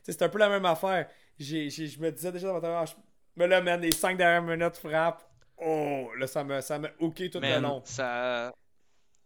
[0.04, 1.08] c'est un peu la même affaire.
[1.36, 2.92] J'ai, j'ai- je me disais déjà dans ma tête, ah, je-
[3.34, 5.24] mais là, man, les 5 dernières minutes frappent.
[5.56, 7.82] Oh, là, ça me, ça hooké tout le long.
[7.84, 8.52] ça.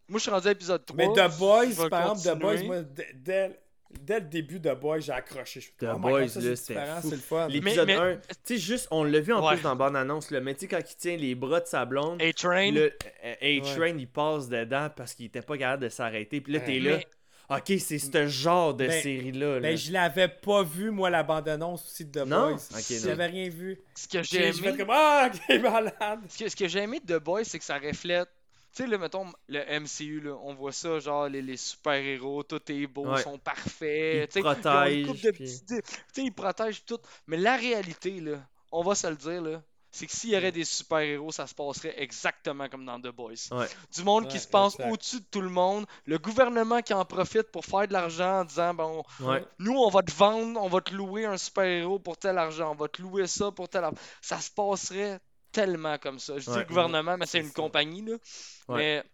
[0.08, 0.96] Moi, je suis rendu à épisode 3.
[0.96, 2.82] Mais The Boys, je par exemple, The Boys, moi,
[3.14, 3.60] dès,
[4.00, 5.60] dès- le début de Boys, j'ai accroché.
[5.60, 7.08] Je suis The oh Boys, God, ça, là, c'est c'était différent, fou.
[7.10, 7.48] c'est le fun.
[7.48, 9.54] L'épisode Mais- mais- 1, tu sais, juste, on l'a vu en Ouais.
[9.54, 11.84] plus dans la bande-annonce, là, mais tu sais, quand il tient les bras de sa
[11.84, 12.70] blonde, A-Train.
[12.72, 12.92] le
[13.24, 16.40] euh, A-Train, il passe dedans parce qu'il était pas capable de s'arrêter.
[16.40, 19.54] Puis là, t'es là, Mais- ok, c'est ce genre de Ben, série-là.
[19.56, 19.60] là.
[19.60, 22.50] Ben, je l'avais pas vu, moi, la bande-annonce aussi de The Non?
[22.52, 22.80] Boys.
[23.02, 23.78] J'avais rien vu.
[23.94, 25.30] Ce que j'ai aimé, fait comme Ah,
[25.62, 26.20] malade.
[26.28, 28.28] ce que, ce que j'ai aimé de The Boys, c'est que ça reflète.
[28.74, 32.60] Tu sais, là, mettons, le MCU, là, on voit ça, genre, les, les super-héros, tout
[32.72, 33.22] est beau, Ouais.
[33.22, 34.24] sont parfaits.
[34.24, 36.98] Ils tu sais, ils ont une protègent, puis- ils protègent tout.
[37.28, 38.38] Mais la réalité, là,
[38.72, 41.54] on va se le dire, là, c'est que s'il y aurait des super-héros, ça se
[41.54, 43.34] passerait exactement comme dans The Boys.
[43.52, 43.68] Ouais.
[43.94, 47.52] Du monde qui se pense au-dessus de tout le monde, le gouvernement qui en profite
[47.52, 49.44] pour faire de l'argent en disant, bon, Ouais.
[49.60, 52.74] nous, on va te vendre, on va te louer un super-héros pour tel argent, on
[52.74, 53.96] va te louer ça pour tel argent.
[54.20, 55.20] Ça se passerait
[55.54, 56.36] tellement comme ça.
[56.38, 57.54] Je dis le gouvernement, mais c'est une ça.
[57.54, 58.16] compagnie, là.
[58.68, 58.76] Ouais.
[58.76, 59.04] Mais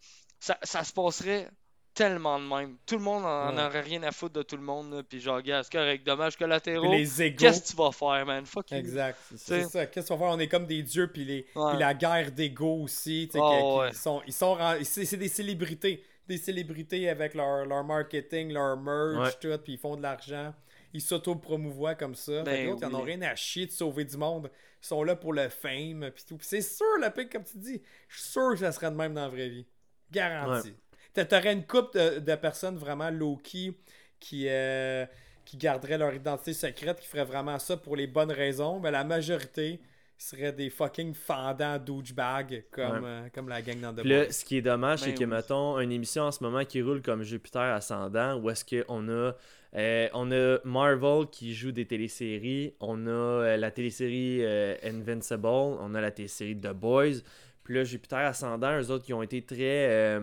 [0.41, 1.49] ça, ça se passerait
[1.93, 2.77] tellement de même.
[2.87, 5.03] Tout le monde en, aurait rien à foutre de tout le monde, là.
[5.03, 6.89] Puis genre, gars, c'est correct, dommage collatéraux.
[6.89, 7.37] Puis les égos.
[7.39, 8.47] Qu'est-ce que tu vas faire, man?
[8.47, 8.79] Fuck you.
[8.79, 9.19] Exact.
[9.37, 9.87] C'est ça.
[9.87, 10.35] Qu'est-ce qu'on va faire?
[10.35, 11.43] On est comme des dieux, puis, les...
[11.43, 13.29] Puis la guerre d'ego aussi.
[13.31, 13.83] tu sais, Oh.
[13.87, 16.03] Ils sont, ils sont c'est des célébrités.
[16.27, 20.55] Des célébrités avec leur, leur marketing, leur merch, tout, puis ils font de l'argent.
[20.93, 22.41] Ils s'auto-promouvoient comme ça.
[22.41, 24.51] Que Ben ils en ont rien à chier de sauver du monde.
[24.83, 26.39] Ils sont là pour le fame, puis tout.
[26.41, 29.15] C'est sûr, le pic, comme tu dis, je suis sûr que ça serait de même
[29.15, 29.67] dans la vraie vie.
[30.11, 30.75] Garanti.
[31.13, 33.73] T'a- T'aurais une couple de, de personnes vraiment low-key
[34.19, 35.05] qui, euh,
[35.45, 39.05] qui garderaient leur identité secrète, qui feraient vraiment ça pour les bonnes raisons, mais la
[39.05, 39.81] majorité
[40.19, 43.09] seraient des fucking fendants douchebags comme, Ouais.
[43.09, 45.31] euh, comme la gang dans The là, ce qui est dommage, c'est Ben que, oui.
[45.31, 49.33] mettons, une émission en ce moment qui roule comme Jupiter Ascendant, où est-ce qu'on a,
[49.77, 55.47] euh, on a Marvel qui joue des téléséries, on a euh, la télésérie euh, Invincible,
[55.47, 57.21] on a la télésérie The Boys,
[57.63, 60.19] puis là, Jupiter Ascendant, eux autres, qui ont été très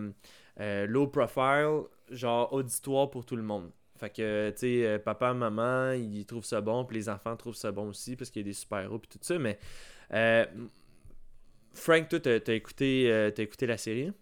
[0.86, 3.70] low profile, genre auditoire pour tout le monde.
[3.96, 7.72] Fait que, tu sais, papa, maman, ils trouvent ça bon, puis les enfants trouvent ça
[7.72, 9.58] bon aussi, parce qu'il y a des super-héros, puis tout ça, mais...
[11.72, 14.12] Frank, toi, t'as écouté, t'as écouté la série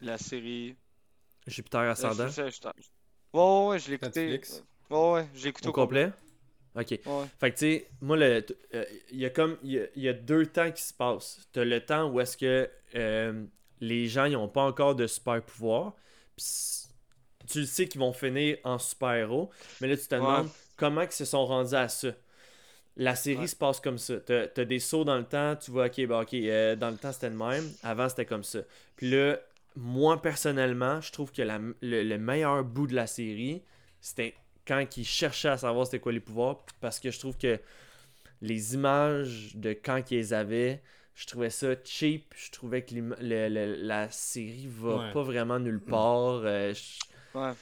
[0.00, 0.74] La série.
[1.46, 2.28] Jupiter Ascendant.
[2.28, 3.01] je- je- je-
[3.32, 4.20] Ouais, ouais, ouais, je l'ai écouté.
[4.26, 4.64] Netflix.
[4.90, 6.10] Ouais, ouais, je l'ai écouté au complet
[6.74, 6.90] Ok.
[6.90, 7.00] Ouais.
[7.38, 9.58] Fait que tu sais, moi, le- t- euh, il y a comme.
[9.62, 11.40] Il y a, il y a deux temps qui se passent.
[11.52, 13.44] T'as le temps où est-ce que euh,
[13.80, 15.92] les gens, ils ont pas encore de super pouvoir.
[16.36, 16.46] Puis
[17.50, 19.50] tu le sais qu'ils vont finir en super-héros.
[19.82, 20.20] Mais là, tu te Ouais.
[20.20, 22.08] demandes comment ils se sont rendus à ça.
[22.96, 23.46] La série Ouais.
[23.48, 24.20] se passe comme ça.
[24.20, 26.96] T'as as des sauts dans le temps, tu vois, ok, bah, ok, euh, dans le
[26.96, 28.60] temps c'était le même, avant c'était comme ça.
[28.96, 29.38] Puis là,
[29.76, 33.62] moi personnellement, je trouve que la- le, le meilleur bout de la série,
[34.00, 34.34] c'était
[34.66, 37.58] quand ils cherchaient à savoir c'était quoi les pouvoirs, parce que je trouve que
[38.40, 40.82] les images de quand qu'ils les avaient,
[41.14, 42.32] je trouvais ça cheap.
[42.36, 45.12] Je trouvais que l'im- le- le- la série va Ouais.
[45.12, 46.42] pas vraiment nulle part.
[46.44, 47.52] Euh, je- Ouais.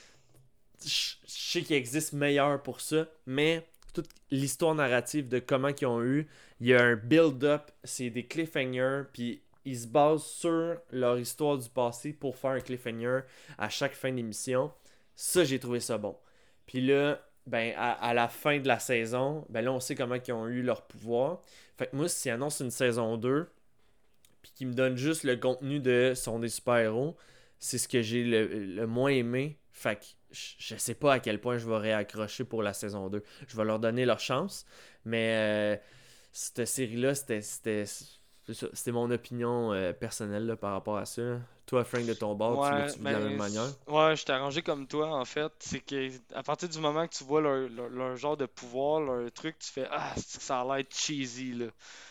[0.84, 0.88] je
[1.26, 6.02] je sais qu'il existe meilleur pour ça, mais toute l'histoire narrative de comment ils ont
[6.02, 6.28] eu,
[6.60, 11.58] il y a un build-up, c'est des cliffhangers, puis ils se basent sur leur histoire
[11.58, 13.20] du passé pour faire un cliffhanger
[13.58, 14.72] à chaque fin d'émission.
[15.14, 16.16] Ça, j'ai trouvé ça bon.
[16.66, 20.32] Puis là, ben, à, la fin de la saison, ben là, on sait comment ils
[20.32, 21.42] ont eu leur pouvoir.
[21.76, 23.48] Fait que moi, s'ils annoncent une saison 2,
[24.42, 27.16] puis qu'ils me donnent juste le contenu de sont des super-héros,
[27.58, 29.58] c'est ce que j'ai le, le moins aimé.
[29.72, 33.22] Fait que je sais pas à quel point je vais réaccrocher pour la saison 2.
[33.48, 34.64] Je vais leur donner leur chance.
[35.04, 35.76] Mais euh,
[36.32, 37.84] cette série-là, c'était
[38.52, 41.22] c'est ça, c'était mon opinion euh, personnelle là, par rapport à ça.
[41.66, 43.68] Toi, Frank, de ton bord, tu l'as-tu de la ben, même manière?
[43.86, 45.52] Ouais, je t'ai arrangé comme toi, en fait.
[45.60, 49.00] C'est que à partir du moment que tu vois leur, leur- leur genre de pouvoir,
[49.00, 51.66] leur truc, tu fais Ah, ça a l'air cheesy, là.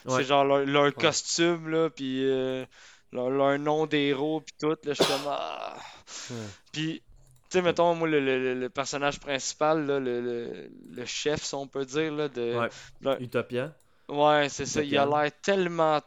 [0.06, 0.18] Ouais.
[0.18, 2.66] C'est genre leur, leur costume, là, puis euh,
[3.12, 5.76] leur, leur nom d'héros, puis tout, là, je suis comme Ah.
[6.72, 7.02] Puis,
[7.50, 11.56] tu sais, mettons, moi, le, le- le personnage principal, là, le, le- le chef, si
[11.56, 12.70] on peut dire, là, de.
[13.04, 13.22] Ouais.
[13.22, 13.74] Utopia.
[14.08, 14.82] Ouais, c'est ça.
[14.82, 16.00] Il a l'air tellement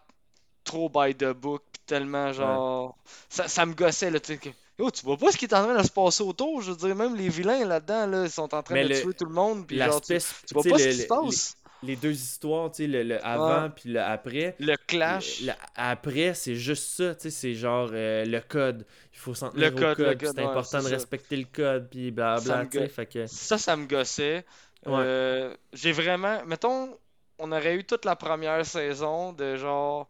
[0.72, 2.96] trop by the book, pis tellement genre.
[3.28, 4.38] Ça, ça me gossait, là, tu sais.
[4.38, 6.62] que- Yo, tu vois pas ce qui est en train de se passer autour?
[6.62, 9.00] Je veux dire, même les vilains là-dedans, là, ils sont en train Mais de le-
[9.02, 10.14] tuer tout le monde, pis genre, tu,
[10.54, 11.56] vois pas ce qui se passe.
[11.82, 14.56] Les, les deux histoires, tu sais, le, le avant puis le après.
[14.58, 15.40] Le clash.
[15.40, 18.86] Le- le après, c'est juste ça, tu sais, c'est genre euh, le code.
[19.12, 20.88] Il faut s'en tenir Le au code, puis code, c'est ouais, important de ça.
[20.90, 23.26] respecter le code, puis Ça blabla, me tu sais, que...
[23.26, 24.46] Ça, ça me gossait.
[24.86, 24.92] Ouais.
[24.96, 26.42] Euh, J'ai vraiment.
[26.46, 26.96] Mettons,
[27.38, 30.08] on aurait eu toute la première saison de genre.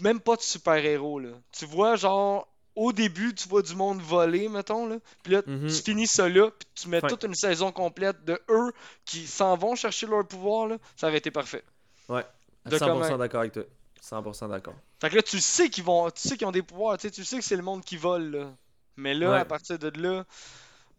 [0.00, 1.30] Même pas de super-héros, là.
[1.52, 2.48] Tu vois, genre.
[2.74, 4.96] Au début, tu vois du monde voler, mettons, là.
[5.22, 5.68] Puis là, Mhm.
[5.68, 8.72] tu finis ça là, puis tu mets toute une saison complète de eux
[9.04, 10.78] qui s'en vont chercher leur pouvoir, là.
[10.96, 11.62] Ça aurait été parfait.
[12.08, 12.24] Ouais,
[12.64, 13.64] De 100% comment- d'accord avec toi.
[14.00, 14.72] 100% d'accord.
[15.02, 16.10] Fait que là, tu sais qu'ils vont.
[16.10, 17.98] Tu sais qu'ils ont des pouvoirs, tu sais, tu sais que c'est le monde qui
[17.98, 18.50] vole, là.
[18.96, 19.38] Mais là, Ouais.
[19.40, 20.24] à partir de là.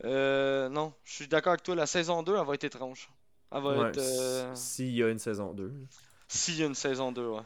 [0.05, 1.73] Euh, non, je suis d'accord avec toi.
[1.73, 3.09] La saison 2, elle va être étrange.
[3.51, 3.97] Elle va Ouais, être.
[3.97, 5.71] euh, S'il y a une saison 2.
[6.27, 7.41] S'il y a une saison 2, ouais.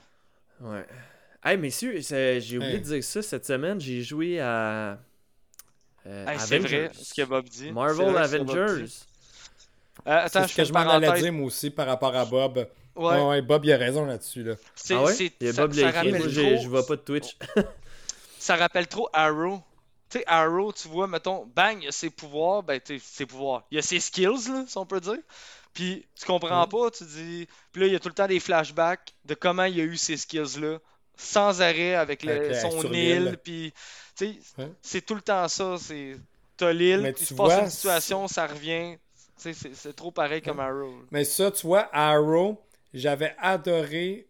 [0.61, 0.85] Ouais.
[1.43, 2.79] Hey, messieurs, j'ai oublié Hey.
[2.79, 3.79] de dire ça cette semaine.
[3.79, 4.99] J'ai joué à.
[6.05, 7.71] euh, Hey, c'est vrai ce que Bob dit.
[7.71, 8.85] Marvel Avengers.
[10.05, 11.23] Euh, attends, C'est je ce que je m'en allais parenthèse.
[11.23, 12.67] dire, moi aussi, par rapport à Bob.
[12.95, 13.05] Ouais.
[13.15, 14.43] Ouais, ouais, Bob, il a raison là-dessus.
[14.43, 14.55] Là.
[14.75, 15.15] C'est- Ah ouais?
[15.39, 17.37] Il y a ça- Bob ça moi trop- je vois pas de Twitch.
[18.39, 19.61] ça rappelle trop Arrow.
[20.09, 23.65] Tu sais, Arrow, tu vois, mettons, bang, il a ses pouvoirs, ben, tu ses pouvoirs.
[23.71, 25.17] Il a ses skills, là, si on peut dire.
[25.73, 27.47] Puis, tu comprends pas, tu dis.
[27.71, 29.97] Puis là, il y a tout le temps des flashbacks de comment il a eu
[29.97, 30.79] ces skills-là,
[31.17, 33.37] sans arrêt, avec, le- Avec la- son île.
[33.43, 33.73] Puis,
[34.15, 34.71] tu sais, Ouais.
[34.81, 35.75] c'est tout le temps ça.
[35.79, 36.15] C'est.
[36.55, 38.97] T'as l'île, tu se passe vois, une situation, ça revient.
[39.15, 40.93] Tu sais, c'est- c'est trop pareil comme Arrow.
[41.11, 42.59] Mais ça, tu vois, Arrow,
[42.93, 44.27] j'avais adoré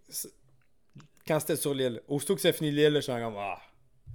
[1.27, 2.01] quand c'était sur l'île.
[2.07, 3.59] Aussitôt que ça finit l'île, là, j'étais comme ah.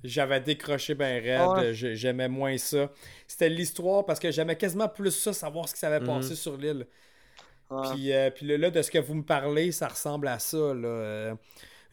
[0.05, 1.73] J'avais décroché ben raide, Ah ouais.
[1.75, 2.91] j'aimais moins ça.
[3.27, 6.07] C'était l'histoire parce que j'aimais quasiment plus ça, savoir ce qui s'avait Mhm.
[6.07, 6.87] passé sur l'île.
[7.71, 7.89] Ouais.
[7.95, 10.75] Puis, euh, puis là, là, de ce que vous me parlez, ça ressemble à ça,
[10.75, 11.35] là.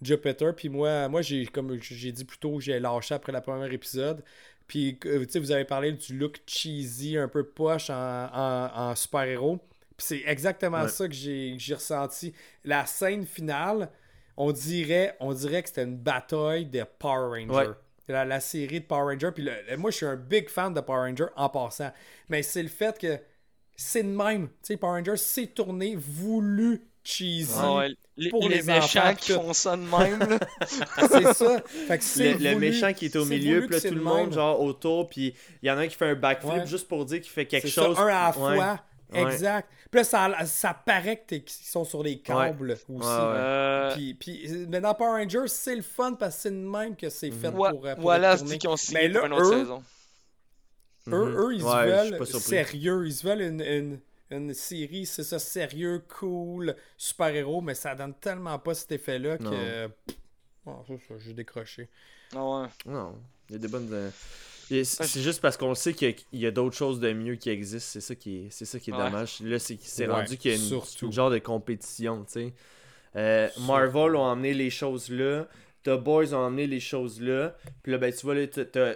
[0.01, 0.55] Jupiter.
[0.55, 4.23] Puis moi, moi j'ai comme j'ai dit plus tôt, j'ai lâché après le premier épisode.
[4.67, 7.93] Puis, euh, tu sais, vous avez parlé du look cheesy, un peu poche en,
[8.31, 9.57] en- en super-héros.
[9.97, 10.87] Puis c'est exactement Ouais.
[10.89, 12.33] ça que j'ai que j'ai ressenti.
[12.63, 13.89] La scène finale,
[14.37, 17.69] on dirait, on dirait que c'était une bataille de Power Rangers.
[17.69, 17.75] Ouais.
[18.07, 19.31] La, la série de Power Rangers.
[19.33, 21.91] Puis le- le- moi, je suis un big fan de Power Rangers en passant.
[22.29, 23.17] Mais c'est le fait que
[23.75, 24.47] c'est de même.
[24.49, 27.51] Tu sais, Power Rangers, c'est tourné, voulu, cheesy.
[27.57, 30.39] Ah ouais, les, pour les les méchants enfants, qui font ça de même,
[31.11, 31.61] c'est ça.
[31.87, 33.99] Fait que c'est Le, le méchant qui est au C'est milieu, puis c'est tout le
[33.99, 34.33] le monde, même.
[34.33, 36.67] genre, autour, puis il y en a un qui fait un backflip Ouais.
[36.67, 37.97] juste pour dire qu'il fait quelque C'est ça, chose.
[37.99, 38.33] un à la Ouais.
[38.57, 38.79] fois.
[39.11, 39.21] Ouais.
[39.23, 39.67] Exact.
[39.89, 42.83] Puis là, ça, ça paraît que t'es- qu'ils sont sur les câbles aussi.
[42.89, 43.03] Ouais, ouais.
[43.07, 46.95] Euh, Puis, puis, mais dans Power Rangers, c'est le fun parce que c'est de même
[46.95, 48.13] que c'est fait pour, euh, pour
[48.59, 49.83] qu'ils ont signé Mais là, pour une autre eux- saison.
[51.07, 51.37] Eux, Mhm.
[51.39, 53.03] eux, ils veulent sérieux.
[53.07, 53.99] Ils se veulent une, une,
[54.31, 59.43] une série, c'est ça, sérieux, cool, super-héros, mais ça donne tellement pas cet effet-là que.
[59.85, 59.91] Non.
[60.05, 60.15] Pff,
[60.65, 61.89] oh, ça, ça, j'ai décroché.
[62.35, 62.67] Ah ouais.
[62.85, 63.15] Non,
[63.49, 63.89] il y a des bonnes.
[63.91, 64.09] euh,
[64.71, 67.89] et C'est juste parce qu'on sait qu'il y a, d'autres choses de mieux qui existent.
[67.93, 69.03] C'est ça qui est, c'est ça qui est Ouais.
[69.03, 69.39] dommage.
[69.41, 72.53] Là, c'est c'est Ouais, rendu qu'il y a une, une genre de compétition, tu sais.
[73.15, 75.47] Euh, Marvel ont emmené les choses là.
[75.97, 77.55] The Boys ont emmené les choses là.
[77.83, 78.95] Puis là, ben, tu vois, là, t'as-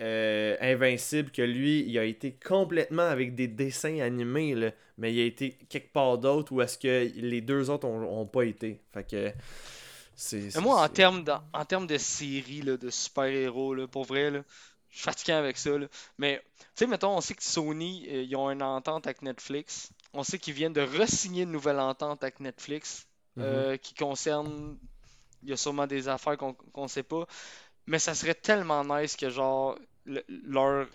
[0.00, 4.70] euh, Invincible, que lui, il a été complètement avec des dessins animés, là.
[4.96, 8.26] Mais il a été quelque part d'autre où est-ce que les deux autres ont, ont
[8.26, 8.80] pas été.
[8.92, 9.32] Fait que.
[10.14, 10.54] C'est.
[10.54, 14.44] Mais moi, en termes de, en termes de séries, là, de super-héros, pour vrai, là,
[14.90, 15.76] je suis fatigué avec ça.
[15.76, 15.86] là.
[16.18, 19.90] Mais, tu sais, mettons, on sait que Sony, euh, ils ont une entente avec Netflix.
[20.12, 24.78] On sait qu'ils viennent de re-signer une nouvelle entente avec Netflix euh, qui concerne.
[25.44, 27.26] Il y a sûrement des affaires qu'on qu'on sait pas.
[27.86, 30.86] Mais ça serait tellement nice que, genre, le- leur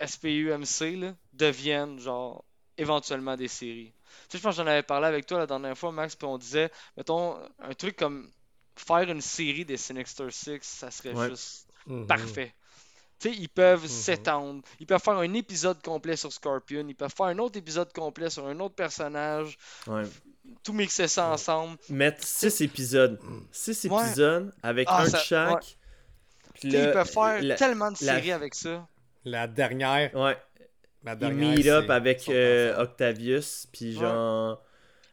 [0.00, 2.44] SPUMC là, devienne, genre,
[2.76, 3.92] éventuellement des séries.
[4.28, 6.26] Tu sais, je pense que j'en avais parlé avec toi la dernière fois, Max, puis
[6.26, 8.30] on disait, mettons, un truc comme
[8.76, 11.28] faire une série des Sinister Six, ça serait Ouais.
[11.30, 12.06] juste Mhm.
[12.06, 12.54] parfait.
[13.18, 13.88] Tu sais, ils peuvent Mhm.
[13.88, 14.62] s'étendre.
[14.78, 16.86] Ils peuvent faire un épisode complet sur Scorpion.
[16.88, 19.58] Ils peuvent faire un autre épisode complet sur un autre personnage.
[19.88, 20.04] Ouais.
[20.62, 21.78] Tout mixer ça ensemble.
[21.88, 23.18] mettre 6 épisodes.
[23.52, 24.02] 6 Ouais.
[24.04, 25.54] épisodes avec Ah, un de chaque.
[25.54, 25.60] ouais.
[26.54, 28.86] Puis là, ils peuvent faire la- tellement de la- séries avec ça.
[29.24, 30.14] La dernière.
[30.14, 30.36] Ouais,
[31.04, 32.76] La ils dernière meet up avec euh.
[32.82, 34.60] Octavius, puis genre.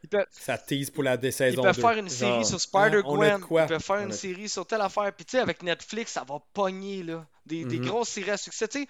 [0.03, 1.81] Ils peuvent, Ça tease pour la ils saison peuvent 2.
[1.81, 3.39] faire une série Genre, sur Spider-Gwen.
[3.49, 5.11] Ils peuvent faire On une a- série sur telle affaire.
[5.13, 7.25] Puis tu sais, avec Netflix, ça va pogner, là.
[7.45, 7.85] Des, des Mhm.
[7.87, 8.67] grosses séries à succès.
[8.67, 8.87] Tu sais,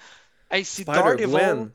[0.52, 1.70] hey, si Daredevil...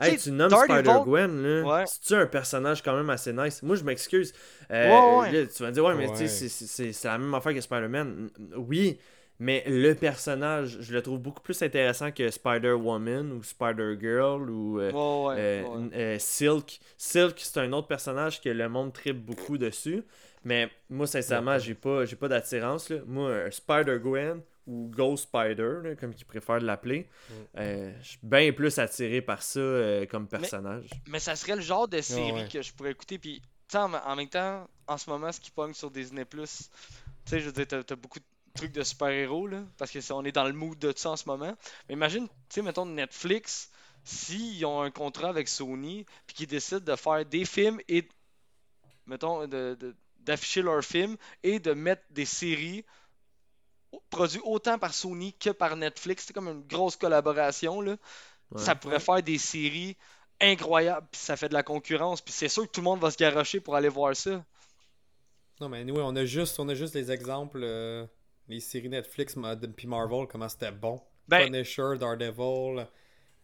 [0.00, 1.62] Hey, tu nommes Spider-Gwen, là.
[1.64, 1.84] Ouais.
[1.86, 3.62] C'est-tu un personnage quand même assez nice?
[3.62, 4.32] Moi, je m'excuse.
[4.70, 5.32] Euh, Ouais, ouais.
[5.42, 8.30] là, tu vas me dire, ouais, mais tu sais, c'est- la même affaire que Spider-Man.
[8.56, 8.98] Oui,
[9.38, 14.80] mais le personnage, je le trouve beaucoup plus intéressant que Spider-Woman ou Spider-Girl ou.
[14.80, 15.96] euh, Ouais, ouais, Euh, ouais.
[15.96, 16.80] euh, Silk.
[16.96, 20.02] Silk, c'est un autre personnage que le monde tripe beaucoup dessus.
[20.44, 22.88] Mais moi, sincèrement, j'ai pas, j'ai pas d'attirance.
[22.90, 22.98] là.
[23.06, 27.08] Moi, Spider-Gwen ou Ghost Spider, là, comme ils préfèrent l'appeler,
[27.56, 30.88] euh, je suis bien plus attiré par ça euh, comme personnage.
[31.08, 32.48] Mais ça serait le genre de série ouais.
[32.48, 33.18] que je pourrais écouter.
[33.18, 33.40] Puis,
[33.74, 37.46] en, en même temps, en ce moment, ce qui pogne sur Disney, tu sais, je
[37.46, 39.62] veux dire, t'as t'as beaucoup de trucs de super-héros, là.
[39.78, 41.54] Parce que c'est- on est dans le mood de ça en ce moment.
[41.88, 43.70] Mais imagine, tu sais, mettons Netflix,
[44.04, 48.08] s'ils ont un contrat avec Sony, puis qu'ils décident de faire des films et,
[49.06, 52.84] mettons, de- de- d'afficher leurs films et de mettre des séries
[54.10, 56.24] produits autant par Sony que par Netflix.
[56.26, 57.96] C'est comme une grosse collaboration, là
[58.52, 58.60] Ouais.
[58.62, 59.96] ça pourrait faire des séries
[60.40, 63.10] incroyables, puis ça fait de la concurrence, puis c'est sûr que tout le monde va
[63.10, 64.44] se garrocher pour aller voir ça.
[65.60, 68.06] Non, mais nous, on a juste, on a juste les exemples, euh,
[68.46, 69.36] les séries Netflix
[69.76, 71.00] puis Marvel, comment c'était bon.
[71.26, 72.86] Ben- Punisher, Daredevil,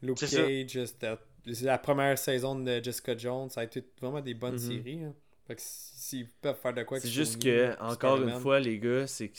[0.03, 0.19] Luke.
[0.19, 1.17] Cage, c'était
[1.62, 3.51] la première saison de Jessica Jones.
[3.51, 4.59] Ça a été vraiment des bonnes Mhm.
[4.59, 5.03] séries.
[5.03, 5.15] hein.
[5.49, 8.79] Fait que s'ils peuvent faire de quoi C'est juste Sony, que, encore une fois, les
[8.79, 9.39] gars, c'est que.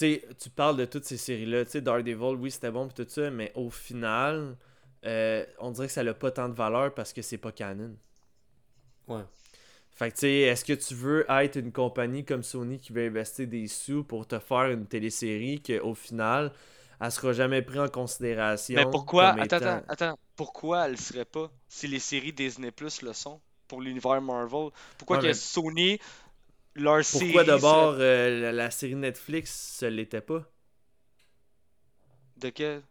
[0.00, 1.64] Sais, tu parles de toutes ces séries-là.
[1.64, 4.56] Tu sais, Daredevil, oui, c'était bon, pis tout ça, mais au final,
[5.06, 7.94] euh, on dirait que ça n'a pas tant de valeur parce que c'est pas canon.
[9.08, 9.22] Ouais.
[9.92, 13.06] Fait que, tu sais, est-ce que tu veux être une compagnie comme Sony qui veut
[13.06, 16.52] investir des sous pour te faire une télésérie qu'au final,
[17.00, 18.76] elle sera jamais prise en considération?
[18.76, 22.70] Mais pourquoi, comme attends, étant- attends, attends, pourquoi elle serait pas si les séries Disney
[22.70, 24.70] Plus le sont pour l'univers Marvel?
[24.96, 25.98] Pourquoi Ouais, que mais- Sony,
[26.74, 27.26] leur série.
[27.26, 30.44] Pourquoi d'abord euh, la, la série Netflix, ça l'était pas?
[32.36, 32.82] De quel?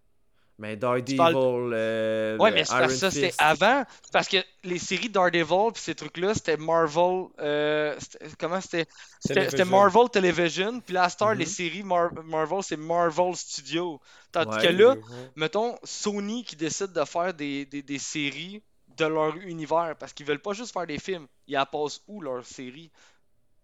[0.61, 3.83] Mais Daredevil, parles- euh, Ouais, mais c'est parce Iron que ça, c'était avant.
[4.11, 7.27] Parce que les séries Daredevil pis ces trucs-là, c'était Marvel.
[7.39, 8.85] euh, c'était- comment c'était?
[9.21, 9.63] C'était.
[9.63, 10.81] Marvel Television.
[10.81, 11.37] Puis à cette heure, Mhm.
[11.39, 14.01] les séries Mar- Marvel, c'est Marvel Studio.
[14.33, 14.67] Tandis Ouais.
[14.67, 15.01] que là, Ouais.
[15.37, 18.61] mettons, Sony qui décide de faire des, des, des séries
[18.97, 19.95] de leur univers.
[19.97, 21.25] Parce qu'ils veulent pas juste faire des films.
[21.47, 22.91] Ils la passent où leur série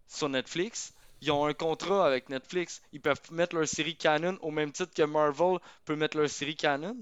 [0.08, 0.93] Sur Netflix.
[1.22, 2.82] Ils ont un contrat avec Netflix.
[2.92, 6.56] Ils peuvent mettre leur série canon au même titre que Marvel peut mettre leur série
[6.56, 6.98] canon.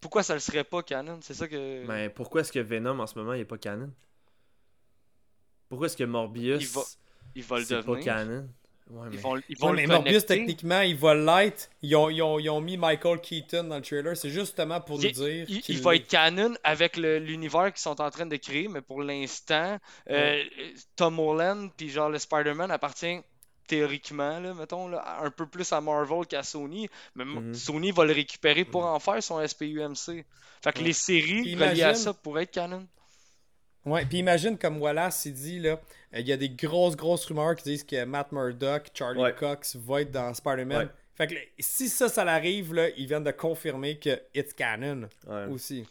[0.00, 1.18] Pourquoi ça le serait pas canon?
[1.22, 1.84] C'est ça que.
[1.86, 3.92] Mais pourquoi est-ce que Venom en ce moment il est pas canon?
[5.68, 6.82] Pourquoi est-ce que Morbius Il va-
[7.34, 8.04] Il va le c'est pas devenir?
[8.04, 8.48] canon?
[8.90, 9.16] Ouais, mais...
[9.16, 11.70] Ils vont, ils vont Ouais, le mais Morbius, techniquement, il va l'être.
[11.82, 14.16] Ils ont, ils, ont, ils ont mis Michael Keaton dans le trailer.
[14.16, 18.10] C'est justement pour Il- nous dire Il, va être canon avec l'univers qu'ils sont en
[18.10, 19.78] train de créer, mais pour l'instant,
[20.10, 20.42] euh,
[20.96, 23.20] Tom Holland puis genre le Spider-Man appartient
[23.68, 26.88] théoriquement, là, mettons, là, un peu plus à Marvel qu'à Sony.
[27.14, 27.54] Mais Mhm.
[27.54, 30.24] Sony va le récupérer pour en faire son SPUMC.
[30.62, 32.86] Fait que les séries reliées à imagine- ça pourraient être canon.
[33.86, 35.80] Ouais, puis imagine comme Wallace il dit là,
[36.20, 39.34] il y a des grosses grosses rumeurs qui disent que Matt Murdock, Charlie Ouais.
[39.34, 40.86] Cox va être dans Spider-Man.
[40.86, 40.92] Ouais.
[41.14, 45.46] Fait que si ça ça l'arrive là, ils viennent de confirmer que it's canon Ouais.
[45.46, 45.86] aussi.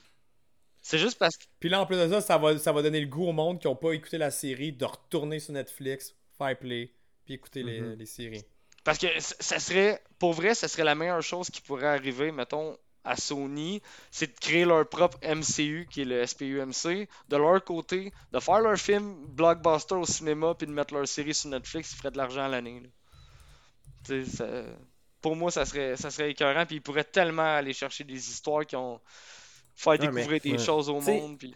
[0.81, 2.99] C'est juste parce que Puis là en plus de ça, ça va ça va donner
[3.01, 6.57] le goût au monde qui ont pas écouté la série de retourner sur Netflix, faire
[6.57, 6.91] play,
[7.25, 7.95] puis écouter les, Mhm.
[7.99, 8.43] les séries.
[8.83, 12.75] Parce que ça serait, pour vrai, ça serait la meilleure chose qui pourrait arriver, mettons,
[13.03, 13.81] à Sony,
[14.11, 18.59] c'est de créer leur propre MCU, qui est le SPUMC, de leur côté, de faire
[18.61, 22.17] leur film blockbuster au cinéma, puis de mettre leur série sur Netflix, ils feraient de
[22.17, 22.83] l'argent à l'année.
[24.25, 24.63] ça-
[25.21, 28.65] Pour moi, ça serait, ça serait écœurant, puis ils pourraient tellement aller chercher des histoires
[28.65, 28.99] qui ont...
[29.75, 30.57] faire découvrir mais- des ouais.
[30.57, 31.53] choses au T'sais, monde, puis...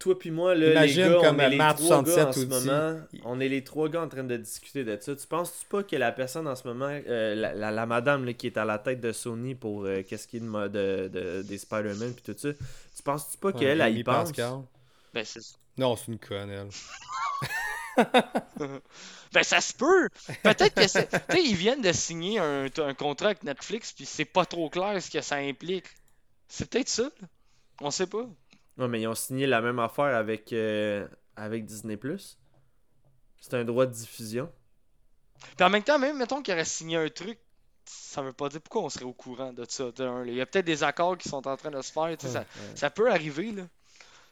[0.00, 2.32] To- Toi puis moi, là, Imagine les gars, comme on est les trois gars en
[2.32, 5.14] 67 ce moment, on est les trois gars en train de discuter de ça.
[5.14, 8.32] Tu penses-tu pas que la personne en ce moment, euh, la, la, la madame là,
[8.32, 11.42] qui est à la tête de Sony pour euh, qu'est-ce qui est de, de, de-
[11.42, 14.28] des Spider-Man puis tout ça, tu penses-tu pas qu'elle, elle, Amy y pense?
[14.30, 14.60] Pascal.
[15.12, 15.40] Ben, c'est...
[15.76, 16.68] Non, c'est une conne elle.
[19.32, 20.08] Ben, ça se peut.
[20.42, 21.08] Peut-être que c'est.
[21.08, 24.68] Tu sais, ils viennent de signer un, un contrat avec Netflix, puis c'est pas trop
[24.68, 25.84] clair ce que ça implique.
[26.48, 27.04] C'est peut-être ça.
[27.04, 27.28] là.
[27.80, 28.26] On sait pas.
[28.80, 31.98] Ouais, mais ils ont signé la même affaire avec, euh, avec Disney+.
[33.40, 34.50] C'est un droit de diffusion.
[35.56, 37.38] Puis en même temps, même mettons qu'il aurait signé un truc,
[37.86, 39.90] ça veut pas dire pourquoi on serait au courant de ça.
[39.90, 40.30] de un, là.
[40.30, 42.14] Il y a peut-être des accords qui sont en train de se faire.
[42.20, 42.44] ça,
[42.74, 43.52] ça peut arriver.
[43.52, 43.62] Là.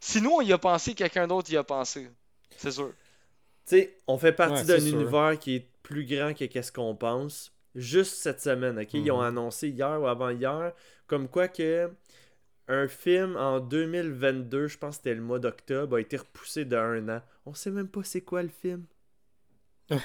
[0.00, 2.10] Si nous, on y a pensé, quelqu'un d'autre y a pensé.
[2.56, 2.92] C'est sûr.
[3.66, 6.94] Tu sais, on fait partie Ouais, d'un univers qui est plus grand que qu'est-ce qu'on
[6.94, 7.52] pense.
[7.74, 8.94] Juste cette semaine, ok?
[8.94, 9.26] Ils ont Mhm.
[9.28, 10.72] annoncé hier ou avant-hier,
[11.06, 11.90] comme quoi que
[12.68, 16.76] un film en 2022, je pense que c'était le mois d'octobre, a été repoussé de
[16.76, 17.22] un an.
[17.46, 18.84] On sait même pas c'est quoi le film.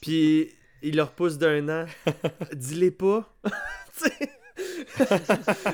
[0.00, 0.50] Puis
[0.82, 1.86] il le repousse d'un an.
[2.52, 3.30] Dis-les pas.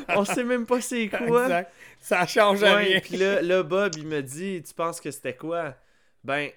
[0.09, 1.45] On sait même pas c'est quoi.
[1.45, 1.73] Exact.
[2.01, 3.01] Ça change Ouais, rien.
[3.01, 5.77] puis là, là, Bob, il me dit Tu penses que c'était quoi?
[6.25, 6.51] Ben,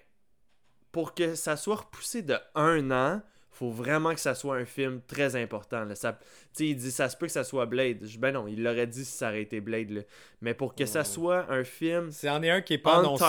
[0.91, 3.21] pour que ça soit repoussé de un an,
[3.55, 5.85] faut vraiment que ça soit un film très important.
[5.85, 5.95] Là.
[5.95, 6.19] Ça, tu
[6.53, 7.99] sais, il dit Ça se peut que ça soit Blade.
[8.05, 9.89] Je ben non, il l'aurait dit si ça aurait été Blade.
[9.91, 10.01] là.
[10.41, 13.23] Mais pour que ça soit un film C'est en est un qui est pas annoncé.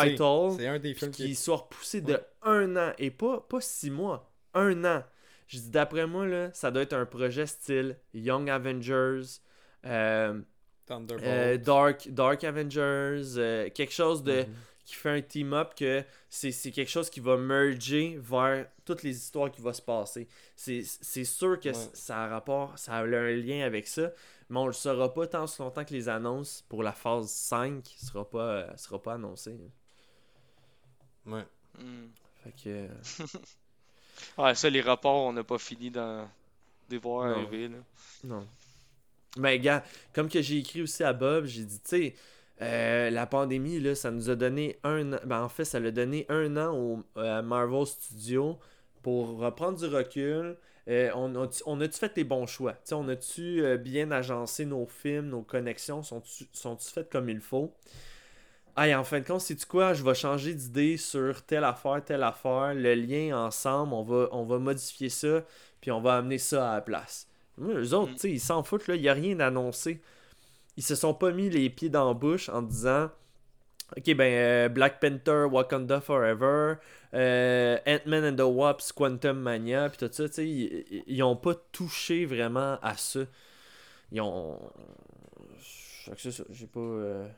[0.58, 1.34] C'est un des films qui est...
[1.34, 5.02] soit repoussé de un an et pas, pas six mois, un an.
[5.48, 9.22] Je dis d'après moi, là, ça doit être un projet style Young Avengers.
[9.86, 10.40] euh,
[10.86, 11.24] Thunderbolt.
[11.26, 14.46] euh, Dark, Dark Avengers, euh, quelque chose de Mhm.
[14.86, 19.14] Qui fait un team-up que c'est c'est quelque chose qui va merger vers toutes les
[19.16, 20.26] histoires qui vont se passer.
[20.56, 21.90] C'est c'est sûr que Ouais.
[21.92, 24.10] ça a rapport, ça a un lien avec ça,
[24.48, 27.84] mais on le saura pas tant si longtemps que les annonces pour la phase 5
[27.98, 29.58] sera pas, euh, sera pas annoncées.
[31.26, 31.44] Ouais.
[31.78, 32.06] Hmm.
[32.44, 32.88] Fait que, euh,
[34.38, 36.28] Ouais, ça, les rapports, on n'a pas fini d'en- de
[36.92, 37.34] les voir Non.
[37.36, 37.68] arriver.
[37.68, 37.76] Là.
[38.24, 38.46] Non.
[39.36, 39.84] Mais gars,
[40.14, 42.14] comme que j'ai écrit aussi à Bob, j'ai dit, tu sais,
[42.62, 45.18] euh, la pandémie, là, ça nous a donné un an.
[45.24, 48.58] Ben, en fait, ça l'a donné un an au à Marvel Studios
[49.02, 50.56] pour reprendre du recul,
[50.88, 52.74] euh, on a-tu fait les bons choix?
[52.84, 56.02] Tu on a-tu euh, bien agencé nos films, nos connexions?
[56.02, 57.72] Sont-tu faites comme il faut?
[58.76, 59.94] Ah, et en fin de compte, c'est quoi?
[59.94, 64.44] Je vais changer d'idée sur telle affaire, telle affaire, le lien ensemble, on va, on
[64.44, 65.44] va modifier ça,
[65.80, 67.28] puis on va amener ça à la place.
[67.60, 70.02] Eux autres, tu sais, ils s'en foutent, là, il n'y a rien d'annoncé.
[70.76, 73.10] Ils se sont pas mis les pieds dans la bouche en disant
[73.96, 76.74] Ok, ben euh, Black Panther, Wakanda Forever,
[77.14, 81.36] euh, Ant-Man and the Wasp, Quantum Mania, puis tout ça, tu sais, ils, ils ont
[81.36, 83.20] pas touché vraiment à ça.
[84.12, 84.60] Ils ont.
[86.16, 86.80] C'est ça, j'ai pas.
[86.80, 87.28] euh,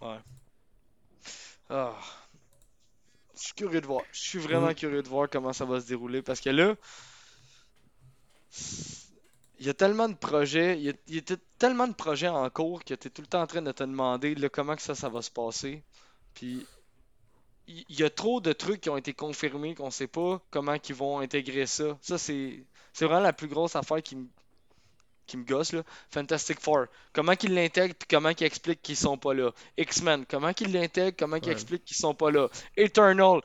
[0.00, 0.18] Ouais.
[1.70, 1.94] Ah.
[3.34, 4.02] Je suis curieux de voir.
[4.12, 4.74] Je suis vraiment Mm.
[4.74, 6.74] curieux de voir comment ça va se dérouler parce que là,
[9.58, 12.84] il y a tellement de projets, il y y a tellement de projets en cours
[12.84, 14.94] que tu es tout le temps en train de te demander là, comment que ça,
[14.94, 15.82] ça va se passer.
[16.34, 16.66] Puis
[17.68, 20.94] il y a trop de trucs qui ont été confirmés qu'on sait pas comment ils
[20.94, 21.98] vont intégrer ça.
[22.00, 24.26] Ça, c'est c'est vraiment la plus grosse affaire qui me
[25.28, 25.82] qui me gosse là.
[26.10, 26.86] Fantastic Four.
[27.12, 29.52] Comment qu'ils l'intègrent puis comment qu'ils expliquent qu'ils sont pas là.
[29.76, 30.24] X-Men.
[30.28, 31.52] Comment qu'ils l'intègrent, comment qu'ils Ouais.
[31.52, 32.48] expliquent qu'ils sont pas là.
[32.76, 33.40] Eternal.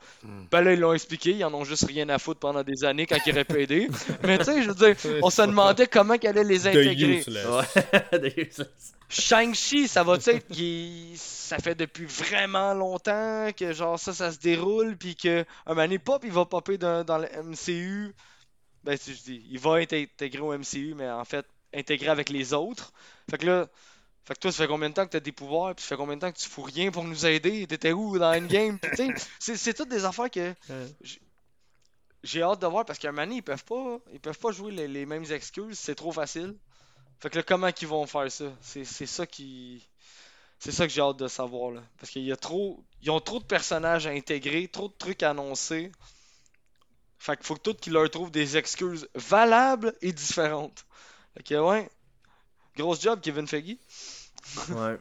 [0.50, 1.30] Ben là, ils l'ont expliqué.
[1.30, 3.88] Ils en ont juste rien à foutre pendant des années quand ils auraient pas aidé.
[4.24, 7.22] Mais tu sais, je veux dire, on se demandait comment qu'ils allaient les intégrer.
[9.08, 14.38] Shang-Chi, ça va être qu'il ça fait depuis vraiment longtemps que genre ça ça se
[14.38, 18.14] déroule puis que un moment donné, pop il va popper dans, dans le MCU.
[18.82, 22.30] Ben si je dis, il va être intégré au MCU mais en fait intégré avec
[22.30, 22.92] les autres.
[23.30, 23.68] Fait que là
[24.24, 25.96] fait que toi, ça fait combien de temps que t'as des pouvoirs, puis ça fait
[25.96, 27.66] combien de temps que tu fous rien pour nous aider?
[27.66, 28.78] T'étais où dans Endgame?
[29.38, 30.54] C'est, c'est toutes des affaires que
[32.22, 34.50] j'ai hâte de voir parce qu'à un moment donné, ils peuvent pas, ils peuvent pas
[34.50, 36.56] jouer les, les mêmes excuses, c'est trop facile.
[37.20, 38.46] Fait que là, comment qu'ils vont faire ça?
[38.62, 39.86] C'est, c'est ça qui.
[40.58, 41.82] C'est ça que j'ai hâte de savoir là.
[41.98, 42.82] Parce qu'il y a trop.
[43.02, 45.92] Ils ont trop de personnages à intégrer, trop de trucs à annoncer.
[47.18, 50.86] Fait qu'il faut que tout qu'ils leur trouvent des excuses valables et différentes.
[51.36, 51.88] Fait que ouais.
[52.76, 53.76] Grosse job, Kevin Feige.
[54.70, 54.98] Ouais.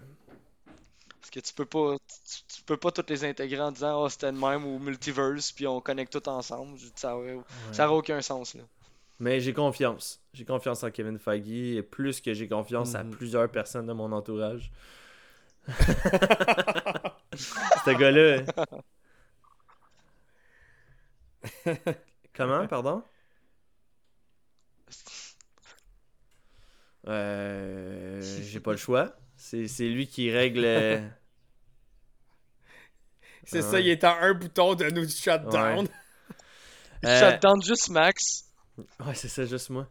[1.19, 1.95] Parce que tu peux pas.
[2.07, 5.51] Tu, tu peux pas toutes les intégrer en disant Oh c'était le même ou multiverse
[5.51, 6.77] puis on connecte tout ensemble.
[6.95, 7.37] Ça aurait,
[7.71, 8.63] ça aurait aucun sens là.
[9.19, 10.19] Mais j'ai confiance.
[10.33, 11.47] J'ai confiance en Kevin Feige,
[11.77, 13.11] et plus que j'ai confiance à Mhm.
[13.11, 14.71] plusieurs personnes de mon entourage.
[17.85, 18.43] Ce gars-là.
[22.35, 23.03] Comment, pardon?
[27.07, 29.13] Euh, j'ai pas le choix.
[29.35, 30.63] C'est c'est lui qui règle.
[30.65, 30.99] euh,
[33.45, 33.61] C'est Ouais.
[33.61, 35.87] ça, il est en un bouton de nous shutdown.
[37.05, 38.45] Euh, tente juste Max.
[39.05, 39.87] Ouais, c'est ça, juste moi.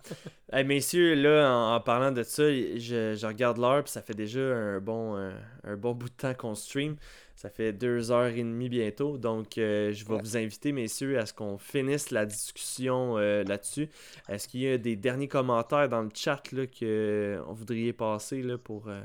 [0.53, 4.15] Hey, messieurs, là, en, en parlant de ça, je, je regarde l'heure, puis ça fait
[4.15, 5.31] déjà un bon, euh,
[5.65, 6.97] un bon bout de temps qu'on stream.
[7.43, 9.19] Ça fait deux heures et demie bientôt.
[9.19, 13.89] Donc, euh, je vais vous inviter, messieurs, à ce qu'on finisse la discussion euh, là-dessus.
[14.29, 18.43] Est-ce qu'il y a des derniers commentaires dans le chat là, que on voudriez passer
[18.43, 18.89] là, pour.
[18.89, 19.03] euh,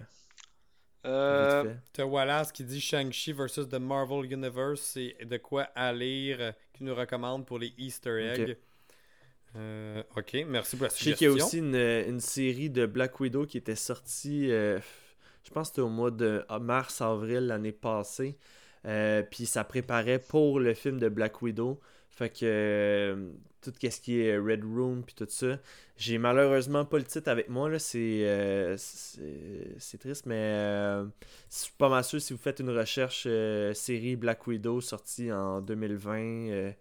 [1.06, 1.74] Euh?
[1.94, 6.52] T'as Wallace qui dit Shang-Chi versus The Marvel Universe, c'est de quoi à lire, euh,
[6.74, 8.52] qui nous recommande pour les Easter eggs.
[8.52, 8.58] Ok.
[9.56, 11.32] Euh, ok, merci pour la Je sais qu'il y suggestion.
[11.32, 14.80] a aussi une, une série de Black Widow qui était sortie, euh,
[15.48, 18.38] je pense que c'était au mois de mars-avril l'année passée.
[18.86, 21.80] Euh, puis ça préparait pour le film de Black Widow.
[22.10, 23.30] Fait que euh,
[23.62, 25.58] tout ce qui est Red Room puis tout ça.
[25.96, 27.70] J'ai malheureusement pas le titre avec moi.
[27.70, 30.54] euh, c'est triste, mais
[31.50, 33.26] je suis pas mal sûr si vous faites une recherche
[33.74, 36.18] série Black Widow sortie en 2020
[36.50, 36.72] euh,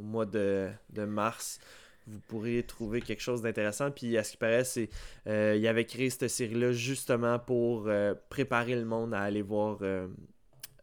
[0.00, 1.60] au mois de, de mars
[2.06, 3.90] vous pourrez trouver quelque chose d'intéressant.
[3.90, 4.88] Puis à ce qui paraît, c'est
[5.26, 9.78] euh, il avait créé cette série-là justement pour euh, préparer le monde à aller voir
[9.82, 10.08] euh,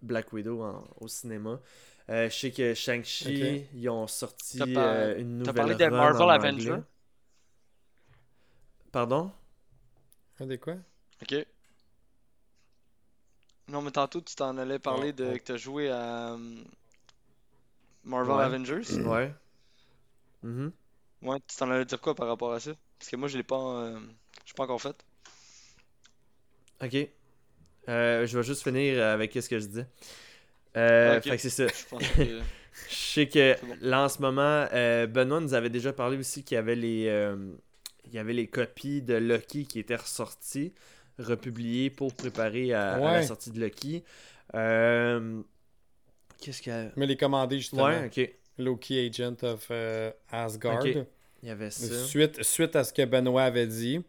[0.02, 1.60] Black Widow en- au cinéma.
[2.10, 5.76] Euh, je sais que Shang-Chi, ils ont sorti T'as par- euh, une t'as nouvelle parlé
[5.76, 6.80] des run Marvel en Avengers?
[8.92, 9.32] Pardon?
[10.40, 10.76] Ah, des quoi?
[11.22, 11.34] Ok.
[13.68, 15.38] Non, mais tantôt, tu t'en allais parler Oh, de oh.
[15.38, 16.38] que t'as joué à
[18.04, 18.44] Marvel Ouais.
[18.44, 18.84] Avengers.
[19.06, 19.34] Ouais.
[20.44, 20.74] Mhm.
[21.24, 22.72] Ouais, tu t'en allais dire quoi par rapport à ça?
[23.00, 24.00] Parce que moi, je l'ai pas, euh,
[24.46, 24.96] je l'ai pas encore fait.
[26.82, 26.96] Ok.
[27.90, 29.88] Euh, je vais juste finir avec ce que je disais.
[30.78, 31.24] Euh, Ok.
[31.24, 31.68] Fait que c'est ça.
[31.74, 32.46] Je pense que...
[32.90, 33.78] Je sais que bon.
[33.82, 37.08] là en ce moment, euh, Benoît nous avait déjà parlé aussi qu'il y avait les,
[37.08, 37.54] euh,
[38.06, 40.74] il y avait les copies de Lucky qui étaient ressorties,
[41.20, 44.04] republiées pour préparer à, à la sortie de Lucky.
[44.56, 45.42] Euh,
[46.42, 47.86] Qu'est-ce qu'il y a Mais les commander justement.
[47.86, 48.30] Ouais, ok.
[48.58, 50.86] Loki Agent of euh, Asgard.
[50.88, 51.06] Il
[51.44, 51.96] y avait ça.
[52.08, 54.02] Suite, suite à ce que Benoît avait dit.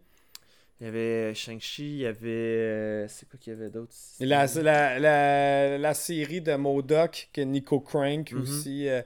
[0.81, 2.28] Il y avait Shang-Chi, il y avait.
[2.28, 3.92] euh, C'est quoi qu'il y avait d'autre?
[4.20, 8.40] La, la, la, la série de Modoc que Nico Crank Mhm.
[8.42, 9.02] aussi euh,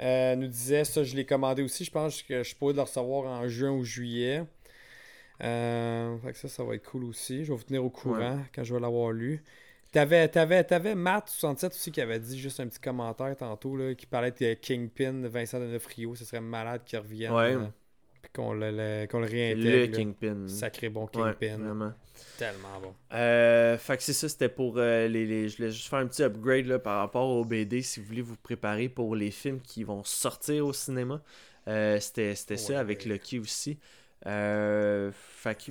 [0.00, 3.26] euh, nous disait, ça je l'ai commandé aussi, je pense que je pas le recevoir
[3.26, 4.42] en juin ou juillet.
[5.42, 7.44] Euh, fait que ça, ça va être cool aussi.
[7.44, 9.42] Je vais vous tenir au courant quand je vais l'avoir lu.
[9.92, 14.06] T'avais, t'avais, t'avais Matt67 aussi qui avait dit juste un petit commentaire tantôt là, qui
[14.06, 16.14] parlait de Kingpin, Vincent de Neufrio.
[16.14, 17.32] Ce serait malade qu'il revienne.
[17.32, 17.54] Ouais.
[17.54, 17.66] euh,
[18.22, 19.90] puis qu'on le, le- qu'on le réintègre.
[19.92, 19.96] Le.
[19.96, 20.48] Kingpin.
[20.48, 21.58] Sacré bon Ouais, Kingpin.
[21.58, 21.92] vraiment.
[22.38, 22.94] Tellement bon.
[23.12, 26.06] Euh, fait que c'est ça, c'était pour euh, les, les- Je voulais juste faire un
[26.06, 29.60] petit upgrade là, par rapport au BD si vous voulez vous préparer pour les films
[29.60, 31.20] qui vont sortir au cinéma.
[31.68, 33.78] Euh, c'était c'était ça avec Lucky aussi.
[34.26, 35.10] Euh,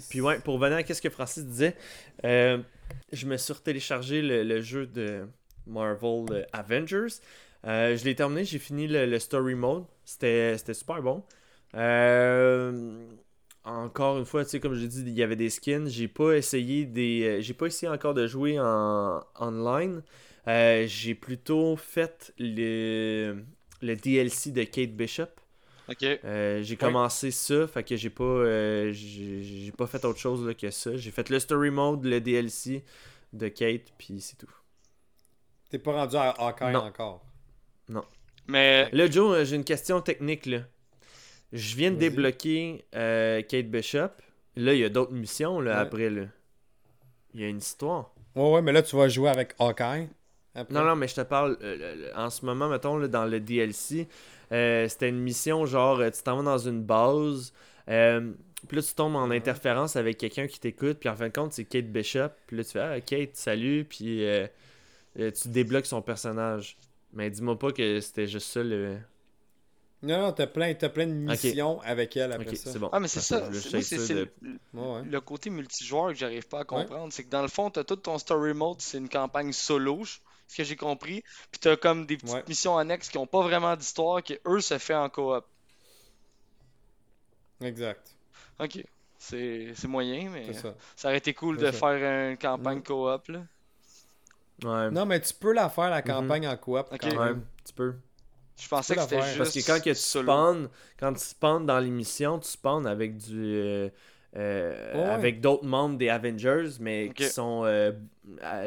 [0.09, 1.75] puis ouais, pour venir à ce que Francis disait,
[2.25, 2.57] euh,
[3.11, 5.27] je me suis téléchargé le, jeu de
[5.67, 7.15] Marvel euh, Avengers.
[7.63, 9.85] Je l'ai terminé, j'ai fini le, story mode.
[10.05, 11.23] C'était super bon.
[13.63, 15.87] Encore une fois, tu sais, comme je l'ai dit, il y avait des skins.
[15.87, 17.41] J'ai pas essayé des.
[17.41, 20.01] J'ai pas essayé encore de jouer en online.
[20.47, 23.43] J'ai plutôt fait le,
[23.81, 25.40] le DLC de Kate Bishop.
[26.25, 30.53] Euh, j'ai commencé ça, fait que j'ai pas euh, j'ai pas fait autre chose là,
[30.53, 30.95] que ça.
[30.95, 32.83] J'ai fait le story mode, le DLC
[33.33, 34.51] de Kate, puis c'est tout.
[35.69, 36.79] T'es pas rendu à Hawkeye Non.
[36.85, 37.23] encore.
[38.47, 40.59] Mais Là, Joe, euh, j'ai une question technique là.
[41.53, 44.09] Je viens de débloquer euh, Kate Bishop.
[44.55, 45.77] Là, il y a d'autres missions là, Ouais.
[45.77, 46.23] après là.
[47.33, 48.13] Il y a une histoire.
[48.35, 50.09] Ouais, ouais, mais là, tu vas jouer avec Hawkeye.
[50.55, 50.73] après.
[50.73, 53.25] Non, non, mais je te parle euh, le- le- en ce moment, mettons, là, dans
[53.25, 54.07] le DLC,
[54.51, 57.53] euh, c'était une mission genre, euh, tu t'en vas dans une base,
[57.89, 58.31] euh,
[58.67, 61.53] puis là, tu tombes en interférence avec quelqu'un qui t'écoute, puis en fin de compte,
[61.53, 64.47] c'est Kate Bishop, puis là, tu fais Ah, Kate, salut, puis euh,
[65.15, 66.77] tu débloques son personnage.
[67.13, 68.97] Mais dis-moi pas que c'était juste ça le.
[70.03, 72.79] Non, non, t'as plein, t'as plein de missions avec elle après ça.
[72.79, 72.89] bon.
[72.91, 73.51] Ah, mais c'est ça.
[73.53, 75.01] c'est- ça de- le, Ouais, ouais.
[75.05, 77.11] le côté multijoueur que j'arrive pas à comprendre.
[77.13, 80.01] C'est que dans le fond, t'as tout ton story mode, c'est une campagne solo,
[80.51, 81.23] ce que j'ai compris.
[81.51, 82.43] Puis t'as comme des petites Ouais.
[82.47, 85.45] missions annexes qui ont pas vraiment d'histoire, qui eux se fait en coop.
[87.61, 88.15] Exact.
[88.59, 88.83] Ok.
[89.17, 90.75] C'est c'est moyen, mais ça.
[90.95, 91.71] ça aurait été cool de ça.
[91.71, 93.45] faire une campagne coop, là.
[94.63, 96.87] Ouais, Non, mais tu peux la faire, la campagne en coop.
[96.99, 97.45] Quand ouais, même.
[97.65, 97.95] tu peux.
[98.57, 99.37] Je pensais peux que c'était juste.
[99.37, 103.55] Parce que quand que tu spawns, quand tu spawns dans l'émission, tu spawns avec du
[103.55, 103.89] euh,
[104.37, 105.09] euh, Ouais.
[105.09, 107.91] avec d'autres membres des Avengers, mais qui sont euh,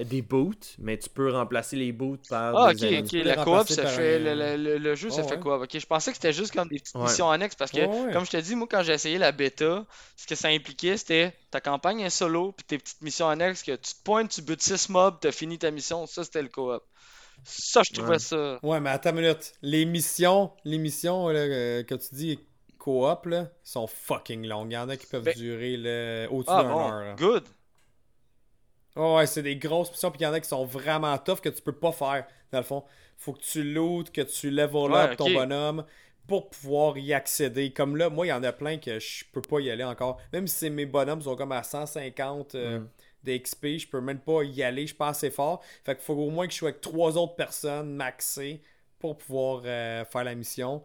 [0.04, 3.12] des boots, mais tu peux remplacer les boots par Ah, des ok, ok.
[3.24, 4.16] La coop, ça fait.
[4.16, 5.52] un- Le, le- le- le jeu, ça Ouais, fait coop.
[5.62, 7.04] Ok, je pensais que c'était juste comme des petites Ouais.
[7.04, 9.86] missions annexes parce que, comme je te dis, moi, quand j'ai essayé la bêta,
[10.16, 13.72] ce que ça impliquait, c'était ta campagne est solo, puis tes petites missions annexes que
[13.72, 16.06] tu te pointes, tu butes 6 mobs, t'as fini ta mission.
[16.06, 16.82] Ça, c'était le coop.
[17.44, 18.18] Ça, je trouvais Ouais.
[18.18, 18.58] ça.
[18.62, 19.52] Ouais, mais attends une minute.
[19.62, 22.38] Les missions, les missions là, euh, que tu dis
[22.84, 24.70] coop, là, sont fucking longues.
[24.72, 27.04] Il y en a qui peuvent Ben- durer là, au-dessus Ah d'un bon, heure.
[27.04, 27.14] là.
[27.14, 27.44] good.
[28.96, 31.40] Ouais, ouais, c'est des grosses missions, puis il y en a qui sont vraiment tough
[31.40, 32.26] que tu peux pas faire.
[32.52, 32.84] Dans le fond,
[33.16, 35.84] faut que tu lootes, que tu level Ouais, up ton bonhomme
[36.28, 37.72] pour pouvoir y accéder.
[37.72, 40.20] Comme là, moi, il y en a plein que je peux pas y aller encore.
[40.32, 42.88] Même si mes bonhommes sont comme à 150 euh, Mm.
[43.24, 45.60] d'XP, je peux même pas y aller, je suis pas assez fort.
[45.84, 48.62] Fait qu'il faut au moins que je sois avec trois autres personnes maxées
[49.00, 50.82] pour pouvoir euh, faire la mission.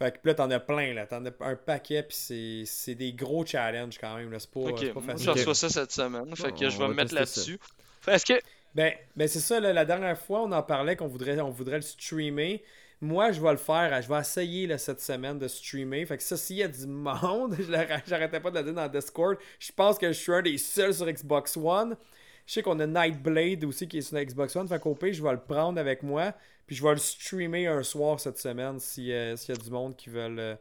[0.00, 1.06] Fait que puis là, t'en as plein, là.
[1.06, 4.30] T'en as un paquet, puis c'est- c'est des gros challenges quand même.
[4.32, 4.38] là.
[4.38, 5.26] C'est pas, Ok, c'est pas moi, facile.
[5.26, 6.34] je reçois ça cette semaine.
[6.36, 7.58] Fait que je vais va me mettre là-dessus.
[8.00, 8.40] Fait, Est-ce que.
[8.74, 11.76] Ben, ben c'est ça, là, la dernière fois, on en parlait qu'on voudrait, on voudrait
[11.76, 12.62] le streamer.
[13.02, 14.00] Moi, je vais le faire.
[14.02, 16.04] Je vais essayer là, cette semaine de streamer.
[16.06, 17.56] Fait que ça, s'il y a du monde,
[18.06, 19.36] j'arrêtais pas de le dire dans Discord.
[19.58, 21.96] Je pense que je suis un des seuls sur Xbox One.
[22.46, 24.66] Je sais qu'on a Nightblade aussi qui est sur la Xbox One.
[24.68, 26.32] Fait qu'au pire, je vais le prendre avec moi.
[26.70, 29.70] Puis je vais le streamer un soir cette semaine si, euh, s'il y a du
[29.72, 30.54] monde qui veulent, euh,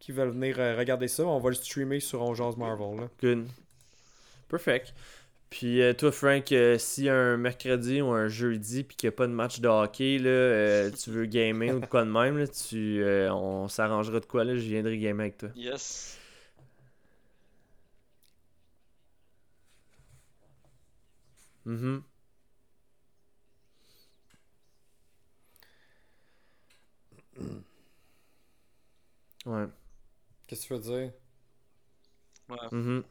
[0.00, 1.24] qui veulent venir euh, regarder ça.
[1.24, 2.96] On va le streamer sur On Jase Marvel.
[2.96, 3.08] Là.
[3.20, 3.46] Good.
[4.48, 4.92] Perfect.
[5.50, 9.16] Puis euh, toi, Frank, euh, si un mercredi ou un jeudi puis qu'il n'y a
[9.16, 12.38] pas de match de hockey, là, euh, tu veux gamer ou de quoi de même,
[12.38, 15.50] là, tu, euh, on s'arrangera de quoi, là, je viendrai gamer avec toi.
[15.54, 16.18] Yes.
[21.64, 22.02] Mhm.
[29.46, 29.66] Ouais.
[30.46, 31.12] Qu'est-ce que tu veux dire?
[32.70, 33.04] Mhm.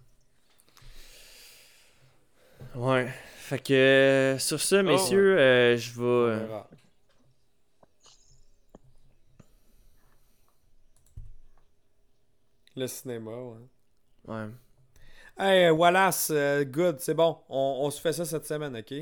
[2.76, 3.12] Ouais.
[3.38, 6.04] Fait que euh, sur ça, messieurs, euh, je vais.
[6.06, 6.62] Euh.
[12.76, 13.58] Le cinéma, ouais.
[14.28, 14.48] Ouais.
[15.38, 17.38] Hey, Wallace, euh, good, c'est bon.
[17.50, 18.94] On, on se fait ça cette semaine, ok?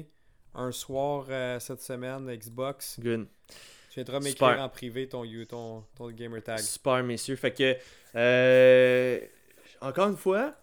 [0.55, 2.99] Un soir euh, cette semaine, Xbox.
[2.99, 3.27] Good.
[3.89, 6.59] Tu viendras m'écrire en privé ton, ton, ton gamer tag.
[6.59, 7.35] Super, messieurs.
[7.35, 7.75] Fait que,
[8.15, 9.19] euh,
[9.81, 10.53] encore une fois,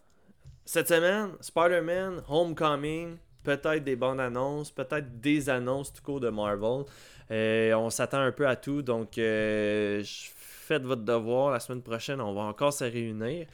[0.65, 6.85] cette semaine, Spider-Man Homecoming, peut-être des bandes annonces, peut-être des annonces tout court de Marvel.
[7.31, 11.51] Euh, on s'attend un peu à tout, donc euh, faites votre devoir.
[11.51, 13.47] La semaine prochaine, on va encore se réunir.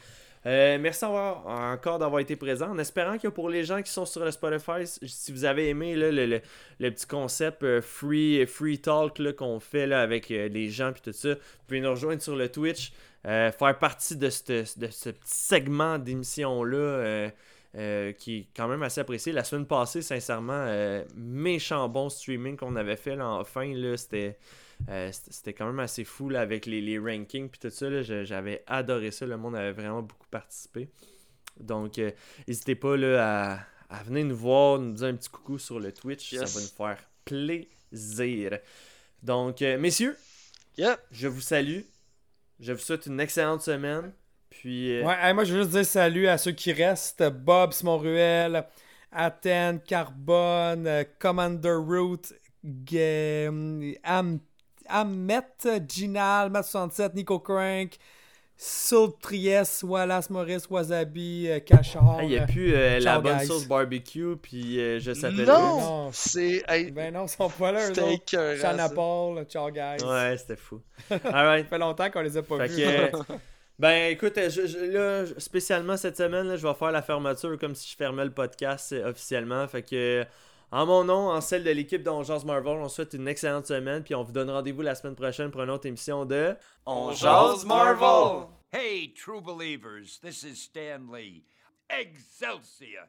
[0.44, 2.70] Euh, merci encore d'avoir été présent.
[2.70, 5.94] En espérant que pour les gens qui sont sur le Spotify, si vous avez aimé
[5.94, 6.40] le, le-
[6.80, 11.00] le petit concept euh, free, free talk qu'on fait là, avec euh, les gens puis
[11.02, 12.92] tout ça, vous pouvez nous rejoindre sur le Twitch,
[13.24, 14.62] faire partie de, ce
[15.10, 17.30] petit segment d'émission-là.
[18.18, 19.32] qui est quand même assez apprécié.
[19.32, 20.66] La semaine passée, sincèrement,
[21.16, 24.36] méchant bon streaming qu'on avait fait là, enfin, là, c'était,
[24.88, 28.02] euh, c'était quand même assez fou là, avec les, les rankings puis tout ça.
[28.02, 29.26] j'avais adoré ça.
[29.26, 30.88] Le monde avait vraiment beaucoup participé.
[31.60, 32.10] Donc, euh,
[32.48, 35.92] n'hésitez pas là, à, à venir nous voir, nous dire un petit coucou sur le
[35.92, 36.32] Twitch.
[36.32, 36.44] Yes.
[36.50, 38.58] Ça va nous faire plaisir.
[39.22, 40.16] Donc, euh, messieurs,
[40.78, 40.98] Yep.
[41.10, 41.80] je vous salue.
[42.60, 44.12] Je vous souhaite une excellente semaine.
[44.50, 47.22] Puis, euh, Ouais, hey, moi je veux juste dire salut à ceux qui restent.
[47.22, 48.64] Bob Smonruel,
[49.10, 52.32] Athènes, Carbone, Commander Root,
[52.86, 54.38] G- Am
[54.88, 55.42] Ahmet,
[55.88, 57.96] Ginal, Matt67, Nico Crank,
[58.56, 62.18] Soul Trieste, Wallace Maurice, Wasabi, euh, Cachard.
[62.18, 63.46] Ah, il n'y a plus euh, la bonne guys.
[63.46, 65.46] sauce barbecue, puis euh, je s'appelle.
[65.46, 65.80] Non!
[65.80, 66.10] Non.
[66.12, 66.62] C'est.
[66.68, 68.56] hey, Ben non, ils sont pas là, eux autres.
[68.60, 68.88] ça.
[68.94, 70.04] Paul, ciao guys.
[70.04, 70.80] Ouais, c'était fou.
[71.10, 71.64] Alright.
[71.64, 72.76] Ça fait longtemps qu'on les a pas Fait vus.
[72.76, 73.36] que, euh,
[73.80, 77.58] ben écoute, euh, je, je- là, spécialement cette semaine, là, je vais faire la fermeture
[77.58, 79.66] comme si je fermais le podcast euh, officiellement.
[79.66, 80.24] Fait que,
[80.72, 84.02] en mon nom, en celle de l'équipe d'Ongeance Marvel, on souhaite une excellente semaine.
[84.02, 87.64] Puis on vous donne rendez-vous la semaine prochaine pour une autre émission de On jase
[87.66, 88.48] Marvel!
[88.72, 91.44] Hey, true believers, this is Stan Lee.
[91.90, 93.06] Excelsior!